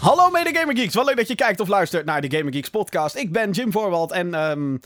Hallo 0.00 0.30
mede 0.30 0.58
Gamer 0.58 0.76
Geeks, 0.76 0.94
wat 0.94 1.06
leuk 1.06 1.16
dat 1.16 1.28
je 1.28 1.34
kijkt 1.34 1.60
of 1.60 1.68
luistert 1.68 2.04
naar 2.04 2.20
de 2.20 2.36
Gamer 2.36 2.52
Geeks 2.52 2.70
podcast. 2.70 3.16
Ik 3.16 3.32
ben 3.32 3.50
Jim 3.50 3.72
Voorwald 3.72 4.12
en 4.12 4.34
ehm, 4.34 4.76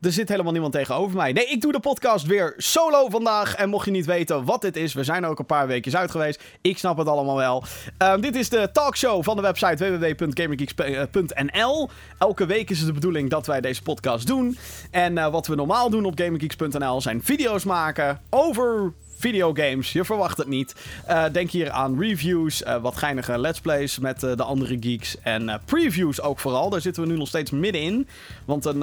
er 0.00 0.12
zit 0.12 0.28
helemaal 0.28 0.52
niemand 0.52 0.72
tegenover 0.72 1.16
mij. 1.16 1.32
Nee, 1.32 1.46
ik 1.46 1.60
doe 1.60 1.72
de 1.72 1.80
podcast 1.80 2.26
weer 2.26 2.54
solo 2.56 3.08
vandaag. 3.08 3.54
En 3.54 3.68
mocht 3.68 3.84
je 3.84 3.90
niet 3.90 4.06
weten 4.06 4.44
wat 4.44 4.60
dit 4.60 4.76
is, 4.76 4.94
we 4.94 5.04
zijn 5.04 5.24
ook 5.24 5.38
een 5.38 5.46
paar 5.46 5.66
weekjes 5.66 5.96
uit 5.96 6.10
geweest. 6.10 6.42
Ik 6.60 6.78
snap 6.78 6.98
het 6.98 7.08
allemaal 7.08 7.36
wel. 7.36 7.64
Ehm, 7.98 8.20
dit 8.20 8.36
is 8.36 8.48
de 8.48 8.68
talkshow 8.72 9.24
van 9.24 9.36
de 9.36 9.42
website 9.42 9.98
www.gamergeeks.nl. 9.98 11.90
Elke 12.18 12.46
week 12.46 12.70
is 12.70 12.78
het 12.78 12.86
de 12.86 12.92
bedoeling 12.92 13.30
dat 13.30 13.46
wij 13.46 13.60
deze 13.60 13.82
podcast 13.82 14.26
doen. 14.26 14.58
En 14.90 15.18
eh, 15.18 15.30
wat 15.30 15.46
we 15.46 15.54
normaal 15.54 15.90
doen 15.90 16.04
op 16.04 16.18
gamergeeks.nl 16.18 17.00
zijn 17.00 17.22
video's 17.22 17.64
maken 17.64 18.20
over 18.30 18.92
videogames. 19.16 19.92
Je 19.92 20.04
verwacht 20.04 20.38
het 20.38 20.46
niet. 20.46 20.74
Uh, 21.08 21.24
denk 21.32 21.50
hier 21.50 21.70
aan 21.70 22.00
reviews, 22.00 22.62
uh, 22.62 22.76
wat 22.76 22.96
geinige 22.96 23.38
let's 23.38 23.60
plays 23.60 23.98
met 23.98 24.22
uh, 24.22 24.36
de 24.36 24.42
andere 24.42 24.76
geeks 24.80 25.20
en 25.20 25.60
previews 25.64 26.20
ook 26.20 26.38
vooral. 26.38 26.70
Daar 26.70 26.80
zitten 26.80 27.02
we 27.02 27.08
nu 27.08 27.16
nog 27.16 27.28
steeds 27.28 27.50
middenin. 27.50 28.08
Want 28.44 28.64
een 28.64 28.78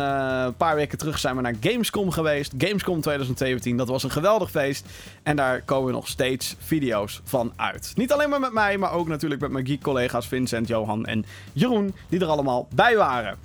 paar 0.57 0.75
weken 0.75 0.97
terug 0.97 1.19
zijn 1.19 1.35
we 1.35 1.41
naar 1.41 1.55
Gamescom 1.59 2.11
geweest. 2.11 2.53
Gamescom 2.57 3.01
2017, 3.01 3.77
dat 3.77 3.87
was 3.87 4.03
een 4.03 4.11
geweldig 4.11 4.51
feest. 4.51 4.85
En 5.23 5.35
daar 5.35 5.61
komen 5.61 5.93
nog 5.93 6.07
steeds 6.07 6.55
video's 6.59 7.21
van 7.23 7.53
uit. 7.55 7.91
Niet 7.95 8.11
alleen 8.11 8.29
maar 8.29 8.39
met 8.39 8.53
mij, 8.53 8.77
maar 8.77 8.91
ook 8.91 9.07
natuurlijk 9.07 9.41
met 9.41 9.51
mijn 9.51 9.67
geek 9.67 9.81
collega's 9.81 10.27
Vincent, 10.27 10.67
Johan 10.67 11.05
en 11.05 11.25
Jeroen, 11.53 11.93
die 12.09 12.19
er 12.19 12.27
allemaal 12.27 12.67
bij 12.73 12.95
waren. 12.95 13.37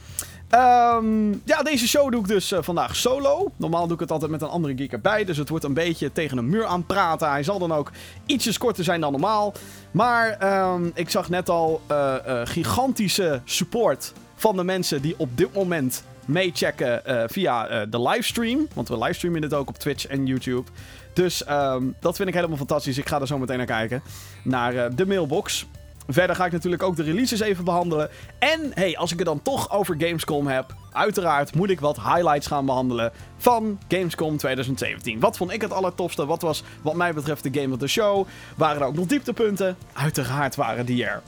Um, 0.51 1.43
ja, 1.45 1.63
deze 1.63 1.89
show 1.89 2.11
doe 2.11 2.21
ik 2.21 2.29
dus 2.29 2.53
uh, 2.53 2.59
vandaag 2.63 2.97
solo. 2.97 3.53
Normaal 3.57 3.85
doe 3.85 3.95
ik 3.95 4.01
het 4.01 4.11
altijd 4.11 4.31
met 4.31 4.43
een 4.43 4.49
andere 4.49 4.77
geek 4.77 4.93
erbij. 4.93 5.25
Dus 5.25 5.37
het 5.37 5.49
wordt 5.49 5.65
een 5.65 5.75
beetje 5.75 6.13
tegen 6.13 6.39
een 6.39 6.49
muur 6.49 6.65
aan 6.65 6.87
praten. 6.87 7.31
Hij 7.31 7.43
zal 7.43 7.59
dan 7.59 7.73
ook 7.73 7.93
ietsjes 8.27 8.59
korter 8.59 8.85
zijn 8.85 9.01
dan 9.01 9.13
normaal. 9.13 9.53
Maar 9.91 10.59
um, 10.73 10.91
ik 10.95 11.11
zag 11.11 11.29
net 11.29 11.49
al 11.49 11.81
uh, 11.91 12.15
uh, 12.27 12.41
gigantische 12.45 13.41
support 13.45 14.13
van 14.35 14.57
de 14.57 14.65
mensen 14.65 15.03
die 15.03 15.15
op 15.19 15.37
dit 15.37 15.55
moment 15.55 16.05
meechecken 16.25 17.03
via 17.31 17.87
de 17.87 18.03
livestream. 18.03 18.69
Want 18.75 18.89
we 18.89 18.99
livestreamen 18.99 19.41
dit 19.41 19.55
ook 19.55 19.69
op 19.69 19.79
Twitch 19.79 20.07
en 20.07 20.27
YouTube. 20.27 20.71
Dus 21.13 21.49
um, 21.49 21.95
dat 22.01 22.17
vind 22.17 22.29
ik 22.29 22.35
helemaal 22.35 22.57
fantastisch. 22.57 22.99
Ik 22.99 23.09
ga 23.09 23.21
er 23.21 23.27
zo 23.27 23.39
meteen 23.39 23.57
naar 23.57 23.67
kijken. 23.67 24.03
Naar 24.45 24.95
de 24.95 25.07
mailbox. 25.07 25.67
Verder 26.09 26.37
ga 26.37 26.45
ik 26.45 26.53
natuurlijk 26.53 26.83
ook 26.83 26.97
de 26.97 27.03
releases 27.03 27.41
even 27.41 27.65
behandelen. 27.65 28.11
En 28.39 28.71
hey, 28.75 28.97
als 28.97 29.13
ik 29.13 29.19
het 29.19 29.27
dan 29.27 29.43
toch 29.43 29.71
over 29.71 29.95
Gamescom 29.99 30.47
heb, 30.47 30.75
uiteraard 30.93 31.55
moet 31.55 31.71
ik 31.71 31.81
wat 31.81 31.97
highlights 31.97 32.47
gaan 32.47 32.67
behandelen 32.67 33.13
van 33.37 33.79
Gamescom 33.89 34.37
2017. 34.37 35.21
Wat 35.21 35.37
vond 35.37 35.53
ik 35.53 35.61
het 35.61 35.73
allertofste? 35.73 36.27
Wat 36.27 36.43
was 36.43 36.63
wat 36.83 36.95
mij 36.95 37.15
betreft 37.15 37.43
de 37.43 37.61
game 37.61 37.75
of 37.75 37.79
the 37.79 37.87
show? 37.87 38.27
Waren 38.57 38.81
er 38.81 38.87
ook 38.87 38.95
nog 38.95 39.07
dieptepunten? 39.07 39.77
Uiteraard 39.93 40.55
waren 40.55 40.87
die 40.87 41.05
er. 41.05 41.23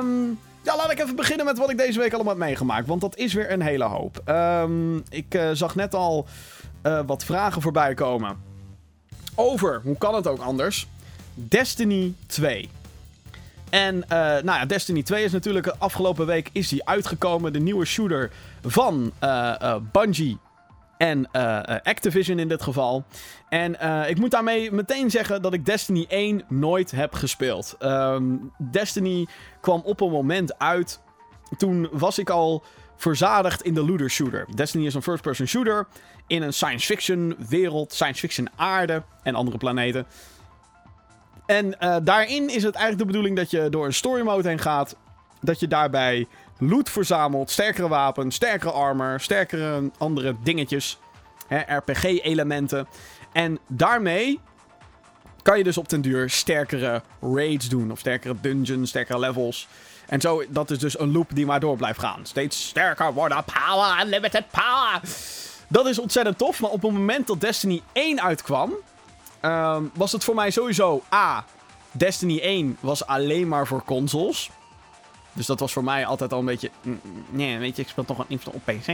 Um, 0.00 0.38
ja, 0.62 0.76
laat 0.76 0.90
ik 0.90 0.98
even 0.98 1.16
beginnen 1.16 1.46
met 1.46 1.58
wat 1.58 1.70
ik 1.70 1.78
deze 1.78 1.98
week 1.98 2.12
allemaal 2.12 2.34
heb 2.34 2.42
meegemaakt. 2.42 2.86
Want 2.86 3.00
dat 3.00 3.16
is 3.16 3.32
weer 3.32 3.52
een 3.52 3.62
hele 3.62 3.84
hoop. 3.84 4.22
Um, 4.28 5.02
ik 5.08 5.34
uh, 5.34 5.50
zag 5.52 5.74
net 5.74 5.94
al 5.94 6.26
uh, 6.82 7.00
wat 7.06 7.24
vragen 7.24 7.62
voorbij 7.62 7.94
komen. 7.94 8.36
Over, 9.34 9.80
hoe 9.84 9.98
kan 9.98 10.14
het 10.14 10.26
ook 10.26 10.40
anders? 10.40 10.86
Destiny 11.34 12.14
2. 12.26 12.68
En 13.70 13.94
uh, 13.96 14.08
nou 14.18 14.44
ja, 14.44 14.66
Destiny 14.66 15.02
2 15.02 15.24
is 15.24 15.32
natuurlijk 15.32 15.66
afgelopen 15.78 16.26
week 16.26 16.50
is 16.52 16.68
die 16.68 16.88
uitgekomen. 16.88 17.52
De 17.52 17.60
nieuwe 17.60 17.84
shooter 17.84 18.30
van 18.62 19.12
uh, 19.22 19.76
Bungie 19.92 20.38
en 20.98 21.30
Activision 21.82 22.38
in 22.38 22.48
dit 22.48 22.62
geval. 22.62 23.04
En 23.48 23.72
ik 24.08 24.18
moet 24.18 24.30
daarmee 24.30 24.72
meteen 24.72 25.10
zeggen 25.10 25.42
dat 25.42 25.52
ik 25.52 25.66
Destiny 25.66 26.06
1 26.08 26.42
nooit 26.48 26.90
heb 26.90 27.14
gespeeld. 27.14 27.76
Um, 27.80 28.52
Destiny 28.70 29.26
kwam 29.60 29.80
op 29.84 30.00
een 30.00 30.10
moment 30.10 30.58
uit. 30.58 31.00
Toen 31.56 31.88
was 31.92 32.18
ik 32.18 32.30
al 32.30 32.64
verzadigd 32.96 33.62
in 33.62 33.74
de 33.74 33.84
looter 33.84 34.10
shooter. 34.10 34.46
Destiny 34.54 34.86
is 34.86 34.94
een 34.94 35.02
first-person 35.02 35.46
shooter 35.46 35.86
in 36.26 36.42
een 36.42 36.52
science 36.52 36.86
fiction 36.86 37.36
wereld, 37.48 37.92
science 37.92 38.20
fiction 38.20 38.48
aarde 38.56 39.02
en 39.22 39.34
andere 39.34 39.58
planeten. 39.58 40.06
En 41.48 41.74
uh, 41.80 41.96
daarin 42.02 42.48
is 42.48 42.62
het 42.62 42.74
eigenlijk 42.74 42.98
de 42.98 43.04
bedoeling 43.04 43.36
dat 43.36 43.50
je 43.50 43.68
door 43.70 43.86
een 43.86 43.94
story 43.94 44.22
mode 44.22 44.48
heen 44.48 44.58
gaat. 44.58 44.96
Dat 45.40 45.60
je 45.60 45.68
daarbij 45.68 46.26
loot 46.58 46.90
verzamelt, 46.90 47.50
sterkere 47.50 47.88
wapens, 47.88 48.34
sterkere 48.34 48.72
armor, 48.72 49.20
sterkere 49.20 49.90
andere 49.98 50.36
dingetjes. 50.42 50.98
RPG-elementen. 51.66 52.88
En 53.32 53.58
daarmee 53.66 54.40
kan 55.42 55.58
je 55.58 55.64
dus 55.64 55.78
op 55.78 55.88
den 55.88 56.00
duur 56.00 56.30
sterkere 56.30 57.02
raids 57.20 57.68
doen. 57.68 57.90
Of 57.90 57.98
sterkere 57.98 58.34
dungeons, 58.40 58.88
sterkere 58.88 59.18
levels. 59.18 59.68
En 60.06 60.20
zo, 60.20 60.44
dat 60.48 60.70
is 60.70 60.78
dus 60.78 60.98
een 60.98 61.12
loop 61.12 61.30
die 61.34 61.46
maar 61.46 61.60
door 61.60 61.76
blijft 61.76 61.98
gaan. 61.98 62.20
Steeds 62.22 62.68
sterker 62.68 63.12
worden, 63.12 63.44
power, 63.44 64.00
unlimited 64.04 64.44
power. 64.50 65.00
Dat 65.68 65.86
is 65.86 65.98
ontzettend 65.98 66.38
tof, 66.38 66.60
maar 66.60 66.70
op 66.70 66.82
het 66.82 66.92
moment 66.92 67.26
dat 67.26 67.40
Destiny 67.40 67.82
1 67.92 68.22
uitkwam... 68.22 68.72
Um, 69.42 69.90
was 69.94 70.12
het 70.12 70.24
voor 70.24 70.34
mij 70.34 70.50
sowieso 70.50 71.02
A. 71.14 71.44
Destiny 71.92 72.40
1 72.40 72.76
was 72.80 73.06
alleen 73.06 73.48
maar 73.48 73.66
voor 73.66 73.84
consoles. 73.84 74.50
Dus 75.32 75.46
dat 75.46 75.60
was 75.60 75.72
voor 75.72 75.84
mij 75.84 76.06
altijd 76.06 76.32
al 76.32 76.38
een 76.38 76.44
beetje. 76.44 76.70
Nee, 77.30 77.58
weet 77.58 77.76
je, 77.76 77.82
ik 77.82 77.88
speel 77.88 78.04
toch 78.04 78.28
niet 78.28 78.46
op 78.46 78.62
PC. 78.64 78.86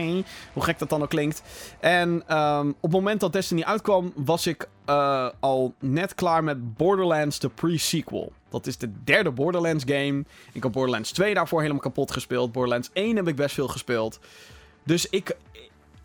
Hoe 0.53 0.63
gek 0.63 0.79
dat 0.79 0.89
dan 0.89 1.01
ook 1.01 1.09
klinkt. 1.09 1.41
En 1.79 2.37
um, 2.37 2.69
op 2.69 2.81
het 2.81 2.91
moment 2.91 3.19
dat 3.19 3.33
Destiny 3.33 3.63
uitkwam, 3.63 4.13
was 4.15 4.47
ik 4.47 4.69
uh, 4.89 5.29
al 5.39 5.73
net 5.79 6.15
klaar 6.15 6.43
met 6.43 6.75
Borderlands, 6.75 7.39
de 7.39 7.49
pre-sequel. 7.49 8.31
Dat 8.49 8.67
is 8.67 8.77
de 8.77 8.91
derde 9.03 9.31
Borderlands 9.31 9.83
game. 9.87 10.23
Ik 10.51 10.63
heb 10.63 10.71
Borderlands 10.71 11.11
2 11.11 11.33
daarvoor 11.33 11.61
helemaal 11.61 11.81
kapot 11.81 12.11
gespeeld. 12.11 12.51
Borderlands 12.51 12.89
1 12.93 13.15
heb 13.15 13.27
ik 13.27 13.35
best 13.35 13.55
veel 13.55 13.67
gespeeld. 13.67 14.19
Dus 14.83 15.09
ik, 15.09 15.35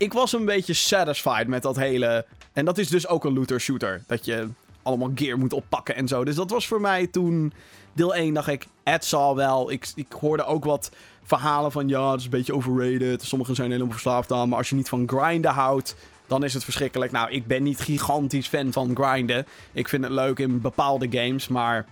ik 0.01 0.13
was 0.13 0.33
een 0.33 0.45
beetje 0.45 0.73
satisfied 0.73 1.47
met 1.47 1.61
dat 1.61 1.75
hele. 1.75 2.25
En 2.53 2.65
dat 2.65 2.77
is 2.77 2.89
dus 2.89 3.07
ook 3.07 3.25
een 3.25 3.33
looter 3.33 3.61
shooter. 3.61 4.03
Dat 4.07 4.25
je 4.25 4.47
allemaal 4.81 5.11
gear 5.15 5.37
moet 5.37 5.53
oppakken 5.53 5.95
en 5.95 6.07
zo. 6.07 6.23
Dus 6.23 6.35
dat 6.35 6.49
was 6.49 6.67
voor 6.67 6.81
mij 6.81 7.07
toen 7.07 7.53
deel 7.93 8.15
1 8.15 8.33
dacht 8.33 8.47
ik, 8.47 8.67
het 8.83 9.05
zal 9.05 9.35
wel. 9.35 9.71
Ik, 9.71 9.91
ik 9.95 10.11
hoorde 10.19 10.45
ook 10.45 10.65
wat 10.65 10.91
verhalen 11.23 11.71
van 11.71 11.87
ja, 11.87 12.11
het 12.11 12.19
is 12.19 12.25
een 12.25 12.31
beetje 12.31 12.55
overrated. 12.55 13.23
Sommigen 13.23 13.55
zijn 13.55 13.71
helemaal 13.71 13.91
verslaafd 13.91 14.31
aan. 14.31 14.49
Maar 14.49 14.57
als 14.57 14.69
je 14.69 14.75
niet 14.75 14.89
van 14.89 15.09
grinden 15.09 15.51
houdt, 15.51 15.95
dan 16.27 16.43
is 16.43 16.53
het 16.53 16.63
verschrikkelijk. 16.63 17.11
Nou, 17.11 17.31
ik 17.31 17.47
ben 17.47 17.63
niet 17.63 17.79
gigantisch 17.79 18.47
fan 18.47 18.71
van 18.71 18.95
grinden. 18.95 19.45
Ik 19.71 19.87
vind 19.87 20.03
het 20.03 20.13
leuk 20.13 20.39
in 20.39 20.61
bepaalde 20.61 21.07
games, 21.09 21.47
maar... 21.47 21.85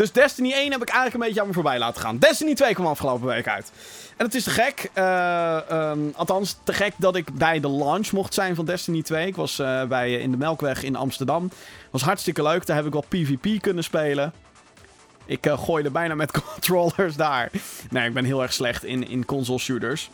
Dus 0.00 0.12
Destiny 0.12 0.52
1 0.52 0.72
heb 0.72 0.82
ik 0.82 0.88
eigenlijk 0.88 1.14
een 1.14 1.20
beetje 1.20 1.40
aan 1.40 1.46
me 1.46 1.52
voorbij 1.52 1.78
laten 1.78 2.00
gaan. 2.00 2.18
Destiny 2.18 2.54
2 2.54 2.74
kwam 2.74 2.86
afgelopen 2.86 3.26
week 3.26 3.48
uit. 3.48 3.72
En 4.16 4.24
het 4.24 4.34
is 4.34 4.44
te 4.44 4.50
gek. 4.50 4.90
Uh, 4.94 5.58
um, 5.70 6.12
althans, 6.16 6.58
te 6.64 6.72
gek 6.72 6.92
dat 6.96 7.16
ik 7.16 7.34
bij 7.34 7.60
de 7.60 7.70
launch 7.70 8.10
mocht 8.10 8.34
zijn 8.34 8.54
van 8.54 8.64
Destiny 8.64 9.02
2. 9.02 9.26
Ik 9.26 9.36
was 9.36 9.58
uh, 9.58 9.84
bij, 9.84 10.12
in 10.12 10.30
de 10.30 10.36
Melkweg 10.36 10.82
in 10.82 10.96
Amsterdam. 10.96 11.50
Was 11.90 12.02
hartstikke 12.02 12.42
leuk. 12.42 12.66
Daar 12.66 12.76
heb 12.76 12.86
ik 12.86 12.92
wel 12.92 13.04
PvP 13.08 13.62
kunnen 13.62 13.84
spelen. 13.84 14.32
Ik 15.26 15.46
gooide 15.50 15.90
bijna 15.90 16.14
met 16.14 16.30
controllers 16.42 17.16
daar. 17.16 17.50
Nee, 17.90 18.08
ik 18.08 18.14
ben 18.14 18.24
heel 18.24 18.42
erg 18.42 18.52
slecht 18.52 18.84
in, 18.84 19.08
in 19.08 19.24
console 19.24 19.58
shooters. 19.58 20.10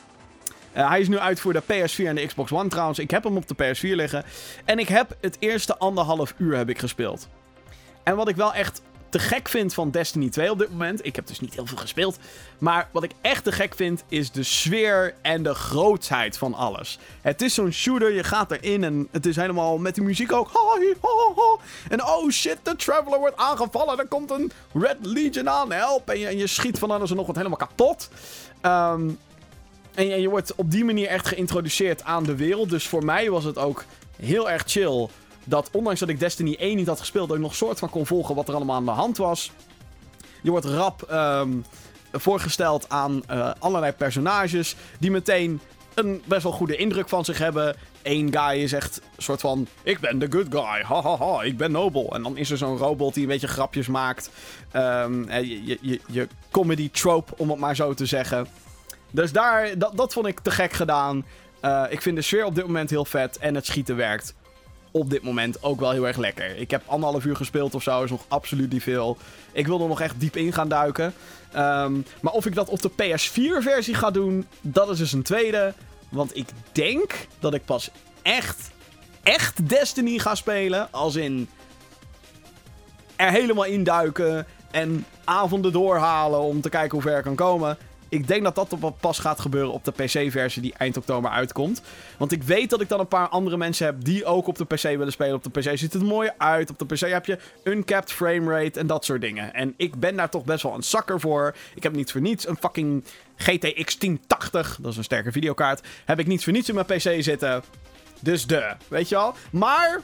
Hij 0.73 1.01
is 1.01 1.09
nu 1.09 1.19
uit 1.19 1.41
voor 1.41 1.53
de 1.53 1.63
PS4 1.63 2.05
en 2.05 2.15
de 2.15 2.27
Xbox 2.27 2.53
One 2.53 2.69
trouwens. 2.69 2.99
Ik 2.99 3.11
heb 3.11 3.25
hem 3.25 3.37
op 3.37 3.49
de 3.49 3.55
PS4 3.55 3.81
liggen. 3.81 4.25
En 4.65 4.79
ik 4.79 4.89
heb 4.89 5.17
het 5.21 5.37
eerste 5.39 5.79
anderhalf 5.79 6.35
uur 6.39 6.57
heb 6.57 6.69
ik 6.69 6.79
gespeeld. 6.79 7.29
En 8.03 8.17
wat 8.17 8.29
ik 8.29 8.37
wel 8.37 8.55
echt 8.55 8.83
gek 9.19 9.49
vind 9.49 9.75
van 9.75 9.91
Destiny 9.91 10.29
2 10.29 10.51
op 10.51 10.59
dit 10.59 10.71
moment. 10.71 11.07
Ik 11.07 11.17
heb 11.17 11.27
dus 11.27 11.41
niet 11.41 11.55
heel 11.55 11.67
veel 11.67 11.77
gespeeld. 11.77 12.19
Maar 12.59 12.89
wat 12.93 13.03
ik 13.03 13.11
echt 13.21 13.45
te 13.45 13.53
gek 13.53 13.75
vind 13.75 14.05
is 14.09 14.31
de 14.31 14.43
sfeer 14.43 15.15
en 15.23 15.43
de 15.43 15.55
grootsheid 15.55 16.39
van 16.39 16.55
alles. 16.55 16.99
Het 17.21 17.43
is 17.43 17.55
zo'n 17.55 17.73
shooter, 17.73 18.13
je 18.13 18.25
gaat 18.25 18.51
erin 18.51 18.85
en 18.85 19.09
het 19.11 19.27
is 19.27 19.37
helemaal 19.37 19.79
met 19.79 19.95
de 19.95 20.03
muziek 20.03 20.33
ook. 20.33 20.51
En 21.89 22.05
oh 22.05 22.31
shit, 22.31 22.59
de 22.63 22.77
Traveler 22.77 23.19
wordt 23.19 23.37
aangevallen. 23.37 23.99
Er 23.99 24.07
komt 24.07 24.31
een 24.31 24.53
Red 24.73 24.97
Legion 25.01 25.49
aan, 25.49 25.73
help. 25.73 26.09
En 26.09 26.19
je, 26.19 26.27
en 26.27 26.37
je 26.37 26.47
schiet 26.47 26.79
van 26.79 26.91
alles 26.91 27.11
en 27.11 27.17
nog 27.17 27.27
wat 27.27 27.37
helemaal 27.37 27.59
kapot. 27.59 28.09
Um, 28.63 29.19
en 29.95 30.21
je 30.21 30.29
wordt 30.29 30.55
op 30.55 30.71
die 30.71 30.85
manier 30.85 31.09
echt 31.09 31.27
geïntroduceerd 31.27 32.05
aan 32.05 32.25
de 32.25 32.37
wereld. 32.37 32.71
Dus 32.71 32.87
voor 32.87 33.05
mij 33.05 33.31
was 33.31 33.45
het 33.45 33.59
ook 33.59 33.85
heel 34.17 34.51
erg 34.51 34.63
chill 34.67 35.09
dat 35.47 35.69
ondanks 35.73 36.01
dat 36.01 36.09
ik 36.09 36.21
Destiny 36.21 36.57
1 36.59 36.77
niet 36.77 36.87
had 36.87 36.99
gespeeld, 36.99 37.29
dat 37.29 37.37
ik 37.37 37.43
nog 37.43 37.55
soort 37.55 37.79
van 37.79 37.91
kon 37.91 38.07
volgen 38.07 38.35
wat 38.35 38.49
er 38.49 38.55
allemaal 38.55 38.77
aan 38.77 38.85
de 38.85 38.91
hand 38.91 39.17
was. 39.17 39.53
Je 40.43 40.51
wordt 40.51 40.67
rap 40.67 41.09
um, 41.13 41.65
voorgesteld 42.13 42.89
aan 42.89 43.23
uh, 43.31 43.51
allerlei 43.59 43.93
personages 43.93 44.77
die 44.99 45.11
meteen 45.11 45.61
een 45.95 46.23
best 46.25 46.43
wel 46.43 46.53
goede 46.53 46.77
indruk 46.77 47.09
van 47.09 47.25
zich 47.25 47.39
hebben. 47.39 47.77
Eén 48.03 48.37
guy 48.37 48.63
is 48.63 48.73
echt 48.73 49.01
soort 49.17 49.41
van: 49.41 49.67
Ik 49.83 50.01
ben 50.01 50.19
de 50.19 50.27
good 50.31 50.47
guy, 50.51 50.83
hahaha, 50.83 51.17
ha, 51.17 51.37
ha, 51.37 51.43
ik 51.43 51.57
ben 51.57 51.73
nobel. 51.73 52.15
En 52.15 52.23
dan 52.23 52.37
is 52.37 52.51
er 52.51 52.57
zo'n 52.57 52.77
robot 52.77 53.15
die 53.15 53.23
een 53.23 53.29
beetje 53.29 53.49
grapjes 53.49 53.87
maakt. 53.87 54.31
Um, 54.73 55.33
je, 55.33 55.79
je, 55.81 56.01
je 56.07 56.29
comedy 56.51 56.91
trope, 56.91 57.33
om 57.37 57.51
het 57.51 57.59
maar 57.59 57.77
zo 57.77 57.95
te 57.95 58.07
zeggen. 58.07 58.47
Dus 59.11 59.33
daar, 59.33 59.79
dat, 59.79 59.97
dat 59.97 60.13
vond 60.13 60.27
ik 60.27 60.41
te 60.41 60.51
gek 60.51 60.73
gedaan. 60.73 61.25
Uh, 61.63 61.85
ik 61.89 62.03
vind 62.03 62.17
de 62.17 62.23
sfeer 62.23 62.45
op 62.45 62.55
dit 62.55 62.67
moment 62.67 62.91
heel 62.91 63.05
vet 63.05 63.39
en 63.39 63.55
het 63.55 63.67
schieten 63.67 63.97
werkt 63.97 64.35
op 64.99 65.11
dit 65.11 65.23
moment 65.23 65.63
ook 65.63 65.81
wel 65.81 65.91
heel 65.91 66.07
erg 66.07 66.17
lekker. 66.17 66.57
Ik 66.57 66.71
heb 66.71 66.83
anderhalf 66.87 67.25
uur 67.25 67.37
gespeeld 67.37 67.75
of 67.75 67.83
zo, 67.83 68.03
is 68.03 68.11
nog 68.11 68.25
absoluut 68.29 68.73
niet 68.73 68.83
veel. 68.83 69.17
Ik 69.53 69.67
wil 69.67 69.81
er 69.81 69.89
nog 69.89 70.01
echt 70.01 70.21
diep 70.21 70.37
in 70.37 70.53
gaan 70.53 70.69
duiken. 70.69 71.15
Ehm, 71.53 72.01
maar 72.21 72.33
of 72.33 72.47
ik 72.47 72.55
dat 72.55 72.69
op 72.69 72.83
de 72.83 72.91
PS4-versie 72.91 73.95
ga 73.95 74.11
doen, 74.11 74.47
dat 74.61 74.91
is 74.91 74.99
dus 74.99 75.13
een 75.13 75.23
tweede. 75.23 75.75
Want 76.09 76.37
ik 76.37 76.49
denk 76.73 77.27
dat 77.39 77.55
ik 77.55 77.65
pas 77.65 77.91
echt, 78.23 78.71
echt 79.23 79.69
Destiny 79.69 80.19
ga 80.19 80.35
spelen. 80.35 80.89
Als 80.93 81.17
in 81.17 81.49
er 83.17 83.31
helemaal 83.31 83.65
induiken 83.65 84.47
en 84.71 85.07
avonden 85.25 85.73
doorhalen 85.73 86.41
om 86.41 86.61
te 86.61 86.69
kijken 86.69 86.93
hoe 86.93 87.03
ver 87.03 87.19
ik 87.19 87.25
kan 87.25 87.35
komen. 87.35 87.79
Ik 88.09 88.29
denk 88.29 88.43
dat 88.43 88.55
dat 88.55 89.01
pas 89.01 89.19
gaat 89.19 89.41
gebeuren 89.41 89.73
op 89.73 89.85
de 89.85 89.93
PC-versie 89.93 90.63
die 90.63 90.75
eind 90.77 90.97
oktober 90.97 91.31
uitkomt. 91.31 91.83
Want 92.19 92.33
ik 92.33 92.43
weet 92.43 92.71
dat 92.71 92.81
ik 92.81 92.89
dan 92.89 93.01
een 93.01 93.09
paar 93.09 93.29
andere 93.29 93.57
mensen 93.57 93.87
heb 93.87 94.05
die 94.05 94.25
ook 94.25 94.47
op 94.47 94.59
de 94.59 94.65
PC 94.65 94.83
willen 94.83 95.13
spelen. 95.13 95.35
Op 95.35 95.43
de 95.45 95.61
PC 95.61 95.79
ziet 95.79 95.93
het 95.93 96.03
mooi 96.03 96.31
uit. 96.39 96.71
Op 96.71 96.79
de 96.79 96.85
PC 96.85 97.01
heb 97.01 97.27
je 97.27 97.39
uncapped 97.65 98.13
framerate 98.13 98.81
en 98.81 98.87
dat 98.87 99.05
soort 99.05 99.21
dingen. 99.21 99.55
En 99.55 99.75
ik 99.77 100.01
ben 100.01 100.17
daar 100.17 100.31
toch 100.31 100.45
best 100.45 100.63
wel 100.63 100.75
een 100.75 100.83
zakker 100.83 101.21
voor. 101.21 101.55
Ik 101.75 101.83
heb 101.83 101.93
niet 101.93 102.13
voor 102.13 102.21
niets 102.21 102.49
een 102.49 102.57
fucking 102.57 103.05
GTX 103.37 103.99
1080, 103.99 104.79
dat 104.81 104.91
is 104.91 104.97
een 104.97 105.05
sterke 105.05 105.33
videokaart, 105.33 105.87
heb 106.05 106.19
ik 106.19 106.27
niet 106.27 106.45
voor 106.45 106.53
niets 106.53 106.69
in 106.69 106.75
mijn 106.75 106.87
PC 106.87 107.23
zitten. 107.23 107.63
Dus 108.21 108.47
de, 108.47 108.73
weet 108.89 109.09
je 109.09 109.15
wel. 109.15 109.35
Maar 109.51 110.01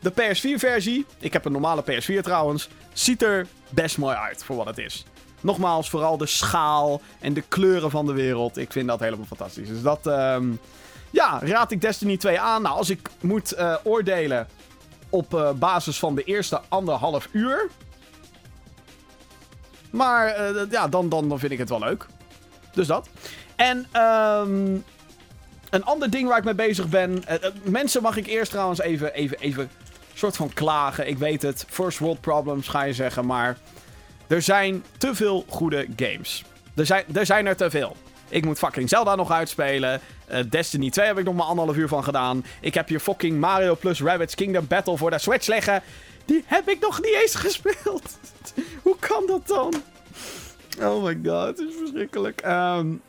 de 0.00 0.12
PS4-versie, 0.12 1.06
ik 1.20 1.32
heb 1.32 1.44
een 1.44 1.52
normale 1.52 1.82
PS4 1.82 2.20
trouwens, 2.20 2.68
ziet 2.92 3.22
er 3.22 3.46
best 3.70 3.98
mooi 3.98 4.16
uit 4.16 4.44
voor 4.44 4.56
wat 4.56 4.66
het 4.66 4.78
is. 4.78 5.04
Nogmaals, 5.46 5.90
vooral 5.90 6.16
de 6.16 6.26
schaal 6.26 7.00
en 7.20 7.32
de 7.32 7.40
kleuren 7.40 7.90
van 7.90 8.06
de 8.06 8.12
wereld. 8.12 8.56
Ik 8.56 8.72
vind 8.72 8.88
dat 8.88 9.00
helemaal 9.00 9.26
fantastisch. 9.26 9.68
Dus 9.68 9.82
dat, 9.82 10.06
um, 10.06 10.58
ja, 11.10 11.40
raad 11.42 11.70
ik 11.70 11.80
Destiny 11.80 12.16
2 12.16 12.40
aan. 12.40 12.62
Nou, 12.62 12.76
als 12.76 12.90
ik 12.90 13.08
moet 13.20 13.54
uh, 13.58 13.74
oordelen 13.82 14.48
op 15.08 15.34
uh, 15.34 15.50
basis 15.52 15.98
van 15.98 16.14
de 16.14 16.22
eerste 16.22 16.60
anderhalf 16.68 17.28
uur. 17.32 17.70
Maar 19.90 20.52
uh, 20.54 20.70
ja, 20.70 20.88
dan, 20.88 21.08
dan, 21.08 21.28
dan 21.28 21.38
vind 21.38 21.52
ik 21.52 21.58
het 21.58 21.68
wel 21.68 21.78
leuk. 21.78 22.06
Dus 22.72 22.86
dat. 22.86 23.08
En 23.56 23.78
um, 24.02 24.84
een 25.70 25.84
ander 25.84 26.10
ding 26.10 26.28
waar 26.28 26.38
ik 26.38 26.44
mee 26.44 26.54
bezig 26.54 26.88
ben. 26.88 27.24
mensen 27.62 28.02
mag 28.02 28.16
ik 28.16 28.26
eerst 28.26 28.50
trouwens 28.50 28.80
even, 28.80 29.14
even, 29.14 29.38
even 29.38 29.70
soort 30.14 30.36
van 30.36 30.52
klagen. 30.52 31.08
Ik 31.08 31.18
weet 31.18 31.42
het. 31.42 31.64
First 31.68 31.98
world 31.98 32.20
problems 32.20 32.68
ga 32.68 32.82
je 32.82 32.92
zeggen. 32.92 33.26
Maar 33.26 33.58
er 34.26 34.42
zijn 34.42 34.84
te 34.98 35.14
veel 35.14 35.44
goede 35.48 35.86
games. 35.96 36.44
Er 36.74 36.86
zijn 36.86 37.04
er, 37.12 37.26
zijn 37.26 37.46
er 37.46 37.56
te 37.56 37.70
veel. 37.70 37.96
Ik 38.28 38.44
moet 38.44 38.58
fucking 38.58 38.88
Zelda 38.88 39.14
nog 39.14 39.30
uitspelen. 39.30 40.00
Uh, 40.30 40.38
Destiny 40.48 40.90
2 40.90 41.06
heb 41.06 41.18
ik 41.18 41.24
nog 41.24 41.34
maar 41.34 41.46
anderhalf 41.46 41.76
uur 41.76 41.88
van 41.88 42.04
gedaan. 42.04 42.44
Ik 42.60 42.74
heb 42.74 42.88
hier 42.88 43.00
fucking 43.00 43.40
Mario 43.40 43.74
plus 43.74 44.02
Rabbids 44.02 44.34
Kingdom 44.34 44.66
Battle 44.66 44.96
voor 44.96 45.10
de 45.10 45.18
Switch 45.18 45.46
liggen. 45.46 45.82
Die 46.24 46.44
heb 46.46 46.68
ik 46.68 46.80
nog 46.80 47.00
niet 47.00 47.18
eens 47.22 47.34
gespeeld. 47.46 48.18
Hoe 48.82 48.96
kan 48.98 49.26
dat 49.26 49.46
dan? 49.46 49.74
Oh 50.80 51.04
my 51.04 51.18
god, 51.24 51.46
het 51.46 51.58
is 51.58 51.74
verschrikkelijk. 51.78 52.42
Um, 52.46 53.02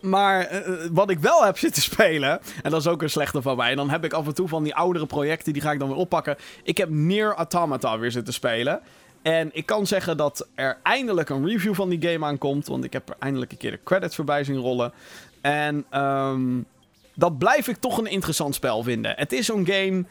maar 0.00 0.52
uh, 0.52 0.86
wat 0.92 1.10
ik 1.10 1.18
wel 1.18 1.44
heb 1.44 1.58
zitten 1.58 1.82
spelen, 1.82 2.40
en 2.62 2.70
dat 2.70 2.80
is 2.80 2.86
ook 2.86 3.02
een 3.02 3.10
slechte 3.10 3.42
van 3.42 3.56
mij, 3.56 3.70
en 3.70 3.76
dan 3.76 3.90
heb 3.90 4.04
ik 4.04 4.12
af 4.12 4.26
en 4.26 4.34
toe 4.34 4.48
van 4.48 4.62
die 4.62 4.74
oudere 4.74 5.06
projecten, 5.06 5.52
die 5.52 5.62
ga 5.62 5.72
ik 5.72 5.78
dan 5.78 5.88
weer 5.88 5.96
oppakken. 5.96 6.36
Ik 6.62 6.76
heb 6.76 6.88
Near 6.88 7.34
Automata 7.34 7.98
weer 7.98 8.10
zitten 8.10 8.34
spelen. 8.34 8.80
En 9.24 9.50
ik 9.52 9.66
kan 9.66 9.86
zeggen 9.86 10.16
dat 10.16 10.48
er 10.54 10.78
eindelijk 10.82 11.28
een 11.28 11.46
review 11.46 11.74
van 11.74 11.88
die 11.88 12.10
game 12.10 12.26
aankomt, 12.26 12.66
want 12.66 12.84
ik 12.84 12.92
heb 12.92 13.08
er 13.08 13.16
eindelijk 13.18 13.52
een 13.52 13.58
keer 13.58 13.70
de 13.70 13.82
credits 13.84 14.16
voorbij 14.16 14.44
zien 14.44 14.56
rollen. 14.56 14.92
En 15.40 16.00
um, 16.00 16.66
dat 17.14 17.38
blijf 17.38 17.68
ik 17.68 17.76
toch 17.76 17.98
een 17.98 18.06
interessant 18.06 18.54
spel 18.54 18.82
vinden. 18.82 19.12
Het 19.16 19.32
is 19.32 19.46
zo'n 19.46 19.66
game 19.66 20.04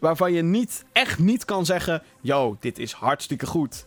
waarvan 0.00 0.32
je 0.32 0.42
niet, 0.42 0.84
echt 0.92 1.18
niet 1.18 1.44
kan 1.44 1.66
zeggen, 1.66 2.02
yo, 2.20 2.56
dit 2.60 2.78
is 2.78 2.92
hartstikke 2.92 3.46
goed. 3.46 3.86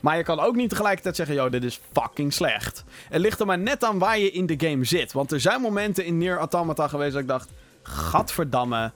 Maar 0.00 0.16
je 0.16 0.22
kan 0.22 0.40
ook 0.40 0.56
niet 0.56 0.68
tegelijkertijd 0.68 1.16
zeggen, 1.16 1.34
yo, 1.34 1.48
dit 1.48 1.64
is 1.64 1.80
fucking 1.92 2.32
slecht. 2.32 2.84
Het 3.08 3.20
ligt 3.20 3.40
er 3.40 3.46
maar 3.46 3.58
net 3.58 3.84
aan 3.84 3.98
waar 3.98 4.18
je 4.18 4.30
in 4.30 4.46
de 4.46 4.68
game 4.68 4.84
zit. 4.84 5.12
Want 5.12 5.32
er 5.32 5.40
zijn 5.40 5.60
momenten 5.60 6.04
in 6.04 6.18
Near 6.18 6.38
Automata 6.38 6.88
geweest 6.88 7.12
dat 7.12 7.22
ik 7.22 7.28
dacht, 7.28 7.50
gadverdamme, 7.82 8.92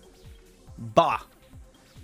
bah. 0.74 1.20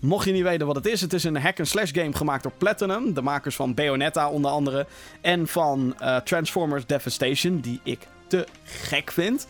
Mocht 0.07 0.25
je 0.25 0.33
niet 0.33 0.43
weten 0.43 0.67
wat 0.67 0.77
het 0.77 0.87
is, 0.87 1.01
het 1.01 1.13
is 1.13 1.25
een 1.25 1.37
hack-and-slash 1.37 1.91
game 1.93 2.13
gemaakt 2.13 2.43
door 2.43 2.53
Platinum. 2.59 3.15
De 3.15 3.23
makers 3.23 3.57
van 3.57 3.75
Bayonetta 3.75 4.31
onder 4.31 4.51
andere. 4.51 4.87
En 5.21 5.47
van 5.47 5.97
uh, 6.01 6.17
Transformers 6.17 6.87
Devastation, 6.87 7.61
die 7.61 7.81
ik 7.83 8.07
te 8.27 8.47
gek 8.65 9.13
vind. 9.13 9.47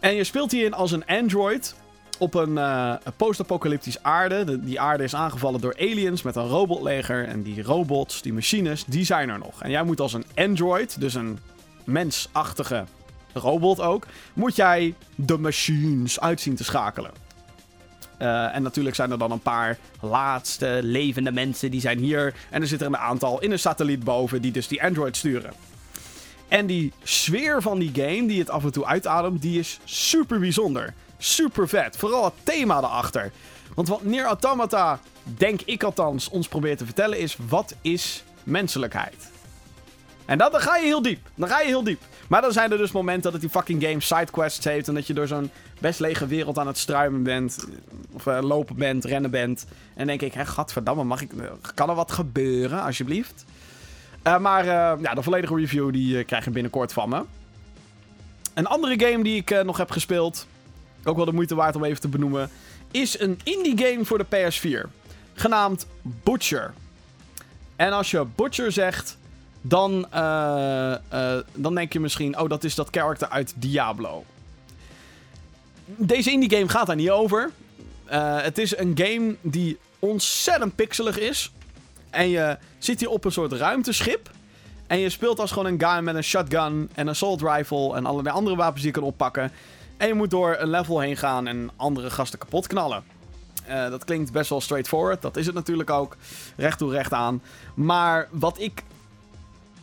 En 0.00 0.14
je 0.14 0.24
speelt 0.24 0.50
hierin 0.50 0.74
als 0.74 0.92
een 0.92 1.06
android 1.06 1.74
op 2.18 2.34
een, 2.34 2.50
uh, 2.50 2.94
post-apocalyptisch 3.16 4.02
aarde. 4.02 4.60
die 4.64 4.80
aarde 4.80 5.04
is 5.04 5.14
aangevallen 5.14 5.60
door 5.60 5.74
aliens 5.78 6.22
met 6.22 6.36
een 6.36 6.48
robotleger. 6.48 7.24
En 7.28 7.42
die 7.42 7.62
robots, 7.62 8.22
die 8.22 8.32
machines, 8.32 8.84
die 8.84 9.04
zijn 9.04 9.28
er 9.28 9.38
nog. 9.38 9.62
En 9.62 9.70
jij 9.70 9.82
moet 9.82 10.00
als 10.00 10.12
een 10.12 10.26
android, 10.34 11.00
dus 11.00 11.14
een 11.14 11.38
mensachtige 11.84 12.84
robot 13.32 13.80
ook, 13.80 14.06
moet 14.32 14.56
jij 14.56 14.94
de 15.14 15.38
machines 15.38 16.20
uitzien 16.20 16.54
te 16.54 16.64
schakelen. 16.64 17.23
Uh, 18.24 18.54
en 18.54 18.62
natuurlijk 18.62 18.96
zijn 18.96 19.10
er 19.10 19.18
dan 19.18 19.30
een 19.30 19.40
paar 19.40 19.78
laatste 20.00 20.78
levende 20.82 21.32
mensen 21.32 21.70
die 21.70 21.80
zijn 21.80 21.98
hier. 21.98 22.34
En 22.50 22.60
er 22.60 22.68
zit 22.68 22.80
er 22.80 22.86
een 22.86 22.96
aantal 22.96 23.40
in 23.40 23.52
een 23.52 23.58
satelliet 23.58 24.04
boven 24.04 24.42
die 24.42 24.52
dus 24.52 24.68
die 24.68 24.82
android 24.82 25.16
sturen. 25.16 25.52
En 26.48 26.66
die 26.66 26.92
sfeer 27.02 27.62
van 27.62 27.78
die 27.78 27.90
game, 27.94 28.26
die 28.26 28.38
het 28.38 28.50
af 28.50 28.64
en 28.64 28.72
toe 28.72 28.86
uitademt, 28.86 29.42
die 29.42 29.58
is 29.58 29.78
super 29.84 30.38
bijzonder 30.38 30.94
super 31.24 31.68
vet. 31.68 31.96
Vooral 31.96 32.24
het 32.24 32.34
thema 32.42 32.78
erachter. 32.78 33.32
Want 33.74 33.88
wat 33.88 34.04
Neer 34.04 34.24
Automata, 34.24 35.00
denk 35.22 35.60
ik 35.60 35.82
althans, 35.82 36.28
ons 36.28 36.48
probeert 36.48 36.78
te 36.78 36.84
vertellen 36.84 37.18
is... 37.18 37.36
wat 37.48 37.74
is 37.80 38.24
menselijkheid? 38.42 39.30
En 40.24 40.38
dat, 40.38 40.52
dan 40.52 40.60
ga 40.60 40.76
je 40.76 40.84
heel 40.84 41.02
diep. 41.02 41.28
Dan 41.34 41.48
ga 41.48 41.60
je 41.60 41.66
heel 41.66 41.84
diep. 41.84 42.02
Maar 42.28 42.42
dan 42.42 42.52
zijn 42.52 42.72
er 42.72 42.78
dus 42.78 42.92
momenten 42.92 43.32
dat 43.32 43.40
die 43.40 43.50
fucking 43.50 43.82
game 43.82 44.00
sidequests 44.00 44.64
heeft... 44.64 44.88
en 44.88 44.94
dat 44.94 45.06
je 45.06 45.14
door 45.14 45.26
zo'n 45.26 45.50
best 45.80 46.00
lege 46.00 46.26
wereld 46.26 46.58
aan 46.58 46.66
het 46.66 46.78
struimen 46.78 47.22
bent. 47.22 47.66
Of 48.12 48.26
uh, 48.26 48.38
lopen 48.40 48.76
bent, 48.76 49.04
rennen 49.04 49.30
bent. 49.30 49.66
En 49.94 50.06
denk 50.06 50.22
ik, 50.22 50.34
hè, 50.34 50.46
gadverdamme, 50.46 51.04
mag 51.04 51.20
ik, 51.20 51.30
kan 51.74 51.88
er 51.88 51.94
wat 51.94 52.12
gebeuren, 52.12 52.82
alsjeblieft? 52.82 53.44
Uh, 54.26 54.38
maar 54.38 54.64
ja, 54.64 55.14
de 55.14 55.22
volledige 55.22 55.54
review 55.54 55.92
die 55.92 56.24
krijg 56.24 56.44
je 56.44 56.50
binnenkort 56.50 56.92
van 56.92 57.08
me. 57.08 57.22
Een 58.54 58.66
andere 58.66 59.06
game 59.06 59.22
die 59.22 59.36
ik 59.36 59.64
nog 59.64 59.76
heb 59.76 59.90
gespeeld 59.90 60.46
ook 61.04 61.16
wel 61.16 61.24
de 61.24 61.32
moeite 61.32 61.54
waard 61.54 61.76
om 61.76 61.84
even 61.84 62.00
te 62.00 62.08
benoemen, 62.08 62.50
is 62.90 63.20
een 63.20 63.40
indie 63.44 63.78
game 63.78 64.04
voor 64.04 64.18
de 64.18 64.26
PS4. 64.26 64.90
Genaamd 65.34 65.86
Butcher. 66.02 66.74
En 67.76 67.92
als 67.92 68.10
je 68.10 68.26
Butcher 68.34 68.72
zegt, 68.72 69.16
dan, 69.66 70.06
uh, 70.14 70.94
uh, 71.12 71.36
dan 71.54 71.74
denk 71.74 71.92
je 71.92 72.00
misschien, 72.00 72.38
oh, 72.38 72.48
dat 72.48 72.64
is 72.64 72.74
dat 72.74 72.90
karakter 72.90 73.28
uit 73.28 73.52
Diablo. 73.56 74.24
Deze 75.84 76.30
indie 76.30 76.50
game 76.50 76.68
gaat 76.68 76.86
daar 76.86 76.96
niet 76.96 77.10
over. 77.10 77.50
Uh, 78.12 78.40
het 78.40 78.58
is 78.58 78.76
een 78.76 78.92
game 78.94 79.36
die 79.40 79.78
ontzettend 79.98 80.74
pixelig 80.74 81.18
is. 81.18 81.52
En 82.10 82.28
je 82.28 82.58
zit 82.78 83.00
hier 83.00 83.08
op 83.08 83.24
een 83.24 83.32
soort 83.32 83.52
ruimteschip. 83.52 84.30
En 84.86 84.98
je 84.98 85.10
speelt 85.10 85.40
als 85.40 85.52
gewoon 85.52 85.72
een 85.72 85.82
guy 85.82 85.98
met 85.98 86.14
een 86.14 86.24
shotgun 86.24 86.62
en 86.62 86.88
een 86.94 87.08
assault 87.08 87.42
rifle 87.42 87.94
en 87.94 88.06
allerlei 88.06 88.36
andere 88.36 88.56
wapens 88.56 88.82
die 88.82 88.92
je 88.92 88.98
kan 88.98 89.08
oppakken. 89.08 89.52
En 89.96 90.08
je 90.08 90.14
moet 90.14 90.30
door 90.30 90.56
een 90.58 90.70
level 90.70 91.00
heen 91.00 91.16
gaan 91.16 91.46
en 91.46 91.70
andere 91.76 92.10
gasten 92.10 92.38
kapot 92.38 92.66
knallen. 92.66 93.04
Dat 93.66 94.04
klinkt 94.04 94.32
best 94.32 94.50
wel 94.50 94.60
straightforward. 94.60 95.22
Dat 95.22 95.36
is 95.36 95.46
het 95.46 95.54
natuurlijk 95.54 95.90
ook. 95.90 96.16
Recht 96.56 96.78
toe, 96.78 96.92
recht 96.92 97.12
aan. 97.12 97.42
Maar 97.74 98.28
wat 98.30 98.60
ik 98.60 98.82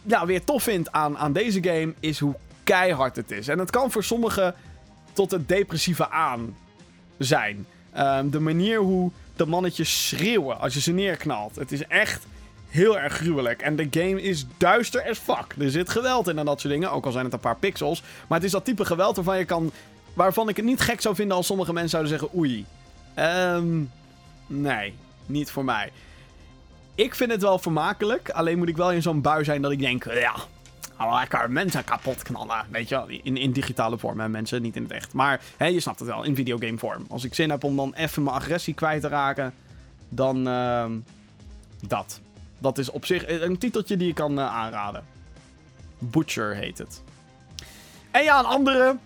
ja, 0.01 0.25
weer 0.25 0.43
tof 0.43 0.63
vind 0.63 0.91
aan, 0.91 1.17
aan 1.17 1.33
deze 1.33 1.63
game 1.63 1.93
is 1.99 2.19
hoe 2.19 2.35
keihard 2.63 3.15
het 3.15 3.31
is. 3.31 3.47
En 3.47 3.59
het 3.59 3.69
kan 3.69 3.91
voor 3.91 4.03
sommigen 4.03 4.55
tot 5.13 5.31
het 5.31 5.47
depressieve 5.47 6.09
aan 6.09 6.57
zijn. 7.17 7.65
Um, 7.97 8.29
de 8.29 8.39
manier 8.39 8.79
hoe 8.79 9.11
de 9.35 9.45
mannetjes 9.45 10.07
schreeuwen 10.07 10.59
als 10.59 10.73
je 10.73 10.81
ze 10.81 10.91
neerknalt. 10.91 11.55
Het 11.55 11.71
is 11.71 11.87
echt 11.87 12.25
heel 12.67 12.99
erg 12.99 13.13
gruwelijk. 13.13 13.61
En 13.61 13.75
de 13.75 13.87
game 13.91 14.21
is 14.21 14.45
duister 14.57 15.09
as 15.09 15.17
fuck. 15.17 15.55
Er 15.59 15.71
zit 15.71 15.89
geweld 15.89 16.27
in 16.27 16.37
en 16.37 16.45
dat 16.45 16.59
soort 16.59 16.73
dingen. 16.73 16.91
Ook 16.91 17.05
al 17.05 17.11
zijn 17.11 17.25
het 17.25 17.33
een 17.33 17.39
paar 17.39 17.57
pixels. 17.57 18.01
Maar 18.27 18.37
het 18.37 18.47
is 18.47 18.53
dat 18.53 18.65
type 18.65 18.85
geweld 18.85 19.15
waarvan 19.15 19.37
je 19.37 19.45
kan 19.45 19.71
Waarvan 20.13 20.49
ik 20.49 20.55
het 20.55 20.65
niet 20.65 20.79
gek 20.79 21.01
zou 21.01 21.15
vinden 21.15 21.37
als 21.37 21.45
sommige 21.45 21.73
mensen 21.73 21.89
zouden 21.89 22.11
zeggen: 22.11 22.37
oei. 22.37 22.65
Um, 23.19 23.91
nee, 24.47 24.93
niet 25.25 25.51
voor 25.51 25.65
mij. 25.65 25.91
Ik 27.01 27.15
vind 27.15 27.31
het 27.31 27.41
wel 27.41 27.59
vermakelijk. 27.59 28.29
Alleen 28.29 28.57
moet 28.57 28.67
ik 28.67 28.77
wel 28.77 28.91
in 28.91 29.01
zo'n 29.01 29.21
bui 29.21 29.43
zijn 29.43 29.61
dat 29.61 29.71
ik 29.71 29.79
denk: 29.79 30.03
ja, 30.13 30.35
lekker 31.19 31.51
mensen 31.51 31.83
kapot 31.83 32.23
knallen. 32.23 32.65
Weet 32.69 32.89
je 32.89 32.95
wel, 32.95 33.07
in, 33.07 33.37
in 33.37 33.51
digitale 33.51 33.97
vorm, 33.97 34.19
hè, 34.19 34.29
mensen, 34.29 34.61
niet 34.61 34.75
in 34.75 34.83
het 34.83 34.91
echt. 34.91 35.13
Maar 35.13 35.41
hè, 35.57 35.65
je 35.65 35.79
snapt 35.79 35.99
het 35.99 36.07
wel, 36.07 36.23
in 36.23 36.35
videogame 36.35 36.77
vorm. 36.77 37.05
Als 37.09 37.23
ik 37.23 37.33
zin 37.33 37.49
heb 37.49 37.63
om 37.63 37.75
dan 37.75 37.93
even 37.93 38.23
mijn 38.23 38.35
agressie 38.35 38.73
kwijt 38.73 39.01
te 39.01 39.07
raken, 39.07 39.53
dan 40.09 40.47
uh, 40.47 40.85
dat. 41.87 42.19
Dat 42.59 42.77
is 42.77 42.89
op 42.89 43.05
zich 43.05 43.27
een 43.27 43.57
titeltje 43.57 43.97
die 43.97 44.07
je 44.07 44.13
kan 44.13 44.39
uh, 44.39 44.45
aanraden. 44.45 45.03
Butcher 45.97 46.55
heet 46.55 46.77
het. 46.77 47.03
En 48.11 48.23
ja, 48.23 48.39
een 48.39 48.45
andere 48.45 48.97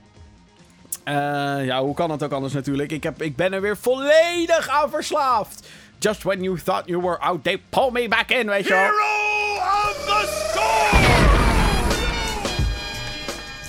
Uh, 1.08 1.66
ja, 1.66 1.82
hoe 1.82 1.94
kan 1.94 2.12
het 2.12 2.24
ook 2.24 2.32
anders 2.32 2.54
natuurlijk? 2.54 2.92
Ik, 2.92 3.04
heb, 3.04 3.22
ik 3.22 3.36
ben 3.36 3.54
er 3.54 3.62
weer 3.62 3.78
volledig 3.78 4.68
aan 4.68 4.90
verslaafd. 4.90 5.68
Just 6.06 6.24
when 6.24 6.44
you 6.44 6.56
thought 6.58 6.88
you 6.88 7.00
were 7.00 7.18
out, 7.24 7.44
they 7.44 7.58
pull 7.58 7.92
me 7.92 8.08
back 8.08 8.32
in, 8.32 8.48
weet 8.48 8.68
je 8.68 8.74
wel. 8.74 8.82
Hero 8.82 9.56
of 9.56 10.04
the 10.06 10.50
Storm! 10.50 11.04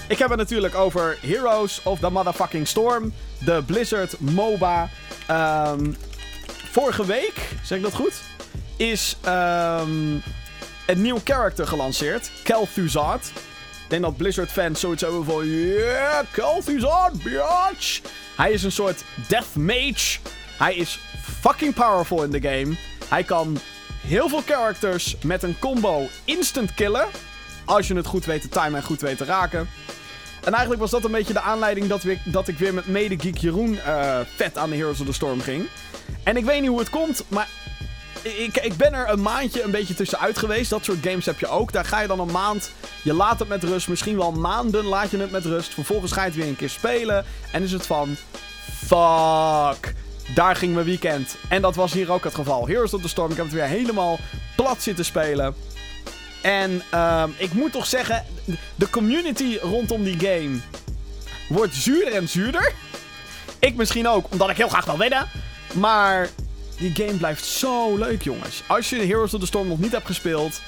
Ik 0.09 0.19
heb 0.19 0.28
het 0.28 0.38
natuurlijk 0.38 0.75
over 0.75 1.19
Heroes 1.21 1.81
of 1.83 1.99
the 1.99 2.11
Motherfucking 2.11 2.69
Storm. 2.69 3.12
De 3.45 3.62
Blizzard 3.66 4.21
MOBA. 4.21 4.88
Um, 5.31 5.97
vorige 6.71 7.07
week, 7.07 7.35
zeg 7.62 7.78
ik 7.78 7.85
dat 7.85 7.95
goed? 7.95 8.21
Is 8.76 9.16
um, 9.26 10.23
een 10.87 11.02
nieuw 11.02 11.21
character 11.25 11.66
gelanceerd. 11.66 12.31
Kel'Thuzad. 12.43 13.33
Ik 13.85 13.90
denk 13.90 14.02
dat 14.02 14.16
Blizzard-fans 14.16 14.81
zoiets 14.81 15.02
hebben 15.02 15.25
van... 15.25 15.47
Yeah, 15.47 16.25
Kel'Thuzad, 16.33 17.23
bitch! 17.23 18.00
Hij 18.37 18.52
is 18.52 18.62
een 18.62 18.73
soort 18.73 19.05
death 19.28 19.55
mage. 19.55 20.19
Hij 20.59 20.75
is 20.75 20.99
fucking 21.40 21.75
powerful 21.75 22.23
in 22.23 22.31
de 22.31 22.40
game. 22.40 22.76
Hij 23.09 23.23
kan 23.23 23.59
heel 24.00 24.28
veel 24.28 24.43
characters 24.47 25.16
met 25.23 25.43
een 25.43 25.59
combo 25.59 26.09
instant 26.25 26.75
killen. 26.75 27.07
Als 27.64 27.87
je 27.87 27.95
het 27.95 28.07
goed 28.07 28.25
weet 28.25 28.43
te 28.43 28.49
timen 28.49 28.75
en 28.75 28.83
goed 28.83 29.00
weet 29.00 29.16
te 29.16 29.25
raken. 29.25 29.69
En 30.45 30.52
eigenlijk 30.52 30.81
was 30.81 30.90
dat 30.90 31.05
een 31.05 31.11
beetje 31.11 31.33
de 31.33 31.40
aanleiding 31.40 31.87
dat, 31.87 32.02
dat 32.25 32.49
ik 32.49 32.59
weer 32.59 32.75
met 32.75 32.87
mede-geek 32.87 33.38
Jeroen 33.38 33.73
uh, 33.73 34.19
vet 34.37 34.59
aan 34.59 34.71
de 34.71 34.76
Heroes 34.76 35.00
of 35.00 35.07
the 35.07 35.12
Storm 35.12 35.40
ging. 35.40 35.66
En 36.23 36.37
ik 36.37 36.45
weet 36.45 36.61
niet 36.61 36.71
hoe 36.71 36.78
het 36.78 36.90
komt, 36.90 37.25
maar 37.28 37.49
ik, 38.23 38.57
ik 38.57 38.76
ben 38.76 38.95
er 38.95 39.09
een 39.09 39.23
maandje 39.23 39.62
een 39.62 39.71
beetje 39.71 39.95
tussenuit 39.95 40.38
geweest. 40.38 40.71
Dat 40.71 40.85
soort 40.85 41.07
games 41.07 41.26
heb 41.26 41.38
je 41.38 41.49
ook. 41.49 41.73
Daar 41.73 41.85
ga 41.85 42.00
je 42.00 42.07
dan 42.07 42.21
een 42.21 42.31
maand, 42.31 42.71
je 43.02 43.12
laat 43.12 43.38
het 43.38 43.49
met 43.49 43.64
rust. 43.64 43.88
Misschien 43.88 44.16
wel 44.16 44.33
maanden 44.33 44.85
laat 44.85 45.11
je 45.11 45.19
het 45.19 45.31
met 45.31 45.45
rust. 45.45 45.75
Vervolgens 45.75 46.12
ga 46.12 46.21
je 46.21 46.26
het 46.26 46.37
weer 46.37 46.47
een 46.47 46.57
keer 46.57 46.71
spelen. 46.71 47.25
En 47.52 47.62
is 47.62 47.73
het 47.73 47.87
van, 47.87 48.16
fuck, 48.87 49.95
daar 50.35 50.56
ging 50.56 50.75
mijn 50.75 50.87
weekend. 50.87 51.37
En 51.49 51.62
dat 51.62 51.75
was 51.75 51.92
hier 51.92 52.12
ook 52.12 52.25
het 52.25 52.35
geval. 52.35 52.66
Heroes 52.66 52.95
of 52.95 53.02
the 53.02 53.09
Storm, 53.09 53.30
ik 53.30 53.37
heb 53.37 53.47
het 53.47 53.54
weer 53.54 53.64
helemaal 53.64 54.18
plat 54.56 54.83
zitten 54.83 55.04
spelen. 55.04 55.54
En 56.42 56.83
uh, 56.95 57.25
ik 57.37 57.52
moet 57.52 57.73
toch 57.73 57.87
zeggen, 57.87 58.25
de 58.75 58.90
community 58.90 59.59
rondom 59.62 60.04
die 60.04 60.18
game 60.18 60.59
wordt 61.49 61.75
zuurder 61.75 62.14
en 62.14 62.28
zuurder. 62.28 62.73
Ik 63.59 63.75
misschien 63.75 64.09
ook, 64.09 64.26
omdat 64.30 64.50
ik 64.50 64.56
heel 64.56 64.68
graag 64.68 64.85
wil 64.85 64.99
winnen. 64.99 65.28
Maar 65.75 66.28
die 66.78 66.95
game 66.95 67.16
blijft 67.16 67.45
zo 67.45 67.97
leuk, 67.97 68.23
jongens. 68.23 68.62
Als 68.66 68.90
je 68.90 68.97
Heroes 68.97 69.35
of 69.35 69.40
the 69.40 69.47
Storm 69.47 69.68
nog 69.68 69.78
niet 69.78 69.92
hebt 69.92 70.06
gespeeld, 70.06 70.61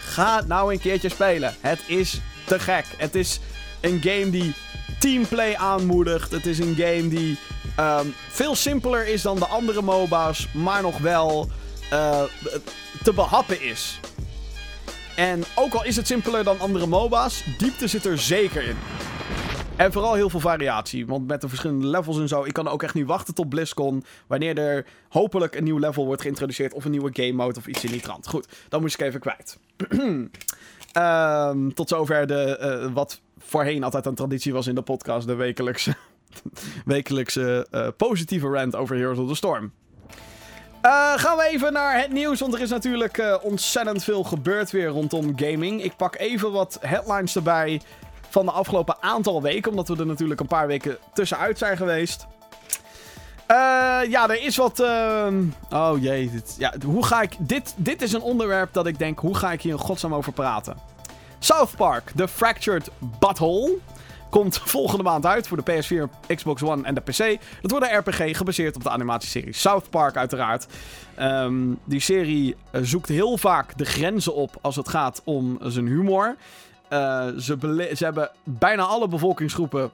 ga 0.00 0.36
het 0.36 0.46
nou 0.46 0.72
een 0.72 0.80
keertje 0.80 1.08
spelen. 1.08 1.54
Het 1.60 1.80
is 1.86 2.20
te 2.44 2.58
gek. 2.58 2.84
Het 2.96 3.14
is 3.14 3.40
een 3.80 4.00
game 4.02 4.30
die 4.30 4.54
teamplay 4.98 5.54
aanmoedigt. 5.54 6.30
Het 6.30 6.46
is 6.46 6.58
een 6.58 6.74
game 6.76 7.08
die 7.08 7.38
um, 7.80 8.14
veel 8.28 8.54
simpeler 8.54 9.06
is 9.06 9.22
dan 9.22 9.36
de 9.36 9.46
andere 9.46 9.82
MOBA's, 9.82 10.48
maar 10.52 10.82
nog 10.82 10.98
wel 10.98 11.48
uh, 11.92 12.22
te 13.02 13.12
behappen 13.12 13.62
is. 13.62 14.00
En 15.16 15.44
ook 15.54 15.74
al 15.74 15.84
is 15.84 15.96
het 15.96 16.06
simpeler 16.06 16.44
dan 16.44 16.60
andere 16.60 16.86
MOBA's, 16.86 17.44
diepte 17.58 17.86
zit 17.86 18.04
er 18.04 18.18
zeker 18.18 18.62
in. 18.62 18.76
En 19.78 19.92
vooral 19.92 20.14
heel 20.14 20.30
veel 20.30 20.40
variatie. 20.40 21.06
Want 21.06 21.26
met 21.26 21.40
de 21.40 21.48
verschillende 21.48 21.86
levels 21.86 22.18
en 22.18 22.28
zo. 22.28 22.44
Ik 22.44 22.52
kan 22.52 22.68
ook 22.68 22.82
echt 22.82 22.94
niet 22.94 23.06
wachten 23.06 23.34
tot 23.34 23.48
BlizzCon. 23.48 24.04
Wanneer 24.26 24.58
er 24.58 24.86
hopelijk 25.08 25.54
een 25.54 25.64
nieuw 25.64 25.78
level 25.78 26.04
wordt 26.04 26.22
geïntroduceerd. 26.22 26.74
Of 26.74 26.84
een 26.84 26.90
nieuwe 26.90 27.10
game 27.12 27.32
mode 27.32 27.58
of 27.58 27.66
iets 27.66 27.84
in 27.84 27.90
die 27.90 28.00
trant. 28.00 28.28
Goed, 28.28 28.48
dan 28.68 28.80
moest 28.80 28.94
ik 29.00 29.06
even 29.06 29.20
kwijt. 29.20 29.58
um, 30.96 31.74
tot 31.74 31.88
zover 31.88 32.26
de, 32.26 32.58
uh, 32.84 32.92
wat 32.94 33.20
voorheen 33.38 33.84
altijd 33.84 34.06
een 34.06 34.14
traditie 34.14 34.52
was 34.52 34.66
in 34.66 34.74
de 34.74 34.82
podcast. 34.82 35.26
De 35.26 35.34
wekelijkse, 35.34 35.96
wekelijkse 36.84 37.66
uh, 37.70 37.86
positieve 37.96 38.48
rant 38.48 38.76
over 38.76 38.96
Heroes 38.96 39.18
of 39.18 39.28
the 39.28 39.34
Storm. 39.34 39.72
Uh, 40.82 41.12
gaan 41.16 41.36
we 41.36 41.48
even 41.50 41.72
naar 41.72 42.00
het 42.00 42.12
nieuws, 42.12 42.40
want 42.40 42.54
er 42.54 42.60
is 42.60 42.70
natuurlijk 42.70 43.18
uh, 43.18 43.34
ontzettend 43.42 44.04
veel 44.04 44.24
gebeurd 44.24 44.70
weer 44.70 44.88
rondom 44.88 45.32
gaming. 45.36 45.82
Ik 45.82 45.96
pak 45.96 46.16
even 46.16 46.52
wat 46.52 46.78
headlines 46.80 47.36
erbij 47.36 47.80
van 48.28 48.44
de 48.44 48.52
afgelopen 48.52 48.96
aantal 49.00 49.42
weken, 49.42 49.70
omdat 49.70 49.88
we 49.88 49.96
er 49.96 50.06
natuurlijk 50.06 50.40
een 50.40 50.46
paar 50.46 50.66
weken 50.66 50.98
tussenuit 51.14 51.58
zijn 51.58 51.76
geweest. 51.76 52.26
Ja, 54.08 54.28
er 54.28 54.42
is 54.42 54.56
wat. 54.56 54.80
Oh 55.70 55.92
jee. 56.00 56.30
Dit, 56.30 56.54
ja, 56.58 56.74
hoe 56.84 57.06
ga 57.06 57.22
ik. 57.22 57.36
Dit, 57.38 57.74
dit 57.76 58.02
is 58.02 58.12
een 58.12 58.20
onderwerp 58.22 58.72
dat 58.72 58.86
ik 58.86 58.98
denk. 58.98 59.18
Hoe 59.18 59.36
ga 59.36 59.52
ik 59.52 59.62
hier 59.62 59.72
in 59.72 59.78
godsnaam 59.78 60.14
over 60.14 60.32
praten? 60.32 60.76
South 61.38 61.76
Park, 61.76 62.10
The 62.16 62.28
Fractured 62.28 62.90
Butthole. 63.18 63.76
Komt 64.30 64.58
volgende 64.58 65.04
maand 65.04 65.26
uit 65.26 65.48
voor 65.48 65.64
de 65.64 65.72
PS4, 65.72 66.34
Xbox 66.34 66.62
One 66.62 66.82
en 66.82 66.94
de 66.94 67.00
PC. 67.00 67.40
Dat 67.62 67.70
wordt 67.70 67.90
een 67.90 67.98
RPG 67.98 68.36
gebaseerd 68.36 68.76
op 68.76 68.82
de 68.82 68.90
animatieserie 68.90 69.52
South 69.52 69.90
Park, 69.90 70.16
uiteraard. 70.16 70.66
Um, 71.20 71.78
die 71.84 72.00
serie 72.00 72.56
uh, 72.72 72.80
zoekt 72.84 73.08
heel 73.08 73.38
vaak 73.38 73.78
de 73.78 73.84
grenzen 73.84 74.34
op 74.34 74.58
als 74.60 74.76
het 74.76 74.88
gaat 74.88 75.22
om 75.24 75.58
zijn 75.62 75.86
humor. 75.86 76.36
Uh, 76.92 77.26
ze, 77.38 77.92
ze 77.96 78.04
hebben 78.04 78.30
bijna 78.44 78.82
alle 78.82 79.08
bevolkingsgroepen 79.08 79.90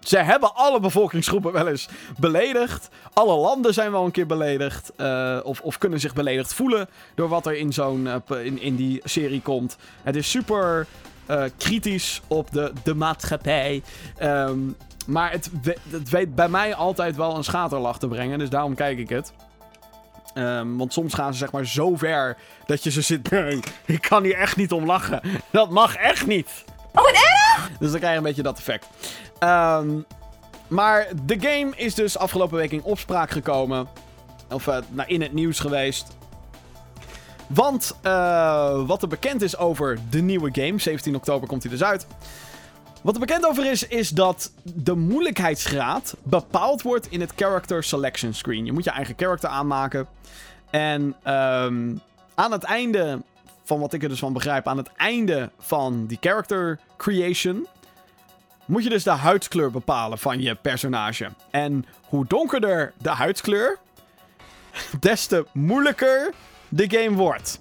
ze 0.00 0.18
hebben 0.18 0.54
alle 0.54 0.80
bevolkingsgroepen 0.80 1.52
wel 1.52 1.68
eens 1.68 1.88
beledigd. 2.18 2.88
Alle 3.12 3.36
landen 3.36 3.74
zijn 3.74 3.90
wel 3.90 4.04
een 4.04 4.10
keer 4.10 4.26
beledigd. 4.26 4.92
Uh, 4.96 5.38
of, 5.42 5.60
of 5.60 5.78
kunnen 5.78 6.00
zich 6.00 6.14
beledigd 6.14 6.54
voelen 6.54 6.88
door 7.14 7.28
wat 7.28 7.46
er 7.46 7.56
in, 7.56 7.72
zo'n, 7.72 8.08
in, 8.42 8.60
in 8.60 8.76
die 8.76 9.00
serie 9.04 9.42
komt. 9.42 9.76
Het 10.02 10.16
is 10.16 10.30
super 10.30 10.86
uh, 11.30 11.44
kritisch 11.56 12.20
op 12.26 12.52
de, 12.52 12.72
de 12.82 12.94
maatschappij. 12.94 13.82
Um, 14.22 14.76
maar 15.06 15.30
het, 15.30 15.50
het 15.90 16.08
weet 16.08 16.34
bij 16.34 16.48
mij 16.48 16.74
altijd 16.74 17.16
wel 17.16 17.36
een 17.36 17.44
schaterlach 17.44 17.98
te 17.98 18.08
brengen. 18.08 18.38
Dus 18.38 18.50
daarom 18.50 18.74
kijk 18.74 18.98
ik 18.98 19.08
het. 19.08 19.32
Um, 20.34 20.78
want 20.78 20.92
soms 20.92 21.14
gaan 21.14 21.32
ze 21.32 21.38
zeg 21.38 21.52
maar 21.52 21.66
zo 21.66 21.96
ver 21.96 22.36
dat 22.66 22.84
je 22.84 22.90
ze 22.90 23.00
zit. 23.00 23.30
Nee, 23.30 23.60
ik 23.84 24.00
kan 24.00 24.22
hier 24.22 24.34
echt 24.34 24.56
niet 24.56 24.72
om 24.72 24.86
lachen. 24.86 25.20
Dat 25.50 25.70
mag 25.70 25.94
echt 25.94 26.26
niet. 26.26 26.64
Oh, 26.92 27.02
wat 27.02 27.12
erg! 27.12 27.70
Dus 27.78 27.90
dan 27.90 27.98
krijg 27.98 28.12
je 28.12 28.18
een 28.18 28.24
beetje 28.24 28.42
dat 28.42 28.58
effect. 28.58 28.86
Um, 29.40 30.06
maar 30.68 31.06
de 31.24 31.36
game 31.40 31.76
is 31.76 31.94
dus 31.94 32.18
afgelopen 32.18 32.56
week 32.56 32.72
in 32.72 32.82
opspraak 32.82 33.30
gekomen. 33.30 33.88
Of 34.50 34.66
uh, 34.66 34.76
nou, 34.88 35.08
in 35.08 35.22
het 35.22 35.32
nieuws 35.32 35.60
geweest. 35.60 36.17
Want 37.48 37.96
uh, 38.02 38.86
wat 38.86 39.02
er 39.02 39.08
bekend 39.08 39.42
is 39.42 39.56
over 39.56 39.98
de 40.10 40.20
nieuwe 40.20 40.50
game, 40.52 40.78
17 40.78 41.14
oktober 41.14 41.48
komt 41.48 41.62
hij 41.62 41.72
dus 41.72 41.82
uit. 41.82 42.06
Wat 43.02 43.14
er 43.14 43.20
bekend 43.20 43.46
over 43.46 43.70
is, 43.70 43.86
is 43.86 44.08
dat 44.08 44.52
de 44.62 44.94
moeilijkheidsgraad 44.94 46.16
bepaald 46.22 46.82
wordt 46.82 47.10
in 47.10 47.20
het 47.20 47.32
character 47.36 47.84
selection 47.84 48.34
screen. 48.34 48.64
Je 48.64 48.72
moet 48.72 48.84
je 48.84 48.90
eigen 48.90 49.14
character 49.16 49.48
aanmaken. 49.48 50.06
En 50.70 51.02
um, 51.02 52.00
aan 52.34 52.52
het 52.52 52.62
einde, 52.62 53.22
van 53.64 53.80
wat 53.80 53.92
ik 53.92 54.02
er 54.02 54.08
dus 54.08 54.18
van 54.18 54.32
begrijp, 54.32 54.66
aan 54.66 54.76
het 54.76 54.90
einde 54.96 55.50
van 55.58 56.06
die 56.06 56.18
character 56.20 56.78
creation, 56.96 57.66
moet 58.64 58.82
je 58.82 58.90
dus 58.90 59.02
de 59.02 59.10
huidskleur 59.10 59.70
bepalen 59.70 60.18
van 60.18 60.40
je 60.40 60.54
personage. 60.54 61.28
En 61.50 61.84
hoe 62.08 62.26
donkerder 62.26 62.92
de 62.98 63.10
huidskleur, 63.10 63.78
des 65.00 65.26
te 65.26 65.46
moeilijker 65.52 66.32
de 66.68 66.90
game 66.90 67.16
wordt. 67.16 67.58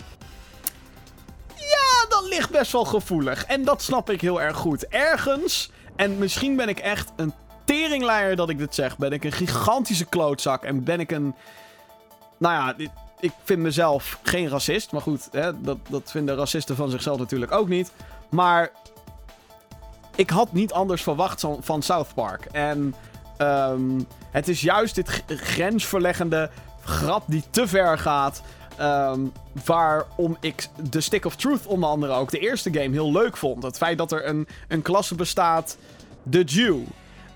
Ja, 1.55 2.09
dat 2.09 2.25
ligt 2.29 2.49
best 2.49 2.71
wel 2.71 2.85
gevoelig. 2.85 3.45
En 3.45 3.63
dat 3.63 3.81
snap 3.81 4.09
ik 4.09 4.21
heel 4.21 4.41
erg 4.41 4.57
goed. 4.57 4.87
Ergens, 4.87 5.71
en 5.95 6.17
misschien 6.17 6.55
ben 6.55 6.69
ik 6.69 6.79
echt 6.79 7.11
een 7.15 7.33
teringleier 7.63 8.35
dat 8.35 8.49
ik 8.49 8.57
dit 8.57 8.75
zeg, 8.75 8.97
ben 8.97 9.11
ik 9.11 9.23
een 9.23 9.31
gigantische 9.31 10.05
klootzak 10.05 10.63
en 10.63 10.83
ben 10.83 10.99
ik 10.99 11.11
een. 11.11 11.35
Nou 12.37 12.53
ja, 12.53 12.89
ik 13.19 13.31
vind 13.43 13.59
mezelf 13.59 14.19
geen 14.23 14.49
racist. 14.49 14.91
Maar 14.91 15.01
goed, 15.01 15.27
hè, 15.31 15.61
dat, 15.61 15.77
dat 15.89 16.11
vinden 16.11 16.35
racisten 16.35 16.75
van 16.75 16.89
zichzelf 16.89 17.19
natuurlijk 17.19 17.51
ook 17.51 17.67
niet. 17.67 17.91
Maar 18.29 18.71
ik 20.15 20.29
had 20.29 20.53
niet 20.53 20.73
anders 20.73 21.03
verwacht 21.03 21.43
van 21.59 21.81
South 21.81 22.13
Park. 22.13 22.45
En 22.51 22.95
um, 23.37 24.07
het 24.31 24.47
is 24.47 24.61
juist 24.61 24.95
dit 24.95 25.23
grensverleggende 25.27 26.49
grap 26.83 27.23
die 27.27 27.43
te 27.49 27.67
ver 27.67 27.97
gaat. 27.97 28.41
Um, 28.81 29.31
waarom 29.65 30.37
ik 30.39 30.67
de 30.89 31.01
Stick 31.01 31.25
of 31.25 31.35
Truth 31.35 31.65
onder 31.65 31.89
andere 31.89 32.13
ook 32.13 32.31
de 32.31 32.39
eerste 32.39 32.73
game 32.73 32.91
heel 32.91 33.11
leuk 33.11 33.37
vond. 33.37 33.63
Het 33.63 33.77
feit 33.77 33.97
dat 33.97 34.11
er 34.11 34.27
een, 34.27 34.47
een 34.67 34.81
klasse 34.81 35.15
bestaat, 35.15 35.77
de 36.23 36.43
Jew. 36.43 36.79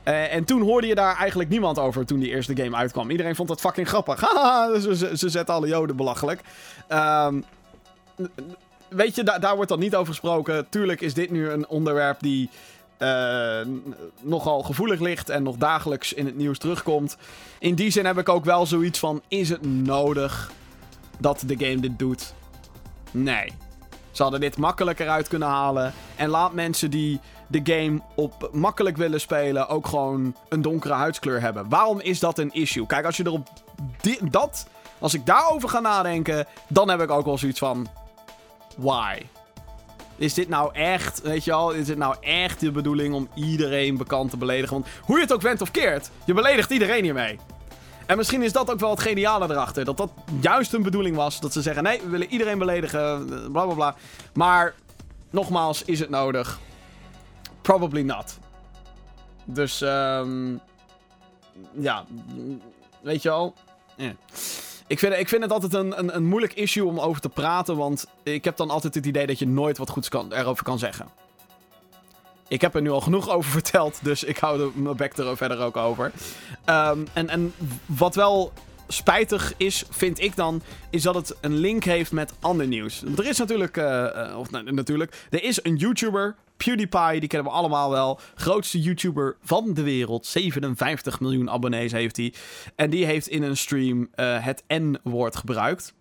Uh, 0.03 0.33
en 0.33 0.43
toen 0.43 0.61
hoorde 0.61 0.87
je 0.87 0.95
daar 0.95 1.15
eigenlijk 1.15 1.49
niemand 1.49 1.79
over 1.79 2.05
toen 2.05 2.19
die 2.19 2.29
eerste 2.29 2.55
game 2.55 2.75
uitkwam. 2.75 3.09
Iedereen 3.09 3.35
vond 3.35 3.49
het 3.49 3.59
fucking 3.59 3.87
grappig. 3.87 4.19
Ze, 4.81 4.95
ze, 4.95 5.17
ze 5.17 5.29
zetten 5.29 5.55
alle 5.55 5.67
joden 5.67 5.95
belachelijk. 5.95 6.41
Um, 6.89 7.43
weet 8.89 9.15
je, 9.15 9.23
da 9.23 9.39
daar 9.39 9.55
wordt 9.55 9.69
dan 9.69 9.79
niet 9.79 9.95
over 9.95 10.07
gesproken. 10.07 10.69
Tuurlijk 10.69 11.01
is 11.01 11.13
dit 11.13 11.31
nu 11.31 11.49
een 11.49 11.67
onderwerp 11.67 12.19
die 12.19 12.49
uh, 12.99 13.59
nogal 14.21 14.63
gevoelig 14.63 14.99
ligt 14.99 15.29
en 15.29 15.43
nog 15.43 15.55
dagelijks 15.55 16.13
in 16.13 16.25
het 16.25 16.37
nieuws 16.37 16.57
terugkomt. 16.57 17.17
In 17.59 17.75
die 17.75 17.91
zin 17.91 18.05
heb 18.05 18.17
ik 18.17 18.29
ook 18.29 18.45
wel 18.45 18.65
zoiets 18.65 18.99
van: 18.99 19.21
is 19.27 19.49
het 19.49 19.65
nodig 19.65 20.51
dat 21.21 21.43
de 21.45 21.55
game 21.57 21.79
dit 21.79 21.99
doet? 21.99 22.33
Nee. 23.11 23.53
Ze 24.11 24.21
hadden 24.21 24.39
dit 24.39 24.57
makkelijker 24.57 25.09
uit 25.09 25.27
kunnen 25.27 25.47
halen. 25.47 25.93
En 26.15 26.29
laat 26.29 26.53
mensen 26.53 26.89
die 26.89 27.19
de 27.47 27.61
game 27.63 28.01
op 28.15 28.49
makkelijk 28.51 28.97
willen 28.97 29.21
spelen 29.21 29.67
ook 29.67 29.87
gewoon 29.87 30.35
een 30.49 30.61
donkere 30.61 30.93
huidskleur 30.93 31.41
hebben. 31.41 31.69
Waarom 31.69 31.99
is 31.99 32.19
dat 32.19 32.37
een 32.37 32.51
issue? 32.51 32.85
Kijk, 32.85 33.05
als 33.05 33.17
je 33.17 33.25
erop 33.25 33.47
dat, 34.21 34.67
als 34.99 35.13
ik 35.13 35.25
daarover 35.25 35.69
ga 35.69 35.79
nadenken, 35.79 36.45
dan 36.67 36.89
heb 36.89 37.01
ik 37.01 37.11
ook 37.11 37.25
wel 37.25 37.37
zoiets 37.37 37.59
van, 37.59 37.87
why? 38.77 39.21
Is 40.15 40.33
dit 40.33 40.49
nou 40.49 40.73
echt, 40.73 41.21
weet 41.21 41.43
je 41.43 41.53
al, 41.53 41.71
is 41.71 41.85
dit 41.85 41.97
nou 41.97 42.15
echt 42.21 42.59
de 42.59 42.71
bedoeling 42.71 43.13
om 43.13 43.27
iedereen 43.35 43.97
bekend 43.97 44.29
te 44.29 44.37
beledigen? 44.37 44.73
Want 44.73 44.87
hoe 45.01 45.15
je 45.15 45.21
het 45.21 45.33
ook 45.33 45.41
went 45.41 45.61
of 45.61 45.71
keert, 45.71 46.09
je 46.25 46.33
beledigt 46.33 46.71
iedereen 46.71 47.03
hiermee. 47.03 47.39
En 48.05 48.17
misschien 48.17 48.41
is 48.41 48.51
dat 48.53 48.71
ook 48.71 48.79
wel 48.79 48.89
het 48.89 48.99
geniale 48.99 49.49
erachter. 49.49 49.85
Dat 49.85 49.97
dat 49.97 50.11
juist 50.39 50.71
hun 50.71 50.83
bedoeling 50.83 51.15
was. 51.15 51.39
Dat 51.39 51.53
ze 51.53 51.61
zeggen, 51.61 51.83
nee, 51.83 52.01
we 52.01 52.09
willen 52.09 52.31
iedereen 52.31 52.57
beledigen, 52.57 53.25
bla 53.51 53.65
bla 53.65 53.73
bla. 53.73 53.95
Maar, 54.33 54.73
nogmaals, 55.29 55.83
is 55.83 55.99
het 55.99 56.09
nodig? 56.09 56.59
Probably 57.61 58.01
not. 58.01 58.37
Dus, 59.45 59.81
um, 59.81 60.59
ja, 61.73 62.05
weet 63.01 63.21
je 63.21 63.29
al. 63.29 63.53
Ik 64.87 64.99
vind, 64.99 65.13
ik 65.13 65.29
vind 65.29 65.43
het 65.43 65.51
altijd 65.51 65.73
een, 65.73 65.99
een, 65.99 66.15
een, 66.15 66.25
moeilijk 66.25 66.53
issue 66.53 66.85
om 66.85 66.99
over 66.99 67.21
te 67.21 67.29
praten, 67.29 67.77
want 67.77 68.07
ik 68.23 68.43
heb 68.43 68.57
dan 68.57 68.69
altijd 68.69 68.93
het 68.93 69.05
idee 69.05 69.27
dat 69.27 69.39
je 69.39 69.47
nooit 69.47 69.77
wat 69.77 69.89
goeds 69.89 70.09
kan, 70.09 70.33
erover 70.33 70.63
kan 70.63 70.79
zeggen. 70.79 71.07
Ik 72.51 72.61
heb 72.61 72.75
er 72.75 72.81
nu 72.81 72.89
al 72.89 73.01
genoeg 73.01 73.29
over 73.29 73.51
verteld, 73.61 73.99
dus 74.03 74.23
ik 74.23 74.37
hou 74.37 74.71
mijn 74.75 74.95
bek 74.95 75.17
er 75.17 75.37
verder 75.37 75.59
ook 75.59 75.77
over. 75.77 76.11
Um, 76.65 77.07
en, 77.13 77.29
en 77.29 77.53
wat 77.85 78.15
wel 78.15 78.53
spijtig 78.87 79.53
is, 79.57 79.83
vind 79.89 80.19
ik 80.19 80.35
dan, 80.35 80.61
is 80.89 81.01
dat 81.01 81.15
het 81.15 81.35
een 81.41 81.55
link 81.55 81.83
heeft 81.83 82.11
met 82.11 82.33
ander 82.39 82.67
nieuws. 82.67 83.03
Er 83.17 83.25
is 83.25 83.37
natuurlijk, 83.37 83.77
uh, 83.77 84.35
of 84.37 84.51
nou, 84.51 84.71
natuurlijk, 84.71 85.27
er 85.29 85.43
is 85.43 85.63
een 85.63 85.75
YouTuber, 85.75 86.35
PewDiePie, 86.57 87.19
die 87.19 87.29
kennen 87.29 87.51
we 87.51 87.57
allemaal 87.57 87.89
wel. 87.89 88.19
Grootste 88.35 88.81
YouTuber 88.81 89.37
van 89.43 89.73
de 89.73 89.83
wereld. 89.83 90.25
57 90.25 91.19
miljoen 91.19 91.49
abonnees 91.49 91.91
heeft 91.91 92.17
hij. 92.17 92.33
En 92.75 92.89
die 92.89 93.05
heeft 93.05 93.27
in 93.27 93.43
een 93.43 93.57
stream 93.57 94.09
uh, 94.15 94.45
het 94.45 94.63
N-woord 94.67 95.35
gebruikt. 95.35 95.93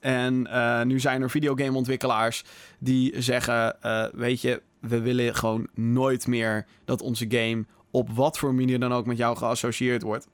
En 0.00 0.48
nu 0.86 1.00
zijn 1.00 1.22
er 1.22 1.30
videogameontwikkelaars 1.30 2.44
die 2.78 3.22
zeggen: 3.22 3.76
Weet 4.12 4.40
je, 4.40 4.62
we 4.82 5.00
willen 5.00 5.34
gewoon 5.34 5.66
nooit 5.74 6.26
meer 6.26 6.66
dat 6.84 7.02
onze 7.02 7.26
game 7.28 7.64
op 7.90 8.10
wat 8.10 8.38
voor 8.38 8.54
manier 8.54 8.80
dan 8.80 8.92
ook 8.92 9.06
met 9.06 9.16
jou 9.16 9.36
geassocieerd 9.36 10.02
wordt. 10.02 10.26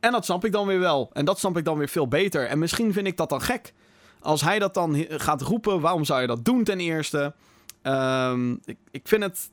En 0.00 0.12
dat 0.12 0.24
snap 0.24 0.44
ik 0.44 0.52
dan 0.52 0.66
weer 0.66 0.78
wel. 0.78 1.10
En 1.12 1.24
dat 1.24 1.38
snap 1.38 1.56
ik 1.56 1.64
dan 1.64 1.78
weer 1.78 1.88
veel 1.88 2.08
beter. 2.08 2.46
En 2.46 2.58
misschien 2.58 2.92
vind 2.92 3.06
ik 3.06 3.16
dat 3.16 3.28
dan 3.28 3.42
gek. 3.42 3.72
Als 4.20 4.40
hij 4.40 4.58
dat 4.58 4.74
dan 4.74 5.06
gaat 5.08 5.42
roepen, 5.42 5.80
waarom 5.80 6.04
zou 6.04 6.20
je 6.20 6.26
dat 6.26 6.44
doen 6.44 6.64
ten 6.64 6.80
eerste? 6.80 7.34
Um, 7.82 8.60
ik, 8.64 8.76
ik 8.90 9.08
vind 9.08 9.22
het 9.22 9.50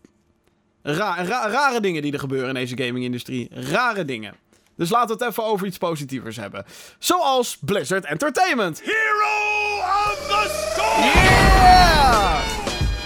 ra 0.81 1.23
ra 1.23 1.49
rare 1.49 1.81
dingen 1.81 2.01
die 2.01 2.13
er 2.13 2.19
gebeuren 2.19 2.47
in 2.47 2.53
deze 2.53 2.77
gaming-industrie. 2.77 3.47
Rare 3.51 4.05
dingen. 4.05 4.35
Dus 4.75 4.89
laten 4.89 5.17
we 5.17 5.23
het 5.23 5.31
even 5.31 5.43
over 5.43 5.67
iets 5.67 5.77
positievers 5.77 6.35
hebben. 6.35 6.65
Zoals 6.99 7.57
Blizzard 7.57 8.05
Entertainment. 8.05 8.81
Hero 8.83 9.77
of 9.79 10.27
the 10.27 10.69
Storm! 10.71 11.03
Yeah! 11.03 12.39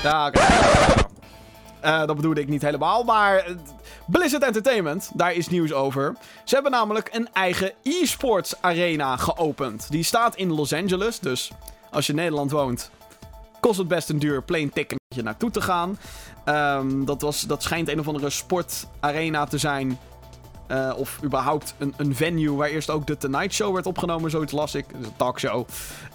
Ja. 0.04 0.28
Okay. 0.28 1.03
Uh, 1.84 2.06
dat 2.06 2.16
bedoelde 2.16 2.42
ik 2.42 2.50
niet 2.50 2.62
helemaal, 2.62 3.04
maar... 3.04 3.46
Blizzard 4.06 4.44
Entertainment, 4.44 5.12
daar 5.14 5.34
is 5.34 5.48
nieuws 5.48 5.74
over. 5.74 6.16
Ze 6.44 6.54
hebben 6.54 6.72
namelijk 6.72 7.10
een 7.12 7.30
eigen 7.34 7.72
e-sports 7.84 8.62
arena 8.62 9.18
geopend. 9.18 9.88
Die 9.90 10.04
staat 10.04 10.36
in 10.36 10.54
Los 10.54 10.74
Angeles, 10.74 11.20
dus 11.20 11.52
als 11.92 12.06
je 12.06 12.12
in 12.12 12.18
Nederland 12.18 12.52
woont, 12.52 12.92
kost 13.60 13.78
het 13.78 13.88
best 13.88 14.10
een 14.10 14.20
duur 14.20 14.42
plane 14.42 14.70
ticket 14.70 15.00
naartoe 15.24 15.52
te 15.52 15.62
gaan. 15.62 15.98
Um, 16.46 17.06
dat, 17.06 17.22
was, 17.22 17.42
dat 17.42 17.64
schijnt 17.64 17.90
een 17.90 18.00
of 18.00 18.08
andere 18.08 18.30
sportarena 18.30 19.46
te 19.46 19.58
zijn. 19.58 20.00
Uh, 20.68 20.94
of 20.98 21.20
überhaupt 21.24 21.76
een, 21.78 21.94
een 21.98 22.16
venue 22.16 22.56
waar 22.56 22.70
eerst 22.70 22.90
ook 22.90 23.08
de 23.08 23.18
Tonight 23.18 23.54
Show 23.54 23.74
werd 23.74 23.86
opgenomen, 23.86 24.32
zoiets 24.32 24.52
las 24.52 24.76
ik. 24.76 24.86
Dus 24.98 25.08
een 25.08 25.16
talkshow. 25.16 25.68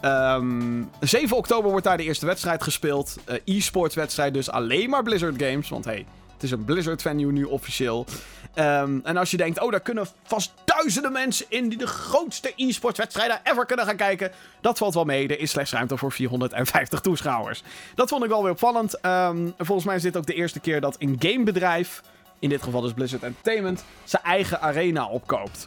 Um, 0.03 0.91
7 1.01 1.37
oktober 1.37 1.71
wordt 1.71 1.87
daar 1.87 1.97
de 1.97 2.03
eerste 2.03 2.27
wedstrijd 2.27 2.63
gespeeld. 2.63 3.17
Uh, 3.29 3.57
e-sports 3.57 3.95
wedstrijd, 3.95 4.35
dus 4.35 4.51
alleen 4.51 4.91
maar 4.91 5.03
Blizzard 5.03 5.43
Games. 5.43 5.69
Want 5.69 5.85
hey, 5.85 6.07
het 6.33 6.43
is 6.43 6.51
een 6.51 6.65
Blizzard 6.65 7.03
venue 7.03 7.33
nu 7.33 7.45
officieel. 7.45 8.07
Um, 8.55 9.01
en 9.05 9.17
als 9.17 9.31
je 9.31 9.37
denkt, 9.37 9.61
oh, 9.61 9.71
daar 9.71 9.81
kunnen 9.81 10.07
vast 10.23 10.53
duizenden 10.65 11.13
mensen 11.13 11.47
in 11.49 11.69
die 11.69 11.79
de 11.79 11.87
grootste 11.87 12.53
e-sports 12.57 12.99
wedstrijden 12.99 13.41
ever 13.45 13.67
kunnen 13.67 13.87
gaan 13.87 13.97
kijken. 13.97 14.31
Dat 14.61 14.79
valt 14.79 14.95
wel 14.95 15.05
mee. 15.05 15.29
Er 15.29 15.41
is 15.41 15.51
slechts 15.51 15.73
ruimte 15.73 15.97
voor 15.97 16.13
450 16.13 17.01
toeschouwers. 17.01 17.63
Dat 17.95 18.09
vond 18.09 18.25
ik 18.25 18.29
wel 18.29 18.43
weer 18.43 18.53
opvallend. 18.53 19.05
Um, 19.05 19.55
volgens 19.59 19.87
mij 19.87 19.97
is 19.97 20.03
dit 20.03 20.17
ook 20.17 20.27
de 20.27 20.35
eerste 20.35 20.61
keer 20.61 20.81
dat 20.81 20.97
een 20.99 21.17
gamebedrijf, 21.19 22.03
in 22.39 22.49
dit 22.49 22.63
geval 22.63 22.81
dus 22.81 22.93
Blizzard 22.93 23.23
Entertainment, 23.23 23.85
zijn 24.05 24.23
eigen 24.23 24.61
arena 24.61 25.09
opkoopt. 25.09 25.65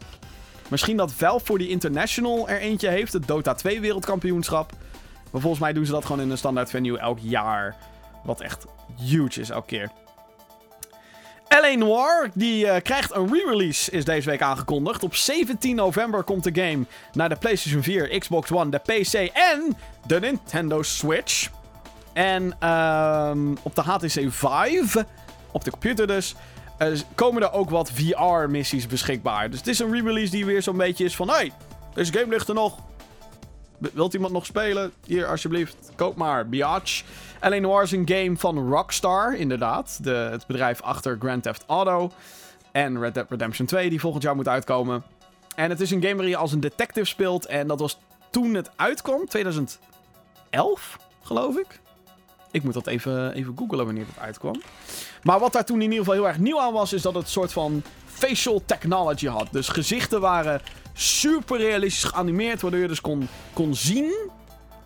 Misschien 0.68 0.98
dat 0.98 1.14
Valve 1.14 1.46
voor 1.46 1.58
die 1.58 1.70
International 1.70 2.50
er 2.50 2.60
eentje 2.60 2.90
heeft, 2.90 3.14
het 3.14 3.28
Dota 3.28 3.54
2 3.54 3.80
wereldkampioenschap. 3.80 4.72
Maar 5.32 5.42
volgens 5.42 5.62
mij 5.62 5.74
doen 5.74 5.86
ze 5.86 5.92
dat 5.92 6.06
gewoon 6.06 6.22
in 6.22 6.30
een 6.30 6.38
standaard 6.38 6.70
venue 6.70 7.00
elk 7.00 7.20
jaar. 7.22 7.76
Wat 8.24 8.42
echt 8.42 8.66
huge 8.98 9.42
is 9.42 9.50
elke 9.50 9.68
keer. 9.68 9.92
L.A. 11.60 11.76
Noir, 11.76 12.30
die 12.34 12.66
uh, 12.66 12.76
krijgt 12.84 13.16
een 13.16 13.28
re-release, 13.34 13.92
is 13.92 14.06
deze 14.06 14.30
week 14.30 14.42
aangekondigd. 14.42 15.04
Op 15.04 15.16
17 15.16 15.76
november 15.76 16.24
komt 16.24 16.44
de 16.44 16.62
game 16.62 16.86
naar 17.14 17.30
de 17.30 17.36
PlayStation 17.36 17.84
4, 17.84 18.20
Xbox 18.20 18.52
One, 18.52 18.70
de 18.70 18.78
PC 18.78 19.14
en 19.34 19.78
de 20.06 20.20
Nintendo 20.20 20.82
Switch. 20.82 21.50
En 22.14 22.70
um, 22.70 23.58
op 23.62 23.76
de 23.76 23.82
HTC 23.82 24.32
Vive, 24.32 25.06
op 25.52 25.64
de 25.64 25.72
computer 25.72 26.08
dus, 26.08 26.36
komen 27.16 27.42
er 27.42 27.52
ook 27.52 27.70
wat 27.70 27.92
VR-missies 27.92 28.88
beschikbaar. 28.88 29.50
Dus 29.50 29.60
het 29.60 29.68
is 29.68 29.80
een 29.80 29.92
re-release 29.92 30.32
die 30.32 30.46
weer 30.46 30.62
zo'n 30.62 30.78
beetje 30.78 31.04
is 31.04 31.16
van... 31.16 31.30
Hey, 31.30 31.52
deze 31.94 32.14
game 32.14 32.28
ligt 32.28 32.48
er 32.48 32.54
nog. 32.54 32.80
Wilt 33.78 34.14
iemand 34.14 34.34
nog 34.34 34.46
spelen? 34.46 34.92
Hier, 35.06 35.26
alsjeblieft, 35.26 35.92
koop 35.96 36.16
maar. 36.16 36.50
Biatch. 36.50 37.04
L.A. 37.42 37.60
Noir 37.60 37.84
is 37.84 37.92
een 37.92 38.08
game 38.10 38.38
van 38.38 38.70
Rockstar, 38.70 39.36
inderdaad. 39.36 40.00
De, 40.04 40.12
het 40.12 40.46
bedrijf 40.48 40.82
achter 40.82 41.18
Grand 41.20 41.44
Theft 41.44 41.64
Auto. 41.68 42.12
En 42.72 43.00
Red 43.00 43.14
Dead 43.14 43.30
Redemption 43.30 43.68
2, 43.68 43.90
die 43.90 44.00
volgend 44.00 44.24
jaar 44.24 44.36
moet 44.36 44.48
uitkomen. 44.48 45.04
En 45.56 45.70
het 45.70 45.82
is 45.82 45.92
een 45.92 46.02
game 46.02 46.16
waar 46.16 46.28
je 46.28 46.38
als 46.38 46.52
een 46.52 46.60
detective 46.60 47.06
speelt. 47.06 47.46
En 47.46 47.68
dat 47.68 47.80
was 47.80 47.98
toen 48.30 48.54
het 48.54 48.70
uitkwam, 48.76 49.26
2011, 49.26 49.80
geloof 51.24 51.56
ik. 51.58 51.80
Ik 52.52 52.64
moet 52.64 52.74
dat 52.74 52.88
even, 52.88 53.34
even 53.34 53.54
googlen 53.58 53.86
wanneer 53.86 54.06
het 54.08 54.20
uitkwam. 54.20 54.62
Maar 55.24 55.40
wat 55.40 55.54
daar 55.54 55.66
toen 55.66 55.76
in 55.76 55.82
ieder 55.82 55.98
geval 55.98 56.14
heel 56.14 56.28
erg 56.28 56.38
nieuw 56.38 56.60
aan 56.60 56.74
was, 56.74 56.94
is 56.94 57.02
dat 57.02 57.14
het 57.14 57.24
een 57.24 57.30
soort 57.30 57.54
van 57.54 57.84
facial 58.06 58.62
technology 58.66 59.28
had. 59.28 59.48
Dus 59.52 59.68
gezichten 59.68 60.22
waren 60.22 60.62
super 60.94 61.58
realistisch 61.58 62.04
geanimeerd, 62.04 62.62
waardoor 62.62 62.80
je 62.80 62.88
dus 62.88 63.02
kon, 63.02 63.28
kon 63.54 63.76
zien 63.76 64.14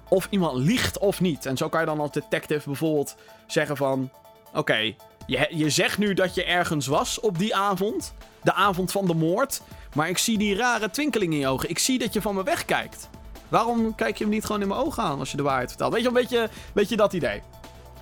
of 0.10 0.28
iemand 0.30 0.58
liegt 0.58 0.98
of 0.98 1.22
niet. 1.22 1.46
En 1.46 1.58
zo 1.58 1.70
kan 1.70 1.80
je 1.80 1.86
dan 1.86 2.00
als 2.00 2.12
detective 2.12 2.70
bijvoorbeeld 2.70 3.16
zeggen 3.48 3.78
van... 3.78 4.10
Oké, 4.54 4.96
je, 5.28 5.48
je 5.50 5.70
zegt 5.70 5.98
nu 5.98 6.14
dat 6.14 6.36
je 6.36 6.44
ergens 6.44 6.88
was 6.88 7.20
op 7.20 7.38
die 7.38 7.56
avond. 7.56 8.14
De 8.44 8.54
avond 8.54 8.92
van 8.92 9.08
de 9.08 9.14
moord. 9.14 9.62
Maar 9.96 10.10
ik 10.10 10.18
zie 10.18 10.38
die 10.38 10.56
rare 10.56 10.90
twinkeling 10.90 11.34
in 11.34 11.40
je 11.40 11.48
ogen. 11.48 11.70
Ik 11.70 11.80
zie 11.80 12.00
dat 12.00 12.14
je 12.14 12.22
van 12.22 12.36
me 12.36 12.44
wegkijkt. 12.44 13.10
Waarom 13.50 13.96
kijk 13.96 14.18
je 14.18 14.24
hem 14.24 14.34
niet 14.34 14.46
gewoon 14.46 14.62
in 14.62 14.68
mijn 14.68 14.80
ogen 14.80 15.04
aan 15.04 15.20
als 15.20 15.32
je 15.32 15.38
de 15.38 15.44
waarheid 15.44 15.70
vertelt? 15.70 15.94
Weet 15.94 16.02
je, 16.02 16.08
een 16.08 16.14
beetje, 16.14 16.50
beetje 16.74 16.96
dat 16.96 17.14
idee. 17.14 17.42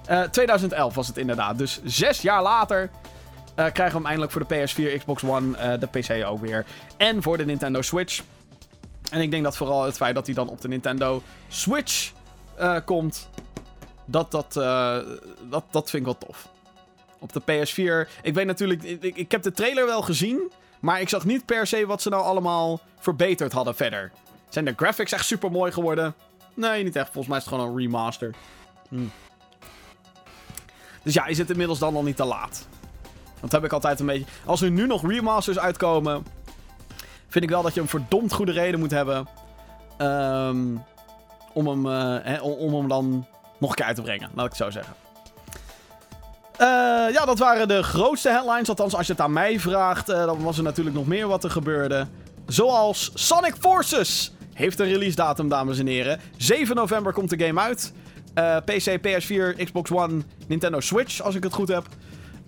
Uh, 0.09 0.21
2011 0.21 0.95
was 0.95 1.07
het 1.07 1.17
inderdaad. 1.17 1.57
Dus 1.57 1.81
zes 1.83 2.21
jaar 2.21 2.41
later 2.41 2.81
uh, 2.83 2.89
krijgen 3.55 3.85
we 3.85 3.91
hem 3.93 4.05
eindelijk 4.05 4.31
voor 4.31 4.47
de 4.47 4.55
PS4, 4.55 4.97
Xbox 4.97 5.23
One, 5.23 5.57
uh, 5.57 5.79
de 5.79 5.87
PC 5.87 6.25
ook 6.25 6.39
weer. 6.39 6.65
En 6.97 7.21
voor 7.21 7.37
de 7.37 7.45
Nintendo 7.45 7.81
Switch. 7.81 8.21
En 9.09 9.21
ik 9.21 9.31
denk 9.31 9.43
dat 9.43 9.57
vooral 9.57 9.83
het 9.83 9.95
feit 9.95 10.15
dat 10.15 10.25
hij 10.25 10.35
dan 10.35 10.49
op 10.49 10.61
de 10.61 10.67
Nintendo 10.67 11.21
Switch 11.47 12.11
komt, 12.85 13.29
dat, 14.05 14.31
dat, 14.31 14.53
dat, 15.49 15.63
dat 15.71 15.89
vind 15.89 15.93
ik 15.93 16.03
wel 16.03 16.17
tof. 16.17 16.47
Op 17.19 17.33
de 17.33 17.41
PS4, 17.41 18.09
ik 18.21 18.33
weet 18.33 18.45
natuurlijk, 18.45 18.83
ik, 18.83 19.17
ik 19.17 19.31
heb 19.31 19.41
de 19.41 19.51
trailer 19.51 19.85
wel 19.85 20.01
gezien, 20.01 20.51
maar 20.79 21.01
ik 21.01 21.09
zag 21.09 21.25
niet 21.25 21.45
per 21.45 21.67
se 21.67 21.85
wat 21.85 22.01
ze 22.01 22.09
nou 22.09 22.23
allemaal 22.23 22.79
verbeterd 22.99 23.51
hadden 23.51 23.75
verder. 23.75 24.11
Zijn 24.53 24.65
de 24.65 24.73
graphics 24.75 25.11
echt 25.11 25.25
super 25.25 25.51
mooi 25.51 25.71
geworden? 25.71 26.13
Nee, 26.53 26.83
niet 26.83 26.95
echt. 26.95 27.05
Volgens 27.05 27.27
mij 27.27 27.37
is 27.37 27.43
het 27.43 27.53
gewoon 27.53 27.69
een 27.69 27.77
remaster. 27.77 28.35
Hm. 28.89 28.97
Dus 31.03 31.13
ja, 31.13 31.25
is 31.25 31.37
het 31.37 31.49
inmiddels 31.49 31.79
dan 31.79 31.95
al 31.95 32.03
niet 32.03 32.15
te 32.15 32.25
laat? 32.25 32.67
Dat 33.41 33.51
heb 33.51 33.63
ik 33.63 33.73
altijd 33.73 33.99
een 33.99 34.05
beetje. 34.05 34.25
Als 34.45 34.61
er 34.61 34.71
nu 34.71 34.87
nog 34.87 35.07
remasters 35.07 35.59
uitkomen, 35.59 36.25
vind 37.27 37.43
ik 37.43 37.49
wel 37.49 37.61
dat 37.61 37.73
je 37.73 37.81
een 37.81 37.87
verdomd 37.87 38.33
goede 38.33 38.51
reden 38.51 38.79
moet 38.79 38.91
hebben. 38.91 39.27
Um, 39.97 40.83
om, 41.53 41.67
hem, 41.67 41.85
uh, 41.85 42.43
om 42.43 42.73
hem 42.73 42.87
dan 42.87 43.27
nog 43.57 43.69
een 43.69 43.75
keer 43.75 43.85
uit 43.85 43.95
te 43.95 44.01
brengen, 44.01 44.29
laat 44.33 44.45
ik 44.45 44.55
zo 44.55 44.69
zeggen. 44.69 44.93
Uh, 46.53 47.13
ja, 47.13 47.25
dat 47.25 47.39
waren 47.39 47.67
de 47.67 47.83
grootste 47.83 48.29
headlines. 48.29 48.69
Althans, 48.69 48.95
als 48.95 49.07
je 49.07 49.13
het 49.13 49.21
aan 49.21 49.33
mij 49.33 49.59
vraagt, 49.59 50.09
uh, 50.09 50.25
dan 50.25 50.43
was 50.43 50.57
er 50.57 50.63
natuurlijk 50.63 50.95
nog 50.95 51.07
meer 51.07 51.27
wat 51.27 51.43
er 51.43 51.51
gebeurde. 51.51 52.07
Zoals 52.45 53.11
Sonic 53.13 53.55
Forces 53.59 54.32
heeft 54.53 54.79
een 54.79 54.87
release 54.87 55.15
datum, 55.15 55.49
dames 55.49 55.79
en 55.79 55.87
heren. 55.87 56.19
7 56.37 56.75
november 56.75 57.13
komt 57.13 57.29
de 57.29 57.45
game 57.45 57.61
uit. 57.61 57.93
PC, 58.65 58.97
PS4, 58.97 59.63
Xbox 59.63 59.91
One, 59.91 60.21
Nintendo 60.47 60.79
Switch, 60.79 61.21
als 61.21 61.35
ik 61.35 61.43
het 61.43 61.53
goed 61.53 61.67
heb. 61.67 61.87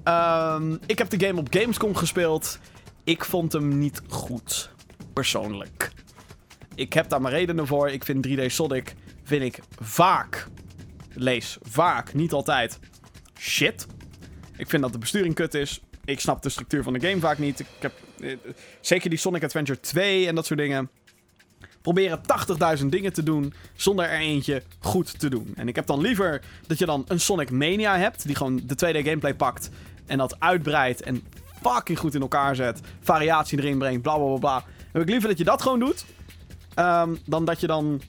Ehm, 0.03 0.75
ik 0.85 0.97
heb 0.97 1.09
de 1.09 1.25
game 1.25 1.39
op 1.39 1.47
Gamescom 1.49 1.95
gespeeld. 1.95 2.59
Ik 3.03 3.25
vond 3.25 3.53
hem 3.53 3.77
niet 3.77 4.01
goed. 4.07 4.69
Persoonlijk. 5.13 5.91
Ik 6.75 6.93
heb 6.93 7.09
daar 7.09 7.21
mijn 7.21 7.33
redenen 7.33 7.67
voor. 7.67 7.89
Ik 7.89 8.05
vind 8.05 8.27
3D 8.27 8.51
Sonic 8.51 8.95
vind 9.23 9.43
ik 9.43 9.59
vaak, 9.79 10.47
lees 11.13 11.57
vaak, 11.61 12.13
niet 12.13 12.31
altijd, 12.31 12.79
shit. 13.39 13.87
Ik 14.57 14.69
vind 14.69 14.81
dat 14.81 14.91
de 14.91 14.97
besturing 14.97 15.35
kut 15.35 15.53
is. 15.53 15.81
Ik 16.05 16.19
snap 16.19 16.41
de 16.41 16.49
structuur 16.49 16.83
van 16.83 16.93
de 16.93 17.07
game 17.07 17.19
vaak 17.19 17.37
niet. 17.37 17.59
Ik 17.59 17.67
heb 17.79 17.93
eh, 18.19 18.37
zeker 18.81 19.09
die 19.09 19.19
Sonic 19.19 19.43
Adventure 19.43 19.79
2 19.79 20.27
en 20.27 20.35
dat 20.35 20.45
soort 20.45 20.59
dingen. 20.59 20.89
Proberen 21.85 22.21
80.000 22.79 22.85
dingen 22.85 23.13
te 23.13 23.23
doen 23.23 23.53
zonder 23.75 24.05
er 24.05 24.19
eentje 24.19 24.63
goed 24.79 25.19
te 25.19 25.29
doen. 25.29 25.53
En 25.55 25.67
ik 25.67 25.75
heb 25.75 25.85
dan 25.85 26.01
liever 26.01 26.41
dat 26.67 26.77
je 26.77 26.85
dan 26.85 27.05
een 27.07 27.19
Sonic 27.19 27.51
Mania 27.51 27.97
hebt, 27.97 28.25
die 28.25 28.35
gewoon 28.35 28.61
de 28.63 28.75
2D 28.75 29.05
gameplay 29.05 29.35
pakt 29.35 29.69
en 30.05 30.17
dat 30.17 30.39
uitbreidt 30.39 31.01
en 31.01 31.23
fucking 31.61 31.99
goed 31.99 32.15
in 32.15 32.21
elkaar 32.21 32.55
zet. 32.55 32.79
Variatie 33.01 33.57
erin 33.57 33.77
brengt, 33.77 34.01
bla 34.01 34.17
bla 34.17 34.37
bla 34.37 34.63
heb 34.91 35.01
ik 35.01 35.09
liever 35.09 35.29
dat 35.29 35.37
je 35.37 35.43
dat 35.43 35.61
gewoon 35.61 35.79
doet. 35.79 36.05
ehm, 36.73 37.15
dan 37.25 37.45
dat 37.45 37.59
je 37.59 37.67
dan 37.67 38.01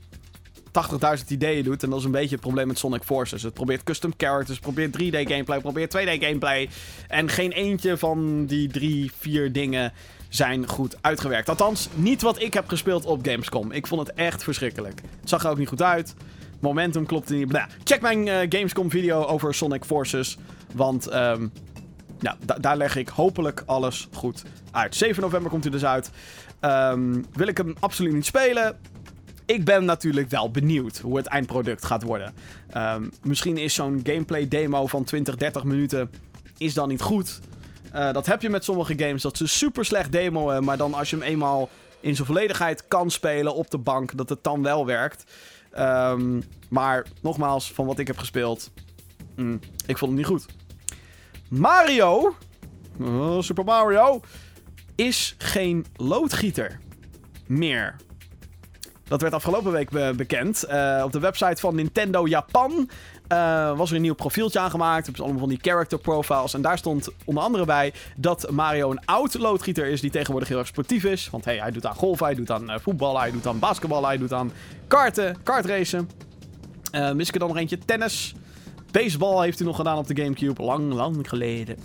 80.000 0.70 1.30
ideeën 1.30 1.64
doet. 1.64 1.82
En 1.82 1.90
dat 1.90 1.98
is 1.98 2.04
een 2.04 2.10
beetje 2.10 2.34
het 2.34 2.40
probleem 2.40 2.66
met 2.66 2.78
Sonic 2.78 3.02
Forces. 3.02 3.42
Het 3.42 3.54
probeert 3.54 3.82
custom 3.82 4.12
characters, 4.16 4.58
probeert 4.58 4.92
3D 4.92 5.16
gameplay, 5.16 5.60
probeert 5.60 5.96
2D 5.96 6.10
gameplay. 6.24 6.68
En 7.08 7.28
geen 7.28 7.52
eentje 7.52 7.96
van 7.96 8.46
die 8.46 8.68
drie, 8.68 9.12
vier 9.18 9.52
dingen 9.52 9.92
zijn 10.36 10.68
goed 10.68 10.96
uitgewerkt. 11.00 11.48
Althans, 11.48 11.88
niet 11.94 12.22
wat 12.22 12.42
ik 12.42 12.54
heb 12.54 12.68
gespeeld 12.68 13.04
op 13.04 13.26
Gamescom. 13.26 13.72
Ik 13.72 13.86
vond 13.86 14.06
het 14.06 14.16
echt 14.16 14.42
verschrikkelijk. 14.42 15.00
Het 15.20 15.28
zag 15.28 15.44
er 15.44 15.50
ook 15.50 15.58
niet 15.58 15.68
goed 15.68 15.82
uit. 15.82 16.14
Momentum 16.60 17.06
klopte 17.06 17.34
niet. 17.34 17.52
Nou, 17.52 17.68
check 17.84 18.00
mijn 18.00 18.28
eh, 18.28 18.46
Gamescom 18.48 18.90
video 18.90 19.24
over 19.24 19.54
Sonic 19.54 19.84
Forces. 19.84 20.38
Want 20.74 21.06
ehm, 21.06 21.46
daar 22.60 22.76
leg 22.76 22.96
ik 22.96 23.08
hopelijk 23.08 23.62
alles 23.66 24.08
goed 24.12 24.42
uit. 24.70 24.94
7 24.94 25.22
november 25.22 25.50
komt 25.50 25.62
hij 25.62 25.72
dus 25.72 25.84
uit. 25.84 26.10
Ehm, 26.60 27.22
wil 27.32 27.46
ik 27.46 27.56
hem 27.56 27.74
absoluut 27.80 28.12
niet 28.12 28.26
spelen? 28.26 28.78
Ik 29.46 29.64
ben 29.64 29.84
natuurlijk 29.84 30.30
wel 30.30 30.50
benieuwd 30.50 30.98
hoe 30.98 31.16
het 31.16 31.26
eindproduct 31.26 31.84
gaat 31.84 32.02
worden. 32.02 32.34
Ehm, 32.70 33.08
misschien 33.22 33.56
is 33.56 33.74
zo'n 33.74 34.00
gameplay 34.02 34.48
demo 34.48 34.86
van 34.86 35.04
20, 35.04 35.36
30 35.36 35.64
minuten 35.64 36.10
is 36.58 36.74
dan 36.74 36.88
niet 36.88 37.02
goed. 37.02 37.40
Eh, 37.92 38.12
dat 38.12 38.26
heb 38.26 38.42
je 38.42 38.50
met 38.50 38.64
sommige 38.64 38.98
games, 38.98 39.22
dat 39.22 39.36
ze 39.36 39.46
super 39.46 39.84
slecht 39.84 40.12
demoen, 40.12 40.64
maar 40.64 40.76
dan 40.76 40.94
als 40.94 41.10
je 41.10 41.16
hem 41.16 41.24
eenmaal 41.24 41.68
in 42.00 42.14
zijn 42.14 42.26
volledigheid 42.26 42.88
kan 42.88 43.10
spelen 43.10 43.54
op 43.54 43.70
de 43.70 43.78
bank, 43.78 44.16
dat 44.16 44.28
het 44.28 44.44
dan 44.44 44.62
wel 44.62 44.86
werkt. 44.86 45.24
Ehm, 45.70 46.40
maar 46.68 47.06
nogmaals, 47.22 47.72
van 47.72 47.86
wat 47.86 47.98
ik 47.98 48.06
heb 48.06 48.18
gespeeld, 48.18 48.70
mm, 49.36 49.60
ik 49.86 49.98
vond 49.98 50.10
hem 50.10 50.14
niet 50.20 50.26
goed. 50.26 50.46
Mario, 51.48 52.34
oh, 53.00 53.40
Super 53.40 53.64
Mario, 53.64 54.20
is 54.94 55.34
geen 55.38 55.86
loodgieter 55.96 56.78
meer. 57.46 57.96
Dat 59.08 59.20
werd 59.20 59.34
afgelopen 59.34 59.72
week 59.72 59.90
be- 59.90 60.12
bekend. 60.16 60.62
Eh, 60.64 61.02
op 61.04 61.12
de 61.12 61.18
website 61.18 61.60
van 61.60 61.74
Nintendo 61.74 62.26
Japan 62.26 62.90
eh, 63.28 63.76
was 63.76 63.90
er 63.90 63.96
een 63.96 64.02
nieuw 64.02 64.14
profieltje 64.14 64.58
aangemaakt. 64.58 64.94
Hebben 64.96 65.16
ze 65.16 65.22
allemaal 65.22 65.40
van 65.40 65.48
die 65.48 65.58
character 65.62 65.98
profiles. 65.98 66.54
En 66.54 66.62
daar 66.62 66.78
stond 66.78 67.08
onder 67.24 67.42
andere 67.42 67.64
bij 67.64 67.92
dat 68.16 68.50
Mario 68.50 68.90
een 68.90 69.04
oud 69.04 69.34
loodgieter 69.34 69.86
is 69.86 70.00
die 70.00 70.10
tegenwoordig 70.10 70.48
heel 70.48 70.58
erg 70.58 70.66
sportief 70.66 71.04
is. 71.04 71.30
Want 71.30 71.44
hey, 71.44 71.58
hij 71.58 71.70
doet 71.70 71.86
aan 71.86 71.94
golfen, 71.94 72.26
hij 72.26 72.34
doet 72.34 72.50
aan 72.50 72.70
eh, 72.70 72.78
voetballen, 72.78 73.20
hij 73.20 73.30
doet 73.30 73.46
aan 73.46 73.58
basketballen, 73.58 74.08
hij 74.08 74.18
doet 74.18 74.32
aan 74.32 74.52
karten, 74.86 75.36
kartracen. 75.42 76.10
Eh 76.90 77.12
mis 77.12 77.28
ik 77.28 77.34
er 77.34 77.40
dan 77.40 77.48
nog 77.48 77.58
eentje? 77.58 77.78
Tennis. 77.78 78.34
Baseball 78.90 79.44
heeft 79.44 79.58
hij 79.58 79.66
nog 79.66 79.76
gedaan 79.76 79.98
op 79.98 80.06
de 80.06 80.22
Gamecube. 80.22 80.62
Lang, 80.62 80.92
lang 80.92 81.28
geleden. 81.28 81.76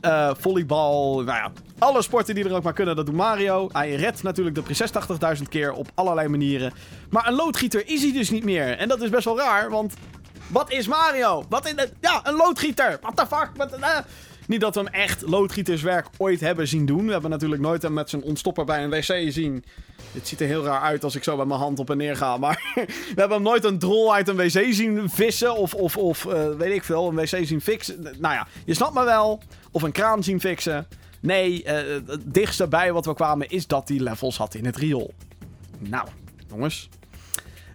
Eh, 0.00 0.30
volleybal. 0.38 1.14
Nou 1.14 1.38
ja, 1.38 1.52
alle 1.78 2.02
sporten 2.02 2.34
die 2.34 2.44
er 2.44 2.54
ook 2.54 2.62
maar 2.62 2.72
kunnen, 2.72 2.96
dat 2.96 3.06
doet 3.06 3.14
Mario. 3.14 3.68
Hij 3.72 3.94
redt 3.94 4.22
natuurlijk 4.22 4.56
de 4.56 4.62
prinses 4.62 4.90
80.000 5.38 5.48
keer 5.48 5.72
op 5.72 5.90
allerlei 5.94 6.28
manieren. 6.28 6.72
Maar 7.10 7.28
een 7.28 7.34
loodgieter 7.34 7.88
is 7.88 8.02
hij 8.02 8.12
dus 8.12 8.30
niet 8.30 8.44
meer. 8.44 8.78
En 8.78 8.88
dat 8.88 9.02
is 9.02 9.08
best 9.08 9.24
wel 9.24 9.38
raar, 9.38 9.70
want 9.70 9.94
wat 10.50 10.70
is 10.70 10.86
Mario? 10.86 11.44
Wat 11.48 11.68
in. 11.68 11.78
Ja, 12.00 12.20
een 12.22 12.34
loodgieter. 12.34 12.98
What 13.00 13.16
the 13.16 13.26
fuck? 13.26 13.50
Eh? 13.80 13.98
Niet 14.46 14.60
dat 14.60 14.74
we 14.74 14.80
hem 14.80 14.92
echt 14.92 15.22
loodgieterswerk 15.22 16.06
ooit 16.16 16.40
hebben 16.40 16.68
zien 16.68 16.86
doen. 16.86 17.06
We 17.06 17.12
hebben 17.12 17.30
natuurlijk 17.30 17.62
nooit 17.62 17.82
hem 17.82 17.92
met 17.92 18.10
zijn 18.10 18.22
ontstopper 18.22 18.64
bij 18.64 18.84
een 18.84 18.90
wc 18.90 19.32
zien. 19.32 19.64
Dit 20.12 20.28
ziet 20.28 20.40
er 20.40 20.46
heel 20.46 20.64
raar 20.64 20.80
uit 20.80 21.04
als 21.04 21.14
ik 21.14 21.24
zo 21.24 21.36
met 21.36 21.46
mijn 21.46 21.60
hand 21.60 21.78
op 21.78 21.90
en 21.90 21.96
neer 21.96 22.16
ga. 22.16 22.36
Maar 22.36 22.72
we 23.14 23.14
hebben 23.14 23.36
hem 23.36 23.42
nooit 23.42 23.64
een 23.64 23.78
drol 23.78 24.14
uit 24.14 24.28
een 24.28 24.36
wc 24.36 24.72
zien 24.72 25.10
vissen. 25.10 25.56
Of, 25.56 25.74
of, 25.74 25.96
of 25.96 26.26
eh, 26.26 26.48
weet 26.48 26.74
ik 26.74 26.84
veel, 26.84 27.08
een 27.08 27.14
wc 27.14 27.46
zien 27.46 27.60
fixen. 27.60 28.02
Nou 28.02 28.34
ja, 28.34 28.46
je 28.64 28.74
snapt 28.74 28.94
me 28.94 29.04
wel. 29.04 29.42
Of 29.70 29.82
een 29.82 29.92
kraan 29.92 30.22
zien 30.22 30.40
fixen. 30.40 30.86
Nee, 31.20 31.64
eh, 31.64 32.00
het 32.06 32.34
dichtste 32.34 32.68
bij 32.68 32.92
wat 32.92 33.06
we 33.06 33.14
kwamen 33.14 33.48
is 33.48 33.66
dat 33.66 33.88
hij 33.88 33.98
levels 33.98 34.36
had 34.36 34.54
in 34.54 34.64
het 34.64 34.76
riool. 34.76 35.14
Nou, 35.78 36.08
jongens. 36.48 36.88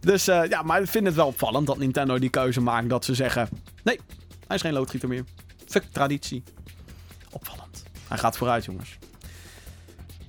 Dus 0.06 0.28
eh, 0.28 0.42
ja, 0.50 0.62
maar 0.62 0.82
ik 0.82 0.88
vind 0.88 1.06
het 1.06 1.16
wel 1.16 1.28
opvallend 1.28 1.68
dat 1.68 1.78
Nintendo 1.78 2.20
die 2.20 2.30
keuze 2.30 2.62
maakt 2.62 2.90
dat 2.90 3.06
ze 3.06 3.14
zeggen... 3.14 3.50
Nee, 3.84 4.00
hij 4.48 4.56
is 4.56 4.62
geen 4.62 4.74
loodgieter 4.74 5.10
meer. 5.10 5.24
Fuck 5.68 5.84
traditie. 5.92 6.44
Opvallend. 7.32 7.84
Hij 8.08 8.18
gaat 8.18 8.38
vooruit, 8.38 8.66
jongens. 8.66 8.98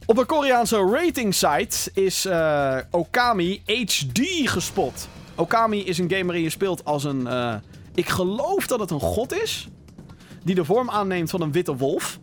Op 0.06 0.18
een 0.18 0.26
Koreaanse 0.26 0.76
rating 0.76 1.34
site 1.34 1.90
is 1.92 2.24
eh, 2.24 2.78
Okami 2.90 3.62
HD 3.66 4.20
gespot. 4.44 5.08
Okami 5.34 5.84
is 5.84 5.98
een 5.98 6.10
game 6.10 6.24
waarin 6.24 6.42
je 6.42 6.50
speelt 6.50 6.84
als 6.84 7.04
een... 7.04 7.26
eh, 7.26 7.54
ik 7.94 8.08
geloof 8.08 8.66
dat 8.66 8.80
het 8.80 8.90
een 8.90 9.00
god 9.00 9.32
is. 9.42 9.68
Die 10.44 10.54
de 10.54 10.64
vorm 10.64 10.90
aanneemt 10.90 11.30
van 11.30 11.40
een 11.40 11.52
witte 11.52 11.76
wolf. 11.76 12.18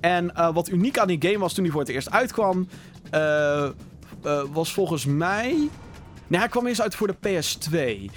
En 0.00 0.52
wat 0.52 0.68
uniek 0.68 0.98
aan 0.98 1.08
die 1.08 1.22
game 1.22 1.38
was 1.38 1.52
toen 1.52 1.64
hij 1.64 1.72
voor 1.72 1.82
het 1.82 1.90
eerst 1.90 2.10
uitkwam... 2.10 2.68
was 4.52 4.72
volgens 4.72 5.04
mij... 5.04 5.68
Nee, 6.26 6.40
hij 6.40 6.48
kwam 6.48 6.66
eerst 6.66 6.80
uit 6.80 6.94
voor 6.94 7.06
de 7.06 7.14
PS2. 7.28 7.76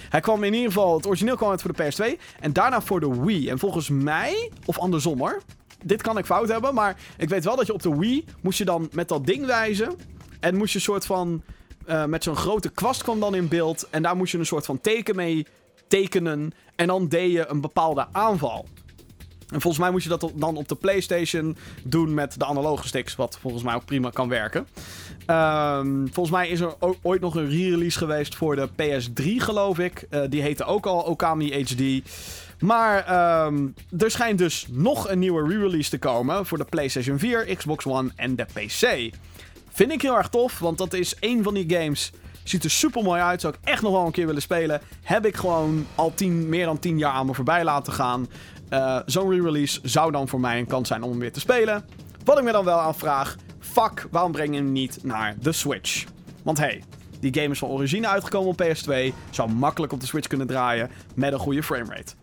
Hij 0.09 0.19
kwam 0.19 0.43
in 0.43 0.53
ieder 0.53 0.67
geval... 0.71 0.95
Het 0.95 1.05
origineel 1.05 1.35
kwam 1.35 1.49
uit 1.49 1.61
voor 1.61 1.73
de 1.73 1.83
PS2. 1.83 2.21
En 2.39 2.53
daarna 2.53 2.81
voor 2.81 2.99
de 2.99 3.21
Wii. 3.21 3.49
En 3.49 3.59
volgens 3.59 3.89
mij... 3.89 4.51
Of 4.65 4.79
andersom 4.79 5.19
hoor. 5.19 5.41
Dit 5.83 6.01
kan 6.01 6.17
ik 6.17 6.25
fout 6.25 6.47
hebben. 6.47 6.73
Maar 6.73 6.97
ik 7.17 7.29
weet 7.29 7.43
wel 7.43 7.55
dat 7.55 7.67
je 7.67 7.73
op 7.73 7.81
de 7.81 7.97
Wii... 7.97 8.25
Moest 8.41 8.57
je 8.57 8.65
dan 8.65 8.89
met 8.91 9.07
dat 9.07 9.25
ding 9.25 9.45
wijzen. 9.45 9.95
En 10.39 10.55
moest 10.55 10.71
je 10.71 10.77
een 10.77 10.83
soort 10.83 11.05
van... 11.05 11.43
eh, 11.85 12.05
met 12.05 12.23
zo'n 12.23 12.35
grote 12.35 12.69
kwast 12.69 13.03
kwam 13.03 13.19
dan 13.19 13.35
in 13.35 13.47
beeld. 13.47 13.87
En 13.89 14.01
daar 14.01 14.15
moest 14.15 14.31
je 14.31 14.37
een 14.37 14.45
soort 14.45 14.65
van 14.65 14.81
teken 14.81 15.15
mee 15.15 15.45
tekenen. 15.87 16.51
En 16.75 16.87
dan 16.87 17.07
deed 17.07 17.31
je 17.31 17.47
een 17.47 17.61
bepaalde 17.61 18.07
aanval. 18.11 18.65
En 19.51 19.61
volgens 19.61 19.77
mij 19.83 19.91
moest 19.91 20.03
je 20.03 20.09
dat 20.09 20.31
dan 20.35 20.55
op 20.55 20.67
de 20.67 20.75
PlayStation 20.75 21.57
doen 21.83 22.13
met 22.13 22.39
de 22.39 22.45
analoge 22.45 22.87
sticks. 22.87 23.15
Wat 23.15 23.37
volgens 23.41 23.63
mij 23.63 23.75
ook 23.75 23.85
prima 23.85 24.09
kan 24.09 24.29
werken. 24.29 24.67
Ehm, 25.25 26.07
volgens 26.11 26.35
mij 26.35 26.47
is 26.49 26.59
er 26.59 26.75
ooit 27.01 27.21
nog 27.21 27.35
een 27.35 27.49
re-release 27.49 27.97
geweest 27.97 28.35
voor 28.35 28.55
de 28.55 28.67
PS3, 28.75 29.39
geloof 29.39 29.79
ik. 29.79 30.05
Eh, 30.09 30.21
die 30.29 30.41
heette 30.41 30.63
ook 30.63 30.85
al 30.85 30.99
Okami 30.99 31.63
HD. 31.63 32.09
Maar 32.59 33.05
ehm, 33.05 33.67
er 33.97 34.11
schijnt 34.11 34.37
dus 34.37 34.67
nog 34.69 35.09
een 35.09 35.19
nieuwe 35.19 35.47
re-release 35.47 35.89
te 35.89 35.97
komen 35.97 36.45
voor 36.45 36.57
de 36.57 36.65
PlayStation 36.65 37.19
4, 37.19 37.55
Xbox 37.55 37.85
One 37.85 38.09
en 38.15 38.35
de 38.35 38.45
PC. 38.53 39.11
Vind 39.71 39.91
ik 39.91 40.01
heel 40.01 40.17
erg 40.17 40.29
tof, 40.29 40.59
want 40.59 40.77
dat 40.77 40.93
is 40.93 41.15
een 41.19 41.43
van 41.43 41.53
die 41.53 41.69
games. 41.77 42.11
Ziet 42.43 42.63
er 42.63 42.69
super 42.69 43.03
mooi 43.03 43.21
uit. 43.21 43.41
Zou 43.41 43.53
ik 43.53 43.69
echt 43.69 43.81
nog 43.81 43.91
wel 43.91 44.05
een 44.05 44.11
keer 44.11 44.25
willen 44.25 44.41
spelen. 44.41 44.81
Heb 45.01 45.25
ik 45.25 45.35
gewoon 45.35 45.85
al 45.95 46.13
tien, 46.15 46.49
meer 46.49 46.65
dan 46.65 46.79
10 46.79 46.97
jaar 46.97 47.11
aan 47.11 47.25
me 47.25 47.33
voorbij 47.33 47.63
laten 47.63 47.93
gaan. 47.93 48.27
Eh, 48.69 48.99
Zo'n 49.05 49.29
re-release 49.29 49.79
zou 49.83 50.11
dan 50.11 50.27
voor 50.27 50.39
mij 50.39 50.59
een 50.59 50.67
kans 50.67 50.87
zijn 50.87 51.03
om 51.03 51.09
hem 51.09 51.19
weer 51.19 51.31
te 51.33 51.39
spelen. 51.39 51.85
Wat 52.23 52.37
ik 52.37 52.43
me 52.43 52.51
dan 52.51 52.65
wel 52.65 52.77
afvraag. 52.79 53.35
Fuck, 53.59 54.07
waarom 54.11 54.31
breng 54.31 54.49
je 54.53 54.59
hem 54.61 54.71
niet 54.71 54.99
naar 55.03 55.35
de 55.41 55.51
Switch? 55.51 56.05
Want 56.43 56.57
hey, 56.57 56.83
die 57.19 57.33
game 57.33 57.49
is 57.49 57.59
van 57.59 57.69
origine 57.69 58.07
uitgekomen 58.07 58.49
op 58.49 58.61
PS2. 58.61 59.13
Zou 59.29 59.51
makkelijk 59.51 59.93
op 59.93 59.99
de 59.99 60.05
Switch 60.05 60.27
kunnen 60.27 60.47
draaien 60.47 60.89
met 61.15 61.33
een 61.33 61.39
goede 61.39 61.63
framerate. 61.63 62.13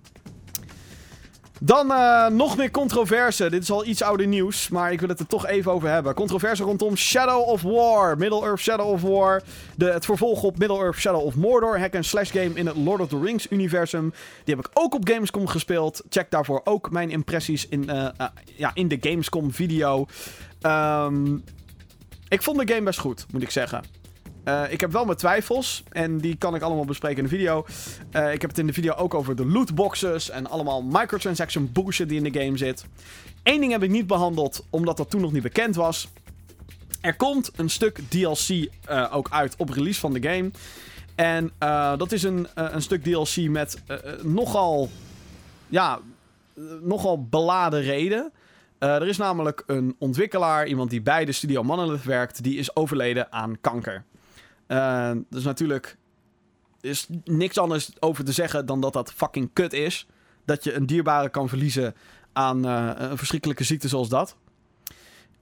Dan 1.64 1.92
eh, 1.92 2.29
nog 2.29 2.57
meer 2.57 2.70
controverse. 2.70 3.50
Dit 3.50 3.62
is 3.62 3.70
al 3.70 3.85
iets 3.85 4.03
ouder 4.03 4.27
nieuws, 4.27 4.68
maar 4.68 4.92
ik 4.92 5.00
wil 5.00 5.09
het 5.09 5.20
er 5.20 5.27
toch 5.27 5.46
even 5.46 5.72
over 5.72 5.88
hebben. 5.88 6.14
Controverse 6.14 6.62
rondom 6.62 6.96
Shadow 6.96 7.48
of 7.48 7.62
War. 7.62 8.18
Middle-earth 8.18 8.61
Shadow 8.61 8.90
of 8.90 9.03
War. 9.03 9.42
De, 9.77 9.85
het 9.85 10.05
vervolg 10.05 10.42
op 10.42 10.59
Middle-earth 10.59 10.98
Shadow 10.98 11.24
of 11.24 11.35
Mordor. 11.35 11.79
Hack-and-slash 11.79 12.31
game 12.31 12.50
in 12.55 12.66
het 12.66 12.77
Lord 12.77 13.00
of 13.00 13.09
the 13.09 13.20
Rings 13.20 13.46
universum. 13.50 14.12
Die 14.44 14.55
heb 14.55 14.66
ik 14.66 14.70
ook 14.74 14.94
op 14.94 15.09
Gamescom 15.09 15.46
gespeeld. 15.46 16.03
Check 16.09 16.31
daarvoor 16.31 16.61
ook 16.64 16.90
mijn 16.90 17.11
impressies 17.11 17.68
in, 17.68 17.88
eh, 17.90 18.05
eh, 18.16 18.27
ja, 18.57 18.70
in 18.74 18.88
de 18.88 18.98
Gamescom 19.00 19.53
video. 19.53 20.07
Ehm, 20.61 21.35
ik 22.29 22.42
vond 22.42 22.59
de 22.59 22.72
game 22.72 22.85
best 22.85 22.98
goed, 22.98 23.27
moet 23.33 23.42
ik 23.42 23.50
zeggen. 23.50 24.04
Eh, 24.45 24.63
ik 24.69 24.81
heb 24.81 24.93
wel 24.93 25.05
mijn 25.05 25.17
twijfels. 25.17 25.83
En 25.89 26.19
die 26.19 26.37
kan 26.37 26.55
ik 26.55 26.63
allemaal 26.63 26.85
bespreken 26.85 27.17
in 27.17 27.25
de 27.25 27.37
video. 27.37 27.67
Eh, 28.11 28.33
ik 28.33 28.41
heb 28.41 28.51
het 28.51 28.59
in 28.59 28.67
de 28.67 28.73
video 28.73 28.95
ook 28.95 29.15
over 29.15 29.37
de 29.37 29.47
lootboxes. 29.47 30.31
En 30.31 30.47
allemaal 30.47 30.83
microtransaction 30.83 31.71
bullshit 31.73 32.09
die 32.09 32.23
in 32.23 32.33
de 32.33 32.41
game 32.41 32.57
zit. 32.57 32.85
Eén 33.43 33.61
ding 33.61 33.73
heb 33.73 33.83
ik 33.83 33.91
niet 33.91 34.07
behandeld, 34.07 34.67
omdat 34.71 34.97
dat 34.97 35.11
toen 35.11 35.21
nog 35.21 35.33
niet 35.33 35.43
bekend 35.43 35.75
was. 35.75 36.09
Er 37.01 37.17
komt 37.17 37.51
een 37.57 37.71
stuk 37.71 38.01
DLC 38.09 38.69
eh, 38.85 39.07
ook 39.13 39.29
uit 39.31 39.55
op 39.57 39.69
release 39.69 40.01
van 40.01 40.13
de 40.13 40.23
game. 40.29 40.51
En 41.15 41.53
dat 41.99 42.13
is 42.13 42.23
een, 42.23 42.47
een 42.55 42.83
stuk 42.83 43.03
DLC 43.03 43.49
met 43.49 43.83
nogal. 44.23 44.89
Ja, 45.69 45.99
nogal 46.83 47.25
beladen 47.25 47.83
reden. 47.83 48.33
Er 48.79 49.09
is 49.09 49.17
namelijk 49.17 49.63
een 49.67 49.97
ontwikkelaar, 49.99 50.67
iemand 50.67 50.91
die 50.91 51.03
bij 51.03 51.25
de 51.25 51.33
studio 51.33 51.63
Monolith 51.63 52.05
werkt, 52.05 52.43
die 52.43 52.59
is 52.59 52.77
overleden 52.77 53.33
aan 53.33 53.61
kanker. 53.61 54.05
Uh, 54.75 55.11
dus 55.31 55.45
natuurlijk 55.45 55.97
is 56.81 57.07
niks 57.25 57.59
anders 57.59 57.91
over 58.01 58.25
te 58.25 58.33
zeggen 58.33 58.67
dan 58.67 58.81
dat 58.81 58.93
dat 58.93 59.13
fucking 59.13 59.51
kut 59.53 59.73
is. 59.73 60.07
Dat 60.45 60.65
je 60.65 60.73
een 60.73 60.87
dierbare 60.87 61.29
kan 61.29 61.49
verliezen 61.49 61.95
aan 62.33 62.67
uh, 62.67 62.91
een 62.97 63.19
verschrikkelijke 63.19 63.65
ziekte 63.65 63.89
zoals 63.89 64.09
dat. 64.09 64.37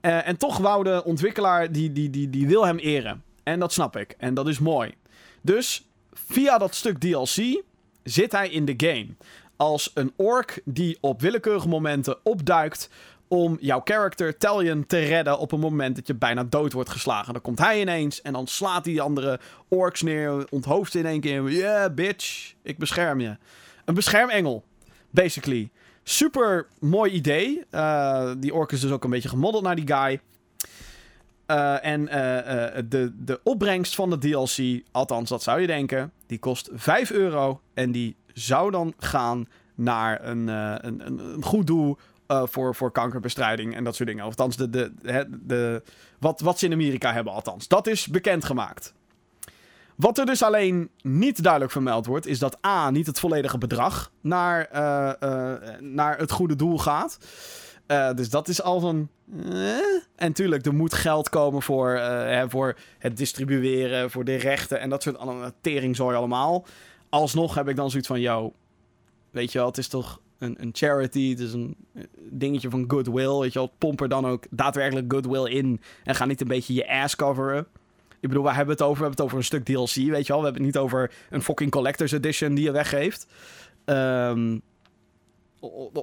Uh, 0.01 0.27
en 0.27 0.37
toch 0.37 0.57
wou 0.57 0.83
de 0.83 1.03
ontwikkelaar, 1.03 1.71
die, 1.71 1.91
die, 1.91 2.09
die, 2.09 2.29
die 2.29 2.47
wil 2.47 2.65
hem 2.65 2.77
eren. 2.77 3.23
En 3.43 3.59
dat 3.59 3.73
snap 3.73 3.97
ik. 3.97 4.15
En 4.17 4.33
dat 4.33 4.47
is 4.47 4.59
mooi. 4.59 4.93
Dus 5.41 5.87
via 6.13 6.57
dat 6.57 6.75
stuk 6.75 6.99
DLC 6.99 7.63
zit 8.03 8.31
hij 8.31 8.49
in 8.49 8.65
de 8.65 8.73
game. 8.77 9.07
Als 9.55 9.91
een 9.93 10.13
ork 10.15 10.61
die 10.65 10.97
op 11.01 11.21
willekeurige 11.21 11.67
momenten 11.67 12.17
opduikt 12.23 12.89
om 13.33 13.57
jouw 13.59 13.81
character 13.83 14.37
Talion 14.37 14.85
te 14.85 14.99
redden 14.99 15.39
op 15.39 15.51
een 15.51 15.59
moment 15.59 15.95
dat 15.95 16.07
je 16.07 16.13
bijna 16.13 16.43
dood 16.43 16.73
wordt 16.73 16.89
geslagen. 16.89 17.33
Dan 17.33 17.41
komt 17.41 17.59
hij 17.59 17.81
ineens 17.81 18.21
en 18.21 18.33
dan 18.33 18.47
slaat 18.47 18.85
hij 18.85 18.99
andere 18.99 19.39
orks 19.67 20.01
neer, 20.01 20.45
onthoofd 20.49 20.95
in 20.95 21.05
één 21.05 21.19
keer. 21.19 21.49
Yeah, 21.49 21.93
bitch, 21.93 22.53
ik 22.61 22.77
bescherm 22.77 23.19
je. 23.19 23.37
Een 23.85 23.93
beschermengel, 23.93 24.63
basically. 25.09 25.69
Super 26.03 26.67
mooi 26.79 27.11
idee. 27.11 27.63
Uh, 27.71 28.31
die 28.37 28.53
ork 28.53 28.71
is 28.71 28.79
dus 28.79 28.91
ook 28.91 29.03
een 29.03 29.09
beetje 29.09 29.29
gemodeld 29.29 29.63
naar 29.63 29.75
die 29.75 29.87
guy. 29.87 30.19
Uh, 31.47 31.85
en 31.85 32.01
uh, 32.01 32.09
de, 32.89 33.11
de 33.15 33.39
opbrengst 33.43 33.95
van 33.95 34.09
de 34.09 34.17
DLC, 34.17 34.83
althans 34.91 35.29
dat 35.29 35.43
zou 35.43 35.61
je 35.61 35.67
denken, 35.67 36.11
die 36.25 36.39
kost 36.39 36.69
5 36.73 37.11
euro. 37.11 37.61
En 37.73 37.91
die 37.91 38.15
zou 38.33 38.71
dan 38.71 38.93
gaan 38.97 39.47
naar 39.75 40.27
een, 40.27 40.47
een, 40.47 41.05
een, 41.05 41.19
een 41.19 41.43
goed 41.43 41.67
doel 41.67 41.97
uh, 42.27 42.41
voor, 42.45 42.75
voor 42.75 42.91
kankerbestrijding 42.91 43.75
en 43.75 43.83
dat 43.83 43.95
soort 43.95 44.09
dingen. 44.09 44.23
Althans, 44.23 44.55
de, 44.55 44.69
de, 44.69 44.91
de, 45.41 45.83
wat, 46.19 46.39
wat 46.39 46.59
ze 46.59 46.65
in 46.65 46.71
Amerika 46.71 47.13
hebben, 47.13 47.33
althans. 47.33 47.67
Dat 47.67 47.87
is 47.87 48.07
bekendgemaakt. 48.07 48.93
Wat 49.95 50.17
er 50.17 50.25
dus 50.25 50.43
alleen 50.43 50.89
niet 51.01 51.43
duidelijk 51.43 51.71
vermeld 51.71 52.05
wordt, 52.05 52.25
is 52.25 52.39
dat 52.39 52.65
A. 52.65 52.89
niet 52.89 53.07
het 53.07 53.19
volledige 53.19 53.57
bedrag 53.57 54.11
naar, 54.21 54.69
uh, 54.73 55.11
uh, 55.29 55.53
naar 55.79 56.17
het 56.17 56.31
goede 56.31 56.55
doel 56.55 56.77
gaat. 56.77 57.17
dus 58.15 58.29
dat 58.29 58.47
is 58.47 58.61
al 58.61 58.79
van. 58.79 59.09
En 60.15 60.33
tuurlijk, 60.33 60.65
er 60.65 60.73
moet 60.73 60.93
geld 60.93 61.29
komen 61.29 61.61
voor, 61.61 61.89
hè, 61.99 62.49
voor 62.49 62.77
het 62.99 63.17
distribueren, 63.17 64.11
voor 64.11 64.23
de 64.23 64.35
rechten 64.35 64.79
en 64.79 64.89
dat 64.89 65.03
soort 65.03 65.17
teringzooi 65.61 66.15
allemaal. 66.15 66.65
Alsnog 67.09 67.55
heb 67.55 67.67
ik 67.67 67.75
dan 67.75 67.89
zoiets 67.89 68.07
van: 68.07 68.19
yo, 68.19 68.53
weet 69.31 69.51
je 69.51 69.57
wel, 69.57 69.67
het 69.67 69.77
is 69.77 69.87
toch 69.87 70.19
een, 70.43 70.55
een 70.59 70.69
charity. 70.73 71.29
Het 71.29 71.39
is 71.39 71.53
een 71.53 71.75
dingetje 72.29 72.69
van 72.69 72.85
goodwill. 72.87 73.39
Weet 73.39 73.53
je 73.53 73.59
wel, 73.59 73.71
pomp 73.77 74.01
er 74.01 74.09
dan 74.09 74.27
ook 74.27 74.45
daadwerkelijk 74.49 75.11
goodwill 75.11 75.51
in. 75.51 75.81
En 76.03 76.15
ga 76.15 76.25
niet 76.25 76.41
een 76.41 76.47
beetje 76.47 76.73
je 76.73 76.89
ass 76.89 77.15
coveren. 77.15 77.67
Ik 78.19 78.29
bedoel, 78.29 78.43
waar 78.43 78.55
hebben 78.55 78.77
we 78.77 78.83
het 78.83 78.91
over? 78.91 79.01
We 79.03 79.07
hebben 79.07 79.25
het 79.25 79.33
over 79.33 79.37
een 79.37 79.61
stuk 79.61 79.65
DLC, 79.65 80.11
weet 80.11 80.27
je 80.27 80.33
wel. 80.33 80.41
We 80.41 80.45
hebben 80.45 80.63
het 80.63 80.73
niet 80.73 80.77
over 80.77 81.11
een 81.29 81.41
fucking 81.41 81.71
collector's 81.71 82.11
edition 82.11 82.53
die 82.53 82.63
je 82.63 82.71
weggeeft. 82.71 83.27
Um, 83.85 84.61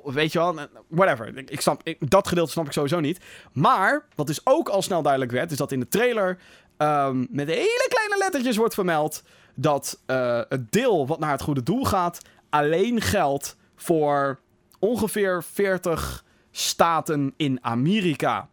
weet 0.05 0.33
je 0.33 0.39
wel, 0.39 0.55
whatever. 0.89 1.37
Ik 1.51 1.61
snap, 1.61 1.95
dat 1.99 2.29
gedeelte 2.29 2.51
snap 2.51 2.67
ik 2.67 2.73
sowieso 2.73 3.01
niet. 3.01 3.25
Maar, 3.53 4.07
wat 4.15 4.27
dus 4.27 4.47
ook 4.47 4.69
al 4.69 4.83
snel 4.83 5.03
duidelijk 5.03 5.33
werd, 5.33 5.51
is 5.51 5.57
dat 5.57 5.73
in 5.73 5.81
de 5.81 5.89
trailer 5.89 6.39
um, 6.79 7.27
met 7.31 7.49
hele 7.49 7.87
kleine 7.89 8.17
lettertjes 8.19 8.57
wordt 8.57 8.75
vermeld 8.75 9.23
dat 9.55 10.03
uh, 10.07 10.41
het 10.49 10.73
deel 10.73 11.07
wat 11.07 11.19
naar 11.19 11.31
het 11.31 11.43
goede 11.43 11.63
doel 11.63 11.85
gaat 11.85 12.21
alleen 12.51 13.01
geldt 13.01 13.57
voor 13.81 14.41
ongeveer 14.79 15.43
40 15.43 16.25
staten 16.51 17.35
in 17.37 17.59
Amerika. 17.61 18.49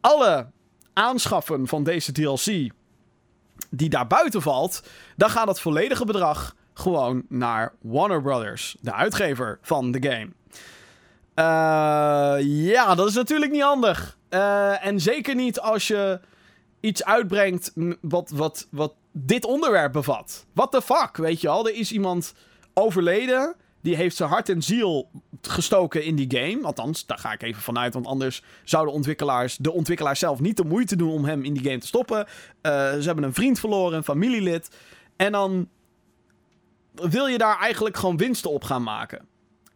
Alle 0.00 0.46
aanschaffen 0.92 1.66
van 1.66 1.84
deze 1.84 2.12
DLC 2.12 2.70
die 3.70 3.88
daar 3.88 4.06
buiten 4.06 4.42
valt, 4.42 4.82
dan 5.16 5.30
gaat 5.30 5.48
het 5.48 5.60
volledige 5.60 6.04
bedrag 6.04 6.56
gewoon 6.74 7.22
naar 7.28 7.74
Warner 7.80 8.22
Brothers, 8.22 8.76
de 8.80 8.92
uitgever 8.92 9.58
van 9.62 9.90
de 9.90 10.02
game. 10.08 10.28
Uh, 11.34 12.44
ja, 12.72 12.94
dat 12.94 13.08
is 13.08 13.14
natuurlijk 13.14 13.52
niet 13.52 13.62
handig. 13.62 14.18
Uh, 14.30 14.86
en 14.86 15.00
zeker 15.00 15.34
niet 15.34 15.60
als 15.60 15.88
je 15.88 16.20
iets 16.80 17.04
uitbrengt 17.04 17.72
wat, 18.00 18.30
wat, 18.30 18.66
wat 18.70 18.92
dit 19.12 19.44
onderwerp 19.44 19.92
bevat. 19.92 20.46
What 20.52 20.70
the 20.70 20.82
fuck, 20.82 21.16
weet 21.16 21.40
je 21.40 21.48
al? 21.48 21.68
Er 21.68 21.74
is 21.74 21.92
iemand 21.92 22.34
overleden 22.74 23.54
die 23.80 23.96
heeft 23.96 24.16
zijn 24.16 24.28
hart 24.28 24.48
en 24.48 24.62
ziel 24.62 25.10
gestoken 25.40 26.04
in 26.04 26.16
die 26.16 26.38
game. 26.38 26.64
Althans, 26.66 27.06
daar 27.06 27.18
ga 27.18 27.32
ik 27.32 27.42
even 27.42 27.62
vanuit. 27.62 27.94
Want 27.94 28.06
anders 28.06 28.42
zouden 28.64 28.94
ontwikkelaars, 28.94 29.56
de 29.56 29.72
ontwikkelaars 29.72 30.18
zelf 30.18 30.40
niet 30.40 30.56
de 30.56 30.64
moeite 30.64 30.96
doen 30.96 31.10
om 31.10 31.24
hem 31.24 31.44
in 31.44 31.52
die 31.52 31.62
game 31.62 31.78
te 31.78 31.86
stoppen. 31.86 32.18
Uh, 32.18 32.26
ze 32.72 33.02
hebben 33.02 33.24
een 33.24 33.34
vriend 33.34 33.58
verloren, 33.60 33.96
een 33.96 34.04
familielid. 34.04 34.76
En 35.16 35.32
dan 35.32 35.68
wil 36.92 37.26
je 37.26 37.38
daar 37.38 37.58
eigenlijk 37.58 37.96
gewoon 37.96 38.16
winsten 38.16 38.50
op 38.50 38.64
gaan 38.64 38.82
maken. 38.82 39.26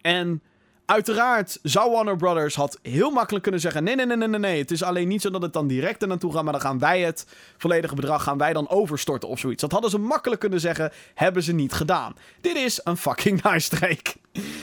En 0.00 0.42
Uiteraard 0.86 1.58
zou 1.62 1.90
Warner 1.90 2.16
Brothers 2.16 2.54
had 2.54 2.78
heel 2.82 3.10
makkelijk 3.10 3.42
kunnen 3.42 3.60
zeggen: 3.60 3.84
nee, 3.84 3.94
nee, 3.94 4.06
nee, 4.06 4.16
nee, 4.16 4.38
nee. 4.38 4.58
Het 4.58 4.70
is 4.70 4.82
alleen 4.82 5.08
niet 5.08 5.20
zo 5.22 5.30
dat 5.30 5.42
het 5.42 5.52
dan 5.52 5.66
direct 5.66 6.02
er 6.02 6.08
naartoe 6.08 6.32
gaat, 6.32 6.42
maar 6.42 6.52
dan 6.52 6.62
gaan 6.62 6.78
wij 6.78 7.00
het 7.00 7.26
volledige 7.56 7.94
bedrag 7.94 8.22
gaan 8.22 8.38
wij 8.38 8.52
dan 8.52 8.68
overstorten 8.68 9.28
of 9.28 9.38
zoiets. 9.38 9.60
Dat 9.60 9.72
hadden 9.72 9.90
ze 9.90 9.98
makkelijk 9.98 10.40
kunnen 10.40 10.60
zeggen, 10.60 10.92
hebben 11.14 11.42
ze 11.42 11.52
niet 11.52 11.72
gedaan. 11.72 12.14
Dit 12.40 12.56
is 12.56 12.80
een 12.84 12.96
fucking 12.96 13.42
nice 13.50 13.76
streek. 13.76 14.14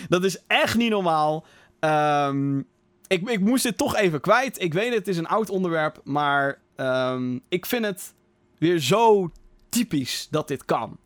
Dat 0.10 0.24
is 0.24 0.38
echt 0.48 0.76
niet 0.76 0.90
normaal. 0.90 1.46
Um, 1.80 2.68
ik, 3.08 3.30
ik 3.30 3.40
moest 3.40 3.64
dit 3.64 3.78
toch 3.78 3.96
even 3.96 4.22
kwijt. 4.22 4.62
Ik 4.62 4.74
weet 4.74 4.94
het 4.94 5.08
is 5.08 5.18
een 5.18 5.28
oud 5.28 5.50
onderwerp, 5.50 6.02
maar 6.04 6.60
um, 6.76 7.42
ik 7.50 7.66
vind 7.66 7.86
het 7.86 8.14
weer 8.58 8.80
zo 8.80 9.32
typisch 9.70 10.28
dat 10.32 10.48
dit 10.48 10.66
kan. 10.66 10.98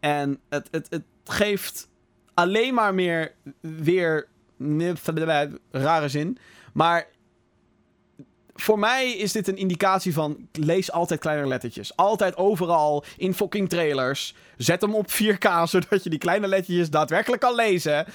En 0.00 0.40
het, 0.48 0.68
het, 0.70 0.86
het 0.90 1.04
geeft 1.24 1.88
alleen 2.34 2.74
maar 2.74 2.94
meer 2.94 3.34
weer 3.60 4.28
rare 5.70 6.08
zin. 6.08 6.38
Maar 6.72 7.06
voor 8.60 8.78
mij 8.78 9.10
is 9.10 9.32
dit 9.32 9.48
een 9.48 9.56
indicatie 9.56 10.12
van 10.12 10.48
lees 10.52 10.92
altijd 10.92 11.20
kleine 11.20 11.46
lettertjes. 11.46 11.96
Altijd 11.96 12.36
overal 12.36 13.04
in 13.16 13.34
fucking 13.34 13.68
trailers. 13.68 14.34
Zet 14.56 14.80
hem 14.80 14.94
op 14.94 15.06
4K 15.10 15.62
zodat 15.64 16.02
je 16.02 16.10
die 16.10 16.18
kleine 16.18 16.48
lettertjes 16.48 16.90
daadwerkelijk 16.90 17.42
kan 17.42 17.54
lezen. 17.54 18.06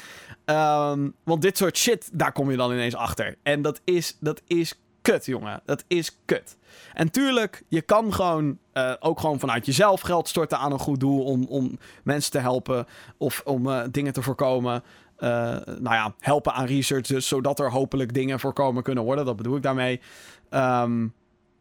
Um, 0.45 1.13
want 1.23 1.41
dit 1.41 1.58
soort 1.58 1.77
shit, 1.77 2.10
daar 2.13 2.32
kom 2.32 2.51
je 2.51 2.58
dan 2.58 2.71
ineens 2.71 2.95
achter. 2.95 3.36
En 3.43 3.62
dat 3.62 3.82
is, 3.84 4.17
dat 4.19 4.41
is 4.47 4.79
kut, 5.03 5.25
jongen. 5.25 5.62
Dat 5.65 5.84
is 5.88 6.17
kut. 6.25 6.58
En 6.93 7.12
tuurlijk, 7.12 7.63
je 7.67 7.82
kan 7.82 8.13
gewoon 8.13 8.58
uh, 8.73 8.93
ook 8.99 9.19
gewoon 9.19 9.39
vanuit 9.39 9.65
jezelf 9.65 10.01
geld 10.01 10.27
storten 10.27 10.58
aan 10.58 10.71
een 10.71 10.79
goed 10.79 10.99
doel 10.99 11.23
om, 11.23 11.45
om 11.45 11.77
mensen 12.03 12.32
te 12.32 12.39
helpen 12.39 12.86
of 13.17 13.41
om 13.45 13.67
uh, 13.67 13.82
dingen 13.91 14.13
te 14.13 14.21
voorkomen. 14.21 14.84
Uh, 15.23 15.29
nou 15.65 15.95
ja, 15.95 16.13
helpen 16.19 16.53
aan 16.53 16.65
research, 16.65 17.07
dus, 17.07 17.27
zodat 17.27 17.59
er 17.59 17.71
hopelijk 17.71 18.13
dingen 18.13 18.39
voorkomen 18.39 18.83
kunnen 18.83 19.03
worden. 19.03 19.25
Dat 19.25 19.36
bedoel 19.36 19.55
ik 19.55 19.62
daarmee. 19.62 20.01
Um, 20.49 21.13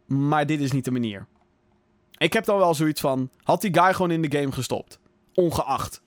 maar 0.06 0.46
dit 0.46 0.60
is 0.60 0.72
niet 0.72 0.84
de 0.84 0.90
manier. 0.90 1.26
Ik 2.16 2.32
heb 2.32 2.44
dan 2.44 2.58
wel 2.58 2.74
zoiets 2.74 3.00
van: 3.00 3.30
had 3.42 3.60
die 3.60 3.74
guy 3.74 3.92
gewoon 3.92 4.10
in 4.10 4.22
de 4.22 4.38
game 4.38 4.52
gestopt? 4.52 4.98
Ongeacht. 5.34 6.02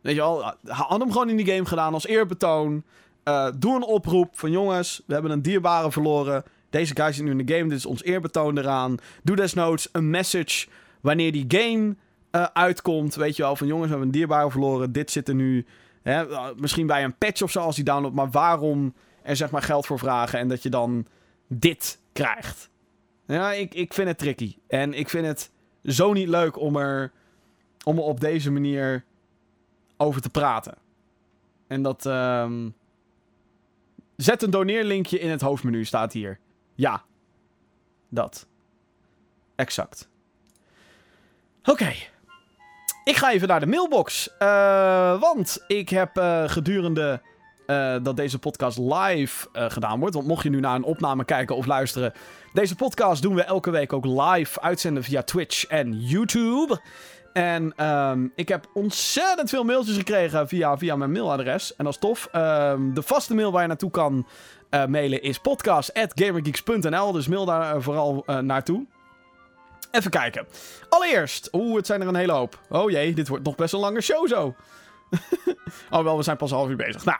Weet 0.00 0.14
je 0.14 0.20
wel, 0.20 0.54
had 0.66 1.00
hem 1.00 1.12
gewoon 1.12 1.28
in 1.28 1.36
die 1.36 1.46
game 1.46 1.66
gedaan 1.66 1.94
als 1.94 2.06
eerbetoon. 2.06 2.82
Uh, 3.24 3.48
doe 3.56 3.76
een 3.76 3.84
oproep 3.84 4.28
van 4.32 4.50
jongens, 4.50 5.02
we 5.06 5.12
hebben 5.12 5.30
een 5.30 5.42
dierbare 5.42 5.92
verloren. 5.92 6.44
Deze 6.70 6.96
guy 6.96 7.12
zit 7.12 7.24
nu 7.24 7.30
in 7.30 7.46
de 7.46 7.54
game, 7.54 7.68
dit 7.68 7.78
is 7.78 7.86
ons 7.86 8.02
eerbetoon 8.02 8.58
eraan. 8.58 8.96
Doe 9.22 9.36
desnoods 9.36 9.88
een 9.92 10.10
message 10.10 10.66
wanneer 11.00 11.32
die 11.32 11.44
game 11.48 11.96
uh, 12.32 12.46
uitkomt. 12.52 13.14
Weet 13.14 13.36
je 13.36 13.42
wel, 13.42 13.56
van 13.56 13.66
jongens, 13.66 13.84
we 13.84 13.90
hebben 13.90 14.06
een 14.08 14.18
dierbare 14.18 14.50
verloren. 14.50 14.92
Dit 14.92 15.10
zit 15.10 15.28
er 15.28 15.34
nu. 15.34 15.66
Misschien 16.56 16.86
bij 16.86 17.04
een 17.04 17.16
patch 17.16 17.42
of 17.42 17.50
zo 17.50 17.60
als 17.60 17.74
die 17.74 17.84
download. 17.84 18.12
Maar 18.12 18.30
waarom 18.30 18.94
er 19.22 19.36
zeg 19.36 19.50
maar 19.50 19.62
geld 19.62 19.86
voor 19.86 19.98
vragen 19.98 20.38
en 20.38 20.48
dat 20.48 20.62
je 20.62 20.70
dan 20.70 21.06
dit 21.46 21.98
krijgt? 22.12 22.70
Ja, 23.26 23.52
ik, 23.52 23.74
ik 23.74 23.94
vind 23.94 24.08
het 24.08 24.18
tricky. 24.18 24.56
En 24.66 24.94
ik 24.94 25.08
vind 25.08 25.26
het 25.26 25.50
zo 25.84 26.12
niet 26.12 26.28
leuk 26.28 26.58
om 26.58 26.76
er, 26.76 27.12
om 27.84 27.96
er 27.96 28.04
op 28.04 28.20
deze 28.20 28.50
manier 28.50 29.04
over 29.96 30.20
te 30.20 30.30
praten. 30.30 30.74
En 31.66 31.82
dat. 31.82 32.04
Um... 32.04 32.76
Zet 34.16 34.42
een 34.42 34.50
doneerlinkje 34.50 35.18
in 35.18 35.30
het 35.30 35.40
hoofdmenu, 35.40 35.84
staat 35.84 36.12
hier. 36.12 36.38
Ja. 36.74 37.04
Dat. 38.08 38.46
Exact. 39.54 40.08
Oké. 41.64 41.92
Ik 43.08 43.16
ga 43.16 43.32
even 43.32 43.48
naar 43.48 43.60
de 43.60 43.66
mailbox. 43.66 44.28
Uh, 44.38 45.20
want 45.20 45.64
ik 45.66 45.88
heb 45.88 46.18
uh, 46.18 46.42
gedurende 46.46 47.20
uh, 47.66 47.96
dat 48.02 48.16
deze 48.16 48.38
podcast 48.38 48.78
live 48.78 49.48
gedaan 49.52 50.00
wordt. 50.00 50.14
Want 50.14 50.26
mocht 50.26 50.42
je 50.42 50.50
nu 50.50 50.60
naar 50.60 50.74
een 50.74 50.82
opname 50.82 51.24
kijken 51.24 51.56
of 51.56 51.66
luisteren. 51.66 52.12
Deze 52.52 52.74
podcast 52.74 53.22
doen 53.22 53.34
we 53.34 53.42
elke 53.42 53.70
week 53.70 53.92
ook 53.92 54.04
live 54.04 54.60
uitzenden 54.60 55.02
via 55.02 55.22
Twitch 55.22 55.66
en 55.66 56.00
YouTube. 56.00 56.80
En 57.32 57.72
ehm, 57.76 58.26
ik 58.34 58.48
heb 58.48 58.66
ontzettend 58.74 59.48
veel 59.48 59.64
mailtjes 59.64 59.96
gekregen 59.96 60.48
via, 60.48 60.78
via 60.78 60.96
mijn 60.96 61.12
mailadres. 61.12 61.76
En 61.76 61.84
dat 61.84 61.92
is 61.92 62.00
tof. 62.00 62.28
Ehm, 62.32 62.92
de 62.94 63.02
vaste 63.02 63.34
mail 63.34 63.52
waar 63.52 63.62
je 63.62 63.68
naartoe 63.68 63.90
kan 63.90 64.26
eh, 64.70 64.86
mailen 64.86 65.22
is 65.22 65.38
podcast.gamergeeks.nl. 65.38 67.12
Dus 67.12 67.28
mail 67.28 67.44
daar 67.44 67.74
eh, 67.74 67.82
vooral 67.82 68.22
eh, 68.26 68.38
naartoe. 68.38 68.86
Even 69.90 70.10
kijken. 70.10 70.46
Allereerst. 70.88 71.48
Oeh, 71.52 71.76
het 71.76 71.86
zijn 71.86 72.00
er 72.00 72.08
een 72.08 72.14
hele 72.14 72.32
hoop. 72.32 72.58
Oh 72.68 72.90
jee, 72.90 73.14
dit 73.14 73.28
wordt 73.28 73.44
nog 73.44 73.54
best 73.54 73.72
een 73.72 73.80
lange 73.80 74.00
show 74.00 74.28
zo. 74.28 74.54
oh 75.90 76.02
wel, 76.02 76.16
we 76.16 76.22
zijn 76.22 76.36
pas 76.36 76.50
half 76.50 76.68
uur 76.68 76.76
bezig. 76.76 77.04
Nou, 77.04 77.18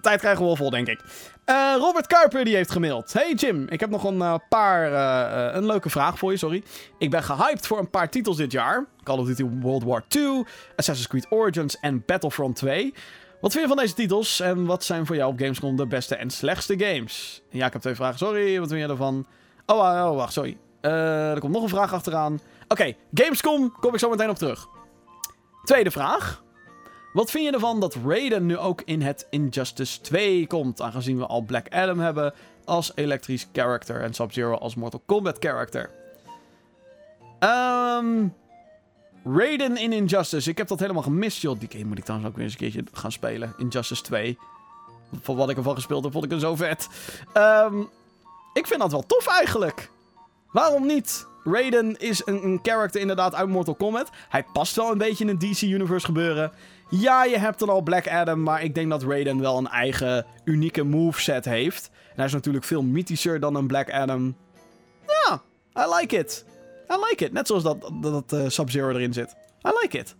tijd 0.00 0.20
krijgen 0.20 0.40
we 0.40 0.46
wel 0.46 0.56
vol, 0.56 0.70
denk 0.70 0.88
ik. 0.88 1.00
Eh, 1.44 1.74
Robert 1.78 2.06
Kuiper 2.06 2.44
die 2.44 2.54
heeft 2.54 2.70
gemaild. 2.70 3.12
Hey 3.12 3.34
Jim, 3.34 3.66
ik 3.68 3.80
heb 3.80 3.90
nog 3.90 4.04
een 4.04 4.22
eh, 4.22 4.34
paar... 4.48 4.92
eh, 4.92 5.54
een 5.54 5.66
leuke 5.66 5.90
vraag 5.90 6.18
voor 6.18 6.30
je, 6.30 6.36
sorry. 6.36 6.62
Ik 6.98 7.10
ben 7.10 7.22
gehyped 7.22 7.66
voor 7.66 7.78
een 7.78 7.90
paar 7.90 8.10
titels 8.10 8.36
dit 8.36 8.52
jaar. 8.52 8.86
Call 9.02 9.18
of 9.18 9.26
Duty 9.26 9.44
World 9.44 9.84
War 9.84 10.04
II, 10.08 10.44
Assassin's 10.76 11.08
Creed 11.08 11.26
Origins 11.30 11.78
en 11.80 12.02
Battlefront 12.06 12.56
2. 12.56 12.94
Wat 13.40 13.52
vind 13.52 13.62
je 13.62 13.74
van 13.74 13.82
deze 13.82 13.94
titels 13.94 14.40
en 14.40 14.66
wat 14.66 14.84
zijn 14.84 15.06
voor 15.06 15.16
jou 15.16 15.32
op 15.32 15.38
Gamescom 15.38 15.76
de 15.76 15.86
beste 15.86 16.16
en 16.16 16.30
slechtste 16.30 16.78
games? 16.78 17.42
Ja, 17.50 17.66
ik 17.66 17.72
heb 17.72 17.82
twee 17.82 17.94
vragen. 17.94 18.18
Sorry, 18.18 18.60
wat 18.60 18.68
vind 18.68 18.80
je 18.80 18.88
ervan? 18.88 19.26
Oh, 19.66 19.76
oh, 19.76 20.16
wacht, 20.16 20.32
sorry. 20.32 20.56
Eh, 20.86 21.30
er 21.30 21.40
komt 21.40 21.52
nog 21.52 21.62
een 21.62 21.68
vraag 21.68 21.92
achteraan. 21.92 22.40
Oké, 22.68 22.94
Gamescom, 23.14 23.74
kom 23.80 23.94
ik 23.94 24.00
zo 24.00 24.10
meteen 24.10 24.30
op 24.30 24.36
terug. 24.36 24.68
Tweede 25.64 25.90
vraag. 25.90 26.42
Wat 27.12 27.30
vind 27.30 27.44
je 27.44 27.52
ervan 27.52 27.80
dat 27.80 27.96
Raiden 28.06 28.46
nu 28.46 28.58
ook 28.58 28.82
in 28.84 29.02
het 29.02 29.26
Injustice 29.30 30.00
2 30.00 30.46
komt? 30.46 30.80
Aangezien 30.80 31.18
we 31.18 31.26
al 31.26 31.40
Black 31.40 31.68
Adam 31.68 31.98
hebben 31.98 32.34
als 32.64 32.92
elektrisch 32.94 33.48
character 33.52 34.02
en 34.02 34.14
Sub-Zero 34.14 34.54
als 34.54 34.74
Mortal 34.74 35.02
Kombat 35.06 35.36
character. 35.40 35.90
Ehm 37.38 38.28
Raiden 39.24 39.76
in 39.76 39.92
Injustice. 39.92 40.50
Ik 40.50 40.58
heb 40.58 40.68
dat 40.68 40.80
helemaal 40.80 41.02
gemist, 41.02 41.42
joh. 41.42 41.58
Die 41.58 41.70
game 41.70 41.84
moet 41.84 41.98
ik 41.98 42.04
trouwens 42.04 42.30
ook 42.30 42.36
weer 42.36 42.44
eens 42.44 42.54
een 42.54 42.60
keertje 42.60 42.84
gaan 42.92 43.12
spelen. 43.12 43.54
Injustice 43.56 44.02
2. 44.02 44.38
Van 45.22 45.36
wat 45.36 45.50
ik 45.50 45.56
ervan 45.56 45.74
gespeeld 45.74 46.04
heb, 46.04 46.12
vond 46.12 46.24
ik 46.24 46.30
hem 46.30 46.40
zo 46.40 46.56
vet. 46.56 46.88
Ehm, 47.32 47.80
ik 48.52 48.66
vind 48.66 48.80
dat 48.80 48.90
wel 48.90 49.06
tof 49.06 49.26
eigenlijk. 49.26 49.90
Waarom 50.56 50.86
niet? 50.86 51.26
Raiden 51.44 51.96
is 51.96 52.22
een, 52.24 52.44
een 52.44 52.58
character 52.62 53.00
inderdaad 53.00 53.34
uit 53.34 53.48
Mortal 53.48 53.74
Kombat. 53.74 54.10
Hij 54.28 54.44
past 54.52 54.76
wel 54.76 54.90
een 54.90 54.98
beetje 54.98 55.24
in 55.24 55.30
het 55.30 55.40
DC-universe 55.40 56.06
gebeuren. 56.06 56.52
Ja, 56.90 57.24
je 57.24 57.38
hebt 57.38 57.58
dan 57.58 57.68
al 57.68 57.80
Black 57.80 58.08
Adam, 58.08 58.42
maar 58.42 58.62
ik 58.62 58.74
denk 58.74 58.90
dat 58.90 59.02
Raiden 59.02 59.40
wel 59.40 59.58
een 59.58 59.68
eigen 59.68 60.26
unieke 60.44 60.82
moveset 60.82 61.44
heeft. 61.44 61.90
Hij 62.14 62.24
is 62.24 62.32
natuurlijk 62.32 62.64
veel 62.64 62.82
mythischer 62.82 63.40
dan 63.40 63.54
een 63.54 63.66
Black 63.66 63.90
Adam. 63.90 64.36
Ja, 65.06 65.42
I 65.78 65.94
like 66.00 66.16
it. 66.16 66.44
I 66.90 66.94
like 67.10 67.24
it. 67.24 67.32
Net 67.32 67.46
zoals 67.46 67.62
dat, 67.62 67.90
dat, 68.00 68.32
eh, 68.32 68.48
Sub-Zero 68.48 68.90
erin 68.90 69.12
zit. 69.12 69.34
I 69.66 69.70
like 69.82 69.98
it. 69.98 70.14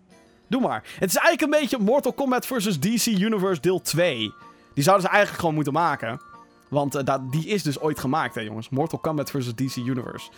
Doe 0.49 0.61
maar. 0.61 0.83
Het 0.99 1.09
is 1.09 1.17
eigenlijk 1.17 1.55
een 1.55 1.61
beetje 1.61 1.79
Mortal 1.79 2.13
Kombat 2.13 2.47
versus 2.47 2.81
DC 2.81 3.07
Universe 3.07 3.61
deel 3.61 3.81
2. 3.81 4.33
Die 4.75 4.85
zouden 4.85 5.05
ze 5.07 5.11
eigenlijk 5.11 5.41
gewoon 5.41 5.55
moeten 5.55 5.73
maken. 5.73 6.21
Want 6.69 6.95
eh, 6.95 7.17
die 7.31 7.47
is 7.47 7.63
dus 7.63 7.81
ooit 7.81 7.99
gemaakt, 7.99 8.35
hè 8.35 8.41
jongens. 8.41 8.69
Mortal 8.69 8.99
Kombat 8.99 9.31
versus 9.31 9.55
DC 9.55 9.77
Universe. 9.77 10.31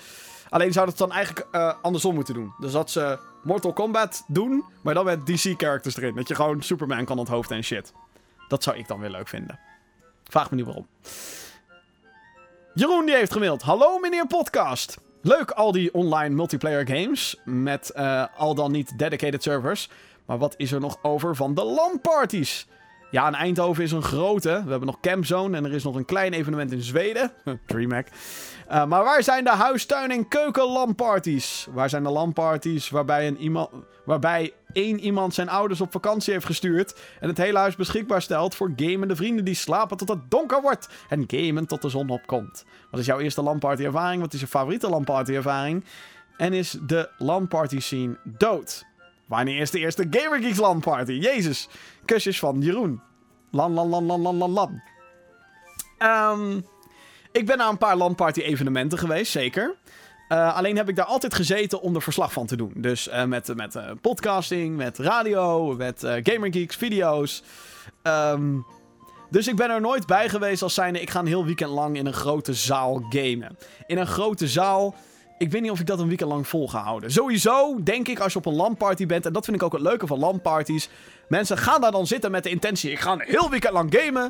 Alleen 0.49 0.73
zou 0.73 0.89
het 0.89 0.99
dan 0.99 1.13
eigenlijk 1.13 1.47
eh, 1.51 1.73
andersom 1.83 2.15
moeten 2.15 2.35
doen. 2.35 2.53
Dus 2.59 2.73
dat 2.73 2.91
ze 2.91 3.19
Mortal 3.43 3.73
Kombat 3.73 4.25
doen, 4.27 4.65
maar 4.83 4.95
dan 4.95 5.05
met 5.05 5.27
DC-characters 5.27 5.97
erin. 5.97 6.15
Dat 6.15 6.29
je 6.29 6.35
gewoon 6.35 6.63
Superman 6.63 7.05
kan 7.05 7.19
onthoofden 7.19 7.57
en 7.57 7.65
shit. 7.65 7.93
Dat 8.49 8.63
zou 8.63 8.77
ik 8.77 8.89
dan 8.89 9.01
weer 9.01 9.11
leuk 9.11 9.29
vinden. 9.29 9.59
Vraag 10.25 10.51
me 10.51 10.57
niet 10.57 10.65
waarom. 10.65 10.87
Jeroen 12.75 13.07
die 13.07 13.15
heeft 13.15 13.33
gemaild. 13.33 13.63
Hallo 13.63 13.99
meneer 13.99 14.27
podcast. 14.27 14.99
Leuk 15.23 15.51
al 15.51 15.73
die 15.73 15.95
online 15.95 16.35
multiplayer 16.35 16.87
games 16.87 17.37
met 17.45 17.91
eh, 17.91 18.25
al 18.37 18.55
dan 18.55 18.73
niet 18.73 18.99
dedicated 18.99 19.43
servers. 19.43 19.91
Maar 20.25 20.39
wat 20.39 20.55
is 20.57 20.73
er 20.73 20.81
nog 20.81 20.99
over 21.03 21.37
van 21.37 21.55
de 21.55 21.65
LAN-parties? 21.65 22.67
Ja, 23.11 23.27
en 23.27 23.35
Eindhoven 23.35 23.83
is 23.83 23.93
een 23.93 24.03
grote. 24.03 24.49
We 24.65 24.71
hebben 24.71 24.87
nog 24.87 25.01
Campzone 25.01 25.57
en 25.57 25.65
er 25.65 25.73
is 25.73 25.85
nog 25.85 25.95
een 25.95 26.05
klein 26.05 26.33
evenement 26.33 26.73
in 26.73 26.83
Zweden. 26.83 27.33
DreamHack. 27.67 28.07
Uh, 28.71 28.85
maar 28.85 29.05
waar 29.05 29.23
zijn 29.23 29.45
de 29.45 29.51
huistuin- 29.51 30.11
en 30.11 30.29
keuken-LAN-parties? 30.29 31.67
Waar 31.73 31.89
zijn 31.89 32.03
de 32.03 32.11
LAN-parties 32.11 32.91
waarbij, 32.91 33.27
een 33.27 33.39
iemand, 33.39 33.71
waarbij 34.05 34.53
één 34.73 35.01
iemand 35.01 35.35
zijn 35.35 35.49
ouders 35.49 35.81
op 35.81 35.93
vakantie 35.93 36.33
heeft 36.33 36.47
gestuurd... 36.47 36.95
en 37.21 37.29
het 37.29 37.39
hele 37.39 37.59
huis 37.59 37.77
beschikbaar 37.77 38.23
stelt 38.23 38.55
voor 38.55 38.73
gamende 38.77 39.17
vrienden 39.17 39.45
die 39.45 39.55
slapen 39.55 39.97
tot 39.97 40.09
het 40.09 40.31
donker 40.31 40.63
wordt... 40.63 40.89
en 41.09 41.25
gamen 41.27 41.67
tot 41.67 41.83
de 41.83 41.89
zon 41.89 42.09
opkomt? 42.09 42.65
Wat 42.91 43.01
is 43.01 43.07
jouw 43.07 43.19
eerste 43.19 43.43
LAN-party-ervaring? 43.43 44.21
Wat 44.21 44.33
is 44.33 44.41
je 44.41 44.47
favoriete 44.47 44.89
LAN-party-ervaring? 44.89 45.85
En 46.37 46.53
is 46.53 46.79
de 46.87 47.09
LAN-party 47.19 47.81
scene 47.81 48.17
dood? 48.25 48.87
Wanneer 49.29 49.61
is 49.61 49.71
de 49.71 49.79
eerste 49.79 50.07
Gamer 50.11 50.41
Geeks 50.43 50.59
LAN 50.59 50.81
party? 50.81 51.13
Jezus. 51.13 51.69
Kusjes 52.09 52.39
van 52.39 52.61
Jeroen. 52.61 53.01
Lan, 53.51 53.73
lan, 53.73 53.89
lan, 53.89 54.05
lan, 54.05 54.21
lan, 54.21 54.37
lan, 54.37 54.51
lan. 54.51 54.83
Ehm, 55.99 56.61
ik 57.33 57.47
ben 57.47 57.59
naar 57.59 57.69
een 57.69 57.79
paar 57.79 57.97
LAN 57.97 58.15
party 58.15 58.41
evenementen 58.41 58.99
geweest, 58.99 59.33
zeker. 59.33 59.77
Uh, 60.29 60.57
alleen 60.57 60.77
heb 60.77 60.89
ik 60.89 60.97
daar 60.97 61.05
altijd 61.05 61.35
gezeten 61.35 61.81
om 61.81 61.95
er 61.95 62.03
verslag 62.03 62.33
van 62.33 62.47
te 62.47 62.57
doen. 62.57 62.73
Dus 62.77 63.09
uh, 63.09 63.25
met, 63.25 63.55
met 63.55 63.75
uh, 63.75 63.91
podcasting, 64.01 64.77
met 64.77 64.99
radio, 64.99 65.75
met 65.77 66.01
Gamer 66.01 66.53
Geeks 66.53 66.77
video's. 66.77 67.43
Um, 68.03 68.67
dus 69.31 69.49
ik 69.49 69.57
ben 69.57 69.71
er 69.71 69.81
nooit 69.81 70.07
bij 70.07 70.29
geweest 70.29 70.63
als 70.63 70.75
zijnde... 70.75 71.01
ik 71.01 71.11
ga 71.11 71.21
een 71.21 71.27
heel 71.27 71.45
weekend 71.45 71.71
lang 71.71 71.97
in 71.97 72.07
een 72.07 72.13
grote 72.13 72.55
zaal 72.55 73.07
gamen. 73.09 73.59
In 73.87 73.99
een 73.99 74.07
grote 74.07 74.49
zaal... 74.49 74.95
Ik 75.39 75.51
weet 75.51 75.63
niet 75.63 75.71
of 75.71 75.81
ik 75.81 75.87
dat 75.87 75.99
een 75.99 76.09
weekend 76.09 76.31
lang 76.31 76.49
vol 76.49 76.69
ga 76.69 76.83
houden. 76.83 77.11
Sowieso 77.11 77.83
denk 77.83 78.09
ik 78.09 78.19
als 78.19 78.33
je 78.33 78.39
op 78.39 78.47
een 78.47 78.55
LAN-party 78.55 79.07
bent... 79.07 79.27
en 79.27 79.33
dat 79.33 79.45
vind 79.45 79.57
ik 79.57 79.63
ook 79.63 79.73
het 79.73 79.81
leuke 79.81 80.07
van 80.07 80.19
LAN-parties... 80.19 80.89
mensen 81.29 81.59
gaan 81.59 81.81
daar 81.81 81.93
dan 81.93 82.07
zitten 82.07 82.31
met 82.31 82.43
de 82.43 82.51
intentie... 82.51 82.91
ik 82.91 82.99
ga 82.99 83.13
een 83.13 83.23
heel 83.25 83.51
weekend 83.51 83.73
lang 83.73 83.95
gamen... 83.99 84.23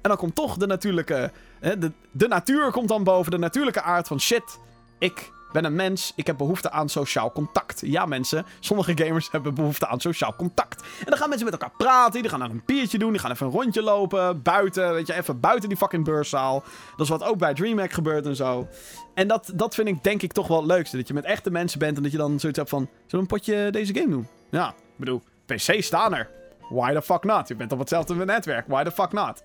en 0.00 0.08
dan 0.08 0.16
komt 0.16 0.34
toch 0.34 0.56
de 0.56 0.66
natuurlijke... 0.66 1.30
De, 1.60 1.92
de 2.12 2.28
natuur 2.28 2.70
komt 2.70 2.88
dan 2.88 3.04
boven, 3.04 3.30
de 3.30 3.38
natuurlijke 3.38 3.82
aard 3.82 4.06
van... 4.06 4.20
shit, 4.20 4.58
ik 4.98 5.30
ben 5.52 5.64
een 5.64 5.74
mens, 5.74 6.12
ik 6.16 6.26
heb 6.26 6.36
behoefte 6.36 6.70
aan 6.70 6.88
sociaal 6.88 7.32
contact. 7.32 7.80
Ja, 7.84 8.06
mensen, 8.06 8.46
sommige 8.60 8.92
gamers 8.96 9.30
hebben 9.30 9.54
behoefte 9.54 9.86
aan 9.86 10.00
sociaal 10.00 10.36
contact. 10.36 10.82
En 10.82 11.06
dan 11.06 11.16
gaan 11.16 11.28
mensen 11.28 11.50
met 11.50 11.60
elkaar 11.60 11.76
praten, 11.76 12.20
die 12.20 12.30
gaan 12.30 12.40
dan 12.40 12.50
een 12.50 12.62
biertje 12.66 12.98
doen, 12.98 13.10
die 13.10 13.20
gaan 13.20 13.30
even 13.30 13.46
een 13.46 13.52
rondje 13.52 13.82
lopen, 13.82 14.42
buiten, 14.42 14.92
weet 14.92 15.06
je, 15.06 15.14
even 15.14 15.40
buiten 15.40 15.68
die 15.68 15.78
fucking 15.78 16.04
beurszaal. 16.04 16.62
Dat 16.96 17.00
is 17.00 17.08
wat 17.08 17.22
ook 17.22 17.38
bij 17.38 17.54
DreamHack 17.54 17.92
gebeurt 17.92 18.26
en 18.26 18.36
zo. 18.36 18.68
En 19.14 19.28
dat, 19.28 19.52
dat 19.54 19.74
vind 19.74 19.88
ik 19.88 20.02
denk 20.02 20.22
ik 20.22 20.32
toch 20.32 20.48
wel 20.48 20.56
het 20.56 20.66
leukste, 20.66 20.96
dat 20.96 21.08
je 21.08 21.14
met 21.14 21.24
echte 21.24 21.50
mensen 21.50 21.78
bent 21.78 21.96
en 21.96 22.02
dat 22.02 22.12
je 22.12 22.18
dan 22.18 22.40
zoiets 22.40 22.58
hebt 22.58 22.70
van, 22.70 22.88
zullen 23.06 23.06
we 23.08 23.16
een 23.16 23.26
potje 23.26 23.70
deze 23.70 23.94
game 23.94 24.10
doen? 24.10 24.26
Ja, 24.50 24.68
ik 24.68 24.74
bedoel, 24.96 25.22
PC 25.46 25.82
staan 25.82 26.14
er. 26.14 26.28
Why 26.70 26.92
the 26.92 27.02
fuck 27.02 27.24
not? 27.24 27.48
Je 27.48 27.54
bent 27.54 27.72
op 27.72 27.78
hetzelfde 27.78 28.24
netwerk, 28.24 28.64
why 28.66 28.82
the 28.82 28.90
fuck 28.90 29.12
not? 29.12 29.42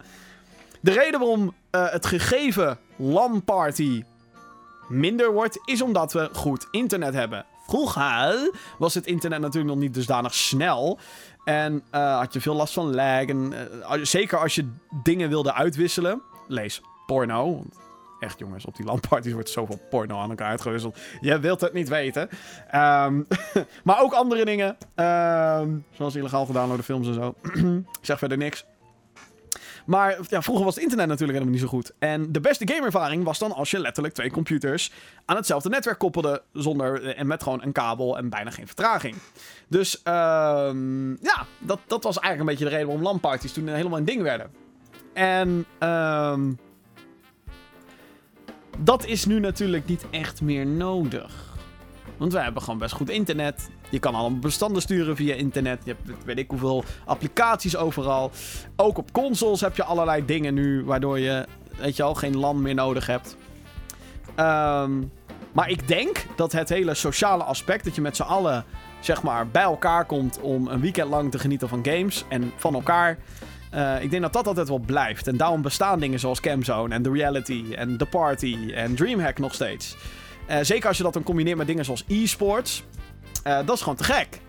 De 0.82 0.91
reden 0.91 1.20
waarom 1.20 1.54
uh, 1.72 1.91
het 1.91 2.06
gegeven 2.06 2.78
LAN-party 2.96 4.04
minder 4.88 5.34
wordt, 5.34 5.60
is 5.65 5.82
omdat 5.82 6.13
we 6.13 6.30
goed 6.34 6.67
internet 6.71 7.13
hebben. 7.13 7.45
Vroeger 7.67 8.52
was 8.78 8.93
het 8.93 9.06
internet 9.06 9.39
natuurlijk 9.39 9.73
nog 9.73 9.84
niet 9.84 9.93
dusdanig 9.93 10.34
snel. 10.34 11.00
En 11.43 11.84
uh, 11.93 12.17
had 12.17 12.34
je 12.34 12.41
veel 12.41 12.56
last 12.56 12.73
van 12.73 12.95
lag. 12.95 13.26
En, 13.26 13.54
uh, 13.54 14.04
zeker 14.04 14.38
als 14.38 14.56
je 14.56 14.69
dingen 15.04 15.30
wilde 15.30 15.54
uitwisselen. 15.54 16.21
Lees 16.47 16.82
porno. 17.06 17.56
Want 17.56 17.76
echt 18.19 18.39
jongens, 18.39 18.65
op 18.65 18.76
die 18.76 18.86
landparties 18.86 19.34
wordt 19.34 19.50
zoveel 19.50 19.80
porno 19.89 20.17
aan 20.17 20.30
elkaar 20.30 20.50
uitgewisseld. 20.50 20.97
Je 21.21 21.39
wilt 21.39 21.62
het 21.62 21.73
niet 21.73 21.89
weten. 21.89 22.30
Um, 22.76 23.28
maar 23.84 24.02
ook 24.02 24.13
andere 24.13 24.45
dingen. 24.45 24.78
Um, 24.95 25.86
zoals 25.91 26.15
illegaal 26.15 26.45
gedownloade 26.45 26.84
films 26.84 27.08
en 27.08 27.13
zo. 27.13 27.36
Zeg 28.02 28.17
verder 28.17 28.38
niks. 28.38 28.65
Maar 29.88 30.17
ja, 30.28 30.41
vroeger 30.41 30.65
was 30.65 30.76
het 30.76 30.84
internet 30.84 31.08
natuurlijk 31.08 31.38
helemaal 31.38 31.60
niet 31.60 31.69
zo 31.69 31.76
goed. 31.78 31.93
En 32.00 32.32
de 32.32 32.39
beste 32.39 32.67
gameervaring 32.73 33.23
was 33.23 33.39
dan 33.39 33.52
als 33.52 33.71
je 33.71 33.80
letterlijk 33.80 34.13
twee 34.13 34.32
computers 34.32 34.91
aan 35.26 35.36
hetzelfde 35.36 35.69
netwerk 35.69 36.00
koppelde. 36.00 36.41
Zonder, 36.54 37.15
en 37.15 37.28
met 37.28 37.43
gewoon 37.43 37.62
een 37.63 37.71
kabel 37.71 38.17
en 38.17 38.30
bijna 38.30 38.52
geen 38.52 38.67
vertraging. 38.67 39.15
Dus 39.67 40.02
um, 40.04 41.17
ja, 41.21 41.45
dat, 41.60 41.80
dat 41.88 42.04
was 42.04 42.19
eigenlijk 42.19 42.39
een 42.39 42.45
beetje 42.45 42.63
de 42.63 42.69
reden 42.69 42.86
waarom 42.88 43.04
LAN-parties 43.04 43.54
toen 43.54 43.67
helemaal 43.67 43.97
een 43.97 44.06
ding 44.06 44.21
werden. 44.21 44.52
En 45.13 45.65
um, 45.80 46.59
dat 48.78 49.05
is 49.05 49.26
nu 49.26 49.39
natuurlijk 49.39 49.88
niet 49.88 50.05
echt 50.11 50.41
meer 50.41 50.66
nodig. 50.66 51.55
Want 52.18 52.34
wij 52.34 52.43
hebben 52.43 52.61
gewoon 52.61 52.80
best 52.80 52.93
goed 52.93 53.09
internet. 53.09 53.70
Je 53.89 53.99
kan 53.99 54.15
allemaal 54.15 54.39
bestanden 54.39 54.81
sturen 54.81 55.15
via 55.15 55.35
internet. 55.35 55.79
Je 55.83 55.95
hebt 56.03 56.25
weet 56.25 56.38
ik 56.38 56.49
hoeveel 56.49 56.83
applicaties 57.05 57.75
overal. 57.75 58.31
Ook 58.75 58.97
op 58.97 59.11
consoles 59.11 59.61
heb 59.61 59.75
je 59.75 59.83
allerlei 59.83 60.25
dingen 60.25 60.53
nu. 60.53 60.83
Waardoor 60.83 61.19
je, 61.19 61.45
weet 61.77 61.95
je 61.95 62.03
al, 62.03 62.13
geen 62.13 62.38
LAN 62.38 62.61
meer 62.61 62.73
nodig 62.73 63.07
hebt. 63.07 63.38
Um, 64.39 65.11
maar 65.51 65.69
ik 65.69 65.88
denk 65.88 66.25
dat 66.35 66.51
het 66.51 66.69
hele 66.69 66.93
sociale 66.93 67.43
aspect. 67.43 67.83
Dat 67.83 67.95
je 67.95 68.01
met 68.01 68.15
z'n 68.15 68.21
allen, 68.21 68.65
zeg 68.99 69.23
maar, 69.23 69.47
bij 69.47 69.61
elkaar 69.61 70.05
komt 70.05 70.39
om 70.41 70.67
een 70.67 70.79
weekend 70.79 71.09
lang 71.09 71.31
te 71.31 71.39
genieten 71.39 71.69
van 71.69 71.85
games. 71.85 72.25
En 72.29 72.51
van 72.55 72.73
elkaar. 72.73 73.17
Uh, 73.73 74.01
ik 74.01 74.09
denk 74.09 74.21
dat 74.21 74.33
dat 74.33 74.47
altijd 74.47 74.67
wel 74.67 74.79
blijft. 74.79 75.27
En 75.27 75.38
daarom 75.38 75.61
bestaan 75.61 75.99
dingen 75.99 76.19
zoals 76.19 76.39
Camzone 76.39 76.93
en 76.93 77.01
The 77.01 77.11
Reality 77.11 77.65
en 77.75 77.97
The 77.97 78.05
Party 78.05 78.71
en 78.73 78.95
Dreamhack 78.95 79.39
nog 79.39 79.53
steeds. 79.53 79.95
Uh, 80.49 80.57
zeker 80.61 80.88
als 80.88 80.97
je 80.97 81.03
dat 81.03 81.13
dan 81.13 81.23
combineert 81.23 81.57
met 81.57 81.67
dingen 81.67 81.85
zoals 81.85 82.03
e-sports. 82.07 82.83
Eh, 83.43 83.57
dat 83.65 83.75
is 83.75 83.81
gewoon 83.81 83.97
te 83.97 84.03
gek. 84.03 84.39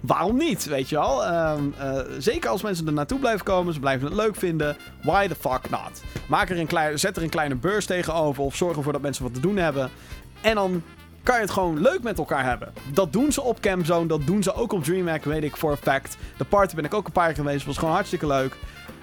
Waarom 0.00 0.36
niet, 0.36 0.64
weet 0.64 0.88
je 0.88 0.96
wel? 0.96 1.24
Ehm, 1.24 1.62
eh, 1.78 2.00
zeker 2.18 2.50
als 2.50 2.62
mensen 2.62 2.86
er 2.86 2.92
naartoe 2.92 3.18
blijven 3.18 3.44
komen, 3.44 3.74
ze 3.74 3.80
blijven 3.80 4.06
het 4.06 4.16
leuk 4.16 4.36
vinden. 4.36 4.76
Why 5.02 5.28
the 5.28 5.34
fuck 5.34 5.70
not? 5.70 6.02
Maak 6.28 6.50
er 6.50 6.58
een 6.58 6.66
klein, 6.66 6.98
zet 6.98 7.16
er 7.16 7.22
een 7.22 7.28
kleine 7.28 7.54
beurs 7.54 7.86
tegenover 7.86 8.42
of 8.42 8.56
zorg 8.56 8.76
ervoor 8.76 8.92
dat 8.92 9.02
mensen 9.02 9.22
wat 9.22 9.34
te 9.34 9.40
doen 9.40 9.56
hebben. 9.56 9.90
En 10.40 10.54
dan 10.54 10.82
kan 11.22 11.34
je 11.34 11.42
het 11.42 11.50
gewoon 11.50 11.80
leuk 11.80 12.02
met 12.02 12.18
elkaar 12.18 12.44
hebben. 12.44 12.72
Dat 12.92 13.12
doen 13.12 13.32
ze 13.32 13.42
op 13.42 13.60
Campzone, 13.60 14.06
dat 14.06 14.26
doen 14.26 14.42
ze 14.42 14.54
ook 14.54 14.72
op 14.72 14.84
DreamHack, 14.84 15.24
weet 15.24 15.44
ik 15.44 15.56
voor 15.56 15.70
een 15.70 15.76
fact. 15.76 16.16
De 16.36 16.44
party 16.44 16.74
ben 16.74 16.84
ik 16.84 16.94
ook 16.94 17.06
een 17.06 17.12
paar 17.12 17.26
keer 17.26 17.36
geweest, 17.36 17.66
was 17.66 17.78
gewoon 17.78 17.94
hartstikke 17.94 18.26
leuk. 18.26 18.56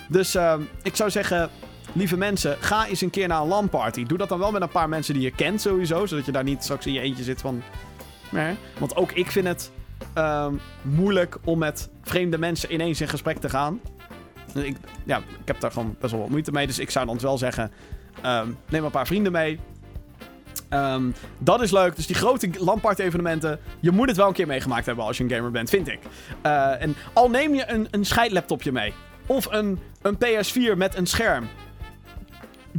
Dus 0.07 0.35
ehm, 0.35 0.61
ik 0.83 0.95
zou 0.95 1.09
zeggen, 1.09 1.49
lieve 1.93 2.17
mensen, 2.17 2.57
ga 2.59 2.87
eens 2.87 3.01
een 3.01 3.09
keer 3.09 3.27
naar 3.27 3.41
een 3.41 3.47
LAN-party. 3.47 4.05
Doe 4.05 4.17
dat 4.17 4.29
dan 4.29 4.39
wel 4.39 4.51
met 4.51 4.61
een 4.61 4.69
paar 4.69 4.89
mensen 4.89 5.13
die 5.13 5.23
je 5.23 5.31
kent 5.31 5.61
sowieso, 5.61 6.05
zodat 6.05 6.25
je 6.25 6.31
daar 6.31 6.43
niet 6.43 6.63
straks 6.63 6.85
in 6.85 6.93
je 6.93 6.99
eentje 6.99 7.23
zit 7.23 7.41
van... 7.41 7.63
Want 8.77 8.95
ook 8.95 9.11
ik 9.11 9.31
vind 9.31 9.47
het 9.47 9.71
ehm, 10.13 10.53
moeilijk 10.81 11.37
om 11.43 11.57
met 11.57 11.89
vreemde 12.03 12.37
mensen 12.37 12.73
ineens 12.73 13.01
in 13.01 13.07
gesprek 13.07 13.37
te 13.37 13.49
gaan. 13.49 13.79
Ik, 14.53 14.77
ja, 15.03 15.17
ik 15.17 15.47
heb 15.47 15.59
daar 15.59 15.71
gewoon 15.71 15.95
best 15.99 16.11
wel 16.11 16.21
wat 16.21 16.29
moeite 16.29 16.51
mee. 16.51 16.67
Dus 16.67 16.79
ik 16.79 16.89
zou 16.89 17.05
dan 17.05 17.19
wel 17.19 17.37
zeggen: 17.37 17.71
ehm, 18.21 18.47
neem 18.69 18.83
een 18.83 18.91
paar 18.91 19.07
vrienden 19.07 19.31
mee. 19.31 19.59
Ehm, 20.69 21.03
dat 21.37 21.61
is 21.61 21.71
leuk. 21.71 21.95
Dus 21.95 22.07
die 22.07 22.15
grote 22.15 22.49
LAN-party-evenementen. 22.59 23.59
Je 23.79 23.91
moet 23.91 24.07
het 24.07 24.17
wel 24.17 24.27
een 24.27 24.33
keer 24.33 24.47
meegemaakt 24.47 24.85
hebben 24.85 25.05
als 25.05 25.17
je 25.17 25.23
een 25.23 25.29
gamer 25.29 25.51
bent, 25.51 25.69
vind 25.69 25.87
ik. 25.87 25.99
Eh, 26.41 26.81
en 26.81 26.95
al 27.13 27.29
neem 27.29 27.53
je 27.53 27.69
een, 27.69 27.87
een 27.91 28.05
scheidlaptopje 28.05 28.71
mee. 28.71 28.93
Of 29.25 29.47
een, 29.51 29.79
een 30.01 30.17
PS4 30.17 30.77
met 30.77 30.95
een 30.95 31.07
scherm. 31.07 31.47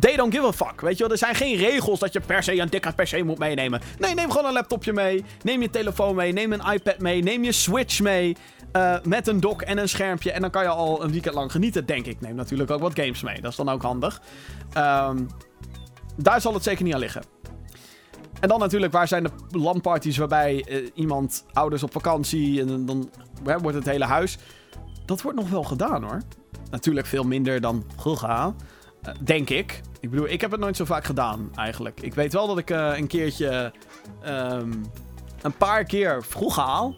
They 0.01 0.17
don't 0.17 0.35
give 0.35 0.47
a 0.47 0.53
fuck. 0.53 0.81
Weet 0.81 0.97
je 0.97 1.03
wel, 1.03 1.13
er 1.13 1.19
zijn 1.19 1.35
geen 1.35 1.57
regels 1.57 1.99
dat 1.99 2.13
je 2.13 2.21
per 2.21 2.43
se 2.43 2.59
een 2.61 2.69
dikke 2.69 2.93
PC 2.93 3.23
moet 3.25 3.39
meenemen. 3.39 3.81
Nee, 3.99 4.15
neem 4.15 4.31
gewoon 4.31 4.47
een 4.47 4.53
laptopje 4.53 4.93
mee. 4.93 5.25
Neem 5.43 5.63
je 5.63 5.71
telefoon 5.71 6.15
mee. 6.15 6.33
Neem 6.33 6.53
een 6.53 6.73
iPad 6.73 6.99
mee. 6.99 7.23
Neem 7.23 7.45
je 7.45 7.53
Switch 7.53 8.01
mee. 8.01 8.37
eh, 8.73 8.97
met 9.05 9.29
een 9.29 9.41
dock 9.41 9.63
en 9.63 9.79
een 9.79 9.89
schermpje. 9.89 10.33
En 10.33 10.41
dan 10.41 10.51
kan 10.51 10.63
je 10.63 10.69
al 10.69 11.03
een 11.05 11.11
weekend 11.11 11.35
lang 11.35 11.51
genieten, 11.53 11.87
denk 11.87 12.07
ik. 12.07 12.21
Neem 12.21 12.35
natuurlijk 12.35 12.71
ook 12.71 12.81
wat 12.81 12.99
games 12.99 13.23
mee. 13.23 13.41
Dat 13.41 13.51
is 13.51 13.57
dan 13.57 13.69
ook 13.69 13.83
handig. 13.83 14.21
Ehm, 14.73 15.25
daar 16.17 16.41
zal 16.41 16.55
het 16.55 16.63
zeker 16.63 16.85
niet 16.85 16.95
aan 16.95 17.01
liggen. 17.01 17.23
En 18.41 18.49
dan 18.49 18.59
natuurlijk, 18.59 18.93
waar 18.93 19.09
zijn 19.09 19.23
de 19.23 19.59
LAN-parties 19.59 20.17
waarbij 20.17 20.65
eh, 20.69 20.87
iemand, 20.95 21.45
ouders 21.53 21.83
op 21.83 21.93
vakantie, 21.93 22.61
en 22.61 22.87
dan- 22.87 23.11
wordt 23.61 23.77
het 23.77 23.87
hele 23.87 24.05
huis. 24.05 24.39
Dat 25.05 25.23
wordt 25.23 25.39
nog 25.39 25.51
wel 25.51 25.63
gedaan 25.65 26.03
hoor. 26.03 26.21
Natuurlijk 26.71 27.07
veel 27.07 27.25
minder 27.25 27.61
dan 27.61 27.85
eh, 27.97 28.49
denk 29.25 29.51
ik. 29.51 29.81
Ik 30.01 30.11
bedoel, 30.11 30.29
ik 30.29 30.41
heb 30.41 30.51
het 30.51 30.61
nooit 30.61 30.77
zo 30.77 30.85
vaak 30.85 31.05
gedaan 31.05 31.51
eigenlijk. 31.55 32.01
Ik 32.01 32.15
weet 32.15 32.33
wel 32.33 32.47
dat 32.47 32.59
ik 32.59 32.71
eh, 32.71 32.93
een 32.97 33.07
keertje, 33.07 33.73
ehm, 34.23 34.73
een 35.43 35.57
paar 35.59 35.85
keer 35.85 36.25
vroeg 36.25 36.57
haal, 36.57 36.97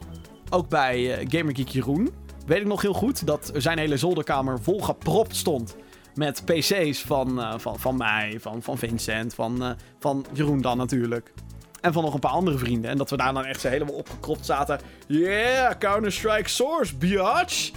ook 0.50 0.68
bij 0.68 1.14
eh, 1.14 1.26
Gamer 1.28 1.56
Geek 1.56 1.68
Jeroen, 1.68 2.10
weet 2.46 2.60
ik 2.60 2.66
nog 2.66 2.82
heel 2.82 2.92
goed 2.92 3.26
dat 3.26 3.50
zijn 3.54 3.78
hele 3.78 3.96
zolderkamer 3.96 4.62
vol 4.62 4.80
gepropt 4.80 5.36
stond 5.36 5.76
met 6.14 6.42
PC's 6.44 7.02
van, 7.02 7.40
eh, 7.40 7.58
van, 7.58 7.78
van 7.78 7.96
mij, 7.96 8.36
van, 8.40 8.62
van 8.62 8.78
Vincent, 8.78 9.34
van, 9.34 9.76
van 9.98 10.26
Jeroen 10.32 10.60
dan 10.60 10.76
natuurlijk. 10.76 11.32
En 11.80 11.92
van 11.92 12.02
nog 12.02 12.14
een 12.14 12.20
paar 12.20 12.30
andere 12.30 12.58
vrienden. 12.58 12.90
En 12.90 12.96
dat 12.98 13.10
we 13.10 13.16
daar 13.16 13.32
dan 13.32 13.44
echt 13.44 13.62
helemaal 13.62 13.94
opgekropt 13.94 14.46
zaten. 14.46 14.80
Yeah, 15.06 15.78
Counter-Strike 15.78 16.48
Source, 16.48 16.96
biatch! 16.96 17.70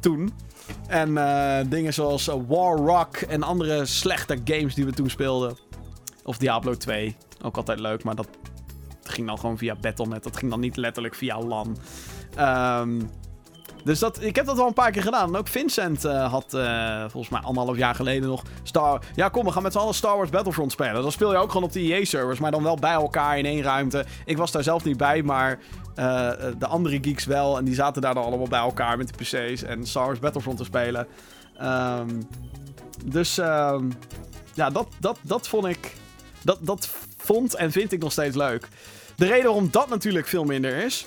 Toen. 0.00 0.32
En 0.90 1.16
eh, 1.18 1.66
dingen 1.66 1.94
zoals 1.94 2.28
eh, 2.28 2.34
War 2.48 2.76
Rock 2.76 3.16
en 3.16 3.42
andere 3.42 3.86
slechte 3.86 4.38
games 4.44 4.74
die 4.74 4.84
we 4.84 4.92
toen 4.92 5.10
speelden. 5.10 5.56
Of 6.24 6.38
Diablo 6.38 6.76
2. 6.76 7.16
Ook 7.42 7.56
altijd 7.56 7.80
leuk, 7.80 8.04
maar 8.04 8.14
dat 8.14 8.28
ging 9.02 9.26
dan 9.26 9.38
gewoon 9.38 9.58
via 9.58 9.74
Battle.net. 9.74 10.22
Dat 10.22 10.36
ging 10.36 10.50
dan 10.50 10.60
niet 10.60 10.76
letterlijk 10.76 11.14
via 11.14 11.42
LAN. 11.42 11.76
Ehm, 12.34 13.00
dus 13.84 13.98
dat, 13.98 14.22
ik 14.22 14.36
heb 14.36 14.46
dat 14.46 14.56
wel 14.56 14.66
een 14.66 14.72
paar 14.72 14.90
keer 14.90 15.02
gedaan. 15.02 15.28
En 15.28 15.36
ook 15.36 15.48
Vincent 15.48 16.04
eh, 16.04 16.30
had 16.30 16.54
eh, 16.54 17.00
volgens 17.00 17.28
mij 17.28 17.40
anderhalf 17.40 17.76
jaar 17.76 17.94
geleden 17.94 18.28
nog 18.28 18.42
Star... 18.62 19.02
Ja, 19.14 19.28
kom, 19.28 19.44
we 19.44 19.52
gaan 19.52 19.62
met 19.62 19.72
z'n 19.72 19.78
allen 19.78 19.94
Star 19.94 20.16
Wars 20.16 20.30
Battlefront 20.30 20.72
spelen. 20.72 21.02
Dan 21.02 21.12
speel 21.12 21.32
je 21.32 21.38
ook 21.38 21.48
gewoon 21.48 21.66
op 21.66 21.72
de 21.72 21.80
EA-servers, 21.80 22.38
maar 22.38 22.50
dan 22.50 22.62
wel 22.62 22.76
bij 22.76 22.92
elkaar 22.92 23.38
in 23.38 23.44
één 23.44 23.62
ruimte. 23.62 24.04
Ik 24.24 24.36
was 24.36 24.52
daar 24.52 24.62
zelf 24.62 24.84
niet 24.84 24.96
bij, 24.96 25.22
maar 25.22 25.58
eh, 25.94 26.30
de 26.58 26.66
andere 26.66 26.98
geeks 27.02 27.24
wel. 27.24 27.58
En 27.58 27.64
die 27.64 27.74
zaten 27.74 28.02
daar 28.02 28.14
dan 28.14 28.24
allemaal 28.24 28.48
bij 28.48 28.60
elkaar 28.60 28.96
met 28.96 29.08
de 29.08 29.24
PC's 29.24 29.62
en 29.62 29.86
Star 29.86 30.06
Wars 30.06 30.18
Battlefront 30.18 30.56
te 30.56 30.64
spelen. 30.64 31.06
Ehm, 31.58 32.20
dus 33.04 33.38
ehm, 33.38 33.90
ja, 34.54 34.70
dat, 34.70 34.88
dat, 35.00 35.18
dat 35.22 35.48
vond 35.48 35.66
ik... 35.66 35.94
Dat, 36.42 36.58
dat 36.60 36.88
vond 37.16 37.54
en 37.54 37.72
vind 37.72 37.92
ik 37.92 38.02
nog 38.02 38.12
steeds 38.12 38.36
leuk. 38.36 38.68
De 39.16 39.26
reden 39.26 39.44
waarom 39.44 39.68
dat 39.70 39.88
natuurlijk 39.88 40.26
veel 40.26 40.44
minder 40.44 40.76
is... 40.76 41.06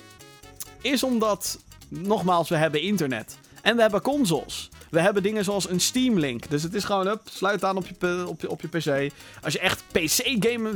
Is 0.80 1.02
omdat 1.02 1.58
nogmaals, 2.02 2.48
we 2.48 2.56
hebben 2.56 2.80
internet. 2.80 3.38
En 3.62 3.76
we 3.76 3.82
hebben 3.82 4.00
consoles. 4.00 4.70
We 4.90 5.00
hebben 5.00 5.22
dingen 5.22 5.44
zoals 5.44 5.68
een 5.68 5.80
Steam 5.80 6.18
Link. 6.18 6.50
Dus 6.50 6.62
het 6.62 6.74
is 6.74 6.84
gewoon, 6.84 7.06
up, 7.06 7.20
sluit 7.24 7.64
aan 7.64 7.76
op 7.76 7.86
je, 7.86 8.26
op 8.28 8.40
je, 8.40 8.50
op 8.50 8.60
je 8.60 8.68
PC. 8.68 9.12
Als 9.42 9.52
je 9.52 9.58
echt 9.58 9.82
PC-games 9.92 10.72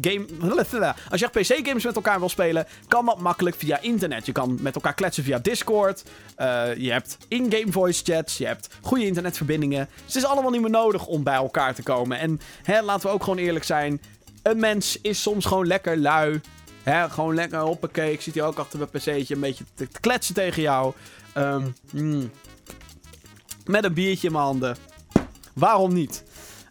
game, 0.00 0.26
als 1.10 1.20
je 1.20 1.28
echt 1.30 1.60
PC-games 1.60 1.84
met 1.84 1.94
elkaar 1.94 2.18
wil 2.18 2.28
spelen, 2.28 2.66
kan 2.88 3.06
dat 3.06 3.20
makkelijk 3.20 3.56
via 3.56 3.80
internet. 3.80 4.26
Je 4.26 4.32
kan 4.32 4.58
met 4.60 4.74
elkaar 4.74 4.94
kletsen 4.94 5.24
via 5.24 5.38
Discord. 5.38 6.02
Eh, 6.36 6.76
je 6.76 6.92
hebt 6.92 7.16
in-game 7.28 7.72
voice 7.72 8.02
chats. 8.04 8.38
Je 8.38 8.46
hebt 8.46 8.68
goede 8.80 9.06
internetverbindingen. 9.06 9.88
Dus 10.04 10.14
het 10.14 10.22
is 10.22 10.28
allemaal 10.28 10.50
niet 10.50 10.60
meer 10.60 10.70
nodig 10.70 11.06
om 11.06 11.22
bij 11.22 11.34
elkaar 11.34 11.74
te 11.74 11.82
komen. 11.82 12.18
En 12.18 12.40
hè, 12.62 12.82
laten 12.82 13.08
we 13.08 13.14
ook 13.14 13.24
gewoon 13.24 13.38
eerlijk 13.38 13.64
zijn. 13.64 14.00
Een 14.42 14.60
mens 14.60 14.98
is 15.00 15.22
soms 15.22 15.44
gewoon 15.44 15.66
lekker 15.66 15.96
lui. 15.96 16.40
Hè, 16.82 17.10
gewoon 17.10 17.34
lekker, 17.34 17.58
hoppakee. 17.58 18.12
Ik 18.12 18.20
zit 18.20 18.34
hier 18.34 18.44
ook 18.44 18.58
achter 18.58 18.78
mijn 18.78 18.90
pc'tje 18.90 19.34
een 19.34 19.40
beetje 19.40 19.64
te, 19.74 19.88
kletsen 20.00 20.34
tegen 20.34 20.62
jou. 20.62 20.92
Mm. 21.90 22.30
Met 23.66 23.84
een 23.84 23.94
biertje 23.94 24.26
in 24.26 24.32
mijn 24.32 24.44
handen. 24.44 24.76
Waarom 25.52 25.92
niet? 25.92 26.24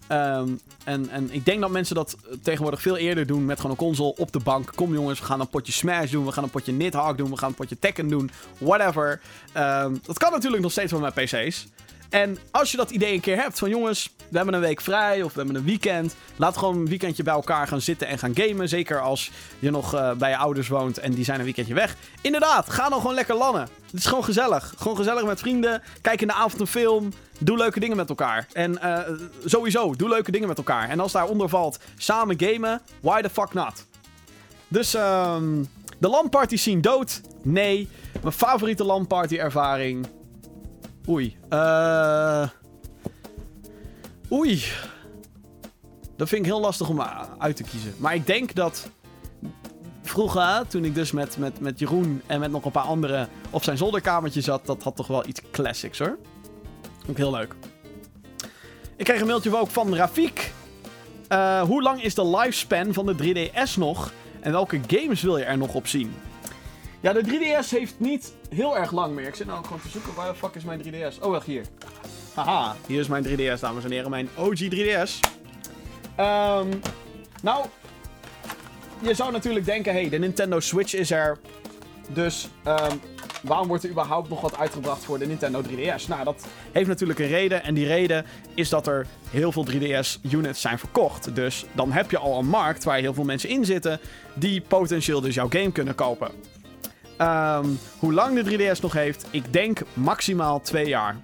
Ehm, 0.07 0.49
en, 0.83 1.09
en 1.09 1.31
ik 1.31 1.45
denk 1.45 1.61
dat 1.61 1.69
mensen 1.69 1.95
dat 1.95 2.17
tegenwoordig 2.43 2.81
veel 2.81 2.97
eerder 2.97 3.27
doen 3.27 3.45
met 3.45 3.57
gewoon 3.57 3.71
een 3.71 3.77
console 3.77 4.15
op 4.15 4.31
de 4.31 4.39
bank. 4.39 4.71
Kom 4.75 4.93
jongens, 4.93 5.19
we 5.19 5.25
gaan 5.25 5.39
een 5.39 5.49
potje 5.49 5.71
Smash 5.71 6.11
doen, 6.11 6.25
we 6.25 6.31
gaan 6.31 6.43
een 6.43 6.49
potje 6.49 6.71
Nidhogg 6.71 7.15
doen, 7.15 7.29
we 7.29 7.37
gaan 7.37 7.49
een 7.49 7.55
potje 7.55 7.79
Tekken 7.79 8.07
doen, 8.07 8.31
whatever. 8.57 9.21
Ehm, 9.53 9.95
dat 10.03 10.17
kan 10.17 10.31
natuurlijk 10.31 10.61
nog 10.61 10.71
steeds 10.71 10.91
wel 10.91 11.01
met 11.01 11.13
PC's. 11.13 11.67
En 12.11 12.37
als 12.51 12.71
je 12.71 12.77
dat 12.77 12.89
idee 12.89 13.13
een 13.13 13.19
keer 13.19 13.37
hebt 13.37 13.59
van 13.59 13.69
jongens, 13.69 14.11
we 14.29 14.37
hebben 14.37 14.55
een 14.55 14.61
week 14.61 14.81
vrij 14.81 15.23
of 15.23 15.33
we 15.33 15.37
hebben 15.37 15.55
een 15.55 15.65
weekend. 15.65 16.15
Laat 16.35 16.57
gewoon 16.57 16.75
een 16.77 16.87
weekendje 16.87 17.23
bij 17.23 17.33
elkaar 17.33 17.67
gaan 17.67 17.81
zitten 17.81 18.07
en 18.07 18.17
gaan 18.17 18.35
gamen. 18.35 18.69
Zeker 18.69 19.01
als 19.01 19.31
je 19.59 19.69
nog 19.69 19.93
eh, 19.93 20.11
bij 20.11 20.29
je 20.29 20.37
ouders 20.37 20.67
woont 20.67 20.97
en 20.97 21.11
die 21.11 21.23
zijn 21.23 21.39
een 21.39 21.45
weekendje 21.45 21.73
weg. 21.73 21.95
Inderdaad, 22.21 22.69
ga 22.69 22.89
dan 22.89 22.99
gewoon 22.99 23.15
lekker 23.15 23.35
lannen. 23.35 23.61
Het 23.61 23.99
is 23.99 24.05
gewoon 24.05 24.23
gezellig. 24.23 24.73
Gewoon 24.77 24.97
gezellig 24.97 25.23
met 25.25 25.39
vrienden. 25.39 25.81
Kijk 26.01 26.21
in 26.21 26.27
de 26.27 26.33
avond 26.33 26.61
een 26.61 26.67
film. 26.67 27.13
Doe 27.39 27.57
leuke 27.57 27.79
dingen 27.79 27.97
met 27.97 28.09
elkaar. 28.09 28.47
En 28.53 28.81
eh, 28.81 29.13
sowieso, 29.45 29.95
doe 29.95 30.09
leuke 30.09 30.31
dingen 30.31 30.47
met 30.47 30.57
elkaar. 30.57 30.89
En 30.89 30.99
als 30.99 31.11
daaronder 31.11 31.49
valt 31.49 31.79
samen 31.97 32.35
gamen, 32.39 32.81
why 33.01 33.21
the 33.21 33.29
fuck 33.29 33.53
not? 33.53 33.85
Dus 34.67 34.93
ehm 34.93 35.63
de 36.01 36.07
LAN-party 36.07 36.55
zien 36.55 36.81
dood? 36.81 37.21
Nee. 37.41 37.87
Mijn 38.21 38.33
favoriete 38.33 38.83
LAN-party 38.83 39.37
ervaring? 39.37 40.07
Oei. 41.09 41.37
Eh... 41.49 42.49
Oei. 44.31 44.63
Dat 46.15 46.29
vind 46.29 46.41
ik 46.41 46.51
heel 46.51 46.61
lastig 46.61 46.89
om 46.89 46.99
uh, 46.99 47.21
uit 47.37 47.55
te 47.55 47.63
kiezen. 47.63 47.93
Maar 47.97 48.15
ik 48.15 48.25
denk 48.25 48.55
dat 48.55 48.89
vroeger, 50.01 50.67
toen 50.67 50.85
ik 50.85 50.95
dus 50.95 51.11
met, 51.11 51.37
met, 51.37 51.59
met 51.59 51.79
Jeroen 51.79 52.21
en 52.27 52.39
met 52.39 52.51
nog 52.51 52.65
een 52.65 52.71
paar 52.71 52.83
anderen 52.83 53.29
op 53.49 53.63
zijn 53.63 53.77
zolderkamertje 53.77 54.41
zat, 54.41 54.65
dat 54.65 54.83
had 54.83 54.95
toch 54.95 55.07
wel 55.07 55.27
iets 55.27 55.41
classics 55.51 55.99
hoor. 55.99 56.17
Ook 57.09 57.17
heel 57.17 57.31
leuk. 57.31 57.55
Ik 58.95 59.05
kreeg 59.05 59.21
een 59.21 59.27
mailtje 59.27 59.57
ook 59.57 59.69
van 59.69 59.95
Rafik. 59.95 60.53
Eh, 61.27 61.61
hoe 61.61 61.81
lang 61.81 62.03
is 62.03 62.15
de 62.15 62.27
lifespan 62.27 62.93
van 62.93 63.05
de 63.05 63.15
3DS 63.15 63.75
nog? 63.75 64.13
En 64.39 64.51
welke 64.51 64.79
games 64.87 65.21
wil 65.21 65.37
je 65.37 65.43
er 65.43 65.57
nog 65.57 65.73
op 65.73 65.87
zien? 65.87 66.13
Ja, 67.01 67.13
de 67.13 67.23
3DS 67.23 67.69
heeft 67.69 67.93
niet 67.97 68.33
heel 68.49 68.77
erg 68.77 68.91
lang 68.91 69.13
meer. 69.15 69.27
Ik 69.27 69.35
zit 69.35 69.47
nou 69.47 69.63
gewoon 69.63 69.81
te 69.81 69.89
zoeken, 69.89 70.13
waar 70.13 70.31
de 70.31 70.35
fuck 70.35 70.55
is 70.55 70.63
mijn 70.63 70.81
3DS? 70.83 71.19
Oh, 71.21 71.29
wacht, 71.29 71.45
hier. 71.45 71.65
Haha, 72.33 72.75
hier 72.87 72.99
is 72.99 73.07
mijn 73.07 73.25
3DS, 73.25 73.59
dames 73.59 73.83
en 73.83 73.91
heren. 73.91 74.09
Mijn 74.09 74.29
OG 74.37 74.59
3DS. 74.59 75.19
Ehm, 76.15 76.67
nou, 77.41 77.65
je 78.99 79.13
zou 79.13 79.31
natuurlijk 79.31 79.65
denken, 79.65 79.93
hey, 79.93 80.09
de 80.09 80.17
Nintendo 80.17 80.59
Switch 80.59 80.93
is 80.93 81.11
er. 81.11 81.37
Dus 82.09 82.47
ehm, 82.63 82.95
waarom 83.41 83.67
wordt 83.67 83.83
er 83.83 83.89
überhaupt 83.89 84.29
nog 84.29 84.41
wat 84.41 84.57
uitgebracht 84.57 85.03
voor 85.03 85.19
de 85.19 85.27
Nintendo 85.27 85.61
3DS? 85.61 86.07
Nou, 86.07 86.23
dat 86.23 86.47
heeft 86.71 86.87
natuurlijk 86.87 87.19
een 87.19 87.27
reden. 87.27 87.63
En 87.63 87.73
die 87.73 87.85
reden 87.85 88.25
is 88.55 88.69
dat 88.69 88.87
er 88.87 89.07
heel 89.29 89.51
veel 89.51 89.65
3DS-units 89.65 90.61
zijn 90.61 90.79
verkocht. 90.79 91.35
Dus 91.35 91.65
dan 91.73 91.91
heb 91.91 92.11
je 92.11 92.17
al 92.17 92.39
een 92.39 92.47
markt 92.47 92.83
waar 92.83 92.97
heel 92.97 93.13
veel 93.13 93.23
mensen 93.23 93.49
in 93.49 93.65
zitten... 93.65 93.99
die 94.33 94.61
potentieel 94.61 95.21
dus 95.21 95.35
jouw 95.35 95.49
game 95.49 95.71
kunnen 95.71 95.95
kopen. 95.95 96.31
Ehm, 97.21 97.65
hoe 97.99 98.13
lang 98.13 98.35
de 98.35 98.43
3DS 98.43 98.79
nog 98.79 98.93
heeft, 98.93 99.25
ik 99.31 99.53
denk 99.53 99.81
maximaal 99.93 100.61
twee 100.61 100.87
jaar. 100.87 101.15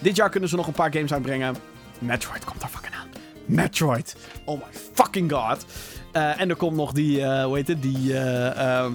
Dit 0.00 0.16
jaar 0.16 0.30
kunnen 0.30 0.48
ze 0.48 0.56
nog 0.56 0.66
een 0.66 0.72
paar 0.72 0.92
games 0.92 1.12
uitbrengen. 1.12 1.56
Metroid 1.98 2.44
komt 2.44 2.62
er 2.62 2.68
fucking 2.68 2.94
aan. 2.94 3.08
Metroid. 3.46 4.16
Oh 4.44 4.58
my 4.58 4.78
fucking 4.94 5.32
god. 5.32 5.66
Eh, 6.12 6.40
en 6.40 6.48
er 6.48 6.56
komt 6.56 6.76
nog 6.76 6.92
die, 6.92 7.22
eh, 7.22 7.44
hoe 7.44 7.56
heet 7.56 7.68
het, 7.68 7.82
die, 7.82 8.18
eh, 8.18 8.78
ehm, 8.78 8.92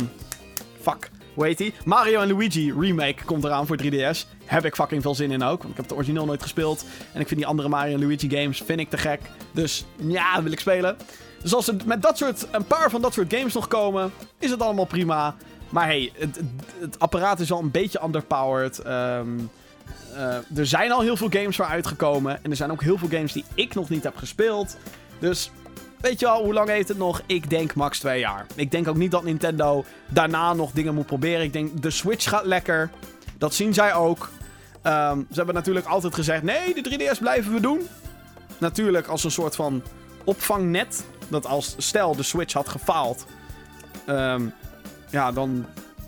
fuck, 0.82 1.10
hoe 1.34 1.46
heet 1.46 1.58
die? 1.58 1.74
Mario 1.86 2.22
en 2.22 2.28
Luigi 2.28 2.74
remake 2.80 3.24
komt 3.26 3.44
eraan 3.44 3.68
voor 3.68 3.78
3DS. 3.78 4.28
Heb 4.46 4.66
ik 4.66 4.76
fucking 4.76 5.02
veel 5.02 5.16
zin 5.16 5.32
in 5.32 5.44
ook, 5.44 5.60
want 5.62 5.72
ik 5.72 5.78
heb 5.78 5.88
de 5.88 5.96
origineel 5.96 6.26
nooit 6.26 6.42
gespeeld. 6.42 6.86
En 7.14 7.22
ik 7.22 7.28
vind 7.28 7.40
die 7.40 7.50
andere 7.50 7.70
Mario 7.70 7.94
en 7.94 8.00
Luigi 8.00 8.30
games 8.30 8.62
vind 8.66 8.80
ik 8.80 8.90
te 8.90 8.98
gek. 8.98 9.22
Dus 9.52 9.86
ja, 9.96 10.44
wil 10.44 10.52
ik 10.52 10.60
spelen. 10.60 10.98
Dus 11.42 11.54
als 11.54 11.68
er 11.68 11.76
met 11.86 12.02
dat 12.02 12.18
soort, 12.18 12.48
een 12.52 12.66
paar 12.66 12.90
van 12.90 13.02
dat 13.02 13.14
soort 13.14 13.34
games 13.34 13.54
nog 13.54 13.68
komen, 13.68 14.12
is 14.40 14.50
het 14.50 14.62
allemaal 14.62 14.86
prima. 14.86 15.36
Maar 15.70 15.86
hey, 15.86 16.11
het, 16.13 16.39
het, 16.80 16.99
apparaat 16.99 17.39
is 17.39 17.51
al 17.51 17.59
een 17.59 17.72
beetje 17.72 18.03
underpowered. 18.03 18.80
Ehm, 18.80 19.39
eh, 20.13 20.57
er 20.57 20.65
zijn 20.65 20.91
al 20.91 21.01
heel 21.01 21.18
veel 21.18 21.30
games 21.30 21.55
voor 21.55 21.65
uitgekomen. 21.65 22.43
En 22.43 22.49
er 22.49 22.55
zijn 22.57 22.72
ook 22.72 22.84
heel 22.84 22.97
veel 22.97 23.09
games 23.09 23.34
die 23.34 23.45
ik 23.53 23.76
nog 23.76 23.89
niet 23.89 24.03
heb 24.03 24.15
gespeeld. 24.18 24.78
Dus 25.20 25.51
weet 26.01 26.20
je 26.20 26.28
al, 26.28 26.43
hoe 26.43 26.53
lang 26.53 26.70
heeft 26.70 26.88
het 26.88 26.97
nog? 26.97 27.22
Ik 27.26 27.49
denk 27.49 27.74
max 27.74 27.99
twee 27.99 28.20
jaar. 28.20 28.45
Ik 28.55 28.72
denk 28.72 28.88
ook 28.88 28.97
niet 28.97 29.11
dat 29.11 29.24
Nintendo 29.24 29.86
daarna 30.07 30.53
nog 30.53 30.72
dingen 30.72 30.95
moet 30.95 31.05
proberen. 31.05 31.43
Ik 31.43 31.53
denk 31.53 31.82
de 31.82 31.89
Switch 31.89 32.30
gaat 32.30 32.45
lekker. 32.45 32.89
Dat 33.38 33.53
zien 33.53 33.74
zij 33.74 33.93
ook. 33.93 34.30
Ehm, 34.82 35.18
ze 35.18 35.36
hebben 35.36 35.55
natuurlijk 35.55 35.86
altijd 35.86 36.15
gezegd: 36.15 36.43
nee, 36.43 36.74
de 36.74 36.82
3DS 36.82 37.20
blijven 37.20 37.53
we 37.53 37.59
doen. 37.59 37.88
Natuurlijk 38.57 39.07
als 39.07 39.24
een 39.24 39.32
soort 39.32 39.55
van 39.55 39.84
opvangnet. 40.24 41.05
Dat 41.28 41.45
als 41.45 41.76
stel 41.78 42.15
de 42.15 42.24
Switch 42.24 42.53
had 42.53 42.70
gefaald. 42.70 43.26
ehm, 44.05 44.41
ja, 45.10 45.32
dan. 45.32 45.66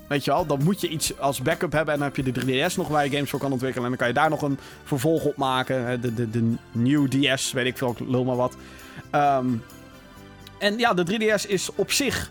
Weet 0.08 0.24
je 0.24 0.30
wel, 0.30 0.46
dan 0.46 0.62
moet 0.62 0.80
je 0.80 0.88
iets 0.88 1.18
als 1.18 1.42
backup 1.42 1.72
hebben. 1.72 1.94
En 1.94 2.00
dan 2.00 2.08
heb 2.08 2.24
je 2.24 2.32
de 2.32 2.68
3DS 2.68 2.76
nog 2.76 2.88
waar 2.88 3.04
je 3.04 3.10
games 3.10 3.30
voor 3.30 3.38
kan 3.38 3.52
ontwikkelen. 3.52 3.84
En 3.84 3.90
dan 3.90 3.98
kan 3.98 4.08
je 4.08 4.20
daar 4.20 4.30
nog 4.30 4.42
een 4.42 4.58
vervolg 4.84 5.24
op 5.24 5.36
maken. 5.36 6.00
De, 6.00 6.14
de, 6.14 6.30
de 6.30 6.54
New 6.72 7.08
DS, 7.08 7.52
weet 7.52 7.66
ik 7.66 7.78
veel, 7.78 7.90
ik 7.90 8.08
lul 8.08 8.24
maar 8.24 8.36
wat. 8.36 8.56
Ehm, 9.10 9.46
en 10.58 10.78
ja, 10.78 10.94
de 10.94 11.04
3DS 11.04 11.48
is 11.48 11.70
op 11.74 11.92
zich 11.92 12.30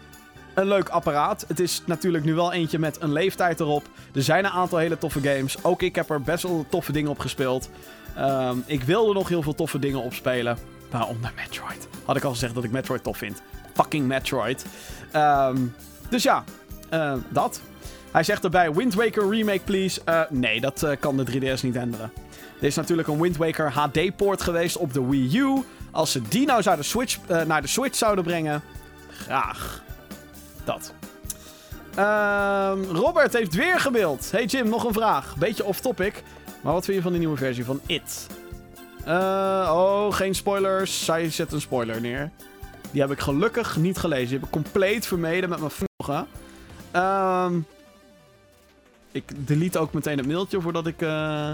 een 0.54 0.68
leuk 0.68 0.90
apparaat. 0.90 1.46
Het 1.48 1.60
is 1.60 1.82
natuurlijk 1.86 2.24
nu 2.24 2.34
wel 2.34 2.54
eentje 2.54 2.80
met 2.80 3.02
een 3.02 3.12
leeftijd 3.12 3.60
erop. 3.60 3.88
Er 4.14 4.24
zijn 4.24 4.46
een 4.46 4.52
aantal 4.52 4.78
hele 4.78 4.98
toffe 4.98 5.22
games. 5.22 5.64
Ook 5.64 5.82
ik 5.82 5.96
heb 5.96 6.10
er 6.10 6.22
best 6.22 6.44
wel 6.44 6.66
toffe 6.70 6.92
dingen 6.92 7.10
op 7.10 7.20
gespeeld. 7.20 7.70
Ehm, 8.16 8.58
ik 8.66 8.84
wilde 8.84 9.14
nog 9.14 9.30
heel 9.30 9.42
veel 9.42 9.56
toffe 9.56 9.80
dingen 9.80 10.02
opspelen. 10.02 10.58
Waaronder 10.90 11.32
Metroid. 11.36 11.88
Had 12.06 12.16
ik 12.16 12.24
al 12.24 12.32
gezegd 12.32 12.54
dat 12.54 12.64
ik 12.64 12.72
Metroid 12.72 13.04
tof 13.04 13.18
vind. 13.18 13.42
Fucking 13.74 14.08
Metroid. 14.08 14.66
Ehm, 15.12 15.58
dus 16.10 16.24
ja, 16.24 16.44
eh, 16.90 17.14
dat. 17.30 17.62
Hij 18.12 18.24
zegt 18.24 18.44
erbij: 18.44 18.74
Wind 18.74 18.94
Waker 18.94 19.30
remake, 19.30 19.62
please. 19.64 20.02
Eh, 20.06 20.22
nee, 20.30 20.62
dat 20.62 20.84
eh, 20.84 20.92
kan 21.00 21.18
de 21.18 21.26
3DS 21.26 21.62
niet 21.62 21.76
änderen. 21.76 22.12
Er 22.60 22.68
is 22.68 22.76
natuurlijk 22.76 23.08
een 23.08 23.22
Wind 23.22 23.38
Waker 23.38 23.72
HD-poort 23.72 24.42
geweest 24.42 24.78
op 24.78 24.94
de 24.94 25.08
Wii 25.08 25.38
U. 25.38 25.64
Als 25.92 26.12
ze 26.12 26.22
die 26.22 26.46
nou 26.46 26.62
zouden 26.62 26.86
switch, 26.86 27.18
naar 27.48 27.62
de 27.62 27.68
Switch 27.68 27.98
zouden 27.98 28.24
brengen, 28.24 28.62
graag. 29.10 29.84
Dat. 30.64 30.94
Ehm, 31.96 32.84
Robert 32.84 33.34
heeft 33.34 33.56
weer 33.56 33.80
gemaild. 33.80 34.32
Hey 34.32 34.46
Jim, 34.46 34.70
nog 34.70 34.84
een 34.84 34.94
vraag. 34.94 35.36
Beetje 35.38 35.64
off-topic. 35.66 36.24
Maar 36.62 36.74
wat 36.74 36.86
vind 36.86 36.98
je 36.98 37.04
van 37.04 37.12
de 37.12 37.18
nieuwe 37.18 37.38
versie 37.38 37.66
van 37.66 37.82
It? 37.86 38.28
Oh, 39.08 40.14
geen 40.14 40.36
spoilers. 40.36 41.06
Zij 41.06 41.30
zet 41.30 41.52
een 41.52 41.62
spoiler 41.62 42.02
neer. 42.02 42.32
Die 42.92 43.02
heb 43.02 43.12
ik 43.12 43.20
gelukkig 43.20 43.78
niet 43.78 43.98
gelezen. 43.98 44.28
Die 44.28 44.38
heb 44.38 44.46
ik 44.46 44.52
compleet 44.52 45.08
vermeden 45.08 45.50
met 45.50 45.60
mijn 45.60 45.72
vloggen. 45.72 46.28
Ehm 46.92 47.60
ik 49.12 49.48
delete 49.48 49.80
ook 49.80 49.94
meteen 49.94 50.18
het 50.18 50.28
mailtje 50.28 50.62
voordat 50.62 50.88
ik 50.88 51.02
eh, 51.02 51.54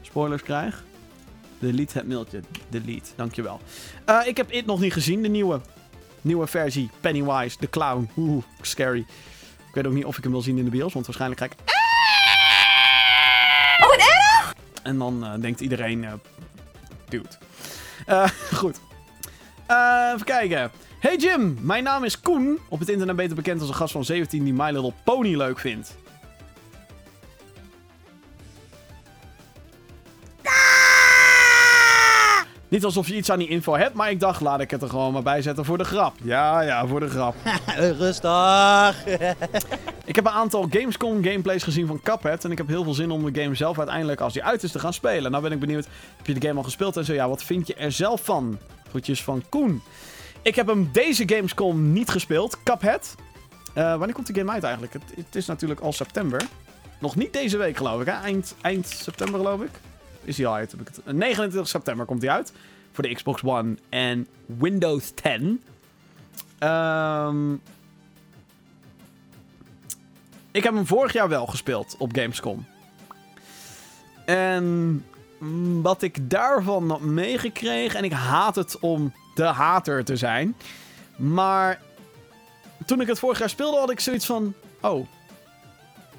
spoilers 0.00 0.42
krijg. 0.42 0.84
Delete 1.58 1.98
het 1.98 2.08
mailtje. 2.08 2.40
Delete, 2.68 3.10
dankjewel. 3.16 3.60
Eh 4.04 4.20
ik 4.24 4.36
heb 4.36 4.50
It 4.52 4.66
nog 4.66 4.80
niet 4.80 4.92
gezien, 4.92 5.22
de 5.22 5.28
nieuwe. 5.28 5.60
Nieuwe 6.20 6.46
versie. 6.46 6.90
Pennywise, 7.00 7.56
de 7.60 7.68
clown. 7.68 8.10
Oeh, 8.16 8.44
scary. 8.60 9.06
Ik 9.68 9.74
weet 9.74 9.86
ook 9.86 9.92
niet 9.92 10.04
of 10.04 10.16
ik 10.16 10.22
hem 10.22 10.32
wil 10.32 10.42
zien 10.42 10.58
in 10.58 10.64
de 10.64 10.70
bios, 10.70 10.92
want 10.92 11.06
waarschijnlijk 11.06 11.40
ga 11.40 11.46
ik... 11.46 11.52
Oh, 13.80 13.88
wat 13.88 13.98
erg! 13.98 14.54
En 14.82 14.98
dan 14.98 15.24
eh, 15.24 15.40
denkt 15.40 15.60
iedereen... 15.60 16.06
dude. 17.08 17.28
Eh, 18.06 18.28
goed. 18.60 18.80
Eh, 19.66 20.10
even 20.14 20.26
kijken. 20.26 20.70
Hey 20.98 21.16
Jim, 21.16 21.58
mijn 21.60 21.84
naam 21.84 22.04
is 22.04 22.20
Koen. 22.20 22.58
Op 22.68 22.78
het 22.78 22.88
internet 22.88 23.16
beter 23.16 23.36
bekend 23.36 23.60
als 23.60 23.68
een 23.68 23.74
gast 23.74 23.92
van 23.92 24.04
17 24.04 24.44
die 24.44 24.52
My 24.52 24.70
Little 24.70 24.92
Pony 25.04 25.36
leuk 25.36 25.58
vindt. 25.58 25.96
Niet 32.68 32.84
alsof 32.84 33.08
je 33.08 33.16
iets 33.16 33.30
aan 33.30 33.38
die 33.38 33.48
info 33.48 33.74
hebt, 33.76 33.94
maar 33.94 34.10
ik 34.10 34.20
dacht, 34.20 34.40
laat 34.40 34.60
ik 34.60 34.70
het 34.70 34.82
er 34.82 34.88
gewoon 34.88 35.12
maar 35.12 35.22
bij 35.22 35.42
zetten 35.42 35.64
voor 35.64 35.78
de 35.78 35.84
grap. 35.84 36.14
Ja, 36.22 36.60
ja, 36.60 36.86
voor 36.86 37.00
de 37.00 37.08
grap. 37.08 37.34
Rustig. 37.98 39.06
Ik 40.04 40.14
heb 40.16 40.26
een 40.26 40.32
aantal 40.32 40.66
Gamescom 40.70 41.24
gameplays 41.24 41.62
gezien 41.62 41.86
van 41.86 42.00
Cuphead. 42.02 42.44
En 42.44 42.50
ik 42.50 42.58
heb 42.58 42.68
heel 42.68 42.84
veel 42.84 42.94
zin 42.94 43.10
om 43.10 43.32
de 43.32 43.42
game 43.42 43.54
zelf 43.54 43.78
uiteindelijk, 43.78 44.20
als 44.20 44.32
die 44.32 44.44
uit 44.44 44.62
is, 44.62 44.72
te 44.72 44.78
gaan 44.78 44.92
spelen. 44.92 45.30
Nou 45.30 45.42
ben 45.42 45.52
ik 45.52 45.60
benieuwd, 45.60 45.86
heb 46.16 46.26
je 46.26 46.34
de 46.34 46.46
game 46.46 46.58
al 46.58 46.64
gespeeld 46.64 46.96
en 46.96 47.04
zo? 47.04 47.12
Ja, 47.12 47.28
wat 47.28 47.42
vind 47.42 47.66
je 47.66 47.74
er 47.74 47.92
zelf 47.92 48.24
van? 48.24 48.58
Groetjes 48.88 49.22
van 49.22 49.42
Koen. 49.48 49.82
Ik 50.42 50.54
heb 50.54 50.66
hem 50.66 50.88
deze 50.92 51.28
Gamescom 51.28 51.92
niet 51.92 52.08
gespeeld, 52.10 52.62
Cuphead. 52.62 53.14
Eh, 53.74 53.90
wanneer 53.96 54.14
komt 54.14 54.26
de 54.26 54.34
game 54.34 54.50
uit 54.50 54.62
eigenlijk? 54.62 54.92
Het, 54.92 55.02
het 55.14 55.34
is 55.34 55.46
natuurlijk 55.46 55.80
al 55.80 55.92
september. 55.92 56.46
Nog 57.00 57.16
niet 57.16 57.32
deze 57.32 57.56
week 57.56 57.76
geloof 57.76 58.00
ik, 58.00 58.06
hè? 58.06 58.12
Eind, 58.12 58.54
eind 58.60 58.86
september 58.86 59.40
geloof 59.40 59.62
ik. 59.62 59.70
Is 60.24 60.36
hij 60.36 60.46
al 60.46 60.54
uit? 60.54 60.70
Heb 60.70 60.80
ik 60.80 60.86
het? 60.86 61.00
Eh, 61.04 61.14
29 61.14 61.68
september 61.68 62.06
komt 62.06 62.22
hij 62.22 62.30
uit. 62.30 62.52
Voor 62.92 63.04
de 63.04 63.14
Xbox 63.14 63.42
One 63.42 63.76
en 63.88 64.26
Windows 64.46 65.12
10. 65.14 65.62
Ehm... 66.58 67.52
Ik 70.50 70.64
heb 70.64 70.74
hem 70.74 70.86
vorig 70.86 71.12
jaar 71.12 71.28
wel 71.28 71.46
gespeeld 71.46 71.96
op 71.98 72.16
Gamescom. 72.16 72.66
En 74.24 74.64
mm, 75.38 75.82
wat 75.82 76.02
ik 76.02 76.30
daarvan 76.30 76.90
had 76.90 77.00
meegekregen... 77.00 77.98
En 77.98 78.04
ik 78.04 78.12
haat 78.12 78.54
het 78.54 78.78
om 78.78 79.12
de 79.38 79.44
hater 79.44 80.04
te 80.04 80.16
zijn. 80.16 80.56
Maar 81.16 81.80
toen 82.86 83.00
ik 83.00 83.06
het 83.06 83.18
vorig 83.18 83.38
jaar 83.38 83.48
speelde 83.48 83.78
had 83.78 83.90
ik 83.90 84.00
zoiets 84.00 84.26
van... 84.26 84.54
Oh. 84.80 85.06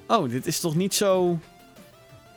Oh, 0.07 0.29
dit 0.29 0.45
is 0.45 0.59
toch 0.59 0.75
niet 0.75 0.93
zo 0.93 1.39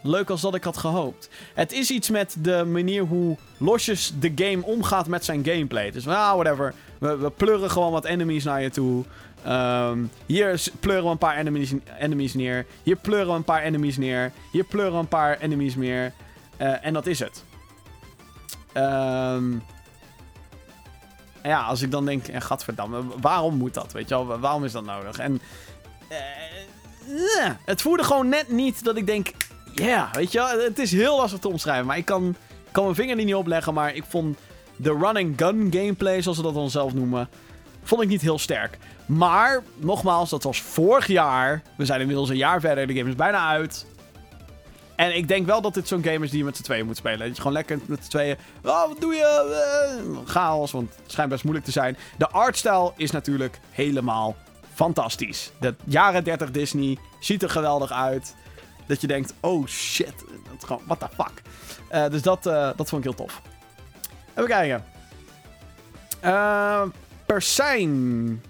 leuk 0.02 0.30
als 0.30 0.40
dat 0.40 0.54
ik 0.54 0.64
had 0.64 0.76
gehoopt. 0.76 1.28
Het 1.54 1.72
is 1.72 1.90
iets 1.90 2.10
met 2.10 2.36
de 2.38 2.64
manier 2.64 3.02
hoe 3.02 3.36
losjes 3.56 4.12
de 4.18 4.32
game 4.34 4.64
omgaat 4.64 5.06
met 5.06 5.24
zijn 5.24 5.44
gameplay. 5.44 5.90
Dus 5.90 6.04
nou, 6.04 6.38
whatever. 6.38 6.74
We, 6.98 7.32
pleuren 7.36 7.70
gewoon 7.70 7.92
wat 7.92 8.04
enemies 8.04 8.44
naar 8.44 8.62
je 8.62 8.70
toe. 8.70 9.04
Ehm, 9.44 10.04
hier 10.26 10.62
pleuren 10.80 11.04
we 11.04 11.10
een 11.10 11.18
paar 11.18 11.36
enemies, 11.36 11.72
enemies 11.98 12.34
neer. 12.34 12.66
Hier 12.82 12.96
pleuren 12.96 13.28
we 13.28 13.34
een 13.34 13.44
paar 13.44 13.62
enemies 13.62 13.96
neer. 13.96 14.32
Hier 14.52 14.64
pleuren 14.64 14.92
we 14.92 14.98
een 14.98 15.08
paar 15.08 15.38
enemies 15.38 15.76
meer. 15.76 16.12
Eh, 16.56 16.86
en 16.86 16.92
dat 16.92 17.06
is 17.06 17.18
het. 17.18 17.44
Ehm, 18.72 19.52
ja, 21.43 21.62
als 21.62 21.82
ik 21.82 21.90
dan 21.90 22.05
denk, 22.05 22.26
eh, 22.26 22.40
gadverdamme, 22.40 23.03
waarom 23.20 23.57
moet 23.57 23.74
dat? 23.74 23.93
Weet 23.93 24.09
je 24.09 24.14
wel, 24.14 24.38
waarom 24.38 24.64
is 24.64 24.72
dat 24.72 24.84
nodig? 24.84 25.18
En 25.18 25.40
eh, 26.09 26.18
eh, 27.45 27.53
het 27.64 27.82
voelde 27.82 28.05
gewoon 28.05 28.28
net 28.28 28.49
niet 28.49 28.84
dat 28.84 28.97
ik 28.97 29.07
denk, 29.07 29.32
ja, 29.74 30.09
weet 30.12 30.32
je 30.32 30.38
wel, 30.38 30.61
het 30.61 30.78
is 30.78 30.93
heel 30.93 31.16
lastig 31.16 31.38
te 31.38 31.49
omschrijven. 31.49 31.86
Maar 31.86 31.97
ik 31.97 32.05
kan, 32.05 32.36
kan 32.70 32.84
mijn 32.84 32.97
vinger 32.97 33.18
er 33.18 33.24
niet 33.24 33.34
op 33.34 33.47
leggen, 33.47 33.74
maar 33.74 33.95
ik 33.95 34.05
vond 34.09 34.38
de 34.76 34.90
run-and-gun 34.90 35.68
gameplay, 35.70 36.22
zoals 36.22 36.36
ze 36.36 36.43
dat 36.43 36.55
dan 36.55 36.70
zelf 36.70 36.95
noemen, 36.95 37.28
vond 37.82 38.03
ik 38.03 38.09
niet 38.09 38.22
heel 38.22 38.38
sterk. 38.38 38.78
Maar, 39.07 39.62
nogmaals, 39.76 40.30
dat 40.30 40.43
was 40.43 40.61
vorig 40.61 41.07
jaar. 41.07 41.62
We 41.76 41.84
zijn 41.84 42.01
inmiddels 42.01 42.28
een 42.28 42.36
jaar 42.36 42.61
verder, 42.61 42.86
de 42.86 42.95
game 42.95 43.09
is 43.09 43.16
bijna 43.16 43.49
uit. 43.49 43.86
En 44.97 45.16
ik 45.16 45.28
denk 45.28 45.47
wel 45.47 45.61
dat 45.61 45.74
dit 45.74 45.88
zo'n 45.88 46.05
game 46.05 46.24
is 46.24 46.30
die 46.30 46.38
je 46.38 46.45
met 46.45 46.57
z'n 46.57 46.62
tweeën 46.62 46.86
moet 46.86 46.97
spelen. 46.97 47.18
Dat 47.18 47.28
je 47.28 47.43
gewoon 47.43 47.53
lekker 47.53 47.78
met 47.86 48.05
z'n 48.05 48.11
tweeën... 48.11 48.36
Oh, 48.64 48.88
wat 48.88 49.01
doe 49.01 49.14
je? 49.14 49.24
Eh, 49.24 50.18
chaos, 50.24 50.72
want 50.72 50.97
het 51.03 51.11
schijnt 51.11 51.30
best 51.30 51.43
moeilijk 51.43 51.66
te 51.66 51.72
zijn. 51.72 51.97
De 52.18 52.28
artstyle 52.28 52.93
is 52.97 53.11
natuurlijk 53.11 53.61
helemaal 53.70 54.36
fantastisch. 54.74 55.51
De 55.61 55.74
jaren 55.84 56.24
30 56.24 56.51
Disney 56.51 56.99
ziet 57.20 57.43
er 57.43 57.51
geweldig 57.51 57.93
uit. 57.93 58.34
Dat 58.86 59.01
je 59.01 59.07
denkt, 59.07 59.34
oh 59.40 59.66
shit, 59.66 60.14
dat 60.51 60.64
gewoon, 60.64 60.82
what 60.86 61.01
the 61.01 61.09
fuck. 61.14 61.43
Eh, 61.88 62.09
dus 62.09 62.22
dat, 62.22 62.47
eh, 62.47 62.70
dat 62.76 62.88
vond 62.88 63.05
ik 63.05 63.11
heel 63.11 63.26
tof. 63.26 63.43
Even 64.34 64.49
kijken. 64.49 64.84
Eh 66.20 66.82
Persijn. 67.32 68.43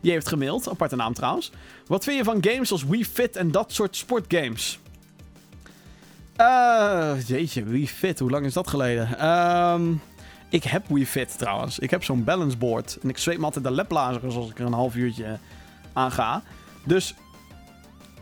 Die 0.00 0.12
heeft 0.12 0.28
gemaild, 0.28 0.68
aparte 0.68 0.96
naam 0.96 1.14
trouwens. 1.14 1.52
Wat 1.86 2.04
vind 2.04 2.16
je 2.16 2.24
van 2.24 2.38
games 2.40 2.72
als 2.72 2.84
Wii 2.84 3.04
Fit 3.04 3.36
en 3.36 3.50
dat 3.50 3.72
soort 3.72 3.96
sportgames? 3.96 4.78
Eh, 6.38 7.14
jeetje, 7.26 7.64
Wii 7.64 7.88
Fit, 7.88 8.18
hoe 8.18 8.30
lang 8.30 8.44
is 8.44 8.52
dat 8.52 8.68
geleden? 8.68 9.18
Ehm, 9.18 9.92
ik 10.48 10.64
heb 10.64 10.84
Wii 10.88 11.06
Fit 11.06 11.38
trouwens. 11.38 11.78
Ik 11.78 11.90
heb 11.90 12.04
zo'n 12.04 12.24
balanceboard. 12.24 12.98
En 13.02 13.08
ik 13.08 13.18
zweet 13.18 13.38
me 13.38 13.44
altijd 13.44 13.64
de 13.64 13.70
leplazers 13.70 14.36
als 14.36 14.50
ik 14.50 14.58
er 14.58 14.66
een 14.66 14.72
half 14.72 14.94
uurtje 14.94 15.38
aan 15.92 16.10
ga. 16.12 16.42
Dus 16.84 17.14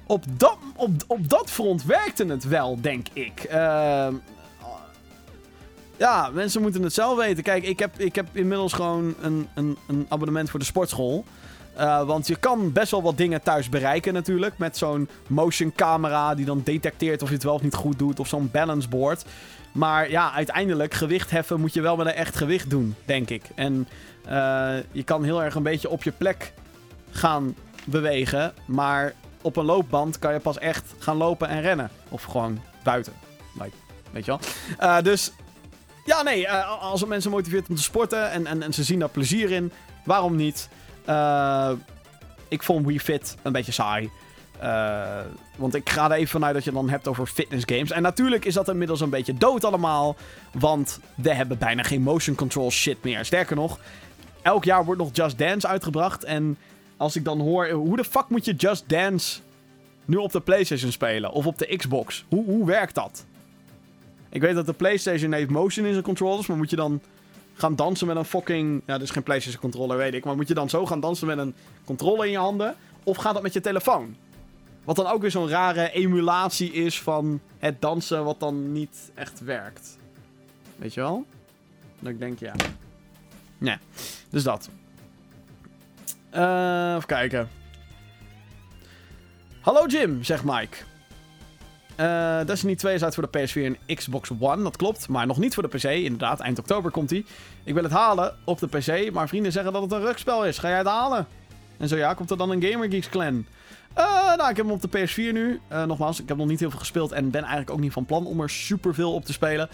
op 0.07 0.25
dat, 0.37 0.57
op, 0.77 0.91
op 1.07 1.29
dat 1.29 1.51
front 1.51 1.85
werkte 1.85 2.25
het 2.25 2.45
wel, 2.45 2.81
denk 2.81 3.07
ik. 3.13 3.41
Ehm, 3.41 4.15
ja, 5.97 6.31
mensen 6.33 6.63
moeten 6.63 6.83
het 6.83 6.95
zelf 6.95 7.17
weten. 7.17 7.43
Kijk, 7.43 7.65
ik 7.65 7.79
heb, 7.79 7.99
ik 7.99 8.15
heb 8.15 8.27
inmiddels 8.33 8.73
gewoon 8.73 9.15
een, 9.21 9.49
een, 9.55 9.77
een 9.89 10.07
abonnement 10.09 10.51
voor 10.51 10.59
de 10.59 10.67
sportschool. 10.67 11.25
Eh, 11.77 12.03
want 12.03 12.27
je 12.27 12.37
kan 12.37 12.73
best 12.73 12.91
wel 12.91 13.03
wat 13.03 13.17
dingen 13.17 13.43
thuis 13.43 13.69
bereiken 13.69 14.13
natuurlijk. 14.13 14.59
Met 14.59 14.77
zo'n 14.77 15.09
motion 15.27 15.73
camera 15.73 16.35
die 16.35 16.45
dan 16.45 16.61
detecteert 16.65 17.23
of 17.23 17.29
je 17.29 17.35
het 17.35 17.45
wel 17.45 17.55
of 17.55 17.63
niet 17.63 17.75
goed 17.75 17.99
doet. 17.99 18.21
Of 18.21 18.29
zo'n 18.29 18.51
balance 18.53 18.89
board. 18.89 19.25
Maar 19.73 20.11
ja, 20.11 20.33
uiteindelijk 20.33 20.95
gewicht 20.95 21.31
heffen 21.31 21.61
moet 21.61 21.75
je 21.75 21.81
wel 21.81 21.97
met 21.97 22.07
een 22.07 22.13
echt 22.13 22.37
gewicht 22.37 22.71
doen, 22.71 22.95
denk 23.05 23.31
ik. 23.31 23.43
En 23.55 23.89
eh, 24.25 24.75
je 24.93 25.03
kan 25.03 25.25
heel 25.25 25.43
erg 25.43 25.55
een 25.55 25.63
beetje 25.63 25.91
op 25.91 26.03
je 26.03 26.13
plek 26.13 26.53
gaan 27.11 27.55
bewegen. 27.85 28.55
Maar 28.67 29.15
op 29.41 29.57
een 29.57 29.65
loopband 29.65 30.19
kan 30.19 30.33
je 30.33 30.41
pas 30.41 30.59
echt 30.59 30.95
gaan 30.99 31.17
lopen 31.17 31.49
en 31.49 31.61
rennen. 31.61 31.91
Of 32.09 32.23
gewoon 32.23 32.61
buiten. 32.83 33.13
Like, 33.55 33.77
weet 34.11 34.25
je 34.25 34.31
wel. 34.31 34.41
Eh, 34.79 35.03
dus 35.03 35.33
ja, 36.05 36.23
nee, 36.23 36.51
als 36.51 37.01
het 37.01 37.09
mensen 37.09 37.31
motiveert 37.31 37.69
om 37.69 37.77
te 37.77 37.83
sporten 37.83 38.31
en, 38.31 38.47
en, 38.47 38.63
en 38.63 38.75
ze 38.75 38.85
zien 38.85 38.99
daar 38.99 39.09
plezier 39.09 39.51
in, 39.51 39.73
waarom 40.05 40.37
niet? 40.37 40.69
Eh, 41.07 41.71
ik 42.49 42.63
vond 42.63 42.87
Wii 42.87 43.01
Fit 43.01 43.37
een 43.43 43.53
beetje 43.53 43.73
saai. 43.73 44.11
Eh, 44.59 45.21
want 45.57 45.75
ik 45.75 45.91
ga 45.91 46.05
er 46.05 46.17
even 46.17 46.29
vanuit 46.29 46.55
dat 46.55 46.65
je 46.65 46.71
het 46.71 46.79
dan 46.79 46.91
hebt 46.91 47.09
over 47.09 47.27
fitness 47.27 47.65
games. 47.67 47.91
En 47.91 48.03
natuurlijk 48.03 48.45
is 48.45 48.55
dat 48.55 48.69
inmiddels 48.69 49.01
een 49.01 49.11
beetje 49.11 49.35
dood 49.35 49.65
allemaal. 49.65 50.17
Want 50.53 51.01
we 51.15 51.35
hebben 51.35 51.59
bijna 51.59 51.83
geen 51.83 52.03
motion 52.03 52.37
control 52.37 52.71
shit 52.71 53.03
meer. 53.03 53.25
Sterker 53.25 53.57
nog, 53.57 53.79
elk 54.43 54.65
jaar 54.65 54.85
wordt 54.85 55.01
nog 55.01 55.11
Just 55.13 55.39
Dance 55.39 55.67
uitgebracht. 55.67 56.25
En 56.25 56.59
als 56.97 57.17
ik 57.17 57.25
dan 57.25 57.41
hoor, 57.41 57.69
hoe 57.69 57.97
de 57.97 58.05
fuck 58.05 58.29
moet 58.29 58.45
je 58.45 58.55
Just 58.55 58.89
Dance 58.89 59.41
nu 60.05 60.17
op 60.17 60.33
de 60.33 60.41
PlayStation 60.41 60.93
spelen? 60.93 61.33
Of 61.33 61.47
op 61.47 61.59
de 61.59 61.77
Xbox? 61.77 62.25
Hoe, 62.29 62.45
hoe 62.45 62.67
werkt 62.67 62.95
dat? 62.95 63.25
Ik 64.29 64.41
weet 64.41 64.55
dat 64.55 64.67
de 64.67 64.73
PlayStation 64.73 65.33
heeft 65.33 65.51
motion 65.51 65.87
in 65.87 65.93
zijn 65.93 66.05
controllers, 66.05 66.47
maar 66.47 66.57
moet 66.57 66.71
je 66.71 66.77
dan 66.77 67.01
gaan 67.57 67.77
dansen 67.77 68.07
met 68.07 68.17
een 68.17 68.25
fucking. 68.25 68.83
Ja, 68.87 68.99
dus 68.99 69.11
geen 69.11 69.23
PlayStation 69.23 69.61
controller, 69.61 69.97
weet 69.97 70.15
ik. 70.15 70.25
Maar 70.25 70.37
moet 70.37 70.49
je 70.49 70.55
dan 70.55 70.69
zo 70.69 70.87
gaan 70.87 71.01
dansen 71.01 71.27
met 71.27 71.39
een 71.39 71.55
controller 71.85 72.25
in 72.25 72.31
je 72.31 72.39
handen? 72.39 72.75
Of 73.03 73.17
gaat 73.17 73.35
dat 73.35 73.43
met 73.43 73.53
je 73.53 73.61
telefoon? 73.61 74.17
Wat 74.85 74.97
dan 74.97 75.07
ook 75.07 75.21
weer 75.21 75.31
zo'n 75.31 75.49
rare 75.49 75.91
emulatie 75.91 76.73
is 76.73 77.01
van 77.01 77.41
het 77.59 77.81
dansen, 77.81 78.25
wat 78.25 78.41
dan 78.41 78.73
niet 78.73 79.11
echt 79.15 79.41
werkt. 79.41 79.99
Weet 80.77 80.95
je 80.95 81.01
wel? 81.01 81.25
Dat 81.99 82.13
ik 82.13 82.19
denk, 82.19 82.39
ja. 82.39 82.55
Nee, 83.59 83.77
dus 84.31 84.43
dat. 84.43 84.71
Eh, 86.31 86.95
even 86.95 87.07
kijken. 87.07 87.49
Hallo 89.61 89.87
Jim, 89.87 90.25
zegt 90.25 90.45
Mike. 90.45 90.77
Eh 91.97 92.41
Destiny 92.47 92.75
2 92.75 92.95
is 92.95 93.05
uit 93.05 93.15
voor 93.15 93.29
de 93.31 93.39
PS4 93.39 93.63
en 93.63 93.95
Xbox 93.95 94.31
One, 94.39 94.63
dat 94.63 94.77
klopt. 94.77 95.09
Maar 95.09 95.27
nog 95.27 95.39
niet 95.39 95.55
voor 95.55 95.63
de 95.63 95.77
PC, 95.77 95.85
inderdaad. 95.85 96.41
Eind 96.41 96.59
oktober 96.59 96.91
komt 96.91 97.11
hij. 97.11 97.25
Ik 97.65 97.75
wil 97.75 97.83
het 97.83 97.93
halen 97.93 98.35
op 98.45 98.59
de 98.59 98.67
PC, 98.67 99.13
maar 99.13 99.29
vrienden 99.29 99.53
zeggen 99.53 99.73
dat 99.73 99.83
het 99.83 99.93
een 99.93 100.01
rugspel 100.01 100.45
is. 100.45 100.59
Ga 100.59 100.69
jij 100.69 100.79
het 100.79 100.87
halen? 100.87 101.27
En 101.77 101.89
zo 101.89 101.97
ja, 101.97 102.15
komt 102.15 102.31
er 102.31 102.37
dan 102.37 102.51
een 102.51 102.63
Gamer 102.63 102.91
Geeks 102.91 103.09
clan? 103.09 103.47
Eh, 103.95 104.37
nou, 104.37 104.51
ik 104.51 104.57
heb 104.57 104.67
hem 104.67 104.71
op 104.71 104.83
de 104.83 104.89
PS4 104.89 105.33
nu. 105.33 105.61
Eh, 105.69 105.85
nogmaals, 105.85 106.21
ik 106.21 106.29
heb 106.29 106.37
nog 106.37 106.47
niet 106.47 106.61
heel 106.61 106.71
veel 106.71 106.79
gespeeld 106.79 107.13
en 107.13 107.31
ben 107.31 107.41
eigenlijk 107.41 107.71
ook 107.71 107.81
niet 107.81 107.93
van 107.93 108.05
plan 108.05 108.27
om 108.27 108.41
er 108.41 108.51
superveel 108.51 109.15
op 109.15 109.25
te 109.25 109.33
spelen. 109.33 109.69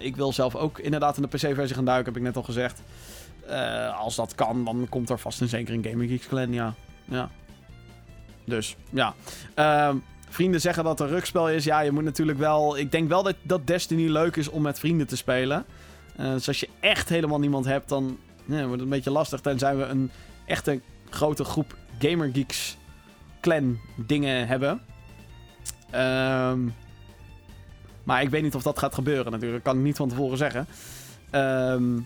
Ik 0.00 0.16
wil 0.16 0.32
zelf 0.32 0.54
ook 0.54 0.78
inderdaad 0.78 1.16
in 1.16 1.22
de 1.22 1.28
PC-versie 1.28 1.74
gaan 1.74 1.84
duiken, 1.84 2.12
heb 2.12 2.16
ik 2.16 2.26
net 2.26 2.36
al 2.36 2.42
gezegd. 2.42 2.82
Als 3.96 4.14
dat 4.14 4.34
kan, 4.34 4.64
dan 4.64 4.86
komt 4.90 5.10
er 5.10 5.18
vast 5.18 5.40
en 5.40 5.48
zeker 5.48 5.74
een 5.74 5.84
Gamer 5.84 6.06
Geeks 6.06 6.26
clan, 6.26 6.52
ja. 6.52 6.74
ja. 7.04 7.30
Dus, 8.44 8.76
ja. 8.90 9.14
Ehm, 9.54 9.96
vrienden 10.34 10.60
zeggen 10.60 10.84
dat 10.84 10.98
het 10.98 11.08
een 11.08 11.14
rugspel 11.14 11.50
is. 11.50 11.64
Ja, 11.64 11.80
je 11.80 11.92
moet 11.92 12.04
natuurlijk 12.04 12.38
wel... 12.38 12.78
Ik 12.78 12.92
denk 12.92 13.08
wel 13.08 13.22
dat, 13.22 13.34
dat 13.42 13.66
Destiny 13.66 14.08
leuk 14.08 14.36
is 14.36 14.48
om 14.48 14.62
met 14.62 14.78
vrienden 14.78 15.06
te 15.06 15.16
spelen. 15.16 15.64
Eh, 16.16 16.32
dus 16.32 16.48
als 16.48 16.60
je 16.60 16.68
echt 16.80 17.08
helemaal 17.08 17.38
niemand 17.38 17.64
hebt, 17.64 17.88
dan 17.88 18.18
ja, 18.44 18.58
wordt 18.58 18.72
het 18.72 18.80
een 18.80 18.88
beetje 18.88 19.10
lastig. 19.10 19.40
Tenzij 19.40 19.76
we 19.76 19.84
een 19.84 20.10
echte 20.46 20.80
grote 21.10 21.44
groep 21.44 21.76
Gamer 21.98 22.30
Geeks 22.32 22.76
clan 23.40 23.78
dingen 23.96 24.46
hebben. 24.46 24.80
Ehm, 25.90 26.58
maar 28.02 28.22
ik 28.22 28.30
weet 28.30 28.42
niet 28.42 28.54
of 28.54 28.62
dat 28.62 28.78
gaat 28.78 28.94
gebeuren 28.94 29.32
natuurlijk. 29.32 29.64
Kan 29.64 29.76
ik 29.76 29.82
niet 29.82 29.96
van 29.96 30.08
tevoren 30.08 30.38
zeggen. 30.38 30.66
Ehm, 31.30 31.98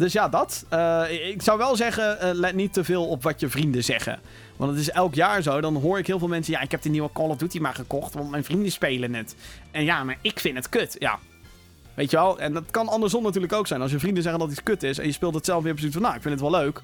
dus 0.00 0.12
ja, 0.12 0.28
dat. 0.28 0.64
Eh, 0.68 1.28
ik 1.28 1.42
zou 1.42 1.58
wel 1.58 1.76
zeggen, 1.76 2.20
eh, 2.20 2.30
let 2.32 2.54
niet 2.54 2.72
te 2.72 2.84
veel 2.84 3.06
op 3.06 3.22
wat 3.22 3.40
je 3.40 3.48
vrienden 3.48 3.84
zeggen. 3.84 4.20
Want 4.56 4.70
het 4.70 4.80
is 4.80 4.90
elk 4.90 5.14
jaar 5.14 5.42
zo. 5.42 5.60
Dan 5.60 5.76
hoor 5.76 5.98
ik 5.98 6.06
heel 6.06 6.18
veel 6.18 6.28
mensen... 6.28 6.52
Ja, 6.52 6.60
ik 6.60 6.70
heb 6.70 6.82
de 6.82 6.88
nieuwe 6.88 7.10
Call 7.12 7.28
of 7.28 7.36
Duty 7.36 7.58
maar 7.58 7.74
gekocht, 7.74 8.14
want 8.14 8.30
mijn 8.30 8.44
vrienden 8.44 8.72
spelen 8.72 9.14
het. 9.14 9.36
En 9.70 9.84
ja, 9.84 10.04
maar 10.04 10.18
ik 10.20 10.40
vind 10.40 10.56
het 10.56 10.68
kut. 10.68 10.96
Ja. 10.98 11.18
Weet 11.94 12.10
je 12.10 12.16
wel? 12.16 12.38
En 12.38 12.52
dat 12.52 12.64
kan 12.70 12.88
andersom 12.88 13.22
natuurlijk 13.22 13.52
ook 13.52 13.66
zijn. 13.66 13.82
Als 13.82 13.90
je 13.90 13.98
vrienden 13.98 14.22
zeggen 14.22 14.40
dat 14.40 14.50
iets 14.50 14.62
kut 14.62 14.82
is... 14.82 14.98
en 14.98 15.06
je 15.06 15.12
speelt 15.12 15.34
het 15.34 15.44
zelf 15.44 15.62
weer 15.62 15.74
precies 15.74 15.92
van... 15.92 16.02
Nou, 16.02 16.14
ik 16.14 16.22
vind 16.22 16.40
het 16.40 16.50
wel 16.50 16.60
leuk. 16.60 16.82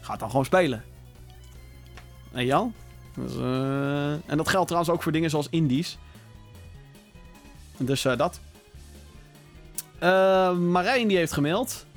Ga 0.00 0.16
dan 0.16 0.30
gewoon 0.30 0.44
spelen. 0.44 0.84
Je 2.34 2.46
wel? 2.46 2.72
Dus, 3.16 3.36
eh, 3.36 4.12
en 4.12 4.36
dat 4.36 4.48
geldt 4.48 4.66
trouwens 4.66 4.94
ook 4.94 5.02
voor 5.02 5.12
dingen 5.12 5.30
zoals 5.30 5.46
indies. 5.50 5.98
Dus 7.76 8.02
dat. 8.02 8.40
Marijn 10.58 11.08
die 11.08 11.16
heeft 11.16 11.32
gemaild. 11.32 11.88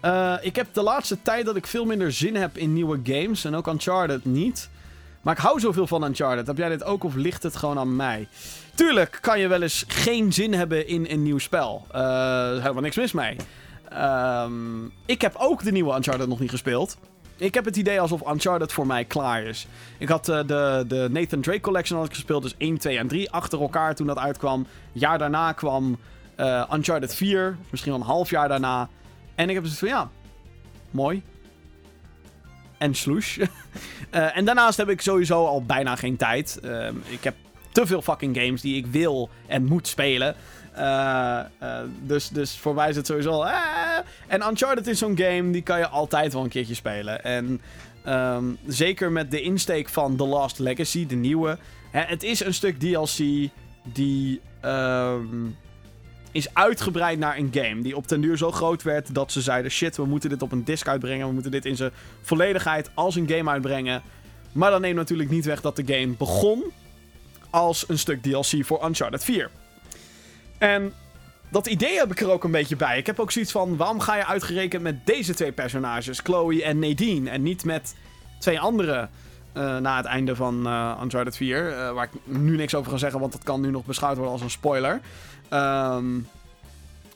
Eh, 0.00 0.34
ik 0.40 0.56
heb 0.56 0.66
de 0.72 0.82
laatste 0.82 1.22
tijd 1.22 1.44
dat 1.44 1.56
ik 1.56 1.66
veel 1.66 1.84
minder 1.84 2.12
zin 2.12 2.36
heb 2.36 2.56
in 2.56 2.72
nieuwe 2.72 3.00
games. 3.04 3.44
En 3.44 3.54
ook 3.54 3.66
Uncharted 3.66 4.24
niet. 4.24 4.70
Maar 5.20 5.34
ik 5.34 5.40
hou 5.42 5.60
zoveel 5.60 5.86
van 5.86 6.04
Uncharted. 6.04 6.46
Heb 6.46 6.56
jij 6.56 6.68
dit 6.68 6.84
ook 6.84 7.04
of 7.04 7.14
ligt 7.14 7.42
het 7.42 7.56
gewoon 7.56 7.78
aan 7.78 7.96
mij? 7.96 8.28
Tuurlijk 8.74 9.18
kan 9.20 9.40
je 9.40 9.48
wel 9.48 9.62
eens 9.62 9.84
geen 9.88 10.32
zin 10.32 10.54
hebben 10.54 10.86
in 10.86 11.06
een 11.08 11.22
nieuw 11.22 11.38
spel. 11.38 11.86
Is 11.88 11.98
helemaal 12.60 12.82
niks 12.82 12.96
mis 12.96 13.12
mee. 13.12 13.36
Ehm, 13.88 14.84
ik 15.06 15.20
heb 15.20 15.34
ook 15.38 15.64
de 15.64 15.72
nieuwe 15.72 15.96
Uncharted 15.96 16.28
nog 16.28 16.40
niet 16.40 16.50
gespeeld. 16.50 16.96
Ik 17.36 17.54
heb 17.54 17.64
het 17.64 17.76
idee 17.76 18.00
alsof 18.00 18.30
Uncharted 18.30 18.72
voor 18.72 18.86
mij 18.86 19.04
klaar 19.04 19.42
is. 19.42 19.66
Ik 19.98 20.08
had 20.08 20.28
eh, 20.28 20.38
de, 20.46 20.84
de 20.88 21.08
Nathan 21.10 21.40
Drake 21.40 21.60
Collection 21.60 21.98
had 21.98 22.14
gespeeld. 22.14 22.42
Dus 22.42 22.54
1, 22.58 22.78
2 22.78 22.98
en 22.98 23.08
3 23.08 23.30
achter 23.30 23.60
elkaar 23.60 23.94
toen 23.94 24.06
dat 24.06 24.18
uitkwam. 24.18 24.66
Jaar 24.92 25.18
daarna 25.18 25.52
kwam 25.52 25.98
Uncharted 26.72 27.14
4. 27.14 27.56
Misschien 27.70 27.92
wel 27.92 28.00
een 28.00 28.06
half 28.06 28.30
jaar 28.30 28.48
daarna. 28.48 28.88
En 29.40 29.48
ik 29.48 29.54
heb 29.54 29.64
dus 29.64 29.78
van 29.78 29.88
ja, 29.88 30.10
mooi. 30.90 31.22
En 32.78 32.94
sloes. 32.94 33.38
Eh, 34.10 34.36
en 34.36 34.44
daarnaast 34.44 34.76
heb 34.76 34.88
ik 34.88 35.00
sowieso 35.00 35.46
al 35.46 35.64
bijna 35.64 35.96
geen 35.96 36.16
tijd. 36.16 36.58
Ehm, 36.62 36.94
ik 37.08 37.24
heb 37.24 37.34
te 37.72 37.86
veel 37.86 38.02
fucking 38.02 38.36
games 38.36 38.60
die 38.60 38.76
ik 38.76 38.86
wil 38.86 39.30
en 39.46 39.64
moet 39.64 39.86
spelen. 39.86 40.34
Eh, 40.72 41.40
eh, 41.58 41.78
dus, 42.02 42.28
dus 42.28 42.56
voor 42.56 42.74
mij 42.74 42.88
is 42.88 42.96
het 42.96 43.06
sowieso. 43.06 43.44
En 44.26 44.46
Uncharted 44.48 44.86
is 44.86 44.98
zo'n 44.98 45.18
game, 45.18 45.50
die 45.50 45.62
kan 45.62 45.78
je 45.78 45.88
altijd 45.88 46.32
wel 46.32 46.42
een 46.42 46.48
keertje 46.48 46.74
spelen. 46.74 47.24
En 47.24 47.60
ehm, 48.04 48.44
zeker 48.66 49.12
met 49.12 49.30
de 49.30 49.40
insteek 49.40 49.88
van 49.88 50.16
The 50.16 50.26
Last 50.26 50.58
Legacy, 50.58 51.06
de 51.06 51.16
nieuwe. 51.16 51.58
Hè, 51.90 52.00
het 52.00 52.22
is 52.22 52.44
een 52.44 52.54
stuk 52.54 52.78
DLC 52.78 53.48
die 53.82 54.40
ehm, 54.60 55.46
is 56.32 56.54
uitgebreid 56.54 57.18
naar 57.18 57.36
een 57.38 57.50
game. 57.52 57.82
Die 57.82 57.96
op 57.96 58.08
den 58.08 58.20
duur 58.20 58.36
zo 58.36 58.50
groot 58.50 58.82
werd 58.82 59.14
dat 59.14 59.32
ze 59.32 59.40
zeiden... 59.40 59.70
Shit, 59.70 59.96
we 59.96 60.04
moeten 60.04 60.30
dit 60.30 60.42
op 60.42 60.52
een 60.52 60.64
disc 60.64 60.88
uitbrengen. 60.88 61.26
We 61.26 61.32
moeten 61.32 61.50
dit 61.50 61.64
in 61.64 61.76
zijn 61.76 61.90
volledigheid 62.22 62.90
als 62.94 63.14
een 63.16 63.28
game 63.28 63.50
uitbrengen. 63.50 64.02
Maar 64.52 64.70
dat 64.70 64.80
neemt 64.80 64.96
natuurlijk 64.96 65.30
niet 65.30 65.44
weg 65.44 65.60
dat 65.60 65.76
de 65.76 65.84
game 65.86 66.14
begon... 66.18 66.64
als 67.50 67.84
een 67.88 67.98
stuk 67.98 68.22
DLC 68.22 68.64
voor 68.64 68.84
Uncharted 68.84 69.24
4. 69.24 69.50
En 70.58 70.92
dat 71.50 71.66
idee 71.66 71.98
heb 71.98 72.10
ik 72.10 72.20
er 72.20 72.30
ook 72.30 72.44
een 72.44 72.50
beetje 72.50 72.76
bij. 72.76 72.98
Ik 72.98 73.06
heb 73.06 73.18
ook 73.20 73.30
zoiets 73.30 73.52
van... 73.52 73.76
waarom 73.76 74.00
ga 74.00 74.16
je 74.16 74.26
uitgerekend 74.26 74.82
met 74.82 75.06
deze 75.06 75.34
twee 75.34 75.52
personages... 75.52 76.20
Chloe 76.20 76.62
en 76.62 76.78
Nadine... 76.78 77.30
en 77.30 77.42
niet 77.42 77.64
met 77.64 77.94
twee 78.38 78.60
andere... 78.60 79.08
eh, 79.52 79.78
na 79.78 79.96
het 79.96 80.06
einde 80.06 80.36
van 80.36 80.66
eh, 80.66 81.00
Uncharted 81.02 81.36
4. 81.36 81.68
eh, 81.68 81.92
waar 81.92 82.04
ik 82.04 82.20
nu 82.24 82.56
niks 82.56 82.74
over 82.74 82.90
ga 82.90 82.96
zeggen, 82.98 83.20
want 83.20 83.32
dat 83.32 83.42
kan 83.42 83.60
nu 83.60 83.70
nog 83.70 83.84
beschouwd 83.84 84.14
worden 84.14 84.32
als 84.32 84.42
een 84.42 84.50
spoiler. 84.50 85.00
Ehm, 85.50 86.18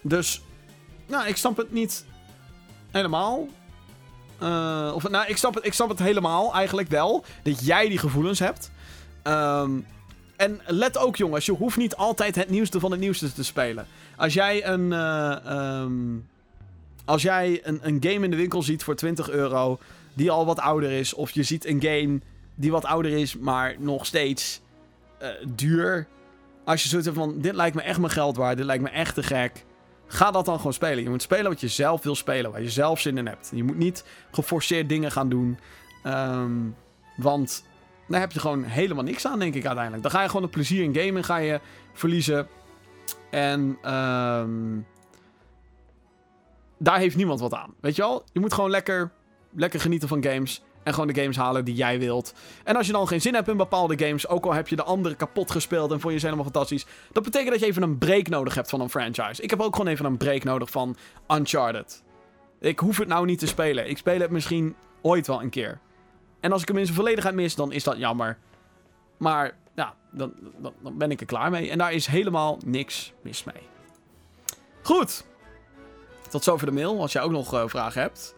dus, 0.00 0.42
nou, 1.06 1.26
ik 1.26 1.36
snap 1.36 1.56
het 1.56 1.72
niet 1.72 2.04
helemaal. 2.90 3.48
Eh, 4.38 4.92
of, 4.94 5.08
nou, 5.08 5.26
ik 5.28 5.36
snap, 5.36 5.54
het, 5.54 5.66
ik 5.66 5.72
snap 5.72 5.88
het 5.88 5.98
helemaal 5.98 6.54
eigenlijk 6.54 6.88
wel. 6.88 7.24
Dat 7.42 7.64
jij 7.64 7.88
die 7.88 7.98
gevoelens 7.98 8.38
hebt. 8.38 8.70
Ehm, 9.22 9.70
en 10.36 10.60
let 10.66 10.98
ook, 10.98 11.16
jongens, 11.16 11.46
je 11.46 11.52
hoeft 11.52 11.76
niet 11.76 11.96
altijd 11.96 12.34
het 12.34 12.50
nieuwste 12.50 12.80
van 12.80 12.90
het 12.90 13.00
nieuwste 13.00 13.32
te 13.32 13.44
spelen. 13.44 13.86
Als 14.16 14.34
jij 14.34 14.66
een. 14.66 14.92
eh, 14.92 15.46
ehm, 15.46 15.92
als 17.04 17.22
jij 17.22 17.60
een, 17.62 17.78
een 17.82 17.96
game 18.00 18.24
in 18.24 18.30
de 18.30 18.36
winkel 18.36 18.62
ziet 18.62 18.84
voor 18.84 18.94
20 18.94 19.30
euro. 19.30 19.78
die 20.14 20.30
al 20.30 20.46
wat 20.46 20.58
ouder 20.60 20.90
is. 20.90 21.14
of 21.14 21.30
je 21.30 21.42
ziet 21.42 21.66
een 21.66 21.82
game 21.82 22.20
die 22.54 22.70
wat 22.70 22.84
ouder 22.84 23.10
is, 23.10 23.36
maar 23.36 23.74
nog 23.78 24.06
steeds 24.06 24.60
eh, 25.18 25.28
duur. 25.46 26.06
Als 26.64 26.82
je 26.82 26.88
zoiets 26.88 27.06
hebt 27.08 27.18
van: 27.20 27.40
dit 27.40 27.54
lijkt 27.54 27.76
me 27.76 27.82
echt 27.82 27.98
mijn 27.98 28.12
geld 28.12 28.36
waard, 28.36 28.56
dit 28.56 28.66
lijkt 28.66 28.82
me 28.82 28.88
echt 28.88 29.14
te 29.14 29.22
gek. 29.22 29.64
Ga 30.06 30.30
dat 30.30 30.44
dan 30.44 30.56
gewoon 30.56 30.72
spelen. 30.72 31.02
Je 31.02 31.10
moet 31.10 31.22
spelen 31.22 31.50
wat 31.50 31.60
je 31.60 31.68
zelf 31.68 32.02
wil 32.02 32.14
spelen, 32.14 32.50
waar 32.50 32.62
je 32.62 32.70
zelf 32.70 33.00
zin 33.00 33.18
in 33.18 33.26
hebt. 33.26 33.50
Je 33.54 33.64
moet 33.64 33.76
niet 33.76 34.04
geforceerd 34.30 34.88
dingen 34.88 35.12
gaan 35.12 35.28
doen. 35.28 35.58
Ehm, 36.02 36.52
want 37.16 37.64
daar 38.08 38.20
heb 38.20 38.32
je 38.32 38.40
gewoon 38.40 38.62
helemaal 38.62 39.04
niks 39.04 39.26
aan, 39.26 39.38
denk 39.38 39.54
ik 39.54 39.64
uiteindelijk. 39.64 40.02
Dan 40.02 40.12
ga 40.12 40.20
je 40.22 40.26
gewoon 40.26 40.42
het 40.42 40.50
plezier 40.50 40.82
in 40.82 40.94
gamen, 40.94 41.24
ga 41.24 41.36
je 41.36 41.60
verliezen. 41.92 42.48
En 43.30 43.78
ehm, 43.82 44.80
daar 46.78 46.98
heeft 46.98 47.16
niemand 47.16 47.40
wat 47.40 47.54
aan. 47.54 47.74
Weet 47.80 47.96
je 47.96 48.02
wel? 48.02 48.24
Je 48.32 48.40
moet 48.40 48.52
gewoon 48.52 48.70
lekker 48.70 49.12
lekker 49.54 49.80
genieten 49.80 50.08
van 50.08 50.24
games. 50.24 50.62
En 50.84 50.92
gewoon 50.92 51.08
de 51.08 51.20
games 51.20 51.36
halen 51.36 51.64
die 51.64 51.74
jij 51.74 51.98
wilt. 51.98 52.34
En 52.64 52.76
als 52.76 52.86
je 52.86 52.92
dan 52.92 53.08
geen 53.08 53.20
zin 53.20 53.34
hebt 53.34 53.48
in 53.48 53.56
bepaalde 53.56 54.06
games, 54.06 54.28
ook 54.28 54.44
al 54.44 54.52
heb 54.52 54.68
je 54.68 54.76
de 54.76 54.82
andere 54.82 55.14
kapot 55.14 55.50
gespeeld 55.50 55.92
en 55.92 56.00
vond 56.00 56.12
je 56.12 56.18
ze 56.18 56.24
helemaal 56.24 56.50
fantastisch. 56.50 56.86
Dat 57.12 57.22
betekent 57.22 57.50
dat 57.50 57.60
je 57.60 57.66
even 57.66 57.82
een 57.82 57.98
break 57.98 58.28
nodig 58.28 58.54
hebt 58.54 58.70
van 58.70 58.80
een 58.80 58.90
franchise. 58.90 59.42
Ik 59.42 59.50
heb 59.50 59.60
ook 59.60 59.76
gewoon 59.76 59.92
even 59.92 60.04
een 60.04 60.16
break 60.16 60.44
nodig 60.44 60.70
van 60.70 60.96
Uncharted. 61.28 62.02
Ik 62.60 62.78
hoef 62.78 62.98
het 62.98 63.08
nou 63.08 63.26
niet 63.26 63.38
te 63.38 63.46
spelen. 63.46 63.88
Ik 63.88 63.98
speel 63.98 64.20
het 64.20 64.30
misschien 64.30 64.74
ooit 65.02 65.26
wel 65.26 65.42
een 65.42 65.50
keer. 65.50 65.78
En 66.40 66.52
als 66.52 66.62
ik 66.62 66.68
hem 66.68 66.76
in 66.76 66.84
zijn 66.84 66.96
volledigheid 66.96 67.34
mis, 67.34 67.54
dan 67.54 67.72
is 67.72 67.84
dat 67.84 67.98
jammer. 67.98 68.38
Maar 69.16 69.56
ja, 69.74 69.94
dan, 70.10 70.32
dan, 70.82 70.98
ben 70.98 71.10
ik 71.10 71.20
er 71.20 71.26
klaar 71.26 71.50
mee. 71.50 71.70
En 71.70 71.78
daar 71.78 71.92
is 71.92 72.06
helemaal 72.06 72.58
niks 72.64 73.12
mis 73.22 73.44
mee. 73.44 73.62
Goed. 74.82 75.24
Tot 76.30 76.44
zover 76.44 76.66
de 76.66 76.72
mail. 76.72 77.00
Als 77.00 77.12
jij 77.12 77.22
ook 77.22 77.30
nog 77.30 77.54
uh, 77.54 77.62
vragen 77.66 78.02
hebt 78.02 78.34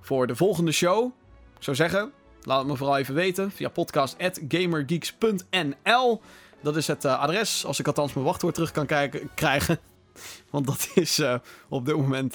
voor 0.00 0.26
de 0.26 0.36
volgende 0.36 0.72
show. 0.72 1.12
Ik 1.60 1.66
zou 1.66 1.76
zeggen, 1.76 2.12
laat 2.42 2.58
het 2.58 2.68
me 2.68 2.76
vooral 2.76 2.98
even 2.98 3.14
weten 3.14 3.50
via 3.50 3.68
podcast.gamergeeks.nl. 3.68 6.20
Dat 6.62 6.76
is 6.76 6.86
het 6.86 7.04
uh, 7.04 7.18
adres, 7.18 7.64
als 7.64 7.78
ik 7.78 7.86
althans 7.86 8.12
mijn 8.12 8.26
wachtwoord 8.26 8.54
terug 8.54 8.70
kan 8.70 8.86
krijgen. 9.34 9.78
Want 10.50 10.66
dat 10.66 10.90
is 10.94 11.18
uh, 11.18 11.34
op 11.68 11.86
dit 11.86 11.96
moment 11.96 12.34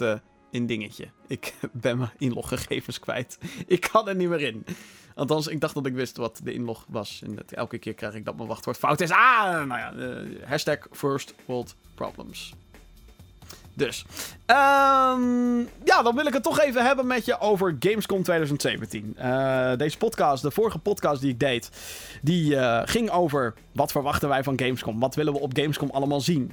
een 0.52 0.66
dingetje. 0.66 1.08
Ik 1.28 1.54
ben 1.72 1.98
mijn 1.98 2.12
inloggegevens 2.18 3.00
kwijt. 3.00 3.38
Ik 3.68 3.90
kan 3.92 4.08
er 4.08 4.16
niet 4.16 4.30
meer 4.30 4.42
in. 4.42 4.66
Althans, 5.16 5.48
ik 5.48 5.62
dacht 5.62 5.74
dat 5.74 5.86
ik 5.86 5.94
wist 5.94 6.18
wat 6.18 6.40
de 6.44 6.54
inlog 6.54 6.86
was. 6.88 7.22
En 7.24 7.36
dat 7.36 7.52
elke 7.52 7.78
keer 7.78 7.94
krijg 7.94 8.14
ik 8.14 8.26
dat 8.26 8.36
mijn 8.36 8.48
wachtwoord 8.48 8.78
fout 8.78 9.02
is. 9.02 9.12
Ah, 9.12 9.66
nou 9.66 9.68
ja, 9.68 9.94
uh, 9.94 10.46
hashtag 10.46 10.78
first 10.92 11.34
world 11.46 11.76
problems. 11.96 12.54
Dus, 13.76 14.06
um, 14.48 15.70
ja, 15.84 16.02
dan 16.04 16.16
wil 16.16 16.26
ik 16.26 16.34
het 16.34 16.44
toch 16.44 16.60
even 16.60 16.86
hebben 16.86 17.08
met 17.08 17.26
je 17.26 17.40
over 17.40 17.76
Gamescom 17.80 18.24
2017. 18.24 19.16
Uh, 19.20 19.72
deze 19.78 19.98
podcast, 19.98 20.44
de 20.44 20.52
vorige 20.52 20.78
podcast 20.78 21.22
die 21.22 21.32
ik 21.32 21.40
deed, 21.40 21.70
die 22.22 22.54
uh, 22.56 22.82
ging 22.86 23.10
over 23.10 23.54
wat 23.72 23.92
verwachten 23.92 24.30
wij 24.30 24.44
van 24.44 24.60
Gamescom? 24.60 25.00
Wat 25.00 25.16
willen 25.16 25.34
we 25.34 25.40
op 25.40 25.58
Gamescom 25.58 25.90
allemaal 25.90 26.22
zien? 26.22 26.52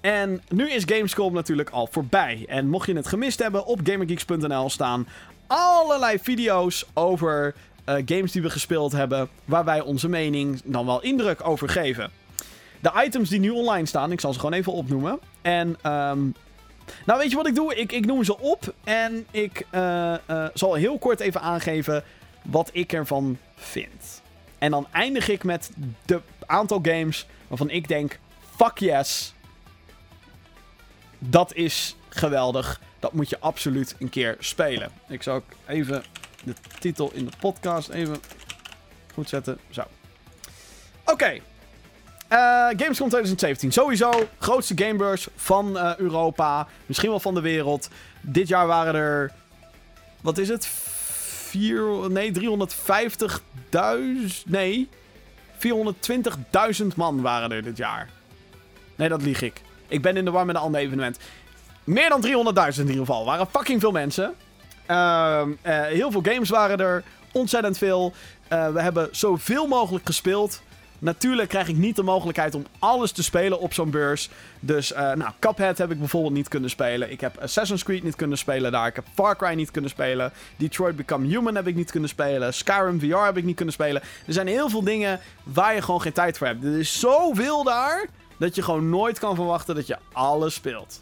En 0.00 0.42
nu 0.48 0.70
is 0.70 0.82
Gamescom 0.86 1.32
natuurlijk 1.32 1.70
al 1.70 1.88
voorbij. 1.90 2.44
En 2.48 2.68
mocht 2.68 2.86
je 2.86 2.96
het 2.96 3.08
gemist 3.08 3.38
hebben, 3.38 3.66
op 3.66 3.80
gamergeeks.nl 3.84 4.70
staan 4.70 5.06
allerlei 5.46 6.18
video's 6.18 6.86
over 6.94 7.54
uh, 7.88 7.94
games 8.04 8.32
die 8.32 8.42
we 8.42 8.50
gespeeld 8.50 8.92
hebben, 8.92 9.28
waar 9.44 9.64
wij 9.64 9.80
onze 9.80 10.08
mening 10.08 10.60
dan 10.64 10.86
wel 10.86 11.02
indruk 11.02 11.48
over 11.48 11.68
geven. 11.68 12.10
De 12.86 13.04
items 13.04 13.28
die 13.28 13.40
nu 13.40 13.50
online 13.50 13.86
staan, 13.86 14.12
ik 14.12 14.20
zal 14.20 14.32
ze 14.32 14.38
gewoon 14.38 14.54
even 14.54 14.72
opnoemen. 14.72 15.18
En, 15.42 15.68
um, 15.68 16.34
nou 17.06 17.18
weet 17.18 17.30
je 17.30 17.36
wat 17.36 17.46
ik 17.46 17.54
doe? 17.54 17.74
Ik, 17.74 17.92
ik 17.92 18.06
noem 18.06 18.24
ze 18.24 18.38
op 18.38 18.74
en 18.84 19.26
ik 19.30 19.66
uh, 19.72 20.14
zal 20.54 20.74
heel 20.74 20.98
kort 20.98 21.20
even 21.20 21.40
aangeven 21.40 22.04
wat 22.42 22.70
ik 22.72 22.92
ervan 22.92 23.38
vind. 23.54 24.22
En 24.58 24.70
dan 24.70 24.86
eindig 24.92 25.28
ik 25.28 25.44
met 25.44 25.70
de 26.04 26.20
aantal 26.46 26.78
games 26.82 27.26
waarvan 27.48 27.70
ik 27.70 27.88
denk, 27.88 28.18
fuck 28.56 28.78
yes, 28.78 29.34
dat 31.18 31.54
is 31.54 31.96
geweldig. 32.08 32.80
Dat 32.98 33.12
moet 33.12 33.30
je 33.30 33.38
absoluut 33.38 33.94
een 33.98 34.08
keer 34.08 34.36
spelen. 34.38 34.90
Ik 35.08 35.22
zal 35.22 35.34
ook 35.34 35.52
even 35.66 36.04
de 36.44 36.54
titel 36.78 37.10
in 37.12 37.24
de 37.24 37.32
podcast 37.40 37.88
even 37.88 38.16
goed 39.14 39.28
zetten. 39.28 39.58
Zo. 39.70 39.82
Oké. 41.04 41.40
Uh, 42.32 42.68
Gamescom 42.68 43.08
2017. 43.08 43.72
Sowieso 43.72 44.28
grootste 44.38 44.74
gamebeurs 44.76 45.28
van 45.36 45.76
uh, 45.76 45.96
Europa. 45.96 46.66
Misschien 46.86 47.10
wel 47.10 47.20
van 47.20 47.34
de 47.34 47.40
wereld. 47.40 47.88
Dit 48.20 48.48
jaar 48.48 48.66
waren 48.66 48.94
er... 48.94 49.32
Wat 50.20 50.38
is 50.38 50.48
het? 50.48 50.66
4... 50.66 52.10
Nee, 52.10 52.32
350.000... 52.32 52.42
Nee. 54.46 54.88
420.000 55.54 56.86
man 56.96 57.20
waren 57.22 57.52
er 57.52 57.62
dit 57.62 57.76
jaar. 57.76 58.08
Nee, 58.96 59.08
dat 59.08 59.22
lieg 59.22 59.42
ik. 59.42 59.60
Ik 59.88 60.02
ben 60.02 60.16
in 60.16 60.24
de 60.24 60.30
war 60.30 60.46
met 60.46 60.56
een 60.56 60.62
ander 60.62 60.80
evenement. 60.80 61.18
Meer 61.84 62.08
dan 62.08 62.26
300.000 62.26 62.30
in 62.80 62.86
ieder 62.86 62.96
geval. 62.96 63.24
Waren 63.24 63.46
fucking 63.46 63.80
veel 63.80 63.92
mensen. 63.92 64.34
Uh, 64.90 65.42
uh, 65.66 65.82
heel 65.82 66.10
veel 66.10 66.22
games 66.22 66.48
waren 66.48 66.78
er. 66.78 67.04
Ontzettend 67.32 67.78
veel. 67.78 68.12
We 68.48 68.80
hebben 68.80 69.08
zoveel 69.10 69.66
mogelijk 69.66 70.06
gespeeld. 70.06 70.62
Natuurlijk 70.98 71.48
krijg 71.48 71.68
ik 71.68 71.76
niet 71.76 71.96
de 71.96 72.02
mogelijkheid 72.02 72.54
om 72.54 72.66
alles 72.78 73.12
te 73.12 73.22
spelen 73.22 73.60
op 73.60 73.74
zo'n 73.74 73.90
beurs. 73.90 74.28
Dus, 74.60 74.92
uh, 74.92 74.98
nou, 74.98 75.30
Cuphead 75.38 75.78
heb 75.78 75.90
ik 75.90 75.98
bijvoorbeeld 75.98 76.32
niet 76.32 76.48
kunnen 76.48 76.70
spelen. 76.70 77.10
Ik 77.10 77.20
heb 77.20 77.38
Assassin's 77.38 77.82
Creed 77.82 78.02
niet 78.02 78.16
kunnen 78.16 78.38
spelen 78.38 78.72
daar. 78.72 78.86
Ik 78.86 78.94
heb 78.94 79.04
Far 79.14 79.36
Cry 79.36 79.54
niet 79.54 79.70
kunnen 79.70 79.90
spelen. 79.90 80.32
Detroit 80.56 80.96
Become 80.96 81.26
Human 81.26 81.54
heb 81.54 81.66
ik 81.66 81.74
niet 81.74 81.90
kunnen 81.90 82.08
spelen. 82.08 82.54
Skyrim 82.54 83.00
VR 83.00 83.16
heb 83.16 83.36
ik 83.36 83.44
niet 83.44 83.56
kunnen 83.56 83.74
spelen. 83.74 84.02
Er 84.26 84.32
zijn 84.32 84.46
heel 84.46 84.68
veel 84.70 84.82
dingen 84.82 85.20
waar 85.42 85.74
je 85.74 85.82
gewoon 85.82 86.00
geen 86.00 86.12
tijd 86.12 86.38
voor 86.38 86.46
hebt. 86.46 86.64
Er 86.64 86.78
is 86.78 87.00
zoveel 87.00 87.64
daar 87.64 88.06
dat 88.38 88.54
je 88.54 88.62
gewoon 88.62 88.88
nooit 88.88 89.18
kan 89.18 89.34
verwachten 89.34 89.74
dat 89.74 89.86
je 89.86 89.98
alles 90.12 90.54
speelt. 90.54 91.00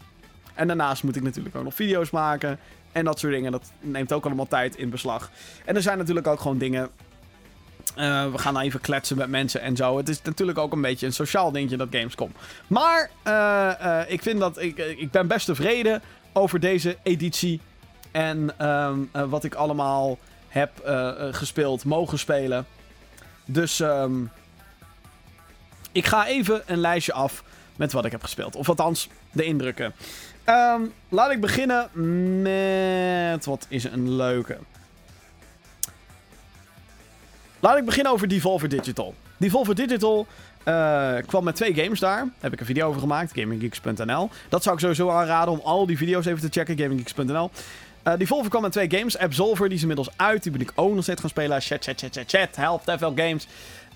En 0.53 0.67
daarnaast 0.67 1.03
moet 1.03 1.15
ik 1.15 1.23
natuurlijk 1.23 1.55
ook 1.55 1.63
nog 1.63 1.75
video's 1.75 2.09
maken. 2.09 2.59
En 2.91 3.05
dat 3.05 3.19
soort 3.19 3.33
dingen. 3.33 3.51
Dat 3.51 3.71
neemt 3.79 4.13
ook 4.13 4.25
allemaal 4.25 4.47
tijd 4.47 4.75
in 4.75 4.89
beslag. 4.89 5.31
En 5.65 5.75
er 5.75 5.81
zijn 5.81 5.97
natuurlijk 5.97 6.27
ook 6.27 6.39
gewoon 6.39 6.57
dingen. 6.57 6.89
Uh, 7.97 8.31
we 8.31 8.37
gaan 8.37 8.59
even 8.59 8.81
kletsen 8.81 9.17
met 9.17 9.29
mensen 9.29 9.61
en 9.61 9.75
zo. 9.75 9.97
Het 9.97 10.09
is 10.09 10.21
natuurlijk 10.21 10.57
ook 10.57 10.73
een 10.73 10.81
beetje 10.81 11.05
een 11.05 11.13
sociaal 11.13 11.51
dingetje 11.51 11.77
dat 11.77 11.87
Gamescom. 11.91 12.31
Maar 12.67 13.09
uh, 13.27 13.71
uh, 13.81 14.01
ik 14.07 14.21
vind 14.21 14.39
dat. 14.39 14.61
Ik, 14.61 14.77
ik 14.77 15.11
ben 15.11 15.27
best 15.27 15.45
tevreden 15.45 16.01
over 16.33 16.59
deze 16.59 16.97
editie. 17.03 17.61
En 18.11 18.67
um, 18.67 19.09
wat 19.29 19.43
ik 19.43 19.55
allemaal 19.55 20.17
heb 20.47 20.71
gespeeld, 21.31 21.85
mogen 21.85 22.19
spelen. 22.19 22.65
Dus 23.45 23.79
um, 23.79 24.31
ik 25.91 26.05
ga 26.05 26.27
even 26.27 26.61
een 26.65 26.77
lijstje 26.77 27.13
af 27.13 27.43
met 27.75 27.91
wat 27.91 28.05
ik 28.05 28.11
heb 28.11 28.21
gespeeld. 28.21 28.55
Of 28.55 28.69
althans, 28.69 29.09
de 29.31 29.43
indrukken. 29.43 29.93
Um, 30.45 30.93
laat 31.09 31.31
ik 31.31 31.41
beginnen 31.41 31.89
met... 32.41 33.45
Wat 33.45 33.65
is 33.69 33.83
een 33.83 34.15
leuke? 34.15 34.57
Laat 37.65 37.77
ik 37.77 37.85
beginnen 37.85 38.11
over 38.11 38.27
Devolver 38.27 38.69
Digital. 38.69 39.13
Devolver 39.37 39.75
Digital 39.75 40.27
uh, 40.65 41.15
kwam 41.25 41.43
met 41.43 41.55
twee 41.55 41.73
games 41.73 41.99
daar. 41.99 42.27
Heb 42.39 42.53
ik 42.53 42.59
een 42.59 42.65
video 42.65 42.87
over 42.87 43.01
gemaakt. 43.01 43.31
GamingGeeks.nl. 43.33 44.29
Dat 44.49 44.63
zou 44.63 44.75
ik 44.75 44.81
sowieso 44.81 45.09
aanraden 45.09 45.53
om 45.53 45.59
al 45.63 45.85
die 45.85 45.97
video's 45.97 46.25
even 46.25 46.41
te 46.41 46.59
checken. 46.59 46.77
GamingGeeks.nl. 46.77 47.51
Uh, 48.07 48.13
Devolver 48.17 48.49
kwam 48.49 48.61
met 48.61 48.71
twee 48.71 48.89
games. 48.89 49.17
Absolver, 49.17 49.65
die 49.65 49.75
is 49.75 49.81
inmiddels 49.81 50.09
uit. 50.15 50.43
Die 50.43 50.51
ben 50.51 50.61
ik 50.61 50.71
ook 50.75 50.93
nog 50.93 51.03
steeds 51.03 51.21
gaan 51.21 51.29
spelen. 51.29 51.61
Chat, 51.61 51.83
chat, 51.83 51.99
chat, 51.99 52.15
chat, 52.15 52.29
chat. 52.29 52.55
Help, 52.55 52.81
FL 52.99 53.11
Games. 53.15 53.47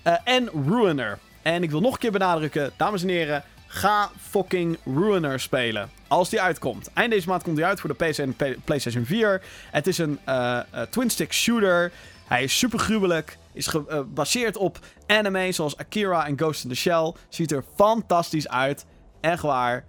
Uh, 0.06 0.14
en 0.24 0.48
Ruiner. 0.68 1.18
En 1.42 1.62
ik 1.62 1.70
wil 1.70 1.80
nog 1.80 1.92
een 1.92 1.98
keer 1.98 2.12
benadrukken, 2.12 2.70
dames 2.76 3.02
en 3.02 3.08
heren. 3.08 3.44
Ga 3.66 4.10
fucking 4.30 4.78
Ruiner 4.84 5.40
spelen. 5.40 5.90
Als 6.08 6.28
die 6.28 6.40
uitkomt. 6.40 6.90
Eind 6.92 7.12
deze 7.12 7.28
maand 7.28 7.42
komt 7.42 7.58
hij 7.58 7.66
uit 7.66 7.80
voor 7.80 7.96
de 7.96 8.04
PC 8.04 8.18
en 8.18 8.36
PlayStation 8.64 9.04
4. 9.04 9.42
Het 9.70 9.86
is 9.86 9.98
een 9.98 10.18
uh, 10.28 10.60
twin-stick 10.90 11.32
shooter. 11.32 11.92
Hij 12.30 12.42
is 12.42 12.58
super 12.58 12.78
gruwelijk. 12.78 13.38
Is 13.52 13.66
gebaseerd 13.66 14.56
uh, 14.56 14.62
op 14.62 14.78
anime 15.06 15.52
zoals 15.52 15.76
Akira 15.76 16.26
en 16.26 16.38
Ghost 16.38 16.62
in 16.64 16.70
the 16.70 16.76
Shell. 16.76 17.12
Ziet 17.28 17.52
er 17.52 17.64
fantastisch 17.74 18.48
uit. 18.48 18.86
Echt 19.20 19.42
waar. 19.42 19.84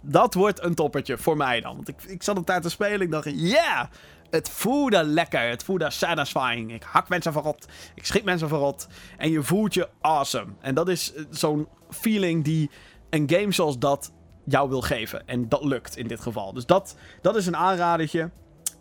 Dat 0.00 0.34
wordt 0.34 0.62
een 0.62 0.74
toppertje 0.74 1.18
voor 1.18 1.36
mij 1.36 1.60
dan. 1.60 1.76
Want 1.76 1.88
ik, 1.88 2.02
ik 2.02 2.22
zat 2.22 2.38
op 2.38 2.46
tijd 2.46 2.62
te 2.62 2.70
spelen. 2.70 3.00
Ik 3.00 3.10
dacht, 3.10 3.30
yeah! 3.34 3.86
Het 4.30 4.50
voelde 4.50 5.04
lekker. 5.04 5.48
Het 5.48 5.64
voelde 5.64 5.90
satisfying. 5.90 6.72
Ik 6.72 6.82
hak 6.82 7.08
mensen 7.08 7.32
verrot. 7.32 7.66
Ik 7.94 8.06
schiet 8.06 8.24
mensen 8.24 8.48
verrot. 8.48 8.86
En 9.16 9.30
je 9.30 9.42
voelt 9.42 9.74
je 9.74 9.88
awesome. 10.00 10.52
En 10.60 10.74
dat 10.74 10.88
is 10.88 11.12
zo'n 11.30 11.68
feeling 11.90 12.44
die 12.44 12.70
een 13.10 13.30
game 13.30 13.52
zoals 13.52 13.78
dat 13.78 14.12
jou 14.44 14.68
wil 14.68 14.80
geven. 14.80 15.28
En 15.28 15.48
dat 15.48 15.64
lukt 15.64 15.96
in 15.96 16.06
dit 16.06 16.20
geval. 16.20 16.52
Dus 16.52 16.66
dat, 16.66 16.96
dat 17.22 17.36
is 17.36 17.46
een 17.46 17.56
aanradertje. 17.56 18.30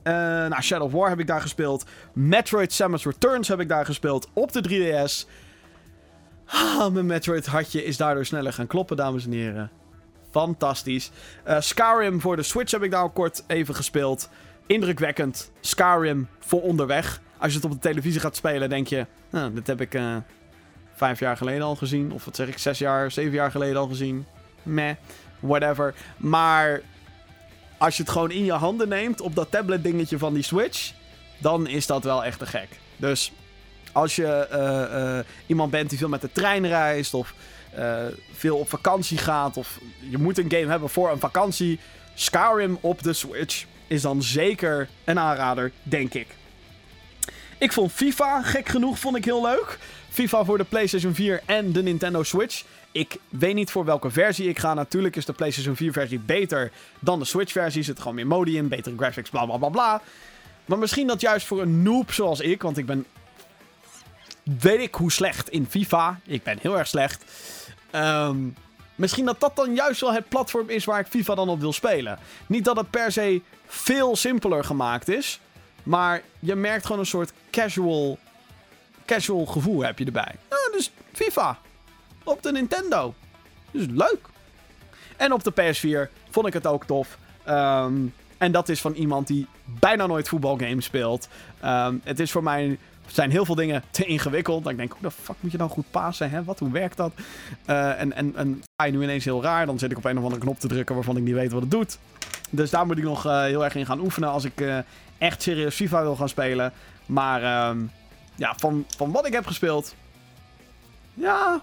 Uh, 0.03 0.13
nou, 0.13 0.61
Shadow 0.61 0.85
of 0.85 0.91
War 0.91 1.09
heb 1.09 1.19
ik 1.19 1.27
daar 1.27 1.41
gespeeld. 1.41 1.85
Metroid 2.13 2.73
Samus 2.73 3.05
Returns 3.05 3.47
heb 3.47 3.59
ik 3.59 3.69
daar 3.69 3.85
gespeeld. 3.85 4.29
Op 4.33 4.51
de 4.51 4.63
3DS. 4.69 5.29
Ah, 6.45 6.91
mijn 6.91 7.05
Metroid 7.05 7.45
hartje 7.45 7.83
is 7.83 7.97
daardoor 7.97 8.25
sneller 8.25 8.53
gaan 8.53 8.67
kloppen, 8.67 8.97
dames 8.97 9.25
en 9.25 9.31
heren. 9.31 9.71
Fantastisch. 10.31 11.11
Uh, 11.47 11.59
Skyrim 11.59 12.21
voor 12.21 12.35
de 12.35 12.43
Switch 12.43 12.71
heb 12.71 12.83
ik 12.83 12.91
daar 12.91 13.01
al 13.01 13.09
kort 13.09 13.43
even 13.47 13.75
gespeeld. 13.75 14.29
Indrukwekkend. 14.67 15.51
Skyrim 15.59 16.27
voor 16.39 16.61
onderweg. 16.61 17.21
Als 17.37 17.51
je 17.51 17.57
het 17.57 17.65
op 17.65 17.71
de 17.71 17.79
televisie 17.79 18.19
gaat 18.19 18.35
spelen, 18.35 18.69
denk 18.69 18.87
je... 18.87 19.05
Nou, 19.29 19.53
dit 19.53 19.67
heb 19.67 19.81
ik 19.81 19.93
uh, 19.93 20.15
vijf 20.93 21.19
jaar 21.19 21.37
geleden 21.37 21.63
al 21.63 21.75
gezien. 21.75 22.11
Of 22.11 22.25
wat 22.25 22.35
zeg 22.35 22.47
ik, 22.47 22.57
zes 22.57 22.77
jaar, 22.77 23.11
zeven 23.11 23.33
jaar 23.33 23.51
geleden 23.51 23.77
al 23.77 23.87
gezien. 23.87 24.25
Meh, 24.63 24.95
whatever. 25.39 25.93
Maar 26.17 26.81
als 27.77 27.97
je 27.97 28.03
het 28.03 28.11
gewoon 28.11 28.31
in 28.31 28.45
je 28.45 28.51
handen 28.51 28.89
neemt 28.89 29.21
op 29.21 29.35
dat 29.35 29.51
tablet 29.51 29.83
dingetje 29.83 30.17
van 30.17 30.33
die 30.33 30.43
Switch... 30.43 30.91
dan 31.37 31.67
is 31.67 31.85
dat 31.85 32.03
wel 32.03 32.23
echt 32.23 32.39
te 32.39 32.45
gek. 32.45 32.67
Dus 32.97 33.31
als 33.91 34.15
je 34.15 34.47
uh, 34.51 35.17
uh, 35.17 35.19
iemand 35.45 35.71
bent 35.71 35.89
die 35.89 35.97
veel 35.97 36.09
met 36.09 36.21
de 36.21 36.31
trein 36.31 36.67
reist... 36.67 37.13
of 37.13 37.33
veel 38.33 38.57
op 38.57 38.69
vakantie 38.69 39.17
gaat... 39.17 39.57
of 39.57 39.79
je 40.09 40.17
moet 40.17 40.37
een 40.37 40.51
game 40.51 40.67
hebben 40.67 40.89
voor 40.89 41.11
een 41.11 41.19
vakantie... 41.19 41.79
Skyrim 42.13 42.77
op 42.81 43.03
de 43.03 43.13
Switch 43.13 43.65
is 43.87 44.01
dan 44.01 44.23
zeker 44.23 44.89
een 45.03 45.19
aanrader, 45.19 45.71
denk 45.83 46.13
ik. 46.13 46.27
Ik 47.57 47.71
vond 47.71 47.91
FIFA, 47.91 48.41
gek 48.41 48.69
genoeg, 48.69 48.99
vond 48.99 49.15
ik 49.15 49.25
heel 49.25 49.41
leuk. 49.41 49.77
FIFA 50.09 50.43
voor 50.43 50.57
de 50.57 50.63
PlayStation 50.63 51.13
4 51.13 51.41
en 51.45 51.71
de 51.71 51.83
Nintendo 51.83 52.23
Switch. 52.23 52.63
Ik 52.93 53.17
weet 53.29 53.55
niet 53.55 53.71
voor 53.71 53.85
welke 53.85 54.09
versie 54.09 54.49
ik 54.49 54.59
ga. 54.59 54.73
Natuurlijk 54.73 55.15
is 55.15 55.25
de 55.25 55.33
PlayStation 55.33 55.75
4 55.75 55.91
versie 55.91 56.19
beter 56.19 56.71
dan 56.99 57.19
de 57.19 57.25
Switch 57.25 57.51
versie. 57.51 57.79
Er 57.79 57.85
zit 57.85 57.99
gewoon 57.99 58.15
meer 58.15 58.27
modi 58.27 58.57
in, 58.57 58.67
betere 58.67 58.97
graphics, 58.97 59.29
bla 59.29 59.45
bla 59.45 59.57
bla 59.57 59.69
bla. 59.69 60.01
Maar 60.65 60.77
misschien 60.77 61.07
dat 61.07 61.21
juist 61.21 61.47
voor 61.47 61.61
een 61.61 61.81
noob 61.81 62.11
zoals 62.11 62.39
ik, 62.39 62.61
want 62.61 62.77
ik 62.77 62.85
ben. 62.85 63.05
Weet 64.59 64.79
ik 64.79 64.95
hoe 64.95 65.11
slecht 65.11 65.49
in 65.49 65.67
FIFA. 65.69 66.19
Ik 66.25 66.43
ben 66.43 66.57
heel 66.61 66.77
erg 66.77 66.87
slecht. 66.87 67.23
Ehm, 67.91 68.37
misschien 68.95 69.25
dat 69.25 69.39
dat 69.39 69.55
dan 69.55 69.75
juist 69.75 70.01
wel 70.01 70.13
het 70.13 70.29
platform 70.29 70.69
is 70.69 70.85
waar 70.85 70.99
ik 70.99 71.07
FIFA 71.07 71.35
dan 71.35 71.49
op 71.49 71.59
wil 71.59 71.73
spelen. 71.73 72.19
Niet 72.47 72.65
dat 72.65 72.77
het 72.77 72.89
per 72.89 73.11
se 73.11 73.41
veel 73.65 74.15
simpeler 74.15 74.63
gemaakt 74.63 75.07
is. 75.07 75.39
Maar 75.83 76.21
je 76.39 76.55
merkt 76.55 76.85
gewoon 76.85 76.99
een 76.99 77.05
soort 77.05 77.33
casual, 77.51 78.17
casual 79.05 79.45
gevoel 79.45 79.83
heb 79.83 79.99
je 79.99 80.05
erbij. 80.05 80.35
Ja, 80.49 80.71
dus 80.71 80.91
FIFA. 81.13 81.59
Op 82.23 82.43
de 82.43 82.51
Nintendo. 82.51 83.13
Dus 83.71 83.85
leuk. 83.89 84.27
En 85.17 85.33
op 85.33 85.43
de 85.43 85.51
PS4 85.51 86.11
vond 86.29 86.47
ik 86.47 86.53
het 86.53 86.67
ook 86.67 86.85
tof. 86.85 87.17
Ehm, 87.43 87.93
en 88.37 88.51
dat 88.51 88.69
is 88.69 88.81
van 88.81 88.93
iemand 88.93 89.27
die 89.27 89.47
bijna 89.63 90.05
nooit 90.05 90.29
voetbalgames 90.29 90.85
speelt. 90.85 91.27
Ehm, 91.59 91.95
het 92.03 92.19
is 92.19 92.31
voor 92.31 92.43
mij 92.43 92.77
zijn 93.07 93.31
heel 93.31 93.45
veel 93.45 93.55
dingen 93.55 93.83
te 93.91 94.05
ingewikkeld. 94.05 94.63
Dat 94.63 94.71
ik 94.71 94.77
denk, 94.77 94.91
hoe 94.91 95.01
de 95.01 95.11
fuck 95.11 95.35
moet 95.39 95.51
je 95.51 95.57
dan 95.57 95.69
goed 95.69 95.91
passen? 95.91 96.29
Hè? 96.29 96.43
Wat, 96.43 96.59
hoe 96.59 96.71
werkt 96.71 96.97
dat? 96.97 97.11
Uh, 97.69 98.01
en, 98.01 98.13
en, 98.13 98.35
en 98.35 98.63
ga 98.75 98.85
je 98.85 98.91
nu 98.91 99.03
ineens 99.03 99.25
heel 99.25 99.41
raar, 99.41 99.65
dan 99.65 99.79
zit 99.79 99.91
ik 99.91 99.97
op 99.97 100.05
een 100.05 100.17
of 100.17 100.23
andere 100.23 100.41
knop 100.41 100.59
te 100.59 100.67
drukken 100.67 100.95
waarvan 100.95 101.17
ik 101.17 101.23
niet 101.23 101.33
weet 101.33 101.51
wat 101.51 101.61
het 101.61 101.71
doet. 101.71 101.97
Dus 102.49 102.69
daar 102.69 102.85
moet 102.85 102.97
ik 102.97 103.03
nog 103.03 103.25
uh, 103.25 103.41
heel 103.41 103.63
erg 103.63 103.75
in 103.75 103.85
gaan 103.85 103.99
oefenen 103.99 104.29
als 104.29 104.43
ik 104.43 104.61
uh, 104.61 104.77
echt 105.17 105.41
serieus 105.41 105.75
FIFA 105.75 106.01
wil 106.01 106.15
gaan 106.15 106.29
spelen. 106.29 106.73
Maar 107.05 107.69
um, 107.69 107.91
ja, 108.35 108.53
van, 108.57 108.85
van 108.97 109.11
wat 109.11 109.27
ik 109.27 109.33
heb 109.33 109.45
gespeeld, 109.45 109.95
ja, 111.13 111.61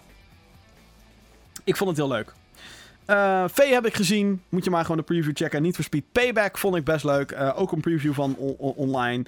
ik 1.64 1.76
vond 1.76 1.90
het 1.90 1.98
heel 1.98 2.08
leuk. 2.08 2.32
Uh, 3.06 3.44
v 3.48 3.70
heb 3.70 3.86
ik 3.86 3.94
gezien. 3.94 4.42
Moet 4.48 4.64
je 4.64 4.70
maar 4.70 4.82
gewoon 4.82 4.96
de 4.96 5.02
preview 5.02 5.36
checken. 5.36 5.62
Niet 5.62 5.74
for 5.74 5.84
Speed 5.84 6.04
Payback 6.12 6.58
vond 6.58 6.76
ik 6.76 6.84
best 6.84 7.04
leuk. 7.04 7.32
Uh, 7.32 7.52
ook 7.60 7.72
een 7.72 7.80
preview 7.80 8.14
van 8.14 8.34
online. 8.58 9.24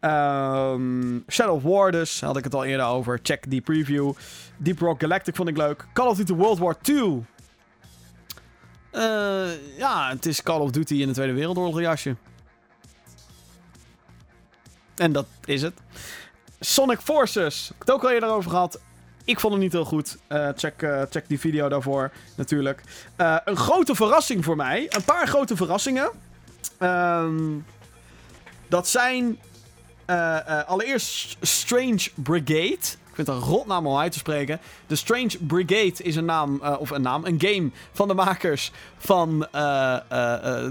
Um, 0.00 1.24
Shadow 1.28 1.54
of 1.54 1.62
War 1.62 1.90
dus. 1.90 2.20
Had 2.20 2.36
ik 2.36 2.44
het 2.44 2.54
al 2.54 2.64
eerder 2.64 2.86
over. 2.86 3.18
Check 3.22 3.50
die 3.50 3.60
preview. 3.60 4.12
Deep 4.56 4.78
Rock 4.78 5.00
Galactic 5.00 5.36
vond 5.36 5.48
ik 5.48 5.56
leuk. 5.56 5.86
Call 5.92 6.06
of 6.06 6.16
Duty 6.16 6.32
World 6.32 6.58
War 6.58 6.78
2. 6.80 7.24
Uh, 8.92 9.46
ja, 9.78 10.08
het 10.08 10.26
is 10.26 10.42
Call 10.42 10.60
of 10.60 10.70
Duty 10.70 10.94
in 10.94 11.06
de 11.06 11.12
Tweede 11.12 11.32
Wereldoorlog 11.32 11.80
jasje. 11.80 12.16
En 14.94 15.12
dat 15.12 15.26
is 15.44 15.62
het. 15.62 15.74
Sonic 16.60 17.00
Forces. 17.00 17.64
Ik 17.64 17.68
heb 17.68 17.78
het 17.78 17.90
ook 17.90 18.02
al 18.02 18.10
eerder 18.10 18.28
over 18.28 18.50
gehad. 18.50 18.80
Ik 19.26 19.40
vond 19.40 19.52
het 19.52 19.62
niet 19.62 19.72
heel 19.72 19.84
goed. 19.84 20.16
Uh, 20.28 20.48
check, 20.56 20.82
uh, 20.82 21.02
check 21.10 21.28
die 21.28 21.40
video 21.40 21.68
daarvoor, 21.68 22.10
natuurlijk. 22.34 22.82
Uh, 23.16 23.36
een 23.44 23.56
grote 23.56 23.94
verrassing 23.94 24.44
voor 24.44 24.56
mij. 24.56 24.86
Een 24.88 25.04
paar 25.04 25.26
grote 25.28 25.56
verrassingen. 25.56 26.10
Um, 26.80 27.64
dat 28.68 28.88
zijn 28.88 29.38
allereerst 30.66 31.36
Strange 31.40 32.08
Brigade. 32.14 32.72
Ik 32.72 33.24
vind 33.24 33.26
het 33.26 33.36
een 33.36 33.42
rotnaam 33.42 33.86
om 33.86 33.98
uit 33.98 34.12
te 34.12 34.18
spreken. 34.18 34.60
De 34.86 34.96
Strange 34.96 35.38
Brigade 35.40 36.02
is 36.02 36.16
een 36.16 36.24
naam, 36.24 36.60
of 36.78 36.90
een 36.90 37.02
naam, 37.02 37.24
een 37.24 37.40
game 37.40 37.70
van 37.92 38.08
de 38.08 38.14
makers 38.14 38.72
van... 38.98 39.38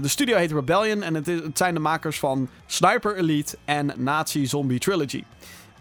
studio 0.02 0.36
heet 0.36 0.52
Rebellion 0.52 1.02
en 1.02 1.14
het, 1.14 1.28
is, 1.28 1.40
het 1.40 1.58
zijn 1.58 1.74
de 1.74 1.80
makers 1.80 2.18
van 2.18 2.48
Sniper 2.66 3.16
Elite 3.16 3.56
en 3.64 3.92
Nazi 3.96 4.46
Zombie 4.46 4.78
Trilogy. 4.78 5.24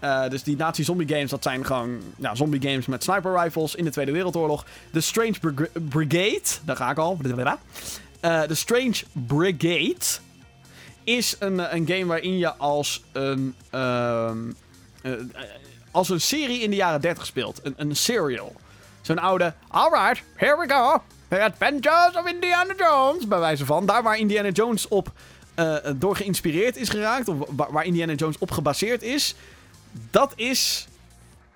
Uh, 0.04 0.30
dus 0.30 0.44
die 0.44 0.56
Nazi-zombie 0.56 1.08
games, 1.08 1.30
dat 1.30 1.44
zijn 1.44 1.66
gewoon 1.66 2.02
ja, 2.18 2.36
zombie 2.36 2.62
games 2.62 2.86
met 2.86 3.04
sniper 3.04 3.42
rifles 3.42 3.76
in 3.76 3.84
de 3.84 3.92
Tweede 3.92 4.12
Wereldoorlog. 4.12 4.66
De 4.92 5.02
Strange 5.02 5.40
Brig 5.40 5.70
Brigade, 5.90 6.42
daar 6.66 6.76
ga 6.76 6.92
ik 6.92 6.98
al. 6.98 7.18
Uh, 7.26 8.48
de 8.48 8.56
Strange 8.56 8.96
Brigade 9.12 10.06
is 11.04 11.36
een, 11.40 11.76
een 11.76 11.88
game 11.88 12.06
waarin 12.06 12.38
je 12.38 12.54
als 12.56 13.04
een, 13.12 13.56
uh, 13.72 14.32
als 15.92 16.10
een 16.10 16.22
serie 16.22 16.60
in 16.60 16.70
de 16.70 16.76
jaren 16.76 17.02
30 17.02 17.26
speelt. 17.26 17.60
Een, 17.64 17.74
een 17.78 17.96
serial. 17.96 18.56
Zo'n 19.02 19.20
oude, 19.20 19.54
alright, 19.68 20.24
here 20.36 20.58
we 20.58 20.74
go. 20.74 21.02
The 21.28 21.44
Adventures 21.44 22.16
of 22.16 22.28
Indiana 22.28 22.74
Jones, 22.78 23.28
bij 23.28 23.40
wijze 23.40 23.66
van. 23.66 23.86
Daar 23.86 24.04
waar 24.04 24.18
Indiana 24.18 24.50
Jones 24.50 24.88
op 24.88 25.12
door 25.96 26.16
geïnspireerd 26.16 26.78
is 26.78 26.90
geraakt, 26.90 27.28
of 27.28 27.38
waar 27.56 27.86
Indiana 27.86 28.14
Jones 28.14 28.38
op 28.38 28.52
gebaseerd 28.52 29.04
is 29.04 29.36
dat 30.12 30.34
is 30.36 30.88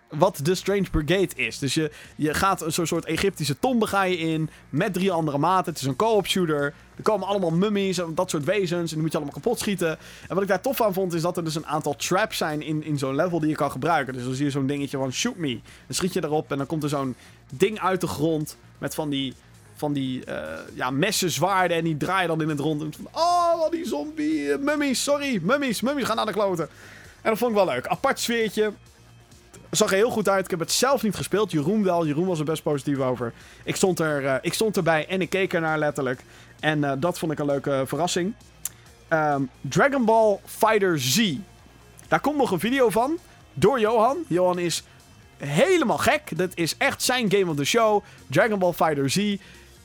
wat 0.09 0.39
de 0.43 0.55
Strange 0.55 0.89
Brigade 0.91 1.29
is. 1.35 1.59
Dus 1.59 1.73
je, 1.73 1.91
je 2.15 2.33
gaat 2.33 2.61
een 2.61 2.87
soort 2.87 3.05
Egyptische 3.05 3.59
tombe 3.59 3.87
ga 3.87 4.03
je 4.03 4.17
in 4.17 4.49
met 4.69 4.93
drie 4.93 5.11
andere 5.11 5.37
maten. 5.37 5.71
Het 5.71 5.81
is 5.81 5.87
een 5.87 5.95
co-op 5.95 6.27
shooter. 6.27 6.73
Er 6.95 7.03
komen 7.03 7.27
allemaal 7.27 7.51
mummies 7.51 7.97
en 7.97 8.15
dat 8.15 8.29
soort 8.29 8.43
wezens. 8.43 8.89
En 8.89 8.93
die 8.93 9.01
moet 9.01 9.11
je 9.11 9.17
allemaal 9.17 9.35
kapot 9.35 9.59
schieten. 9.59 9.97
En 10.27 10.33
wat 10.33 10.41
ik 10.41 10.47
daar 10.47 10.61
tof 10.61 10.81
aan 10.81 10.93
vond, 10.93 11.13
is 11.13 11.21
dat 11.21 11.37
er 11.37 11.43
dus 11.43 11.55
een 11.55 11.67
aantal 11.67 11.95
traps 11.95 12.37
zijn 12.37 12.61
in, 12.61 12.83
in 12.83 12.97
zo'n 12.97 13.15
level 13.15 13.39
die 13.39 13.49
je 13.49 13.55
kan 13.55 13.71
gebruiken. 13.71 14.13
Dus 14.13 14.23
dan 14.23 14.33
zie 14.33 14.45
je 14.45 14.51
zo'n 14.51 14.67
dingetje 14.67 14.97
van 14.97 15.11
shoot 15.11 15.35
me. 15.35 15.59
Dan 15.85 15.95
schiet 15.95 16.13
je 16.13 16.23
erop 16.23 16.51
en 16.51 16.57
dan 16.57 16.67
komt 16.67 16.83
er 16.83 16.89
zo'n 16.89 17.15
ding 17.49 17.79
uit 17.79 18.01
de 18.01 18.07
grond 18.07 18.57
met 18.77 18.95
van 18.95 19.09
die 19.09 19.33
van 19.75 19.93
die 19.93 20.23
uh, 20.27 20.35
ja, 20.73 20.89
messen, 20.89 21.31
zwaarden 21.31 21.77
en 21.77 21.83
die 21.83 21.97
draaien 21.97 22.27
dan 22.27 22.41
in 22.41 22.49
het 22.49 22.59
rond. 22.59 22.81
En 22.81 22.93
van, 22.93 23.07
oh, 23.11 23.71
die 23.71 23.87
zombie, 23.87 24.39
uh, 24.39 24.57
mummies, 24.57 25.03
sorry, 25.03 25.39
mummies, 25.43 25.81
mummies 25.81 26.05
gaan 26.05 26.15
naar 26.15 26.25
de 26.25 26.31
kloten. 26.31 26.69
En 27.21 27.29
dat 27.29 27.37
vond 27.37 27.51
ik 27.51 27.57
wel 27.57 27.65
leuk. 27.65 27.87
Apart 27.87 28.19
sfeertje. 28.19 28.73
Zag 29.71 29.89
er 29.89 29.95
heel 29.95 30.09
goed 30.09 30.29
uit. 30.29 30.43
Ik 30.43 30.49
heb 30.49 30.59
het 30.59 30.71
zelf 30.71 31.03
niet 31.03 31.15
gespeeld. 31.15 31.51
Jeroen 31.51 31.83
wel. 31.83 32.05
Jeroen 32.05 32.27
was 32.27 32.39
er 32.39 32.45
best 32.45 32.63
positief 32.63 32.99
over. 32.99 33.33
Ik 33.63 33.75
stond, 33.75 33.99
er, 33.99 34.23
uh, 34.23 34.35
ik 34.41 34.53
stond 34.53 34.77
erbij 34.77 35.07
en 35.07 35.21
ik 35.21 35.29
keek 35.29 35.53
ernaar 35.53 35.77
letterlijk. 35.77 36.23
En 36.59 36.79
uh, 36.79 36.91
dat 36.97 37.19
vond 37.19 37.31
ik 37.31 37.39
een 37.39 37.45
leuke 37.45 37.83
verrassing. 37.85 38.33
Um, 39.09 39.49
Dragon 39.61 40.05
Ball 40.05 40.39
Fighter 40.45 40.99
Z. 40.99 41.35
Daar 42.07 42.19
komt 42.19 42.37
nog 42.37 42.51
een 42.51 42.59
video 42.59 42.89
van. 42.89 43.17
Door 43.53 43.79
Johan. 43.79 44.17
Johan 44.27 44.59
is 44.59 44.83
helemaal 45.37 45.97
gek. 45.97 46.37
Dat 46.37 46.51
is 46.53 46.77
echt 46.77 47.03
zijn 47.03 47.31
game 47.31 47.49
of 47.51 47.55
the 47.55 47.65
show. 47.65 48.03
Dragon 48.27 48.59
Ball 48.59 48.73
Fighter 48.73 49.09
Z. 49.09 49.37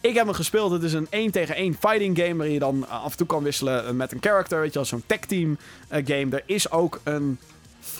Ik 0.04 0.14
heb 0.14 0.24
hem 0.24 0.34
gespeeld. 0.34 0.70
Het 0.70 0.82
is 0.82 0.92
een 0.92 1.06
1 1.10 1.30
tegen 1.30 1.54
1 1.54 1.76
fighting 1.80 2.18
game. 2.18 2.34
Waarin 2.34 2.52
je 2.52 2.58
dan 2.58 2.88
af 2.88 3.10
en 3.10 3.16
toe 3.16 3.26
kan 3.26 3.42
wisselen 3.42 3.96
met 3.96 4.12
een 4.12 4.18
character. 4.20 4.60
Weet 4.60 4.68
je 4.68 4.74
wel, 4.74 4.84
zo'n 4.84 5.02
tech 5.06 5.18
team 5.18 5.50
uh, 5.50 6.06
game. 6.06 6.36
Er 6.36 6.42
is 6.46 6.70
ook 6.70 7.00
een 7.04 7.38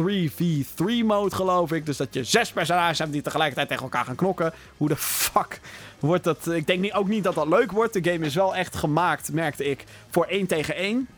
3v3 0.03 1.05
mode, 1.05 1.35
geloof 1.35 1.73
ik. 1.73 1.87
Dus 1.87 1.97
dat 1.97 2.15
je 2.15 2.25
zes 2.25 2.53
personages 2.53 2.99
hebt 2.99 3.13
die 3.13 3.23
tegelijkertijd 3.23 3.69
tegen 3.69 3.83
elkaar 3.83 4.05
gaan 4.05 4.15
knokken. 4.15 4.53
Hoe 4.77 4.89
de 4.89 4.97
fuck 4.97 5.61
wordt 5.99 6.25
dat? 6.25 6.47
Ik 6.47 6.67
denk 6.67 6.97
ook 6.97 7.09
niet 7.09 7.25
dat 7.25 7.35
dat 7.35 7.49
leuk 7.49 7.73
wordt. 7.73 7.93
De 7.93 8.11
game 8.11 8.27
is 8.27 8.35
wel 8.35 8.55
echt 8.55 8.77
gemaakt, 8.77 9.33
merkte 9.33 9.65
ik, 9.65 9.85
voor 10.11 10.25
1 10.25 10.47
tegen 10.47 10.75
1. 10.75 11.09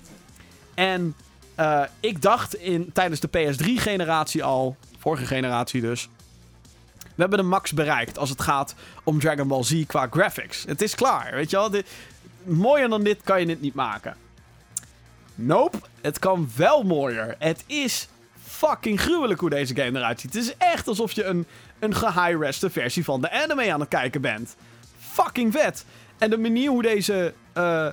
En 0.75 1.15
ik 2.01 2.23
dacht 2.23 2.55
in, 2.55 2.93
tijdens 2.93 3.21
de 3.21 3.29
PS3-generatie 3.29 4.45
al, 4.45 4.77
vorige 4.99 5.27
generatie 5.27 5.81
dus. 5.81 6.09
We 7.17 7.23
hebben 7.23 7.39
de 7.39 7.45
max 7.45 7.73
bereikt 7.73 8.19
als 8.19 8.31
het 8.31 8.41
gaat 8.41 8.75
om 9.05 9.21
Dragon 9.21 9.49
Ball 9.49 9.63
Z 9.65 9.87
qua 9.87 10.07
graphics. 10.11 10.65
Het 10.67 10.83
is 10.83 10.95
klaar, 10.95 11.31
weet 11.35 11.51
je 11.51 11.57
wel. 11.57 11.83
Mooier 12.45 12.89
dan 12.89 13.03
dit 13.03 13.21
kan 13.25 13.41
je 13.41 13.47
het 13.47 13.61
niet 13.61 13.75
maken. 13.75 14.17
Nope, 15.35 15.79
het 16.01 16.19
kan 16.19 16.51
wel 16.57 16.83
mooier. 16.83 17.35
Het 17.39 17.65
is 17.67 18.09
fucking 18.43 19.01
gruwelijk 19.01 19.41
hoe 19.41 19.51
deze 19.51 19.77
game 19.77 19.99
eruit 19.99 20.21
ziet. 20.21 20.35
Het 20.35 20.43
is 20.43 20.57
echt 20.57 20.89
alsof 20.89 21.13
je 21.13 21.25
een, 21.25 21.47
een 21.79 21.95
gehigh-reste 21.95 22.71
versie 22.71 23.05
van 23.05 23.21
de 23.21 23.31
anime 23.31 23.73
aan 23.73 23.81
het 23.81 23.89
kijken 23.89 24.21
bent. 24.21 24.57
Fucking 24.99 25.53
vet. 25.53 25.85
En 26.19 26.31
de 26.31 26.39
manier 26.39 26.71
hoe 26.71 26.83
deze 26.83 27.35
uh, 27.55 27.87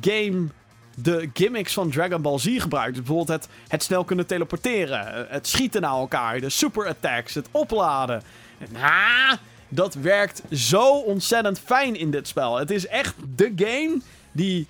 game 0.00 0.46
de 0.94 1.30
gimmicks 1.34 1.72
van 1.72 1.90
Dragon 1.90 2.22
Ball 2.22 2.38
Z 2.38 2.60
gebruikt. 2.60 2.96
Bijvoorbeeld 2.96 3.28
het, 3.28 3.48
het 3.68 3.82
snel 3.82 4.04
kunnen 4.04 4.26
teleporteren, 4.26 5.26
het 5.28 5.48
schieten 5.48 5.80
naar 5.80 5.90
elkaar, 5.90 6.40
de 6.40 6.50
super 6.50 6.86
attacks, 6.86 7.34
het 7.34 7.48
opladen. 7.50 8.22
Nou, 8.70 9.36
dat 9.68 9.94
werkt 9.94 10.42
zo 10.50 10.98
ontzettend 10.98 11.58
fijn 11.58 11.96
in 11.96 12.10
dit 12.10 12.28
spel. 12.28 12.58
Het 12.58 12.70
is 12.70 12.86
echt 12.86 13.14
de 13.36 13.52
game 13.56 14.00
die 14.32 14.66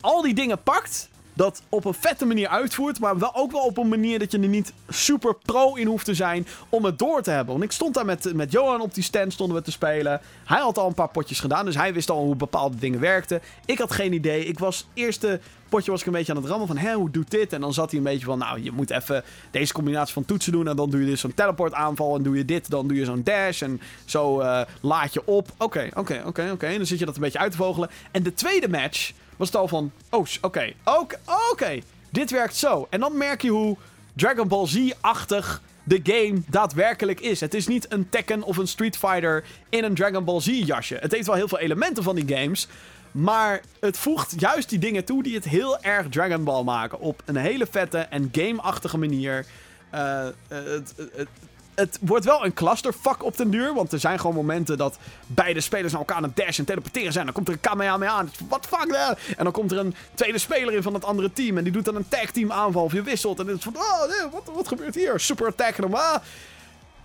al 0.00 0.22
die 0.22 0.34
dingen 0.34 0.62
pakt 0.62 1.08
dat 1.34 1.62
op 1.68 1.84
een 1.84 1.94
vette 1.94 2.24
manier 2.24 2.48
uitvoert. 2.48 3.00
Maar 3.00 3.18
wel 3.18 3.34
ook 3.34 3.52
wel 3.52 3.60
op 3.60 3.78
een 3.78 3.88
manier 3.88 4.18
dat 4.18 4.32
je 4.32 4.38
er 4.38 4.48
niet 4.48 4.72
super 4.88 5.34
pro 5.34 5.74
in 5.74 5.86
hoeft 5.86 6.04
te 6.04 6.14
zijn 6.14 6.46
om 6.68 6.84
het 6.84 6.98
door 6.98 7.22
te 7.22 7.30
hebben. 7.30 7.52
Want 7.52 7.64
ik 7.64 7.72
stond 7.72 7.94
daar 7.94 8.04
met, 8.04 8.34
met 8.34 8.52
Johan 8.52 8.80
op 8.80 8.94
die 8.94 9.04
stand 9.04 9.32
stonden 9.32 9.56
we 9.56 9.62
te 9.62 9.70
spelen. 9.70 10.20
Hij 10.44 10.60
had 10.60 10.78
al 10.78 10.86
een 10.86 10.94
paar 10.94 11.08
potjes 11.08 11.40
gedaan, 11.40 11.64
dus 11.64 11.74
hij 11.74 11.94
wist 11.94 12.10
al 12.10 12.24
hoe 12.24 12.36
bepaalde 12.36 12.76
dingen 12.76 13.00
werkten. 13.00 13.40
Ik 13.64 13.78
had 13.78 13.92
geen 13.92 14.12
idee. 14.12 14.44
Ik 14.44 14.58
was 14.58 14.86
eerste 14.94 15.40
potje 15.74 15.90
was 15.90 16.00
ik 16.00 16.06
een 16.06 16.12
beetje 16.12 16.34
aan 16.34 16.42
het 16.42 16.50
rammen 16.50 16.66
van, 16.66 16.76
hé, 16.76 16.92
hoe 16.92 17.10
doet 17.10 17.30
dit? 17.30 17.52
En 17.52 17.60
dan 17.60 17.72
zat 17.72 17.90
hij 17.90 17.98
een 17.98 18.04
beetje 18.04 18.24
van, 18.24 18.38
nou, 18.38 18.62
je 18.62 18.72
moet 18.72 18.90
even 18.90 19.24
deze 19.50 19.72
combinatie 19.72 20.12
van 20.12 20.24
toetsen 20.24 20.52
doen. 20.52 20.68
En 20.68 20.76
dan 20.76 20.90
doe 20.90 21.00
je 21.00 21.06
dus 21.06 21.20
zo'n 21.20 21.34
teleport 21.34 21.72
aanval. 21.72 22.16
En 22.16 22.22
doe 22.22 22.36
je 22.36 22.44
dit, 22.44 22.70
dan 22.70 22.88
doe 22.88 22.96
je 22.96 23.04
zo'n 23.04 23.22
dash. 23.22 23.62
En 23.62 23.80
zo 24.04 24.40
uh, 24.40 24.60
laad 24.80 25.12
je 25.12 25.26
op. 25.26 25.48
Oké, 25.58 25.88
oké, 25.94 26.22
oké, 26.26 26.50
oké. 26.52 26.76
Dan 26.76 26.86
zit 26.86 26.98
je 26.98 27.04
dat 27.04 27.14
een 27.14 27.20
beetje 27.20 27.38
uit 27.38 27.50
te 27.50 27.56
vogelen. 27.56 27.90
En 28.10 28.22
de 28.22 28.34
tweede 28.34 28.68
match 28.68 29.12
was 29.36 29.48
het 29.48 29.56
al 29.56 29.68
van... 29.68 29.92
Oh, 30.10 30.26
oké, 30.40 30.72
oké, 30.84 31.18
oké. 31.50 31.78
Dit 32.10 32.30
werkt 32.30 32.56
zo. 32.56 32.86
En 32.90 33.00
dan 33.00 33.16
merk 33.16 33.42
je 33.42 33.50
hoe 33.50 33.76
Dragon 34.12 34.48
Ball 34.48 34.66
Z-achtig 34.66 35.62
de 35.84 36.00
game 36.02 36.42
daadwerkelijk 36.46 37.20
is. 37.20 37.40
Het 37.40 37.54
is 37.54 37.66
niet 37.66 37.92
een 37.92 38.08
Tekken 38.08 38.42
of 38.42 38.56
een 38.56 38.68
Street 38.68 38.96
Fighter 38.96 39.44
in 39.68 39.84
een 39.84 39.94
Dragon 39.94 40.24
Ball 40.24 40.40
Z-jasje. 40.40 40.96
Het 41.00 41.12
heeft 41.12 41.26
wel 41.26 41.36
heel 41.36 41.48
veel 41.48 41.58
elementen 41.58 42.02
van 42.02 42.14
die 42.14 42.36
games... 42.36 42.68
Maar 43.14 43.60
het 43.80 43.98
voegt 43.98 44.40
juist 44.40 44.68
die 44.68 44.78
dingen 44.78 45.04
toe 45.04 45.22
die 45.22 45.34
het 45.34 45.44
heel 45.44 45.80
erg 45.80 46.08
Dragon 46.08 46.44
Ball 46.44 46.62
maken. 46.62 47.00
Op 47.00 47.22
een 47.24 47.36
hele 47.36 47.66
vette 47.70 47.98
en 47.98 48.28
game-achtige 48.32 48.98
manier. 48.98 49.46
Eh, 49.90 50.26
eh, 50.26 50.32
het, 50.48 50.94
het, 51.12 51.28
het 51.74 51.98
wordt 52.00 52.24
wel 52.24 52.44
een 52.44 52.54
clusterfuck 52.54 53.24
op 53.24 53.36
den 53.36 53.50
duur. 53.50 53.74
Want 53.74 53.92
er 53.92 53.98
zijn 53.98 54.18
gewoon 54.20 54.34
momenten 54.34 54.78
dat 54.78 54.98
beide 55.26 55.60
spelers 55.60 55.92
naar 55.92 56.00
elkaar 56.00 56.16
aan 56.16 56.22
het 56.22 56.36
dashen 56.36 56.58
en 56.58 56.64
teleporteren 56.64 57.12
zijn. 57.12 57.24
Dan 57.24 57.34
komt 57.34 57.48
er 57.48 57.54
een 57.54 57.60
Kamehameha 57.60 58.12
aan. 58.12 58.30
Wat 58.48 58.66
fuck 58.66 58.92
that? 58.92 59.18
En 59.36 59.44
dan 59.44 59.52
komt 59.52 59.72
er 59.72 59.78
een 59.78 59.94
tweede 60.14 60.38
speler 60.38 60.74
in 60.74 60.82
van 60.82 60.94
het 60.94 61.04
andere 61.04 61.32
team. 61.32 61.58
En 61.58 61.64
die 61.64 61.72
doet 61.72 61.84
dan 61.84 61.96
een 61.96 62.08
tag 62.08 62.30
team 62.30 62.52
aanval 62.52 62.84
of 62.84 62.92
je 62.92 63.02
wisselt. 63.02 63.40
En 63.40 63.46
het 63.46 63.56
is 63.56 63.62
van, 63.62 63.76
oh 63.76 64.32
wat, 64.32 64.50
wat 64.54 64.68
gebeurt 64.68 64.94
hier? 64.94 65.20
Super 65.20 65.46
attack 65.46 65.76
en 65.76 65.94
ah. 65.94 66.16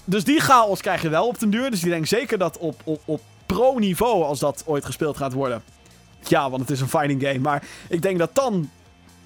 Dus 0.04 0.24
die 0.24 0.40
chaos 0.40 0.82
krijg 0.82 1.02
je 1.02 1.10
wel 1.10 1.28
op 1.28 1.40
den 1.40 1.50
duur. 1.50 1.72
Dus 1.72 1.84
ik 1.84 1.90
denk 1.90 2.06
zeker 2.06 2.38
dat 2.38 2.58
op, 2.58 2.82
op, 2.84 3.02
op 3.06 3.22
pro-niveau, 3.46 4.24
als 4.24 4.40
dat 4.40 4.64
ooit 4.66 4.86
gespeeld 4.86 5.18
gaat 5.18 5.34
worden... 5.34 5.64
Ja, 6.24 6.50
want 6.50 6.62
het 6.62 6.72
is 6.72 6.82
een 6.82 6.90
fighting 6.90 7.22
game. 7.24 7.40
Maar 7.40 7.64
ik 7.90 8.02
denk 8.02 8.18
dat 8.20 8.36
dan... 8.36 8.70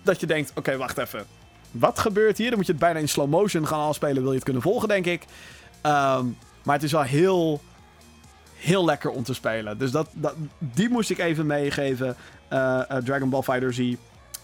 Dat 0.04 0.20
je 0.20 0.26
denkt, 0.26 0.52
oké, 0.56 0.78
wacht 0.78 0.98
even. 0.98 1.26
Wat 1.72 2.00
gebeurt 2.00 2.38
hier? 2.38 2.48
Dan 2.48 2.58
moet 2.58 2.66
je 2.66 2.72
het 2.72 2.82
bijna 2.82 3.00
in 3.00 3.10
slow 3.10 3.30
motion 3.30 3.68
gaan 3.68 3.80
afspelen. 3.80 4.22
Wil 4.22 4.30
je 4.30 4.36
het 4.36 4.44
kunnen 4.44 4.62
volgen, 4.62 4.88
denk 4.88 5.06
ik. 5.06 5.26
Ehm, 5.82 6.26
maar 6.64 6.76
het 6.76 6.84
is 6.84 6.92
wel 6.92 7.02
heel... 7.02 7.62
Heel 8.56 8.86
lekker 8.86 9.10
om 9.12 9.24
te 9.24 9.34
spelen. 9.34 9.78
Dus 9.78 9.92
dat, 9.92 10.10
dat, 10.14 10.36
die 10.58 10.90
moest 10.90 11.10
ik 11.10 11.18
even 11.18 11.46
meegeven. 11.46 12.16
eh, 12.48 12.80
eh, 12.90 12.98
Dragon 13.04 13.30
Ball 13.30 13.42
Fighter 13.42 13.74
Z. 13.74 13.80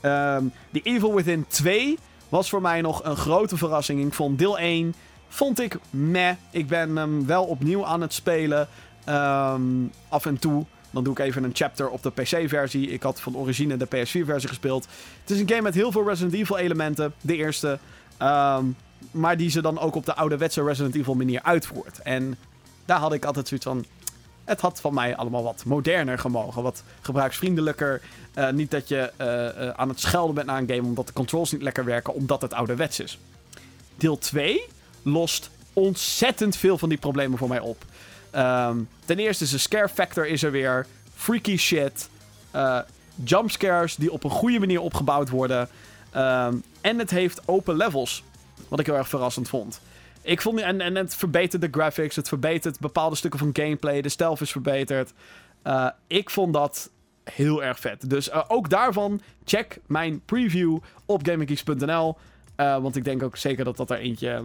Ehm 0.01 0.43
The 0.71 0.81
Evil 0.83 1.13
Within 1.15 1.45
2 1.47 1.97
was 2.29 2.49
voor 2.49 2.61
mij 2.61 2.81
nog 2.81 3.03
een 3.03 3.15
grote 3.15 3.57
verrassing. 3.57 4.05
Ik 4.05 4.13
vond 4.13 4.39
deel 4.39 4.59
1 4.59 4.93
vond 5.27 5.59
ik 5.59 5.77
meh. 5.89 6.31
Ik 6.51 6.67
ben 6.67 6.95
hem 6.95 7.25
wel 7.25 7.43
opnieuw 7.43 7.85
aan 7.85 8.01
het 8.01 8.13
spelen. 8.13 8.67
ehm, 9.05 9.61
af 10.09 10.25
en 10.25 10.39
toe. 10.39 10.65
Dan 10.91 11.03
doe 11.03 11.13
ik 11.13 11.19
even 11.19 11.43
een 11.43 11.51
chapter 11.53 11.89
op 11.89 12.03
de 12.03 12.11
PC-versie. 12.11 12.89
Ik 12.89 13.03
had 13.03 13.21
van 13.21 13.35
origine 13.35 13.77
de 13.77 13.85
PS4-versie 13.85 14.49
gespeeld. 14.49 14.87
Het 15.21 15.29
is 15.29 15.39
een 15.39 15.49
game 15.49 15.61
met 15.61 15.73
heel 15.73 15.91
veel 15.91 16.07
Resident 16.07 16.33
Evil-elementen. 16.33 17.13
De 17.21 17.35
eerste. 17.35 17.79
Ehm, 18.17 18.65
maar 19.11 19.37
die 19.37 19.49
ze 19.49 19.61
dan 19.61 19.79
ook 19.79 19.95
op 19.95 20.05
de 20.05 20.15
ouderwetse 20.15 20.63
Resident 20.63 20.95
Evil 20.95 21.15
manier 21.15 21.43
uitvoert. 21.43 21.99
En 22.01 22.37
daar 22.85 22.99
had 22.99 23.13
ik 23.13 23.25
altijd 23.25 23.47
zoiets 23.47 23.65
van... 23.65 23.85
Het 24.43 24.61
had 24.61 24.81
van 24.81 24.93
mij 24.93 25.15
allemaal 25.15 25.43
wat 25.43 25.63
moderner 25.65 26.19
gemogen. 26.19 26.63
Wat 26.63 26.83
gebruiksvriendelijker. 27.01 28.01
Eh, 28.33 28.49
niet 28.49 28.71
dat 28.71 28.87
je 28.87 29.11
eh, 29.17 29.67
eh, 29.67 29.73
aan 29.75 29.89
het 29.89 29.99
schelden 29.99 30.35
bent 30.35 30.47
naar 30.47 30.57
een 30.57 30.69
game 30.69 30.87
omdat 30.87 31.07
de 31.07 31.13
controls 31.13 31.51
niet 31.51 31.61
lekker 31.61 31.85
werken. 31.85 32.13
Omdat 32.13 32.41
het 32.41 32.53
ouderwets 32.53 32.99
is. 32.99 33.19
Deel 33.95 34.17
2 34.17 34.63
lost 35.03 35.49
ontzettend 35.73 36.55
veel 36.55 36.77
van 36.77 36.89
die 36.89 36.97
problemen 36.97 37.37
voor 37.37 37.47
mij 37.47 37.59
op. 37.59 37.85
Ehm, 38.31 38.77
ten 39.05 39.19
eerste 39.19 39.43
is 39.43 39.49
de 39.49 39.57
scare 39.57 39.89
factor 39.89 40.27
is 40.27 40.43
er 40.43 40.51
weer. 40.51 40.85
Freaky 41.15 41.57
shit. 41.57 42.09
eh 42.51 42.79
jumpscares 43.23 43.95
die 43.95 44.11
op 44.11 44.23
een 44.23 44.29
goede 44.29 44.59
manier 44.59 44.81
opgebouwd 44.81 45.29
worden. 45.29 45.69
Ehm, 46.11 46.55
en 46.81 46.99
het 46.99 47.09
heeft 47.09 47.47
open 47.47 47.75
levels. 47.75 48.23
Wat 48.67 48.79
ik 48.79 48.85
heel 48.85 48.95
erg 48.95 49.07
verrassend 49.07 49.49
vond. 49.49 49.81
Ik 50.21 50.41
vond, 50.41 50.59
en, 50.59 50.95
het 50.95 51.15
verbetert 51.15 51.61
de 51.61 51.67
graphics. 51.71 52.15
Het 52.15 52.27
verbetert 52.27 52.79
bepaalde 52.79 53.15
stukken 53.15 53.39
van 53.39 53.49
gameplay. 53.53 54.01
De 54.01 54.09
stealth 54.09 54.41
is 54.41 54.51
verbeterd. 54.51 55.13
Eh, 55.61 55.87
ik 56.07 56.29
vond 56.29 56.53
dat 56.53 56.89
heel 57.23 57.63
erg 57.63 57.79
vet. 57.79 58.09
Dus 58.09 58.29
eh, 58.29 58.43
ook 58.47 58.69
daarvan 58.69 59.21
check 59.45 59.79
mijn 59.85 60.21
preview 60.25 60.77
op 61.05 61.25
gaminggeeks.nl. 61.27 62.17
Want 62.55 62.95
ik 62.95 63.03
denk 63.03 63.23
ook 63.23 63.37
zeker 63.37 63.65
dat 63.65 63.77
dat 63.77 63.89
er 63.89 63.97
eentje 63.97 64.43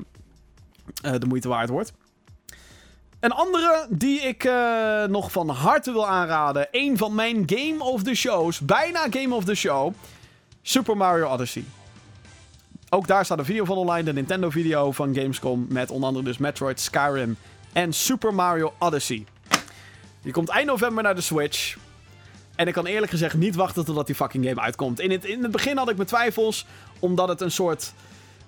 de 1.03 1.27
moeite 1.27 1.49
waard 1.49 1.69
wordt. 1.69 1.93
Een 3.25 3.33
andere 3.33 3.87
die 3.91 4.21
ik 4.21 4.45
eh, 4.45 5.05
nog 5.05 5.33
van 5.33 5.49
harte 5.49 5.93
wil 5.93 6.07
aanraden. 6.07 6.69
Een 6.71 6.99
van 6.99 7.15
mijn 7.15 7.43
Game 7.47 7.85
of 7.85 8.03
the 8.03 8.15
Shows. 8.15 8.61
Bijna 8.61 9.07
Game 9.11 9.35
of 9.35 9.45
the 9.45 9.55
Show. 9.55 9.95
Super 10.63 10.97
Mario 10.97 11.29
Odyssey. 11.29 11.65
Ook 12.89 13.07
daar 13.07 13.25
staat 13.25 13.39
een 13.39 13.45
video 13.45 13.65
van 13.65 13.77
online. 13.77 14.03
De 14.03 14.13
Nintendo 14.13 14.51
video 14.51 14.93
van 14.93 15.15
Gamescom. 15.15 15.67
Met 15.69 15.91
onder 15.91 16.09
andere 16.09 16.25
dus 16.25 16.39
Metroid, 16.39 16.81
Skyrim 16.81 17.37
en 17.73 17.93
Super 17.93 18.35
Mario 18.35 18.73
Odyssey. 18.79 19.25
Die 20.23 20.33
komt 20.33 20.49
eind 20.49 20.67
november 20.67 21.03
naar 21.03 21.15
de 21.15 21.21
Switch. 21.21 21.77
En 22.55 22.67
ik 22.67 22.73
kan 22.73 22.87
eerlijk 22.87 23.11
gezegd 23.11 23.35
niet 23.35 23.55
wachten 23.55 23.85
totdat 23.85 24.07
die 24.07 24.15
fucking 24.15 24.47
game 24.49 24.61
uitkomt. 24.61 25.01
In 25.01 25.11
het, 25.11 25.25
in 25.25 25.43
het 25.43 25.53
begin 25.53 25.77
had 25.77 25.89
ik 25.91 25.97
mijn 25.97 26.09
twijfels. 26.09 26.67
Omdat 26.99 27.29
het 27.29 27.41
een 27.41 27.51
soort... 27.51 27.93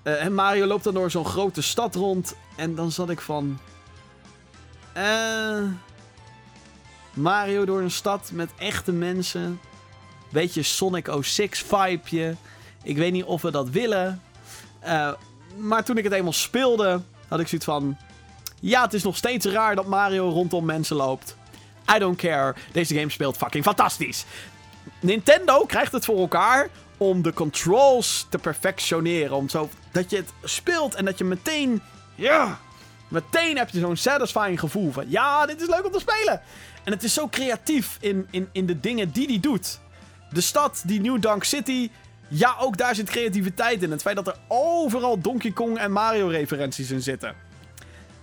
eh, 0.02 0.24
en 0.24 0.34
Mario 0.34 0.66
loopt 0.66 0.84
dan 0.84 0.94
door 0.94 1.10
zo'n 1.10 1.26
grote 1.26 1.62
stad 1.62 1.94
rond. 1.94 2.36
En 2.56 2.74
dan 2.74 2.92
zat 2.92 3.10
ik 3.10 3.20
van... 3.20 3.58
eh 4.96 5.62
Mario 7.16 7.64
door 7.64 7.80
een 7.80 7.90
stad 7.90 8.30
met 8.32 8.50
echte 8.58 8.92
mensen. 8.92 9.60
Beetje 10.28 10.62
Sonic 10.62 11.08
06 11.20 11.64
vibeje. 11.66 12.36
Ik 12.82 12.96
weet 12.96 13.12
niet 13.12 13.24
of 13.24 13.42
we 13.42 13.50
dat 13.50 13.70
willen. 13.70 14.22
Eh, 14.80 15.12
maar 15.56 15.84
toen 15.84 15.98
ik 15.98 16.04
het 16.04 16.12
eenmaal 16.12 16.32
speelde, 16.32 17.00
had 17.28 17.40
ik 17.40 17.48
zoiets 17.48 17.66
van... 17.66 17.96
Ja, 18.60 18.82
het 18.82 18.94
is 18.94 19.02
nog 19.02 19.16
steeds 19.16 19.46
raar 19.46 19.74
dat 19.74 19.86
Mario 19.86 20.28
rondom 20.28 20.64
mensen 20.64 20.96
loopt. 20.96 21.36
I 21.94 21.98
don't 21.98 22.16
care. 22.16 22.54
Deze 22.72 22.94
game 22.94 23.10
speelt 23.10 23.36
fucking 23.36 23.64
fantastisch. 23.64 24.24
Nintendo 25.00 25.64
krijgt 25.64 25.92
het 25.92 26.04
voor 26.04 26.18
elkaar 26.18 26.68
om 26.96 27.22
de 27.22 27.32
controls 27.32 28.26
te 28.28 28.38
perfectioneren. 28.38 29.36
Om 29.36 29.48
zo 29.48 29.68
dat 29.92 30.10
je 30.10 30.16
het 30.16 30.32
speelt 30.42 30.94
en 30.94 31.04
dat 31.04 31.18
je 31.18 31.24
meteen... 31.24 31.82
Ja, 32.14 32.58
meteen 33.08 33.56
heb 33.56 33.68
je 33.70 33.78
zo'n 33.78 33.96
satisfying 33.96 34.60
gevoel 34.60 34.92
van... 34.92 35.04
Ja, 35.08 35.46
dit 35.46 35.60
is 35.60 35.68
leuk 35.68 35.84
om 35.86 35.92
te 35.92 35.98
spelen. 36.00 36.40
En 36.84 36.92
het 36.92 37.02
is 37.02 37.14
zo 37.14 37.28
creatief 37.28 37.96
in, 38.00 38.26
in, 38.30 38.48
in 38.52 38.66
de 38.66 38.80
dingen 38.80 39.10
die 39.10 39.26
hij 39.26 39.40
doet. 39.40 39.80
De 40.30 40.40
stad, 40.40 40.82
die 40.86 41.00
New 41.00 41.20
Donk 41.20 41.44
City... 41.44 41.90
Ja, 42.28 42.56
ook 42.60 42.76
daar 42.76 42.94
zit 42.94 43.10
creativiteit 43.10 43.82
in. 43.82 43.90
Het 43.90 44.02
feit 44.02 44.16
dat 44.16 44.26
er 44.26 44.36
overal 44.48 45.20
Donkey 45.20 45.50
Kong 45.50 45.78
en 45.78 45.92
Mario 45.92 46.26
referenties 46.26 46.90
in 46.90 47.02
zitten. 47.02 47.34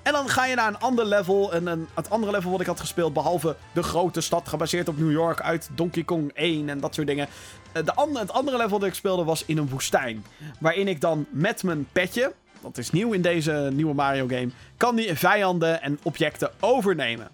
En 0.04 0.14
dan 0.14 0.30
ga 0.30 0.46
je 0.46 0.56
naar 0.56 0.68
een 0.68 0.80
ander 0.80 1.06
level. 1.06 1.54
En 1.54 1.68
een, 1.68 1.88
het 1.94 2.10
andere 2.10 2.32
level 2.32 2.52
wat 2.52 2.62
ik 2.62 2.68
had 2.68 2.80
gespeeld, 2.80 3.14
behalve 3.14 3.56
de 3.74 3.84
grote 3.84 4.22
stad 4.22 4.48
gebaseerd 4.48 4.88
op 4.88 4.98
New 4.98 5.12
York 5.12 5.42
uit 5.42 5.70
Donkey 5.76 6.04
Kong 6.04 6.32
1 6.34 6.70
en 6.70 6.80
dat 6.80 6.96
soort 6.96 7.08
dingen. 7.08 7.28
Eh, 7.72 7.86
De 7.86 8.20
het 8.20 8.32
andere 8.32 8.58
level 8.58 8.80
dat 8.80 8.88
ik 8.88 8.94
speelde 8.96 9.24
was 9.24 9.46
in 9.46 9.58
een 9.58 9.70
woestijn. 9.70 10.26
Waarin 10.60 10.88
ik 10.88 11.02
dan 11.02 11.26
met 11.30 11.64
mijn 11.64 11.88
petje, 11.92 12.34
dat 12.64 12.78
is 12.78 12.92
nieuw 12.92 13.14
in 13.14 13.22
deze 13.22 13.70
nieuwe 13.74 13.94
Mario 13.94 14.28
game, 14.28 14.50
kan 14.78 14.96
die 14.96 15.14
vijanden 15.14 15.82
en 15.82 16.00
objecten 16.04 16.52
overnemen. 16.60 17.30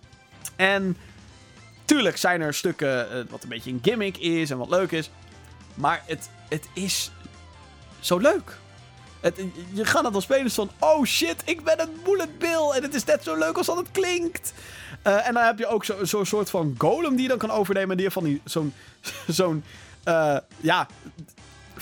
En 0.56 0.98
tuurlijk 1.86 2.18
zijn 2.18 2.42
er 2.42 2.54
stukken 2.54 3.12
eh, 3.12 3.24
wat 3.30 3.44
een 3.44 3.50
beetje 3.50 3.72
een 3.72 3.80
gimmick 3.82 4.18
is 4.18 4.50
en 4.50 4.58
wat 4.58 4.70
leuk 4.70 4.92
is. 4.92 5.10
Maar 5.74 6.04
het, 6.06 6.30
het 6.50 6.68
is 6.74 7.12
zo 8.00 8.18
leuk. 8.18 8.58
Het, 9.20 9.42
je 9.74 9.86
gaat 9.86 10.04
het 10.04 10.14
dan 10.14 10.22
spelen 10.22 10.52
van, 10.52 10.70
oh 10.80 11.06
shit, 11.06 11.42
ik 11.46 11.64
ben 11.64 11.82
een 11.82 12.00
bullet 12.04 12.38
bill. 12.38 12.70
En 12.76 12.84
het 12.84 12.94
is 12.94 13.04
net 13.04 13.24
zo 13.24 13.36
leuk 13.38 13.58
als 13.58 13.66
dat 13.66 13.78
het 13.78 13.92
klinkt. 13.92 14.54
Eh, 15.02 15.28
en 15.28 15.34
dan 15.34 15.44
heb 15.44 15.60
je 15.60 15.68
ook 15.68 15.86
zo'n 15.86 16.06
zo 16.06 16.24
soort 16.24 16.50
van 16.50 16.76
golem 16.78 17.14
die 17.14 17.22
je 17.22 17.28
dan 17.28 17.38
kan 17.38 17.52
overnemen. 17.52 17.98
Die 17.98 18.10
van 18.10 18.40
zo'n, 18.44 18.74
zo'n, 19.28 19.64
eh, 20.04 20.38
ja, 20.58 20.88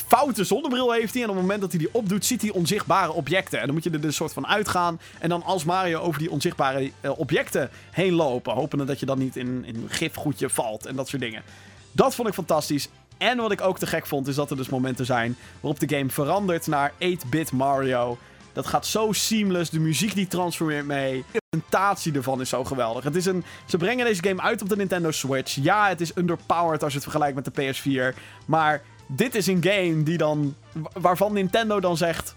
foute 0.07 0.43
zonnebril 0.43 0.91
heeft 0.91 1.13
hij. 1.13 1.23
En 1.23 1.29
op 1.29 1.35
het 1.35 1.43
moment 1.43 1.61
dat 1.61 1.71
hij 1.71 1.79
die 1.79 1.93
opdoet, 1.93 2.25
ziet 2.25 2.41
hij 2.41 2.51
onzichtbare 2.51 3.11
objecten. 3.11 3.59
En 3.59 3.65
dan 3.65 3.73
moet 3.73 3.83
je 3.83 3.89
er 3.89 4.01
dus 4.01 4.15
soort 4.15 4.33
van 4.33 4.47
uitgaan. 4.47 4.99
En 5.19 5.29
dan 5.29 5.43
als 5.43 5.63
Mario 5.63 5.99
over 5.99 6.19
die 6.19 6.31
onzichtbare 6.31 6.91
eh, 7.01 7.19
objecten 7.19 7.69
heen 7.91 8.13
lopen. 8.13 8.53
Hopende 8.53 8.83
dat 8.83 8.99
je 8.99 9.05
dan 9.05 9.19
niet 9.19 9.35
in, 9.35 9.63
een 9.67 9.85
gifgoedje 9.87 10.49
valt 10.49 10.85
en 10.85 10.95
dat 10.95 11.07
soort 11.07 11.21
dingen. 11.21 11.43
Dat 11.91 12.15
vond 12.15 12.27
ik 12.27 12.33
fantastisch. 12.33 12.89
En 13.17 13.37
wat 13.37 13.51
ik 13.51 13.61
ook 13.61 13.79
te 13.79 13.87
gek 13.87 14.05
vond, 14.05 14.27
is 14.27 14.35
dat 14.35 14.51
er 14.51 14.57
dus 14.57 14.69
momenten 14.69 15.05
zijn 15.05 15.37
waarop 15.59 15.79
de 15.79 15.95
game 15.95 16.09
verandert 16.09 16.67
naar 16.67 16.91
8-bit 16.91 17.51
Mario. 17.51 18.17
Dat 18.53 18.67
gaat 18.67 18.85
zo 18.85 19.11
seamless. 19.11 19.69
De 19.69 19.79
muziek 19.79 20.13
die 20.13 20.27
transformeert 20.27 20.85
mee. 20.85 21.23
De 21.31 21.41
presentatie 21.49 22.13
ervan 22.13 22.41
is 22.41 22.49
zo 22.49 22.63
geweldig. 22.63 23.03
Het 23.03 23.15
is 23.15 23.25
een, 23.25 23.43
ze 23.65 23.77
brengen 23.77 24.05
deze 24.05 24.23
game 24.23 24.41
uit 24.41 24.61
op 24.61 24.69
de 24.69 24.75
Nintendo 24.75 25.11
Switch. 25.11 25.55
Ja, 25.55 25.87
het 25.87 26.01
is 26.01 26.15
underpowered 26.15 26.83
als 26.83 26.91
je 26.91 26.99
het 26.99 27.09
vergelijkt 27.09 27.35
met 27.35 27.55
de 27.55 27.73
PS4. 28.13 28.17
Maar 28.45 28.81
dit 29.07 29.35
is 29.35 29.47
een 29.47 29.63
game 29.63 30.03
die 30.03 30.17
dan, 30.17 30.55
waarvan 30.93 31.33
Nintendo 31.33 31.79
dan 31.79 31.97
zegt... 31.97 32.35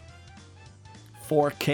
4K, 1.24 1.72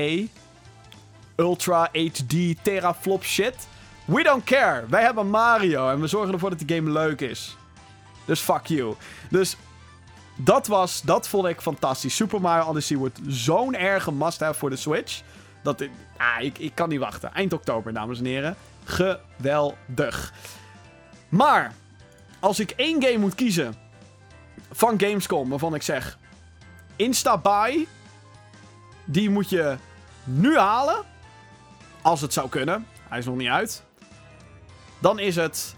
Ultra 1.36 1.88
HD, 1.92 2.54
teraflop 2.62 3.24
shit. 3.24 3.68
We 4.04 4.22
don't 4.22 4.44
care. 4.44 4.84
Wij 4.88 5.02
hebben 5.02 5.30
Mario 5.30 5.90
en 5.90 6.00
we 6.00 6.06
zorgen 6.06 6.32
ervoor 6.32 6.50
dat 6.50 6.58
de 6.58 6.74
game 6.74 6.90
leuk 6.90 7.20
is. 7.20 7.56
Dus 8.24 8.40
fuck 8.40 8.66
you. 8.66 8.94
Dus 9.30 9.56
dat 10.36 10.66
was, 10.66 11.02
dat 11.02 11.28
vond 11.28 11.46
ik 11.46 11.60
fantastisch. 11.60 12.16
Super 12.16 12.40
Mario 12.40 12.68
Odyssey 12.68 12.96
wordt 12.96 13.20
zo'n 13.26 13.74
erge 13.74 14.12
must-have 14.12 14.58
voor 14.58 14.70
de 14.70 14.76
Switch. 14.76 15.22
Dat 15.62 15.82
ah, 16.16 16.40
ik, 16.40 16.58
ik 16.58 16.74
kan 16.74 16.88
niet 16.88 17.00
wachten. 17.00 17.32
Eind 17.34 17.52
oktober, 17.52 17.92
dames 17.92 18.18
en 18.18 18.24
heren. 18.24 18.56
Geweldig. 18.84 20.32
Maar, 21.28 21.72
als 22.40 22.60
ik 22.60 22.70
één 22.70 23.02
game 23.02 23.18
moet 23.18 23.34
kiezen 23.34 23.74
van 24.72 25.00
Gamescom 25.00 25.48
waarvan 25.48 25.74
ik 25.74 25.82
zeg... 25.82 26.18
Insta-buy, 26.96 27.86
die 29.04 29.30
moet 29.30 29.48
je 29.48 29.76
nu 30.24 30.58
halen. 30.58 30.96
Als 32.02 32.20
het 32.20 32.32
zou 32.32 32.48
kunnen. 32.48 32.86
Hij 33.08 33.18
is 33.18 33.24
nog 33.24 33.36
niet 33.36 33.48
uit. 33.48 33.82
Dan 34.98 35.18
is 35.18 35.36
het 35.36 35.74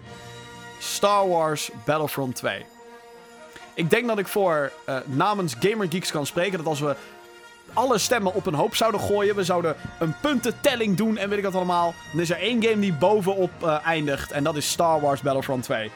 Star 0.78 1.28
Wars 1.28 1.70
Battlefront 1.84 2.34
2. 2.34 2.64
Ik 3.74 3.90
denk 3.90 4.06
dat 4.06 4.18
ik 4.18 4.28
voor 4.28 4.72
uh, 4.88 4.96
namens 5.04 5.54
Gamergeeks 5.60 6.10
kan 6.10 6.26
spreken 6.26 6.58
dat 6.58 6.66
als 6.66 6.80
we 6.80 6.96
alle 7.72 7.98
stemmen 7.98 8.34
op 8.34 8.46
een 8.46 8.54
hoop 8.54 8.74
zouden 8.74 9.00
gooien, 9.00 9.36
we 9.36 9.44
zouden 9.44 9.76
een 9.98 10.14
puntentelling 10.20 10.96
doen 10.96 11.16
en 11.16 11.28
weet 11.28 11.38
ik 11.38 11.44
wat 11.44 11.54
allemaal, 11.54 11.94
dan 12.12 12.20
is 12.20 12.30
er 12.30 12.38
één 12.38 12.62
game 12.62 12.78
die 12.78 12.92
bovenop 12.92 13.50
uh, 13.62 13.86
eindigt 13.86 14.30
en 14.30 14.44
dat 14.44 14.56
is 14.56 14.70
Star 14.70 15.00
Wars 15.00 15.20
Battlefront 15.20 15.62
2. 15.62 15.90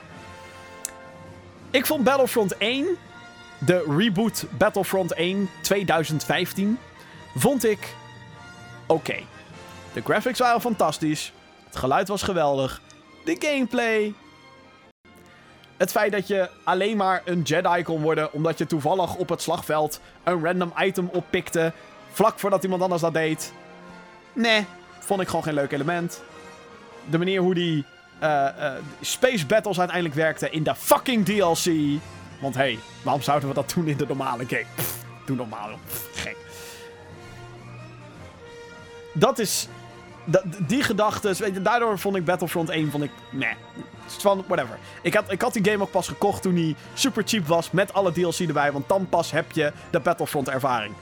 Ik 1.72 1.86
vond 1.86 2.04
Battlefront 2.04 2.56
1, 2.56 2.86
de 3.58 3.94
reboot 3.98 4.44
Battlefront 4.58 5.12
1 5.12 5.48
2015, 5.62 6.78
vond 7.34 7.64
ik 7.64 7.94
oké. 8.86 9.16
De 9.92 10.02
graphics 10.02 10.38
waren 10.38 10.60
fantastisch, 10.60 11.32
het 11.64 11.76
geluid 11.76 12.08
was 12.08 12.22
geweldig, 12.22 12.80
de 13.24 13.36
gameplay 13.38 14.14
het 15.76 15.90
feit 15.90 16.12
dat 16.12 16.26
je 16.26 16.50
alleen 16.64 16.96
maar 16.96 17.22
een 17.24 17.42
Jedi 17.42 17.82
kon 17.82 18.02
worden 18.02 18.32
omdat 18.32 18.58
je 18.58 18.66
toevallig 18.66 19.14
op 19.14 19.28
het 19.28 19.42
slagveld 19.42 20.00
een 20.24 20.44
random 20.44 20.72
item 20.78 21.08
oppikte. 21.12 21.72
Vlak 22.12 22.38
voordat 22.38 22.62
iemand 22.62 22.82
anders 22.82 23.00
dat 23.00 23.14
deed. 23.14 23.52
Nee, 24.32 24.66
vond 24.98 25.20
ik 25.20 25.26
gewoon 25.28 25.42
geen 25.42 25.54
leuk 25.54 25.72
element. 25.72 26.22
De 27.10 27.18
manier 27.18 27.40
hoe 27.40 27.54
die 27.54 27.84
uh, 28.22 28.48
uh, 28.58 28.72
Space 29.00 29.46
Battles 29.46 29.78
uiteindelijk 29.78 30.16
werkten 30.16 30.52
in 30.52 30.62
de 30.62 30.74
fucking 30.74 31.24
DLC. 31.24 32.00
Want 32.40 32.54
hey, 32.54 32.78
waarom 33.02 33.22
zouden 33.22 33.48
we 33.48 33.54
dat 33.54 33.72
doen 33.74 33.86
in 33.88 33.96
de 33.96 34.06
normale 34.06 34.44
game? 34.46 34.66
Pff, 34.76 35.04
doe 35.24 35.36
normaal. 35.36 35.78
Pff. 35.86 36.12
Dat 39.12 39.38
is 39.38 39.68
die 40.66 40.82
gedachten, 40.82 41.62
daardoor 41.62 41.98
vond 41.98 42.16
ik 42.16 42.24
Battlefront 42.24 42.68
1, 42.70 42.90
vond 42.90 43.04
ik, 43.04 43.10
nee. 43.30 43.54
Van, 44.06 44.44
whatever. 44.46 44.78
Ik 45.02 45.14
had, 45.14 45.32
ik 45.32 45.40
had 45.40 45.52
die 45.52 45.64
game 45.64 45.82
ook 45.82 45.90
pas 45.90 46.08
gekocht 46.08 46.42
toen 46.42 46.54
hij 46.54 46.74
super 46.94 47.22
cheap 47.26 47.46
was, 47.46 47.70
met 47.70 47.92
alle 47.92 48.12
DLC 48.12 48.38
erbij, 48.38 48.72
want 48.72 48.88
dan 48.88 49.08
pas 49.08 49.30
heb 49.30 49.52
je 49.52 49.72
de 49.90 50.00
Battlefront 50.00 50.48
ervaring. 50.48 50.94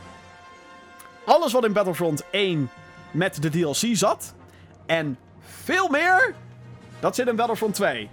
Alles 1.24 1.52
wat 1.52 1.64
in 1.64 1.72
Battlefront 1.72 2.22
1 2.30 2.70
met 3.10 3.42
de 3.42 3.50
DLC 3.50 3.96
zat, 3.96 4.34
en 4.86 5.18
veel 5.62 5.88
meer, 5.88 6.34
dat 7.00 7.14
zit 7.14 7.28
in 7.28 7.36
Battlefront 7.36 7.74
2. 7.74 8.10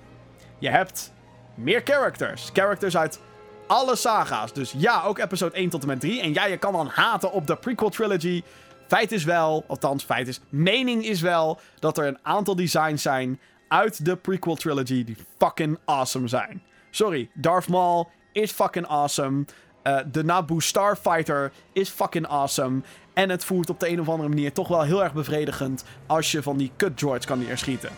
Je 0.59 0.69
hebt 0.69 1.13
meer 1.55 1.81
characters. 1.83 2.49
Characters 2.53 2.97
uit 2.97 3.19
alle 3.67 3.95
saga's. 3.95 4.53
Dus 4.53 4.73
ja, 4.77 5.03
ook 5.03 5.17
episode 5.17 5.55
1 5.55 5.69
tot 5.69 5.81
en 5.81 5.87
met 5.87 5.99
3. 5.99 6.21
En 6.21 6.33
ja, 6.33 6.45
je 6.45 6.57
kan 6.57 6.73
dan 6.73 6.87
haten 6.87 7.31
op 7.31 7.47
de 7.47 7.55
prequel 7.55 7.89
trilogy. 7.89 8.43
Feit 8.87 9.11
is 9.11 9.23
wel, 9.23 9.63
althans 9.67 10.03
feit 10.03 10.27
is, 10.27 10.39
mening 10.49 11.05
is 11.05 11.21
wel 11.21 11.59
dat 11.79 11.97
er 11.97 12.07
een 12.07 12.19
aantal 12.21 12.55
designs 12.55 13.01
zijn 13.01 13.39
uit 13.67 14.05
de 14.05 14.15
prequel 14.15 14.55
trilogy 14.55 15.03
die 15.03 15.17
fucking 15.37 15.77
awesome 15.85 16.27
zijn. 16.27 16.61
Sorry, 16.91 17.29
Darth 17.33 17.67
Maul 17.67 18.09
is 18.31 18.51
fucking 18.51 18.87
awesome. 18.87 19.45
Uh, 19.83 19.99
de 20.11 20.23
Naboo 20.23 20.59
Starfighter 20.59 21.51
is 21.73 21.89
fucking 21.89 22.27
awesome. 22.27 22.81
En 23.13 23.29
het 23.29 23.45
voelt 23.45 23.69
op 23.69 23.79
de 23.79 23.89
een 23.89 23.99
of 23.99 24.09
andere 24.09 24.29
manier 24.29 24.53
toch 24.53 24.67
wel 24.67 24.81
heel 24.81 25.03
erg 25.03 25.13
bevredigend 25.13 25.83
als 26.05 26.31
je 26.31 26.43
van 26.43 26.57
die 26.57 26.71
cut 26.77 26.97
droids 26.97 27.25
kan 27.25 27.39
leren 27.39 27.57
schieten. 27.57 27.89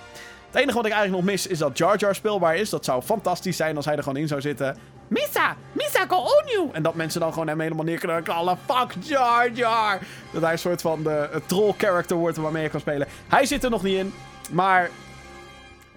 Het 0.51 0.61
enige 0.61 0.75
wat 0.75 0.85
ik 0.85 0.91
eigenlijk 0.91 1.23
nog 1.23 1.31
mis 1.31 1.47
is 1.47 1.57
dat 1.57 1.77
Jar 1.77 1.97
Jar 1.97 2.15
speelbaar 2.15 2.55
is. 2.55 2.69
Dat 2.69 2.85
zou 2.85 3.01
fantastisch 3.01 3.57
zijn 3.57 3.75
als 3.75 3.85
hij 3.85 3.95
er 3.95 4.03
gewoon 4.03 4.17
in 4.17 4.27
zou 4.27 4.41
zitten. 4.41 4.77
Misa! 5.07 5.55
Misa, 5.71 6.05
go 6.07 6.15
on 6.15 6.43
you! 6.45 6.69
En 6.71 6.83
dat 6.83 6.95
mensen 6.95 7.19
dan 7.19 7.33
gewoon 7.33 7.47
hem 7.47 7.59
helemaal 7.59 7.85
neer 7.85 7.99
kunnen 7.99 8.23
knallen. 8.23 8.57
Fuck 8.65 8.95
Jar 8.99 9.51
Jar! 9.51 9.99
Dat 10.33 10.41
hij 10.41 10.51
een 10.51 10.59
soort 10.59 10.81
van 10.81 11.03
de 11.03 11.41
troll 11.45 11.73
character 11.77 12.17
wordt 12.17 12.37
waarmee 12.37 12.63
je 12.63 12.69
kan 12.69 12.79
spelen. 12.79 13.07
Hij 13.27 13.45
zit 13.45 13.63
er 13.63 13.69
nog 13.69 13.83
niet 13.83 13.97
in. 13.97 14.13
Maar 14.51 14.89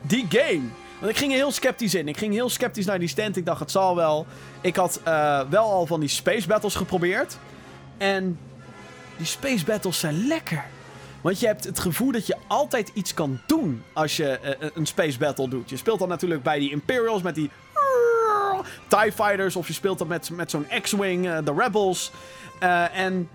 die 0.00 0.26
game. 0.28 0.62
Want 0.98 1.12
ik 1.12 1.18
ging 1.18 1.32
er 1.32 1.38
heel 1.38 1.52
sceptisch 1.52 1.94
in. 1.94 2.08
Ik 2.08 2.16
ging 2.16 2.32
heel 2.32 2.48
sceptisch 2.48 2.86
naar 2.86 2.98
die 2.98 3.08
stand. 3.08 3.36
Ik 3.36 3.46
dacht, 3.46 3.60
het 3.60 3.70
zal 3.70 3.96
wel. 3.96 4.26
Ik 4.60 4.76
had 4.76 5.00
uh, 5.08 5.40
wel 5.50 5.70
al 5.70 5.86
van 5.86 6.00
die 6.00 6.08
space 6.08 6.46
battles 6.46 6.74
geprobeerd. 6.74 7.36
En 7.98 8.38
die 9.16 9.26
space 9.26 9.64
battles 9.64 9.98
zijn 9.98 10.26
lekker. 10.26 10.64
Want 11.22 11.40
je 11.40 11.46
hebt 11.46 11.64
het 11.64 11.78
gevoel 11.78 12.12
dat 12.12 12.26
je 12.26 12.36
altijd 12.46 12.90
iets 12.94 13.14
kan 13.14 13.40
doen 13.46 13.82
als 13.92 14.16
je 14.16 14.38
uh, 14.44 14.68
een 14.74 14.86
space 14.86 15.18
battle 15.18 15.48
doet. 15.48 15.70
Je 15.70 15.76
speelt 15.76 15.98
dan 15.98 16.08
natuurlijk 16.08 16.42
bij 16.42 16.58
die 16.58 16.70
Imperials 16.70 17.22
met 17.22 17.34
die 17.34 17.50
TIE 18.88 19.12
Fighters. 19.12 19.56
Of 19.56 19.66
je 19.66 19.72
speelt 19.72 19.98
dat 19.98 20.08
met, 20.08 20.30
met 20.30 20.50
zo'n 20.50 20.66
X-Wing, 20.82 21.26
uh, 21.26 21.38
de 21.44 21.54
Rebels. 21.56 22.12
En 22.92 23.28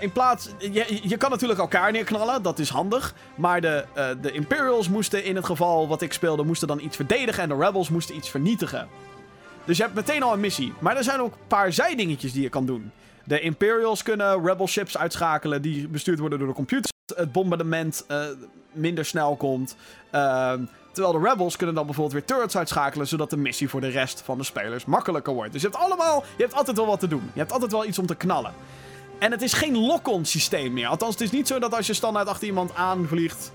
in 0.00 0.12
plaats... 0.12 0.48
Je, 0.58 1.00
je 1.02 1.16
kan 1.16 1.30
natuurlijk 1.30 1.60
elkaar 1.60 1.92
neerknallen, 1.92 2.42
dat 2.42 2.58
is 2.58 2.68
handig. 2.68 3.14
Maar 3.34 3.60
de, 3.60 3.84
de 4.20 4.32
Imperials 4.32 4.88
moesten 4.88 5.24
in 5.24 5.36
het 5.36 5.44
geval 5.44 5.88
wat 5.88 6.02
ik 6.02 6.12
speelde, 6.12 6.44
moesten 6.44 6.68
dan 6.68 6.80
iets 6.80 6.96
verdedigen. 6.96 7.42
En 7.42 7.48
de 7.48 7.56
Rebels 7.56 7.88
moesten 7.88 8.16
iets 8.16 8.30
vernietigen. 8.30 8.88
Dus 9.64 9.76
je 9.76 9.82
hebt 9.82 9.94
meteen 9.94 10.22
al 10.22 10.32
een 10.32 10.40
missie. 10.40 10.72
Maar 10.78 10.96
er 10.96 11.04
zijn 11.04 11.20
ook 11.20 11.32
een 11.32 11.46
paar 11.46 11.72
zijdingetjes 11.72 12.32
die 12.32 12.42
je 12.42 12.48
kan 12.48 12.66
doen. 12.66 12.90
De 13.24 13.40
Imperials 13.40 14.02
kunnen 14.02 14.44
Rebel 14.44 14.68
ships 14.68 14.98
uitschakelen 14.98 15.62
die 15.62 15.88
bestuurd 15.88 16.18
worden 16.18 16.38
door 16.38 16.48
de 16.48 16.54
computers. 16.54 16.91
Het 17.06 17.32
bombardement 17.32 18.06
minder 18.72 19.04
snel 19.04 19.36
komt. 19.36 19.76
Uh, 20.14 20.52
Terwijl 20.92 21.20
de 21.20 21.28
Rebels 21.28 21.56
kunnen 21.56 21.74
dan 21.74 21.84
bijvoorbeeld 21.84 22.14
weer 22.14 22.24
turrets 22.24 22.56
uitschakelen, 22.56 23.06
zodat 23.06 23.30
de 23.30 23.36
missie 23.36 23.68
voor 23.68 23.80
de 23.80 23.88
rest 23.88 24.20
van 24.20 24.38
de 24.38 24.44
spelers 24.44 24.84
makkelijker 24.84 25.32
wordt. 25.32 25.52
Dus 25.52 25.62
je 25.62 25.68
hebt 25.68 25.80
allemaal, 25.80 26.24
je 26.36 26.42
hebt 26.42 26.54
altijd 26.54 26.76
wel 26.76 26.86
wat 26.86 27.00
te 27.00 27.08
doen. 27.08 27.30
Je 27.32 27.38
hebt 27.38 27.52
altijd 27.52 27.72
wel 27.72 27.86
iets 27.86 27.98
om 27.98 28.06
te 28.06 28.14
knallen. 28.14 28.52
En 29.18 29.30
het 29.30 29.42
is 29.42 29.52
geen 29.52 29.78
lock-on 29.78 30.24
systeem 30.24 30.72
meer. 30.72 30.86
Althans, 30.86 31.12
het 31.12 31.20
is 31.20 31.30
niet 31.30 31.46
zo 31.46 31.58
dat 31.58 31.74
als 31.74 31.86
je 31.86 31.94
standaard 31.94 32.28
achter 32.28 32.46
iemand 32.46 32.74
aanvliegt. 32.74 33.52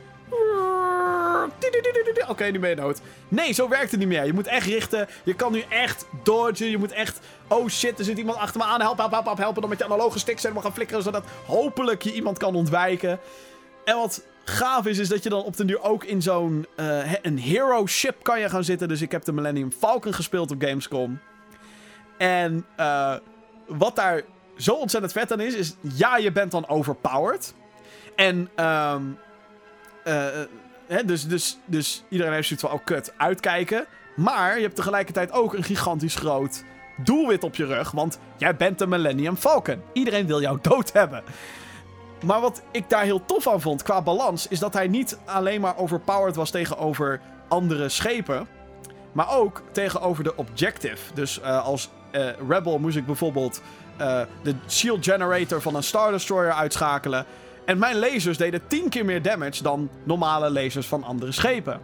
Oké, 1.47 2.31
okay, 2.31 2.49
nu 2.49 2.59
ben 2.59 2.69
je 2.69 2.75
dood. 2.75 3.01
Nee, 3.27 3.51
zo 3.51 3.69
werkt 3.69 3.91
het 3.91 3.99
niet 3.99 4.09
meer. 4.09 4.25
Je 4.25 4.33
moet 4.33 4.47
echt 4.47 4.67
richten. 4.67 5.07
Je 5.23 5.33
kan 5.33 5.51
nu 5.51 5.63
echt 5.69 6.05
dodgen. 6.23 6.69
Je 6.69 6.77
moet 6.77 6.91
echt. 6.91 7.19
Oh 7.47 7.67
shit, 7.67 7.99
er 7.99 8.05
zit 8.05 8.17
iemand 8.17 8.37
achter 8.37 8.59
me 8.59 8.65
aan. 8.65 8.81
Help, 8.81 8.97
help, 8.97 9.11
help, 9.11 9.25
help. 9.25 9.37
Helpen 9.37 9.61
dan 9.61 9.69
met 9.69 9.79
je 9.79 9.85
analoge 9.85 10.19
sticks 10.19 10.41
helemaal 10.41 10.63
gaan 10.63 10.73
flikkeren. 10.73 11.03
Zodat 11.03 11.23
hopelijk 11.45 12.01
je 12.01 12.13
iemand 12.13 12.37
kan 12.37 12.55
ontwijken. 12.55 13.19
En 13.85 13.95
wat 13.95 14.25
gaaf 14.43 14.85
is, 14.85 14.97
is 14.97 15.09
dat 15.09 15.23
je 15.23 15.29
dan 15.29 15.43
op 15.43 15.57
den 15.57 15.67
duur 15.67 15.83
ook 15.83 16.03
in 16.03 16.21
zo'n 16.21 16.65
uh, 16.75 17.13
een 17.21 17.39
hero 17.39 17.85
ship 17.85 18.23
kan 18.23 18.39
je 18.39 18.49
gaan 18.49 18.63
zitten. 18.63 18.87
Dus 18.87 19.01
ik 19.01 19.11
heb 19.11 19.23
de 19.23 19.31
Millennium 19.31 19.71
Falcon 19.71 20.13
gespeeld 20.13 20.51
op 20.51 20.61
Gamescom. 20.61 21.19
En 22.17 22.65
uh, 22.79 23.15
wat 23.67 23.95
daar 23.95 24.21
zo 24.57 24.73
ontzettend 24.73 25.13
vet 25.13 25.31
aan 25.31 25.39
is, 25.39 25.53
is 25.53 25.75
ja, 25.81 26.17
je 26.17 26.31
bent 26.31 26.51
dan 26.51 26.67
overpowered. 26.67 27.53
En 28.15 28.49
um, 28.65 29.17
uh, 30.07 30.25
hè, 30.87 31.05
dus, 31.05 31.27
dus, 31.27 31.57
dus 31.65 32.03
iedereen 32.09 32.33
heeft 32.33 32.47
zoiets 32.47 32.65
van, 32.65 32.75
oh 32.75 32.85
kut, 32.85 33.13
uitkijken. 33.17 33.85
Maar 34.15 34.55
je 34.55 34.61
hebt 34.61 34.75
tegelijkertijd 34.75 35.31
ook 35.31 35.53
een 35.53 35.63
gigantisch 35.63 36.15
groot 36.15 36.63
doelwit 36.97 37.43
op 37.43 37.55
je 37.55 37.65
rug. 37.65 37.91
Want 37.91 38.19
jij 38.37 38.55
bent 38.55 38.79
de 38.79 38.87
Millennium 38.87 39.35
Falcon. 39.35 39.81
Iedereen 39.93 40.27
wil 40.27 40.41
jou 40.41 40.59
dood 40.61 40.93
hebben. 40.93 41.23
Maar 42.25 42.41
wat 42.41 42.61
ik 42.71 42.89
daar 42.89 43.03
heel 43.03 43.25
tof 43.25 43.47
aan 43.47 43.61
vond 43.61 43.83
qua 43.83 44.01
balans, 44.01 44.47
is 44.47 44.59
dat 44.59 44.73
hij 44.73 44.87
niet 44.87 45.17
alleen 45.25 45.61
maar 45.61 45.77
overpowered 45.77 46.35
was 46.35 46.49
tegenover 46.49 47.21
andere 47.47 47.89
schepen, 47.89 48.47
maar 49.11 49.29
ook 49.37 49.61
tegenover 49.71 50.23
de 50.23 50.35
objective. 50.35 51.13
Dus 51.13 51.39
uh, 51.39 51.65
als 51.65 51.89
uh, 52.11 52.29
Rebel 52.49 52.79
moest 52.79 52.97
ik 52.97 53.05
bijvoorbeeld 53.05 53.61
uh, 54.01 54.21
de 54.43 54.55
shield 54.67 55.05
generator 55.05 55.61
van 55.61 55.75
een 55.75 55.83
Star 55.83 56.11
Destroyer 56.11 56.51
uitschakelen. 56.51 57.25
En 57.67 57.77
mijn 57.77 57.99
lasers 57.99 58.37
deden 58.37 58.67
10 58.67 58.89
keer 58.89 59.05
meer 59.05 59.21
damage 59.21 59.63
dan 59.63 59.89
normale 60.03 60.51
lasers 60.51 60.87
van 60.87 61.03
andere 61.03 61.31
schepen. 61.31 61.79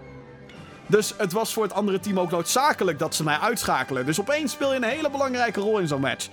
Dus 0.88 1.14
het 1.18 1.31
was 1.31 1.53
voor 1.53 1.64
het 1.64 1.73
andere 1.73 1.99
team 1.99 2.19
ook 2.19 2.31
noodzakelijk 2.31 2.99
dat 2.99 3.15
ze 3.15 3.23
mij 3.23 3.38
uitschakelen. 3.38 4.05
Dus 4.05 4.19
opeens 4.19 4.51
speel 4.51 4.69
je 4.69 4.76
een 4.76 4.84
hele 4.84 5.10
belangrijke 5.10 5.60
rol 5.60 5.80
in 5.80 5.88
zo'n 5.88 6.01
match. 6.01 6.27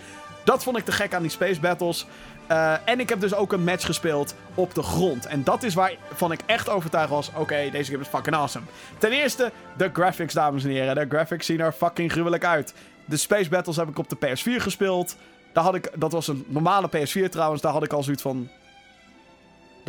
Dat 0.44 0.62
vond 0.62 0.76
ik 0.76 0.84
te 0.84 0.92
gek 0.92 1.14
aan 1.14 1.22
die 1.22 1.30
space 1.30 1.60
battles. 1.60 2.06
Uh, 2.50 2.74
en 2.84 3.00
ik 3.00 3.08
heb 3.08 3.20
dus 3.20 3.34
ook 3.34 3.52
een 3.52 3.64
match 3.64 3.84
gespeeld 3.84 4.34
op 4.54 4.74
de 4.74 4.82
grond. 4.82 5.26
En 5.26 5.44
dat 5.44 5.62
is 5.62 5.74
waarvan 5.74 6.32
ik 6.32 6.40
echt 6.46 6.68
overtuigd 6.68 7.10
was: 7.10 7.30
oké, 7.34 7.68
deze 7.72 7.90
game 7.90 8.02
is 8.02 8.08
fucking 8.08 8.36
awesome. 8.36 8.64
Ten 8.98 9.10
eerste, 9.10 9.52
de 9.76 9.90
graphics, 9.92 10.34
dames 10.34 10.64
en 10.64 10.70
heren. 10.70 10.94
De 10.94 11.06
graphics 11.08 11.46
zien 11.46 11.60
er 11.60 11.72
fucking 11.72 12.12
gruwelijk 12.12 12.44
uit. 12.44 12.74
De 13.04 13.16
Space 13.16 13.48
Battles 13.48 13.76
heb 13.76 13.88
ik 13.88 13.98
op 13.98 14.08
de 14.08 14.16
PS4 14.16 14.62
gespeeld. 14.62 15.16
Daar 15.52 15.64
had 15.64 15.74
ik, 15.74 15.90
dat 15.94 16.12
was 16.12 16.28
een 16.28 16.44
normale 16.48 16.88
PS4 16.96 17.28
trouwens. 17.30 17.62
Daar 17.62 17.72
had 17.72 17.84
ik 17.84 17.92
al 17.92 18.02
zoiets 18.02 18.22
van. 18.22 18.48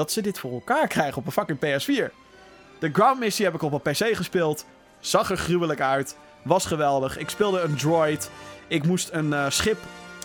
Dat 0.01 0.11
ze 0.11 0.21
dit 0.21 0.39
voor 0.39 0.51
elkaar 0.51 0.87
krijgen 0.87 1.17
op 1.17 1.25
een 1.25 1.31
fucking 1.31 1.59
PS4. 1.59 2.13
De 2.79 2.89
Ground 2.93 3.19
Missie 3.19 3.45
heb 3.45 3.53
ik 3.53 3.61
op 3.61 3.73
een 3.73 3.91
PC 3.91 4.15
gespeeld. 4.15 4.65
Zag 4.99 5.31
er 5.31 5.37
gruwelijk 5.37 5.81
uit. 5.81 6.17
Was 6.43 6.65
geweldig. 6.65 7.17
Ik 7.17 7.29
speelde 7.29 7.59
een 7.59 7.75
droid. 7.75 8.31
Ik 8.67 8.85
moest 8.85 9.09
een 9.11 9.25
uh, 9.25 9.49
schip 9.49 9.77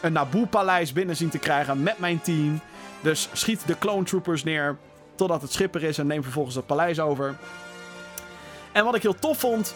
een 0.03 0.13
Naboo-paleis 0.13 0.93
binnen 0.93 1.17
zien 1.17 1.29
te 1.29 1.39
krijgen 1.39 1.83
met 1.83 1.99
mijn 1.99 2.21
team. 2.21 2.61
Dus 3.01 3.29
schiet 3.33 3.67
de 3.67 3.79
clone 3.79 4.05
troopers 4.05 4.45
neer 4.45 4.77
totdat 5.15 5.43
het 5.43 5.53
schip 5.53 5.75
er 5.75 5.83
is 5.83 5.99
en 5.99 6.07
neem 6.07 6.23
vervolgens 6.23 6.57
het 6.57 6.67
paleis 6.67 7.01
over. 7.01 7.37
En 8.73 8.85
wat 8.85 8.95
ik 8.95 9.03
heel 9.03 9.19
tof 9.19 9.39
vond, 9.39 9.75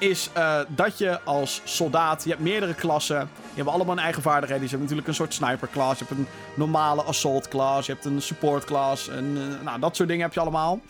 is 0.00 0.30
eh, 0.32 0.60
dat 0.68 0.98
je 0.98 1.20
als 1.20 1.60
soldaat, 1.64 2.24
je 2.24 2.30
hebt 2.30 2.42
meerdere 2.42 2.74
klassen, 2.74 3.18
die 3.18 3.54
hebben 3.54 3.72
allemaal 3.72 3.96
een 3.96 4.02
eigen 4.02 4.22
vaardigheden. 4.22 4.62
Je 4.64 4.68
hebt 4.70 4.82
natuurlijk 4.82 5.08
een 5.08 5.14
soort 5.14 5.34
sniper 5.34 5.68
class, 5.68 5.98
je 5.98 6.04
hebt 6.08 6.18
een 6.18 6.26
normale 6.54 7.02
assault 7.02 7.48
class, 7.48 7.86
je 7.86 7.92
hebt 7.92 8.04
een 8.04 8.22
support 8.22 8.64
class, 8.64 9.08
en 9.08 9.36
eh, 9.36 9.64
nou, 9.64 9.80
dat 9.80 9.96
soort 9.96 10.08
dingen 10.08 10.24
heb 10.24 10.34
je 10.34 10.40
allemaal. 10.40 10.80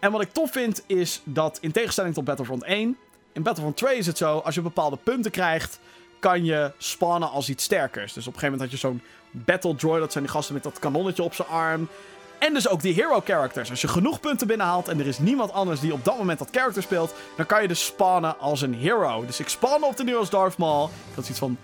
En 0.00 0.12
wat 0.12 0.20
ik 0.20 0.32
tof 0.32 0.52
vind 0.52 0.82
is 0.86 1.20
dat 1.24 1.58
in 1.60 1.72
tegenstelling 1.72 2.14
tot 2.14 2.24
Battlefront 2.24 2.64
1, 2.64 2.96
in 3.32 3.42
Battlefront 3.42 3.76
2 3.76 3.96
is 3.96 4.06
het 4.06 4.18
zo, 4.18 4.38
als 4.38 4.54
je 4.54 4.60
bepaalde 4.60 4.96
punten 4.96 5.30
krijgt, 5.30 5.80
kan 6.18 6.44
je 6.44 6.72
spannen 6.78 7.30
als 7.30 7.48
iets 7.48 7.64
sterkers. 7.64 8.12
Dus 8.12 8.26
op 8.26 8.34
een 8.34 8.38
gegeven 8.38 8.58
moment 8.58 8.70
had 8.70 8.80
je 8.80 8.86
zo'n 8.86 9.02
Battle 9.30 9.74
Droid, 9.74 10.00
dat 10.00 10.12
zijn 10.12 10.24
die 10.24 10.32
gasten 10.32 10.54
met 10.54 10.62
dat 10.62 10.78
kanonnetje 10.78 11.22
op 11.22 11.34
zijn 11.34 11.48
arm. 11.48 11.88
En 12.40 12.54
dus 12.54 12.68
ook 12.68 12.82
die 12.82 12.94
hero 12.94 13.20
characters. 13.24 13.70
Als 13.70 13.80
je 13.80 13.88
genoeg 13.88 14.20
punten 14.20 14.46
binnenhaalt 14.46 14.88
en 14.88 15.00
er 15.00 15.06
is 15.06 15.18
niemand 15.18 15.52
anders 15.52 15.80
die 15.80 15.92
op 15.92 16.04
dat 16.04 16.18
moment 16.18 16.38
dat 16.38 16.48
character 16.50 16.82
speelt, 16.82 17.14
dan 17.36 17.46
kan 17.46 17.62
je 17.62 17.68
dus 17.68 17.84
spannen 17.84 18.38
als 18.38 18.60
een 18.60 18.74
hero. 18.74 19.26
Dus 19.26 19.40
ik 19.40 19.48
spanne 19.48 19.86
op 19.86 19.96
de 19.96 20.04
nieuwe 20.04 20.28
Darth 20.30 20.56
Maul. 20.56 20.84
Ik 20.84 21.14
had 21.14 21.24
zoiets 21.24 21.38
van, 21.38 21.58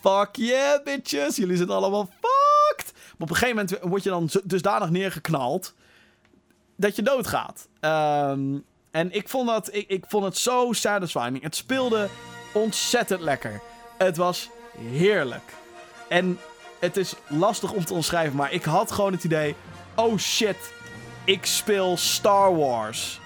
fuck 0.00 0.36
yeah 0.36 0.84
bitches, 0.84 1.36
jullie 1.36 1.56
zijn 1.56 1.70
allemaal 1.70 2.08
fucked. 2.20 2.92
Maar 2.92 3.12
op 3.18 3.30
een 3.30 3.36
gegeven 3.36 3.56
moment 3.56 3.78
word 3.82 4.02
je 4.02 4.10
dan 4.10 4.30
dusdanig 4.44 4.90
neergeknald 4.90 5.74
dat 6.76 6.96
je 6.96 7.02
doodgaat. 7.02 7.68
Um, 7.80 8.64
en 8.90 9.12
ik 9.12 9.28
vond, 9.28 9.48
dat, 9.48 9.74
ik, 9.74 9.88
ik 9.88 10.04
vond 10.08 10.24
het 10.24 10.38
zo 10.38 10.72
satisfying. 10.72 11.42
Het 11.42 11.56
speelde 11.56 12.08
ontzettend 12.52 13.20
lekker. 13.20 13.60
Het 13.98 14.16
was 14.16 14.50
heerlijk. 14.90 15.52
En 16.08 16.38
het 16.78 16.96
is 16.96 17.14
lastig 17.26 17.72
om 17.72 17.84
te 17.84 17.94
omschrijven, 17.94 18.36
maar 18.36 18.52
ik 18.52 18.64
had 18.64 18.92
gewoon 18.92 19.12
het 19.12 19.24
idee: 19.24 19.54
oh 19.98 20.18
shit, 20.18 20.72
ik 21.24 21.46
speel 21.46 21.96
Star 21.96 22.56
Wars. 22.56 23.20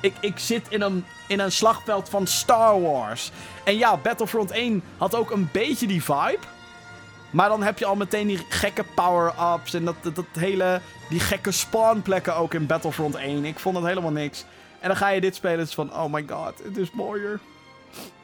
Ik, 0.00 0.14
ik 0.20 0.38
zit 0.38 0.66
in 0.68 0.80
een, 0.80 1.04
in 1.28 1.40
een 1.40 1.52
slagveld 1.52 2.08
van 2.08 2.26
Star 2.26 2.80
Wars. 2.82 3.30
En 3.64 3.76
ja, 3.76 3.96
Battlefront 3.96 4.50
1 4.50 4.82
had 4.96 5.14
ook 5.14 5.30
een 5.30 5.48
beetje 5.52 5.86
die 5.86 6.04
vibe. 6.04 6.38
Maar 7.30 7.48
dan 7.48 7.62
heb 7.62 7.78
je 7.78 7.84
al 7.84 7.96
meteen 7.96 8.26
die 8.26 8.46
gekke 8.48 8.84
power-ups 8.94 9.74
en 9.74 9.84
dat, 9.84 9.94
dat, 10.02 10.14
dat, 10.14 10.24
hele, 10.32 10.80
die 11.08 11.20
gekke 11.20 11.52
spawnplekken 11.52 12.36
ook 12.36 12.54
in 12.54 12.66
Battlefront 12.66 13.14
1. 13.14 13.44
Ik 13.44 13.58
vond 13.58 13.76
het 13.76 13.86
helemaal 13.86 14.10
niks. 14.10 14.44
En 14.80 14.88
dan 14.88 14.96
ga 14.96 15.08
je 15.08 15.20
dit 15.20 15.34
spelen, 15.34 15.58
het 15.58 15.68
is 15.68 15.74
van, 15.74 15.92
oh 15.94 16.12
my 16.12 16.24
god, 16.28 16.52
het 16.64 16.76
is 16.76 16.90
mooier. 16.90 17.40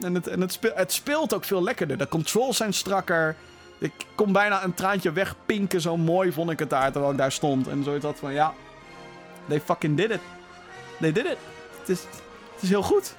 En, 0.00 0.14
het, 0.14 0.26
en 0.26 0.40
het, 0.40 0.58
het 0.74 0.92
speelt 0.92 1.34
ook 1.34 1.44
veel 1.44 1.62
lekkerder. 1.62 1.98
De 1.98 2.08
controls 2.08 2.56
zijn 2.56 2.72
strakker. 2.72 3.36
Ik 3.80 3.92
kon 4.14 4.32
bijna 4.32 4.64
een 4.64 4.74
traantje 4.74 5.12
wegpinken, 5.12 5.80
zo 5.80 5.96
mooi 5.96 6.32
vond 6.32 6.50
ik 6.50 6.58
het 6.58 6.70
daar, 6.70 6.92
terwijl 6.92 7.12
ik 7.12 7.18
daar 7.18 7.32
stond. 7.32 7.68
En 7.68 7.84
zo 7.84 7.98
dat 7.98 8.18
van, 8.18 8.32
ja, 8.32 8.54
they 9.48 9.60
fucking 9.60 9.96
did 9.96 10.10
it. 10.10 10.20
They 11.00 11.12
did 11.12 11.24
it. 11.24 11.38
Het 11.78 11.88
is, 11.88 12.00
het 12.54 12.62
is 12.62 12.68
heel 12.68 12.82
goed. 12.82 13.14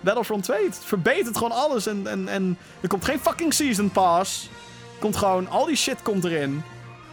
Battlefront 0.00 0.44
2, 0.44 0.64
het 0.64 0.78
verbetert 0.84 1.36
gewoon 1.36 1.52
alles. 1.52 1.86
En, 1.86 2.06
en, 2.06 2.28
en 2.28 2.58
er 2.80 2.88
komt 2.88 3.04
geen 3.04 3.20
fucking 3.20 3.54
Season 3.54 3.90
Pass. 3.90 4.50
Komt 4.98 5.16
gewoon, 5.16 5.48
al 5.48 5.66
die 5.66 5.76
shit 5.76 6.02
komt 6.02 6.24
erin. 6.24 6.62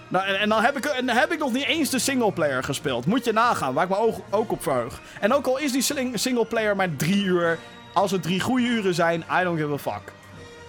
Nou, 0.08 0.26
en, 0.26 0.40
en, 0.40 0.50
dan 0.50 0.64
heb 0.64 0.78
ik, 0.78 0.86
en 0.86 1.10
heb 1.10 1.32
ik 1.32 1.40
nog 1.40 1.54
niet 1.54 1.66
eens 1.66 1.90
de 1.90 2.00
singleplayer 2.00 2.64
gespeeld. 2.64 3.06
Moet 3.06 3.26
je 3.26 3.34
nagaan, 3.34 3.74
waar 3.74 3.84
ik 3.84 3.90
me 3.90 3.98
ook, 3.98 4.16
ook 4.30 4.52
op 4.52 4.64
verheug. 4.64 5.02
En 5.20 5.34
ook 5.34 5.46
al 5.46 5.58
is 5.58 5.72
die 5.72 6.12
singleplayer 6.14 6.76
maar 6.76 6.96
drie 6.96 7.24
uur. 7.24 7.60
Als 7.94 8.12
het 8.12 8.24
drie 8.24 8.40
goede 8.40 8.66
uren 8.66 8.94
zijn, 8.94 9.26
I 9.40 9.44
don't 9.44 9.60
give 9.60 9.74
a 9.74 9.78
fuck. 9.78 10.12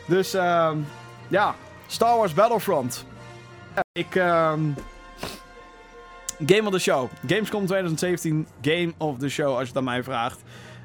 Dus, 0.06 0.34
uh, 0.34 0.70
ja. 1.28 1.54
Star 1.86 2.16
Wars 2.16 2.34
Battlefront. 2.34 3.06
Ik, 3.92 4.14
uh, 4.14 4.52
Game 6.46 6.66
of 6.66 6.72
the 6.72 6.78
Show. 6.78 7.08
Gamescom 7.26 7.66
2017, 7.66 8.46
Game 8.62 8.92
of 8.98 9.18
the 9.18 9.28
Show, 9.28 9.48
als 9.48 9.60
je 9.60 9.66
het 9.66 9.76
aan 9.76 9.84
mij 9.84 10.02
vraagt. 10.02 10.42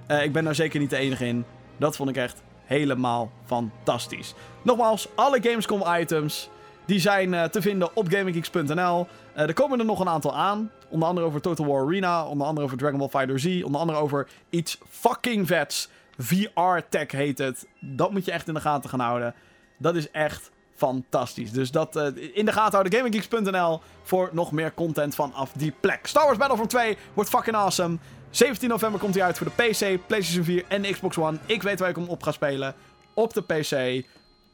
Uh, 0.08 0.24
ik 0.24 0.32
ben 0.32 0.44
daar 0.44 0.56
zeker 0.56 0.80
niet 0.80 0.90
de 0.90 0.98
enige 0.98 1.26
in. 1.26 1.46
Dat 1.78 1.96
vond 1.96 2.10
ik 2.10 2.18
echt 2.18 2.42
helemaal 2.64 3.32
fantastisch. 3.46 4.34
Nogmaals, 4.62 5.08
alle 5.16 5.42
Gamescom 5.42 5.84
items 6.00 6.50
die 6.86 7.00
zijn 7.00 7.34
uh, 7.34 7.44
te 7.44 7.62
vinden 7.62 7.96
op 7.96 8.08
GamingGeeks.nl. 8.08 9.08
Eh, 9.34 9.48
er 9.48 9.54
komen 9.54 9.80
er 9.80 9.86
nog 9.86 10.00
een 10.00 10.10
aantal 10.10 10.36
aan. 10.36 10.72
Onder 10.90 11.08
andere 11.08 11.28
over 11.28 11.42
Total 11.42 11.66
War 11.66 11.84
Arena. 11.86 12.26
Onder 12.26 12.48
andere 12.48 12.66
over 12.66 12.78
Dragon 12.78 12.98
Ball 12.98 13.10
Fighter 13.10 13.40
Z. 13.40 13.64
Onder 13.64 13.82
andere 13.82 14.00
over 14.00 14.28
iets 14.50 14.78
fucking 14.90 15.48
vets. 15.48 15.90
VR 16.18 16.80
Tech 16.90 17.12
heet 17.12 17.38
het. 17.38 17.68
Dat 17.80 18.12
moet 18.12 18.26
je 18.26 18.32
echt 18.32 18.48
in 18.48 18.54
de 18.54 18.60
gaten 18.60 18.90
gaan 18.90 19.00
houden. 19.00 19.34
Dat 19.78 19.96
is 19.96 20.12
echt 20.12 20.52
fantastisch. 20.82 21.52
Dus 21.52 21.72
dat 21.72 21.96
uh, 21.96 22.06
in 22.34 22.46
de 22.46 22.52
gaten 22.52 22.72
houden. 22.72 22.94
GamingGeeks.nl 22.94 23.82
voor 24.04 24.30
nog 24.32 24.52
meer 24.52 24.74
content 24.74 25.16
vanaf 25.16 25.52
die 25.54 25.74
plek. 25.80 26.08
Star 26.08 26.26
Wars 26.26 26.38
Battlefront 26.38 26.70
2 26.70 26.98
wordt 27.14 27.30
fucking 27.30 27.56
awesome. 27.56 27.98
17 28.30 28.70
november 28.70 29.00
komt 29.00 29.16
hij 29.16 29.24
uit 29.24 29.38
voor 29.38 29.48
de 29.56 29.64
PC, 29.64 30.08
PlayStation 30.08 30.44
4 30.44 30.64
en 30.68 30.82
de 30.82 30.92
Xbox 30.92 31.18
One. 31.18 31.38
Ik 31.46 31.62
weet 31.62 31.80
waar 31.80 31.90
ik 31.90 31.96
hem 31.96 32.08
op 32.08 32.24
ga 32.24 32.32
spelen. 32.32 32.76
Op 33.14 33.34
de 33.34 33.42
PC. 33.42 34.06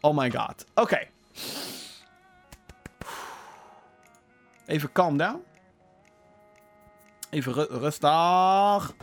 Oh 0.01 0.17
my 0.17 0.31
god. 0.31 0.65
Oké. 0.75 0.99
Even 4.65 4.91
calm 4.91 5.17
down. 5.17 5.43
Even 7.29 7.53
ru 7.53 7.65
rustig. 7.69 8.93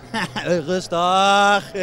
rustig. 0.67 1.75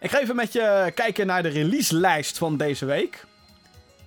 ik 0.00 0.10
ga 0.10 0.20
even 0.20 0.36
met 0.36 0.52
je 0.52 0.92
kijken 0.94 1.26
naar 1.26 1.42
de 1.42 1.48
release-lijst 1.48 2.38
van 2.38 2.56
deze 2.56 2.84
week. 2.84 3.24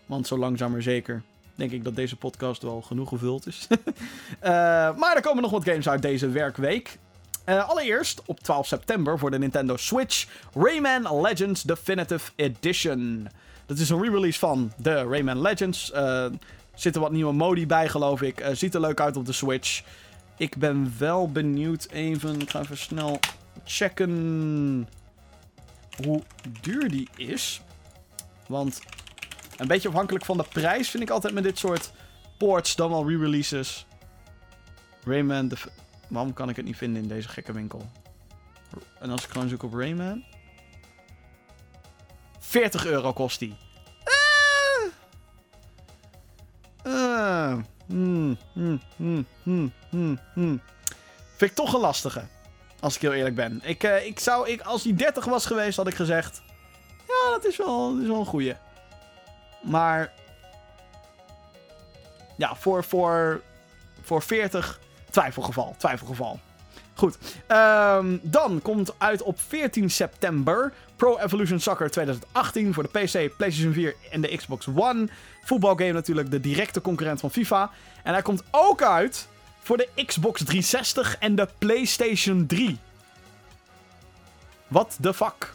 Want 0.10 0.28
zo 0.28 0.38
langzaam 0.38 0.82
zeker 0.82 1.22
denk 1.56 1.72
ik 1.72 1.84
dat 1.84 1.96
deze 1.96 2.16
podcast 2.16 2.62
wel 2.62 2.82
genoeg 2.82 3.10
gevuld 3.10 3.48
is. 3.48 3.68
uh, 3.70 3.78
maar 5.02 5.16
er 5.16 5.22
komen 5.22 5.42
nog 5.42 5.52
wat 5.52 5.64
games 5.64 5.90
uit 5.90 6.02
deze 6.02 6.30
werkweek. 6.30 6.98
Uh, 7.46 7.70
allereerst 7.70 8.22
op 8.26 8.40
12 8.40 8.68
september 8.68 9.20
voor 9.20 9.32
de 9.32 9.38
Nintendo 9.40 9.78
Switch 9.78 10.28
Rayman 10.54 11.22
Legends 11.22 11.64
Definitive 11.64 12.32
Edition. 12.36 13.28
Dat 13.66 13.78
is 13.78 13.90
een 13.90 14.02
re-release 14.02 14.40
van 14.40 14.72
de 14.78 14.94
Rayman 14.94 15.42
Legends. 15.42 15.92
Uh, 15.96 16.26
zitten 16.76 17.02
wat 17.02 17.12
nieuwe 17.12 17.34
modi 17.34 17.68
bij, 17.68 17.90
geloof 17.90 18.22
ik. 18.22 18.46
Ziet 18.52 18.74
er 18.74 18.82
leuk 18.82 19.00
uit 19.00 19.18
op 19.18 19.26
de 19.26 19.32
Switch. 19.32 19.84
Ik 20.38 20.58
ben 20.58 20.94
wel 20.98 21.32
benieuwd 21.32 21.88
even. 21.92 22.42
Ik 22.42 22.50
ga 22.50 22.60
even 22.60 22.78
snel 22.78 23.20
checken 23.64 24.88
hoe 26.04 26.22
duur 26.62 26.90
die 26.90 27.08
is. 27.16 27.62
Want 28.48 28.82
een 29.60 29.68
beetje 29.68 29.88
afhankelijk 29.88 30.26
van 30.26 30.38
de 30.38 30.46
prijs 30.50 30.90
vind 30.90 31.04
ik 31.04 31.10
altijd 31.10 31.34
met 31.34 31.44
dit 31.44 31.58
soort 31.58 31.92
ports 32.38 32.76
dan 32.76 32.90
wel 32.90 33.10
re-releases. 33.10 33.86
Rayman, 35.04 35.48
de 35.48 35.58
waarom 36.08 36.34
kan 36.34 36.50
ik 36.50 36.56
het 36.56 36.66
niet 36.66 36.78
vinden 36.78 37.02
in 37.02 37.08
deze 37.08 37.28
gekke 37.28 37.52
winkel? 37.52 37.90
En 39.00 39.10
als 39.10 39.24
ik 39.24 39.30
gewoon 39.30 39.50
zoek 39.50 39.64
op 39.64 39.74
Rayman. 39.74 40.24
40 42.40 42.86
euro 42.86 43.14
kost 43.14 43.40
die. 43.40 43.56
Uh, 46.84 47.58
hmm, 47.88 48.38
hmm, 48.54 48.82
hmm, 49.44 50.20
hmm. 50.34 50.62
Vind 51.36 51.52
ik 51.52 51.54
toch 51.54 51.74
een 51.74 51.80
lastige. 51.80 52.28
Als 52.80 52.96
ik 52.96 53.02
heel 53.02 53.14
eerlijk 53.14 53.36
ben. 53.36 53.60
Ik, 53.64 53.84
uh, 53.84 54.06
ik 54.06 54.20
zou, 54.20 54.50
ik, 54.50 54.62
als 54.62 54.84
die 54.84 54.94
30 54.94 55.26
was 55.26 55.46
geweest, 55.46 55.78
had 55.78 55.88
ik 55.88 55.96
gezegd. 55.96 56.42
Ja, 57.08 57.32
dat 57.32 57.46
is 57.46 57.58
wel, 57.58 57.94
dat 57.94 58.02
is 58.02 58.08
wel 58.08 58.20
een 58.20 58.26
goeie. 58.26 58.56
Maar. 59.62 60.12
Ja, 62.36 62.56
voor, 62.56 62.84
voor, 62.84 63.42
voor 64.02 64.22
40. 64.22 64.80
Twijfelgeval. 65.10 65.76
Twijfelgeval. 65.78 66.40
Goed. 66.94 67.18
Um, 67.48 68.20
dan 68.24 68.62
komt 68.62 68.94
uit 68.98 69.22
op 69.22 69.40
14 69.40 69.90
september 69.90 70.74
Pro 70.96 71.18
Evolution 71.18 71.60
Soccer 71.60 71.92
2018 71.92 72.74
voor 72.74 72.84
de 72.84 72.90
PC, 72.90 73.38
PlayStation 73.38 73.74
4 73.74 73.96
en 74.12 74.22
de 74.22 74.38
Xbox 74.38 74.68
One. 74.76 75.08
Voetbalgame 75.44 75.92
natuurlijk, 75.92 76.32
de 76.32 76.40
directe 76.40 76.82
concurrent 76.82 77.20
van 77.20 77.32
FIFA. 77.32 77.72
En 78.04 78.14
hij 78.14 78.22
komt 78.22 78.44
ook 78.52 78.82
uit 78.82 79.28
voor 79.60 79.78
de 79.78 79.90
Xbox 80.06 80.40
360 80.44 81.18
en 81.18 81.36
de 81.36 81.48
PlayStation 81.58 82.46
3. 82.46 82.78
What 84.68 84.98
the 85.02 85.14
fuck? 85.14 85.54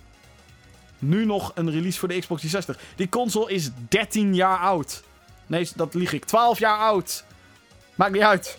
Nu 1.08 1.24
nog 1.24 1.52
een 1.54 1.70
release 1.70 1.98
voor 1.98 2.08
de 2.08 2.18
Xbox 2.18 2.40
360. 2.40 2.96
Die 2.96 3.08
console 3.08 3.52
is 3.52 3.70
13 3.88 4.34
jaar 4.34 4.58
oud. 4.58 5.02
Nee, 5.46 5.68
dat 5.74 5.94
lieg 5.94 6.12
ik. 6.12 6.24
12 6.24 6.58
jaar 6.58 6.78
oud. 6.78 7.24
Maakt 7.94 8.12
niet 8.12 8.22
uit. 8.22 8.58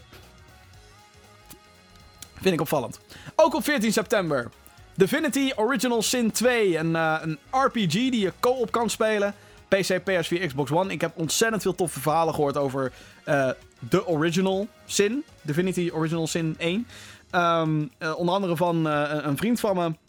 Vind 2.33 2.53
ik 2.53 2.61
opvallend. 2.61 2.99
Ook 3.35 3.55
op 3.55 3.63
14 3.63 3.93
september. 3.93 4.49
Divinity 4.95 5.51
Original 5.55 6.01
Sin 6.01 6.31
2. 6.31 6.77
Een, 6.77 6.91
uh, 6.91 7.17
een 7.21 7.37
RPG 7.51 7.91
die 7.91 8.19
je 8.19 8.33
co-op 8.39 8.71
kan 8.71 8.89
spelen. 8.89 9.33
PC, 9.67 9.99
PS4, 9.99 10.45
Xbox 10.47 10.71
One. 10.71 10.91
Ik 10.91 11.01
heb 11.01 11.11
ontzettend 11.15 11.61
veel 11.61 11.75
toffe 11.75 11.99
verhalen 11.99 12.33
gehoord 12.33 12.57
over 12.57 12.91
uh, 13.25 13.49
de 13.79 14.07
Original 14.07 14.67
Sin. 14.85 15.23
Divinity 15.41 15.89
Original 15.93 16.27
Sin 16.27 16.55
1. 16.57 16.87
Um, 17.31 17.91
uh, 17.99 18.17
onder 18.17 18.35
andere 18.35 18.55
van 18.55 18.85
een 18.85 19.37
vriend 19.37 19.59
van 19.59 19.75
me. 19.75 20.04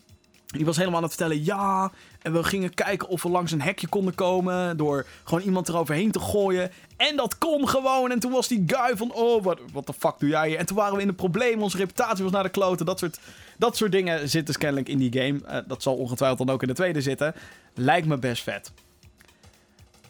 Die 0.56 0.66
was 0.66 0.76
helemaal 0.76 0.96
aan 0.96 1.04
het 1.04 1.14
vertellen, 1.14 1.44
ja, 1.44 1.90
en 2.22 2.32
we 2.32 2.44
gingen 2.44 2.74
kijken 2.74 3.08
of 3.08 3.22
we 3.22 3.28
langs 3.28 3.52
een 3.52 3.60
hekje 3.60 3.86
konden 3.86 4.14
komen 4.14 4.76
door 4.76 5.06
gewoon 5.24 5.44
iemand 5.44 5.68
eroverheen 5.68 6.10
te 6.10 6.20
gooien. 6.20 6.70
En 6.96 7.16
dat 7.16 7.38
kon 7.38 7.68
gewoon. 7.68 8.10
En 8.10 8.18
toen 8.18 8.32
was 8.32 8.48
die 8.48 8.64
guy 8.66 8.96
van, 8.96 9.12
oh, 9.12 9.44
wat 9.72 9.86
de 9.86 9.92
fuck 9.98 10.14
doe 10.18 10.28
jij 10.28 10.48
hier? 10.48 10.58
En 10.58 10.66
toen 10.66 10.76
waren 10.76 10.94
we 10.94 11.00
in 11.00 11.06
de 11.06 11.14
problemen, 11.14 11.62
onze 11.62 11.76
reputatie 11.76 12.24
was 12.24 12.32
naar 12.32 12.42
de 12.42 12.48
kloten. 12.48 12.86
Dat 12.86 12.98
soort, 12.98 13.18
dat 13.56 13.76
soort 13.76 13.92
dingen 13.92 14.18
zitten 14.18 14.44
dus 14.44 14.58
kennelijk 14.58 14.88
in 14.88 14.98
die 14.98 15.12
game. 15.12 15.40
Eh, 15.46 15.58
dat 15.66 15.82
zal 15.82 15.94
ongetwijfeld 15.94 16.46
dan 16.46 16.50
ook 16.50 16.62
in 16.62 16.68
de 16.68 16.74
tweede 16.74 17.00
zitten. 17.00 17.34
Lijkt 17.74 18.06
me 18.06 18.18
best 18.18 18.42
vet. 18.42 18.72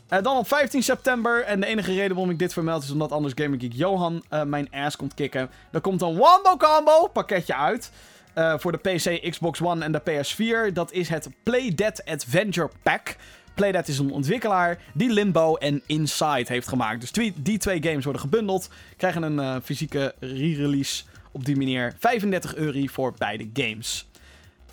Eh, 0.09 0.23
dan 0.23 0.37
op 0.37 0.49
15 0.49 0.83
september, 0.83 1.45
en 1.45 1.61
de 1.61 1.67
enige 1.67 1.95
reden 1.95 2.15
waarom 2.15 2.31
ik 2.31 2.39
dit 2.39 2.53
vermeld 2.53 2.83
is 2.83 2.91
omdat 2.91 3.13
anders 3.13 3.35
Gamer 3.37 3.61
Geek 3.61 3.73
Johan 3.73 4.23
eh, 4.29 4.43
mijn 4.43 4.69
ass 4.71 4.97
komt 4.97 5.15
kicken. 5.15 5.51
Er 5.73 5.81
komt 5.81 6.03
een 6.03 6.17
Wombo 6.17 6.57
Combo 6.59 7.07
pakketje 7.13 7.57
uit. 7.57 7.91
Eh, 8.37 8.55
voor 8.59 8.73
de 8.73 8.79
PC, 8.79 9.31
Xbox 9.31 9.63
One 9.63 9.85
en 9.85 9.93
de 9.93 10.01
PS4. 10.01 10.73
Dat 10.73 10.93
is 10.93 11.09
het 11.09 11.29
Playdead 11.43 12.05
Adventure 12.05 12.71
Pack. 12.83 13.17
Playdead 13.55 13.89
is 13.89 13.99
een 13.99 14.11
ontwikkelaar 14.11 14.79
die 14.95 15.11
Limbo 15.11 15.55
en 15.55 15.83
Inside 15.87 16.45
heeft 16.47 16.69
gemaakt. 16.69 17.01
Dus 17.01 17.33
die 17.37 17.59
twee 17.59 17.83
games 17.83 18.05
worden 18.05 18.23
gebundeld. 18.23 18.69
Krijgen 18.97 19.23
een 19.23 19.39
eh, 19.41 19.57
fysieke 19.65 20.15
re-release 20.21 21.05
op 21.33 21.45
die 21.45 21.57
manier. 21.57 21.95
35 21.99 22.55
euro 22.55 22.81
voor 22.87 23.15
beide 23.19 23.51
games. 23.55 24.09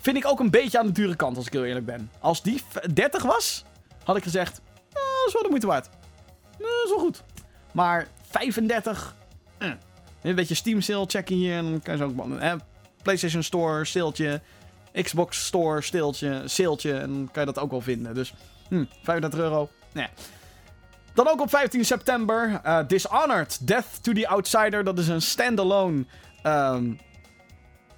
Vind 0.00 0.16
ik 0.16 0.26
ook 0.26 0.40
een 0.40 0.50
beetje 0.50 0.78
aan 0.78 0.86
de 0.86 0.92
dure 0.92 1.16
kant, 1.16 1.36
als 1.36 1.46
ik 1.46 1.52
heel 1.52 1.64
eerlijk 1.64 1.86
ben. 1.86 2.10
Als 2.20 2.42
die 2.42 2.62
v- 2.68 2.76
30 2.94 3.22
was, 3.22 3.64
had 4.04 4.16
ik 4.16 4.22
gezegd... 4.22 4.60
"Nou, 4.92 5.04
dat 5.18 5.26
is 5.26 5.32
wel 5.32 5.42
de 5.42 5.48
moeite 5.48 5.66
waard. 5.66 5.88
Nou, 6.58 6.70
dat 6.72 6.84
is 6.84 6.90
wel 6.90 6.98
goed. 6.98 7.22
Maar 7.72 8.06
35... 8.30 9.14
eh. 9.58 9.70
Een 10.22 10.34
beetje 10.34 10.54
Steam 10.54 10.80
sale 10.80 11.04
checken 11.08 11.34
hier. 11.36 11.56
En 11.56 11.70
dan 11.70 11.82
kan 11.82 11.96
je 11.96 12.00
zo 12.00 12.06
ook... 12.06 12.40
PlayStation 13.04 13.42
Store, 13.42 13.84
stiltje. 13.84 14.40
Xbox 15.02 15.46
Store, 15.46 15.80
stiltje, 15.82 16.42
saleetje. 16.44 16.92
En 16.92 17.12
dan 17.12 17.28
kan 17.32 17.44
je 17.46 17.52
dat 17.52 17.62
ook 17.62 17.70
wel 17.70 17.80
vinden. 17.80 18.14
Dus 18.14 18.34
hm, 18.68 18.84
35 19.02 19.40
euro. 19.40 19.68
Nee. 19.92 20.06
Dan 21.14 21.28
ook 21.28 21.40
op 21.40 21.50
15 21.50 21.84
september. 21.84 22.60
eh, 22.62 22.78
Dishonored. 22.86 23.66
Death 23.66 24.02
to 24.02 24.12
the 24.12 24.28
Outsider. 24.28 24.84
Dat 24.84 24.98
is 24.98 25.08
een 25.08 25.22
standalone... 25.22 26.04
ehm, 26.42 26.92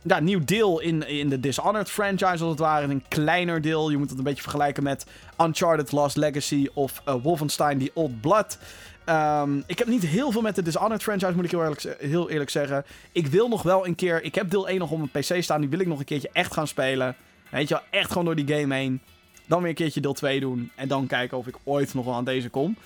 ja, 0.03 0.21
nieuw 0.21 0.45
deel 0.45 0.81
in, 0.81 1.09
in 1.09 1.29
de 1.29 1.41
Dishonored 1.41 1.91
franchise, 1.91 2.27
als 2.43 2.51
het 2.51 2.59
ware. 2.59 2.87
Een 2.87 3.05
kleiner 3.09 3.61
deel. 3.61 3.91
Je 3.91 3.97
moet 3.97 4.09
het 4.09 4.19
een 4.19 4.25
beetje 4.25 4.43
vergelijken 4.43 4.83
met 4.83 5.07
Uncharted 5.41 5.93
Lost 5.93 6.17
Legacy 6.17 6.69
of 6.75 7.03
eh, 7.05 7.15
Wolfenstein 7.23 7.79
The 7.79 7.91
Old 7.95 8.21
Blood. 8.21 8.59
Ehm, 9.07 9.61
ik 9.67 9.79
heb 9.79 9.89
niet 9.89 10.07
heel 10.07 10.31
veel 10.31 10.41
met 10.41 10.55
de 10.55 10.63
Dishonored 10.63 11.03
franchise, 11.03 11.35
moet 11.35 11.45
ik 11.45 11.51
heel 11.51 11.63
eerlijk, 11.63 11.97
heel 11.99 12.31
eerlijk 12.31 12.51
zeggen. 12.51 12.85
Ik 13.13 13.27
wil 13.27 13.49
nog 13.49 13.63
wel 13.63 13.87
een 13.87 13.95
keer... 13.95 14.23
Ik 14.23 14.35
heb 14.35 14.51
deel 14.51 14.69
1 14.69 14.79
nog 14.79 14.91
op 14.91 14.99
mijn 14.99 15.11
PC 15.11 15.43
staan. 15.43 15.61
Die 15.61 15.71
wil 15.71 15.81
ik 15.81 15.87
nog 15.87 15.99
een 15.99 16.05
keertje 16.05 16.31
echt 16.33 16.53
gaan 16.53 16.67
spelen. 16.67 17.17
Weet 17.51 17.69
je 17.69 17.75
wel, 17.75 17.83
echt 17.91 18.09
gewoon 18.09 18.25
door 18.25 18.35
die 18.35 18.57
game 18.57 18.75
heen. 18.75 19.01
Dan 19.47 19.61
weer 19.61 19.69
een 19.69 19.75
keertje 19.75 20.01
deel 20.01 20.13
2 20.13 20.41
doen. 20.41 20.71
En 20.75 20.89
dan 20.89 21.07
kijken 21.07 21.39
of 21.39 21.47
ik 21.47 21.57
ooit 21.65 21.95
nog 21.95 22.05
wel 22.05 22.15
aan 22.15 22.25
deze 22.25 22.49
kom. 22.49 22.77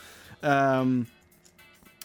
Ehm, 0.41 1.01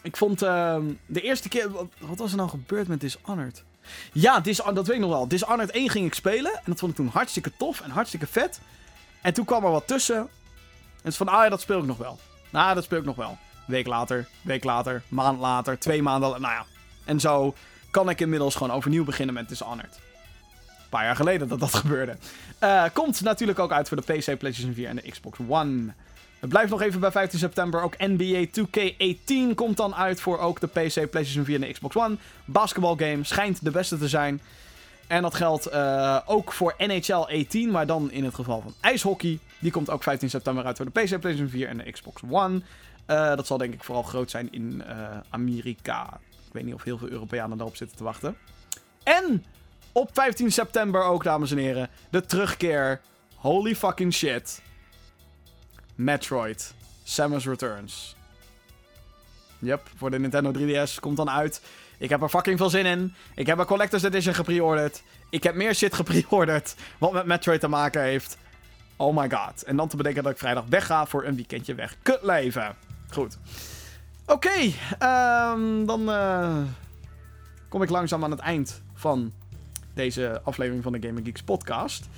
ik 0.02 0.16
vond 0.16 0.42
ehm, 0.42 0.84
de 1.06 1.20
eerste 1.20 1.48
keer... 1.48 1.70
Wat, 1.98 2.18
was 2.18 2.30
er 2.30 2.36
nou 2.36 2.48
gebeurd 2.48 2.88
met 2.88 3.00
Dishonored? 3.00 3.64
Ja, 4.12 4.40
Dis 4.40 4.56
dat 4.56 4.86
weet 4.86 4.96
ik 4.96 5.02
nog 5.02 5.10
wel. 5.10 5.28
Dishonored 5.28 5.70
1 5.70 5.90
ging 5.90 6.06
ik 6.06 6.14
spelen. 6.14 6.52
En 6.54 6.62
dat 6.64 6.78
vond 6.78 6.90
ik 6.90 6.96
toen 6.96 7.08
hartstikke 7.08 7.52
tof 7.56 7.80
en 7.80 7.90
hartstikke 7.90 8.26
vet. 8.26 8.60
En 9.22 9.34
toen 9.34 9.44
kwam 9.44 9.64
er 9.64 9.70
wat 9.70 9.86
tussen. 9.86 10.16
En 10.16 11.02
het 11.02 11.12
is 11.12 11.16
van, 11.16 11.28
ah 11.28 11.42
ja, 11.42 11.48
dat 11.48 11.60
speel 11.60 11.78
ik 11.78 11.86
nog 11.86 11.98
wel. 11.98 12.18
Nou, 12.50 12.74
dat 12.74 12.84
speel 12.84 12.98
ik 12.98 13.04
nog 13.04 13.16
wel. 13.16 13.38
Week 13.66 13.86
later, 13.86 14.26
week 14.42 14.64
later, 14.64 15.02
maand 15.08 15.38
later, 15.40 15.78
twee 15.78 16.02
maanden 16.02 16.30
la- 16.30 16.38
Nou 16.38 16.52
ja. 16.54 16.64
En 17.04 17.20
zo 17.20 17.54
kan 17.90 18.08
ik 18.10 18.20
inmiddels 18.20 18.54
gewoon 18.54 18.72
overnieuw 18.76 19.04
beginnen 19.04 19.34
met 19.34 19.48
Dishonored. 19.48 19.94
Een 20.68 20.88
paar 20.88 21.04
jaar 21.04 21.16
geleden 21.16 21.48
dat 21.48 21.60
dat 21.60 21.74
gebeurde. 21.84 22.16
Eh, 22.58 22.84
komt 22.92 23.20
natuurlijk 23.22 23.58
ook 23.58 23.72
uit 23.72 23.88
voor 23.88 23.96
de 23.96 24.02
PC, 24.12 24.38
PlayStation 24.38 24.74
4 24.74 24.88
en 24.88 24.96
de 24.96 25.10
Xbox 25.10 25.38
One. 25.48 25.92
Het 26.40 26.48
blijft 26.48 26.70
nog 26.70 26.82
even 26.82 27.00
bij 27.00 27.10
15 27.10 27.38
september. 27.38 27.82
Ook 27.82 27.94
NBA 27.98 28.46
2K18 28.50 29.54
komt 29.54 29.76
dan 29.76 29.94
uit 29.94 30.20
voor 30.20 30.38
ook 30.38 30.60
de 30.60 30.66
PC, 30.66 31.10
PlayStation 31.10 31.44
4 31.44 31.54
en 31.54 31.60
de 31.60 31.72
Xbox 31.72 31.96
One. 31.96 32.16
Basketbalgame 32.44 33.24
schijnt 33.24 33.64
de 33.64 33.70
beste 33.70 33.98
te 33.98 34.08
zijn. 34.08 34.40
En 35.06 35.22
dat 35.22 35.34
geldt 35.34 35.66
eh, 35.66 36.18
ook 36.26 36.52
voor 36.52 36.74
NHL 36.78 37.12
18, 37.12 37.70
maar 37.70 37.86
dan 37.86 38.10
in 38.10 38.24
het 38.24 38.34
geval 38.34 38.60
van 38.60 38.74
ijshockey. 38.80 39.38
Die 39.58 39.70
komt 39.70 39.90
ook 39.90 40.02
15 40.02 40.30
september 40.30 40.64
uit 40.64 40.76
voor 40.76 40.84
de 40.86 40.90
PC, 40.90 41.08
PlayStation 41.20 41.48
4 41.48 41.68
en 41.68 41.76
de 41.78 41.90
Xbox 41.92 42.22
One. 42.30 42.62
Eh, 43.06 43.36
dat 43.36 43.46
zal 43.46 43.58
denk 43.58 43.74
ik 43.74 43.84
vooral 43.84 44.02
groot 44.02 44.30
zijn 44.30 44.52
in 44.52 44.82
eh, 44.82 45.18
Amerika. 45.30 46.20
Ik 46.46 46.52
weet 46.52 46.64
niet 46.64 46.74
of 46.74 46.82
heel 46.82 46.98
veel 46.98 47.08
Europeanen 47.08 47.56
daarop 47.56 47.76
zitten 47.76 47.96
te 47.96 48.04
wachten. 48.04 48.36
En 49.02 49.44
op 49.92 50.10
15 50.12 50.52
september 50.52 51.02
ook, 51.02 51.24
dames 51.24 51.50
en 51.50 51.58
heren, 51.58 51.88
de 52.10 52.26
terugkeer. 52.26 53.00
Holy 53.34 53.76
fucking 53.76 54.14
shit. 54.14 54.62
Metroid. 55.94 56.74
Samus 57.04 57.46
Returns. 57.46 58.16
Yep, 59.58 59.88
voor 59.96 60.10
de 60.10 60.18
Nintendo 60.18 60.52
3DS 60.52 61.00
komt 61.00 61.16
dan 61.16 61.30
uit. 61.30 61.62
Ik 61.98 62.08
heb 62.08 62.22
er 62.22 62.28
fucking 62.28 62.58
veel 62.58 62.70
zin 62.70 62.86
in. 62.86 63.14
Ik 63.34 63.46
heb 63.46 63.58
een 63.58 63.66
Collector's 63.66 64.02
Edition 64.02 64.34
gepreorderd. 64.34 65.02
Ik 65.30 65.42
heb 65.42 65.54
meer 65.54 65.74
shit 65.74 65.94
gepreorderd 66.04 66.74
wat 66.98 67.12
met 67.12 67.26
Metroid 67.26 67.60
te 67.60 67.68
maken 67.68 68.02
heeft. 68.02 68.36
Oh 68.96 69.16
my 69.16 69.30
god. 69.30 69.62
En 69.62 69.76
dan 69.76 69.88
te 69.88 69.96
bedenken 69.96 70.22
dat 70.22 70.32
ik 70.32 70.38
vrijdag 70.38 70.64
wegga 70.68 71.06
voor 71.06 71.24
een 71.24 71.36
weekendje 71.36 71.74
weg. 71.74 71.96
Kutleven. 72.02 72.85
Goed. 73.10 73.38
Oké, 74.26 74.72
ehm, 74.98 75.84
dan 75.86 76.10
eh, 76.10 76.56
kom 77.68 77.82
ik 77.82 77.90
langzaam 77.90 78.24
aan 78.24 78.30
het 78.30 78.40
eind 78.40 78.82
van 78.94 79.32
deze 79.94 80.40
aflevering 80.44 80.82
van 80.82 80.92
de 80.92 81.06
Gamer 81.06 81.22
Geeks 81.24 81.42
podcast. 81.42 82.08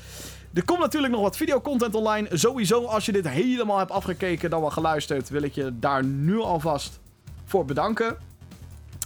Er 0.55 0.65
komt 0.65 0.81
natuurlijk 0.81 1.13
nog 1.13 1.23
wat 1.23 1.37
videocontent 1.37 1.95
online. 1.95 2.29
Sowieso, 2.33 2.85
als 2.85 3.07
je 3.07 3.13
dit 3.13 3.29
helemaal 3.29 3.79
hebt 3.79 3.91
afgekeken, 3.91 4.51
dan 4.51 4.61
wel 4.61 4.71
geluisterd, 4.71 5.29
wil 5.29 5.43
ik 5.43 5.55
je 5.55 5.79
daar 5.79 6.05
nu 6.05 6.39
alvast 6.39 7.01
voor 7.45 7.65
bedanken. 7.65 8.17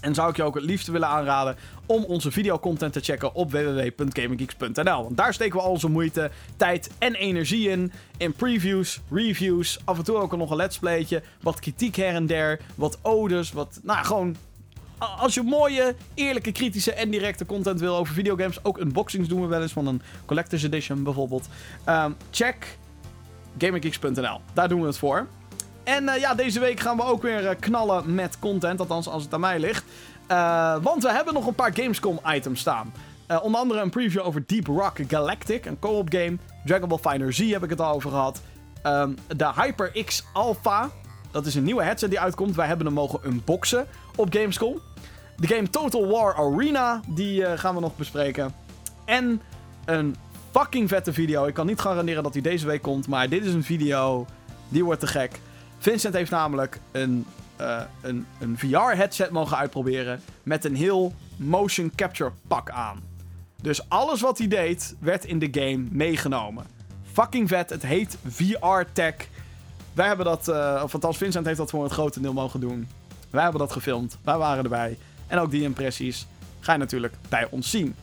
En 0.00 0.14
zou 0.14 0.30
ik 0.30 0.36
je 0.36 0.42
ook 0.42 0.54
het 0.54 0.64
liefst 0.64 0.86
willen 0.86 1.08
aanraden 1.08 1.56
om 1.92 2.04
onze 2.04 2.30
videocontent 2.30 2.92
te 2.92 3.00
checken 3.00 3.34
op 3.34 3.50
www.gaminggeeks.nl. 3.50 5.02
Want 5.02 5.16
daar 5.16 5.34
steken 5.34 5.56
we 5.56 5.64
al 5.64 5.70
onze 5.70 5.88
moeite, 5.88 6.30
tijd 6.56 6.90
en 6.98 7.14
energie 7.14 7.68
in. 7.68 7.92
In 8.16 8.32
previews, 8.32 9.00
reviews, 9.10 9.78
af 9.84 9.98
en 9.98 10.04
toe 10.04 10.16
ook 10.16 10.36
nog 10.36 10.50
een 10.50 10.56
let's 10.56 10.78
playtje, 10.78 11.22
wat 11.40 11.60
kritiek 11.60 11.96
her 11.96 12.14
en 12.14 12.26
der, 12.26 12.60
wat 12.74 12.98
odes, 13.02 13.52
wat, 13.52 13.80
nou 13.82 14.04
gewoon... 14.04 14.36
Als 15.18 15.34
je 15.34 15.42
mooie, 15.42 15.94
eerlijke, 16.14 16.52
kritische 16.52 16.92
en 16.92 17.10
directe 17.10 17.46
content 17.46 17.80
wil 17.80 17.96
over 17.96 18.14
videogames, 18.14 18.64
ook 18.64 18.78
unboxings 18.78 19.28
doen 19.28 19.40
we 19.40 19.46
wel 19.46 19.62
eens 19.62 19.72
van 19.72 19.86
een 19.86 20.02
Collector's 20.26 20.62
Edition 20.62 21.02
bijvoorbeeld. 21.02 21.48
Ehm, 21.84 22.12
check 22.30 22.78
gaminggeeks.nl. 23.58 24.40
Daar 24.52 24.68
doen 24.68 24.80
we 24.80 24.86
het 24.86 24.98
voor. 24.98 25.26
En 25.84 26.08
eh, 26.08 26.20
ja, 26.20 26.34
deze 26.34 26.60
week 26.60 26.80
gaan 26.80 26.96
we 26.96 27.04
ook 27.04 27.22
weer 27.22 27.46
eh, 27.46 27.56
knallen 27.58 28.14
met 28.14 28.38
content. 28.38 28.80
Althans, 28.80 29.08
als 29.08 29.22
het 29.22 29.34
aan 29.34 29.40
mij 29.40 29.58
ligt. 29.58 29.84
Eh, 30.26 30.76
want 30.82 31.02
we 31.02 31.10
hebben 31.10 31.34
nog 31.34 31.46
een 31.46 31.54
paar 31.54 31.74
Gamescom-items 31.74 32.60
staan. 32.60 32.92
Eh, 33.26 33.44
onder 33.44 33.60
andere 33.60 33.80
een 33.80 33.90
preview 33.90 34.26
over 34.26 34.42
Deep 34.46 34.66
Rock 34.66 34.98
Galactic, 35.08 35.66
een 35.66 35.78
co-op 35.78 36.12
game. 36.12 36.36
Dragon 36.64 36.88
Ball 36.88 36.98
Fighter 36.98 37.32
Z 37.32 37.50
heb 37.50 37.62
ik 37.62 37.70
het 37.70 37.80
al 37.80 37.94
over 37.94 38.10
gehad. 38.10 38.40
Ehm, 38.82 39.12
de 39.36 39.52
HyperX 39.54 40.24
Alpha. 40.32 40.90
Dat 41.30 41.46
is 41.46 41.54
een 41.54 41.64
nieuwe 41.64 41.82
headset 41.82 42.10
die 42.10 42.20
uitkomt. 42.20 42.54
Wij 42.54 42.66
hebben 42.66 42.86
hem 42.86 42.94
mogen 42.94 43.20
unboxen 43.24 43.86
op 44.16 44.34
Gamescom. 44.34 44.80
De 45.36 45.46
game 45.46 45.70
Total 45.70 46.06
War 46.06 46.34
Arena, 46.34 47.00
die 47.08 47.44
eh, 47.44 47.58
gaan 47.58 47.74
we 47.74 47.80
nog 47.80 47.96
bespreken. 47.96 48.54
En 49.04 49.40
een 49.84 50.16
fucking 50.50 50.88
vette 50.88 51.12
video. 51.12 51.46
Ik 51.46 51.54
kan 51.54 51.66
niet 51.66 51.80
garanderen 51.80 52.22
dat 52.22 52.32
die 52.32 52.42
deze 52.42 52.66
week 52.66 52.82
komt, 52.82 53.08
maar 53.08 53.28
dit 53.28 53.44
is 53.44 53.54
een 53.54 53.64
video. 53.64 54.26
Die 54.68 54.84
wordt 54.84 55.00
te 55.00 55.06
gek. 55.06 55.40
Vincent 55.78 56.14
heeft 56.14 56.30
namelijk 56.30 56.80
een, 56.92 57.26
eh, 57.62 57.82
een, 58.00 58.26
een 58.40 58.58
VR-headset 58.58 59.30
mogen 59.30 59.56
uitproberen 59.56 60.20
met 60.42 60.64
een 60.64 60.76
heel 60.76 61.14
motion 61.36 61.92
capture 61.94 62.32
pak 62.48 62.70
aan. 62.70 63.00
Dus 63.62 63.88
alles 63.88 64.20
wat 64.20 64.38
hij 64.38 64.48
deed, 64.48 64.96
werd 64.98 65.24
in 65.24 65.38
de 65.38 65.48
game 65.50 65.84
meegenomen. 65.90 66.66
Fucking 67.12 67.48
vet. 67.48 67.70
Het 67.70 67.82
heet 67.82 68.18
VR-tech. 68.28 69.14
Wij 69.92 70.06
hebben 70.06 70.26
dat, 70.26 70.48
eh, 70.48 70.80
of 70.84 70.94
althans 70.94 71.16
Vincent 71.16 71.46
heeft 71.46 71.58
dat 71.58 71.70
voor 71.70 71.82
het 71.82 71.92
grote 71.92 72.20
deel 72.20 72.32
mogen 72.32 72.60
doen. 72.60 72.88
Wij 73.30 73.42
hebben 73.42 73.60
dat 73.60 73.72
gefilmd. 73.72 74.18
Wij 74.22 74.36
waren 74.36 74.64
erbij. 74.64 74.98
En 75.26 75.38
ook 75.38 75.50
die 75.50 75.62
impressies 75.62 76.26
ga 76.60 76.72
je 76.72 76.78
natuurlijk 76.78 77.14
bij 77.28 77.46
ons 77.50 77.70
zien. 77.70 77.94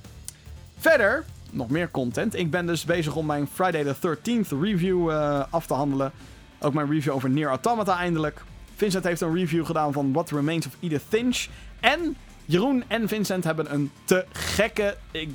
Verder, 0.78 1.26
nog 1.52 1.70
meer 1.70 1.92
content. 1.92 2.36
Ik 2.36 2.52
ben 2.52 2.66
dus 2.66 2.86
bezig 2.86 3.16
om 3.16 3.26
mijn 3.26 3.48
Friday 3.54 3.84
the 3.84 3.96
13th 3.96 4.60
review 4.62 5.10
eh, 5.10 5.44
af 5.50 5.66
te 5.66 5.74
handelen. 5.74 6.12
Ook 6.60 6.74
mijn 6.74 6.92
review 6.92 7.14
over 7.14 7.30
Nier 7.30 7.48
Automata 7.48 7.98
eindelijk. 7.98 8.44
Vincent 8.80 9.04
heeft 9.04 9.22
een 9.22 9.36
review 9.36 9.66
gedaan 9.66 9.94
van 9.94 10.14
What 10.14 10.32
Remains 10.32 10.68
of 10.68 10.76
Edith 10.80 11.04
Finch. 11.08 11.48
En 11.80 12.16
Jeroen 12.46 12.84
en 12.88 13.08
Vincent 13.08 13.44
hebben 13.44 13.74
een 13.74 13.92
te 14.04 14.26
gekke, 14.32 14.98
ik, 15.12 15.30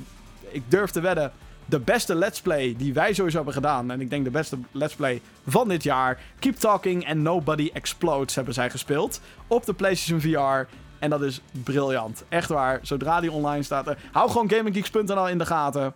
ik 0.49 0.63
durf 0.67 0.91
te 0.91 0.99
wedden, 0.99 1.31
de 1.65 1.79
beste 1.79 2.15
let's 2.15 2.41
play 2.41 2.75
die 2.77 2.93
wij 2.93 3.13
sowieso 3.13 3.35
hebben 3.35 3.53
gedaan. 3.53 3.91
En 3.91 4.01
ik 4.01 4.09
denk 4.09 4.23
de 4.23 4.31
beste 4.31 4.57
let's 4.71 4.95
play 4.95 5.21
van 5.47 5.67
dit 5.67 5.83
jaar. 5.83 6.19
Keep 6.39 6.55
Talking 6.55 7.07
and 7.09 7.17
Nobody 7.17 7.69
Explodes 7.73 8.35
hebben 8.35 8.53
zij 8.53 8.69
gespeeld. 8.69 9.21
Op 9.47 9.65
de 9.65 9.73
PlayStation 9.73 10.21
VR. 10.21 10.71
En 10.99 11.09
dat 11.09 11.21
is 11.21 11.41
briljant. 11.51 12.23
Echt 12.29 12.49
waar. 12.49 12.79
Zodra 12.81 13.19
die 13.19 13.31
online 13.31 13.63
staat. 13.63 13.87
eh, 13.87 13.95
hou 14.11 14.31
gewoon 14.31 14.49
GamingGeeks.nl 14.49 15.27
in 15.29 15.37
de 15.37 15.45
gaten. 15.45 15.93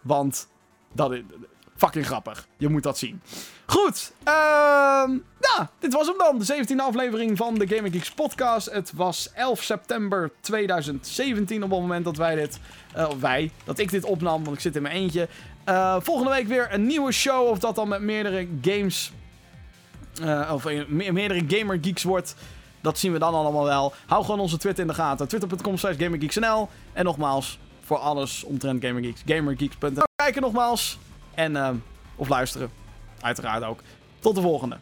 Want 0.00 0.48
dat 0.92 1.12
is... 1.12 1.20
fucking 1.76 2.06
grappig. 2.06 2.46
Je 2.56 2.68
moet 2.68 2.82
dat 2.82 2.98
zien. 2.98 3.20
Goed, 3.66 4.12
ehm 4.24 5.10
ja, 5.40 5.70
dit 5.78 5.92
was 5.92 6.06
hem 6.06 6.18
dan. 6.18 6.38
De 6.38 6.64
17e 6.64 6.76
aflevering 6.76 7.36
van 7.36 7.54
de 7.54 7.66
Gaming 7.66 7.94
Geeks 7.94 8.10
podcast. 8.10 8.70
Het 8.70 8.92
was 8.94 9.30
11 9.34 9.62
september 9.62 10.30
2017 10.40 11.62
op 11.62 11.70
het 11.70 11.80
moment 11.80 12.04
dat 12.04 12.16
wij 12.16 12.34
dit... 12.34 12.58
of 12.96 13.20
wij, 13.20 13.50
dat 13.64 13.78
ik 13.78 13.90
dit 13.90 14.04
opnam, 14.04 14.44
want 14.44 14.56
ik 14.56 14.62
zit 14.62 14.76
in 14.76 14.82
mijn 14.82 14.94
eentje. 14.94 15.28
Eh, 15.64 15.96
volgende 16.00 16.30
week 16.30 16.46
weer 16.46 16.68
een 16.72 16.86
nieuwe 16.86 17.12
show. 17.12 17.48
Of 17.48 17.58
dat 17.58 17.74
dan 17.74 17.88
met 17.88 18.00
meerdere 18.00 18.48
games... 18.62 19.12
eh, 20.22 20.50
of 20.54 20.64
me- 20.64 21.12
meerdere 21.12 21.44
Gamer 21.48 21.78
Geeks 21.82 22.02
wordt. 22.02 22.34
Dat 22.80 22.98
zien 22.98 23.12
we 23.12 23.18
dan 23.18 23.34
allemaal 23.34 23.64
wel. 23.64 23.92
Hou 24.06 24.24
gewoon 24.24 24.40
onze 24.40 24.56
Twitter 24.58 24.82
in 24.82 24.88
de 24.88 24.94
gaten. 24.96 25.28
Twitter.com 25.28 25.76
slash 25.78 25.96
GamerGeeksNL. 25.98 26.68
En 26.92 27.04
nogmaals, 27.04 27.58
voor 27.84 27.98
alles 27.98 28.44
omtrent 28.44 28.84
Gamer 28.84 29.02
Geeks. 29.02 29.22
GamerGeeks.nl 29.26 30.02
Kijken 30.22 30.42
nogmaals. 30.42 30.98
En, 31.34 31.56
ehm, 31.56 31.74
of 32.16 32.28
luisteren. 32.28 32.81
Uiteraard 33.22 33.64
ook. 33.64 33.80
Tot 34.20 34.34
de 34.34 34.40
volgende. 34.40 34.76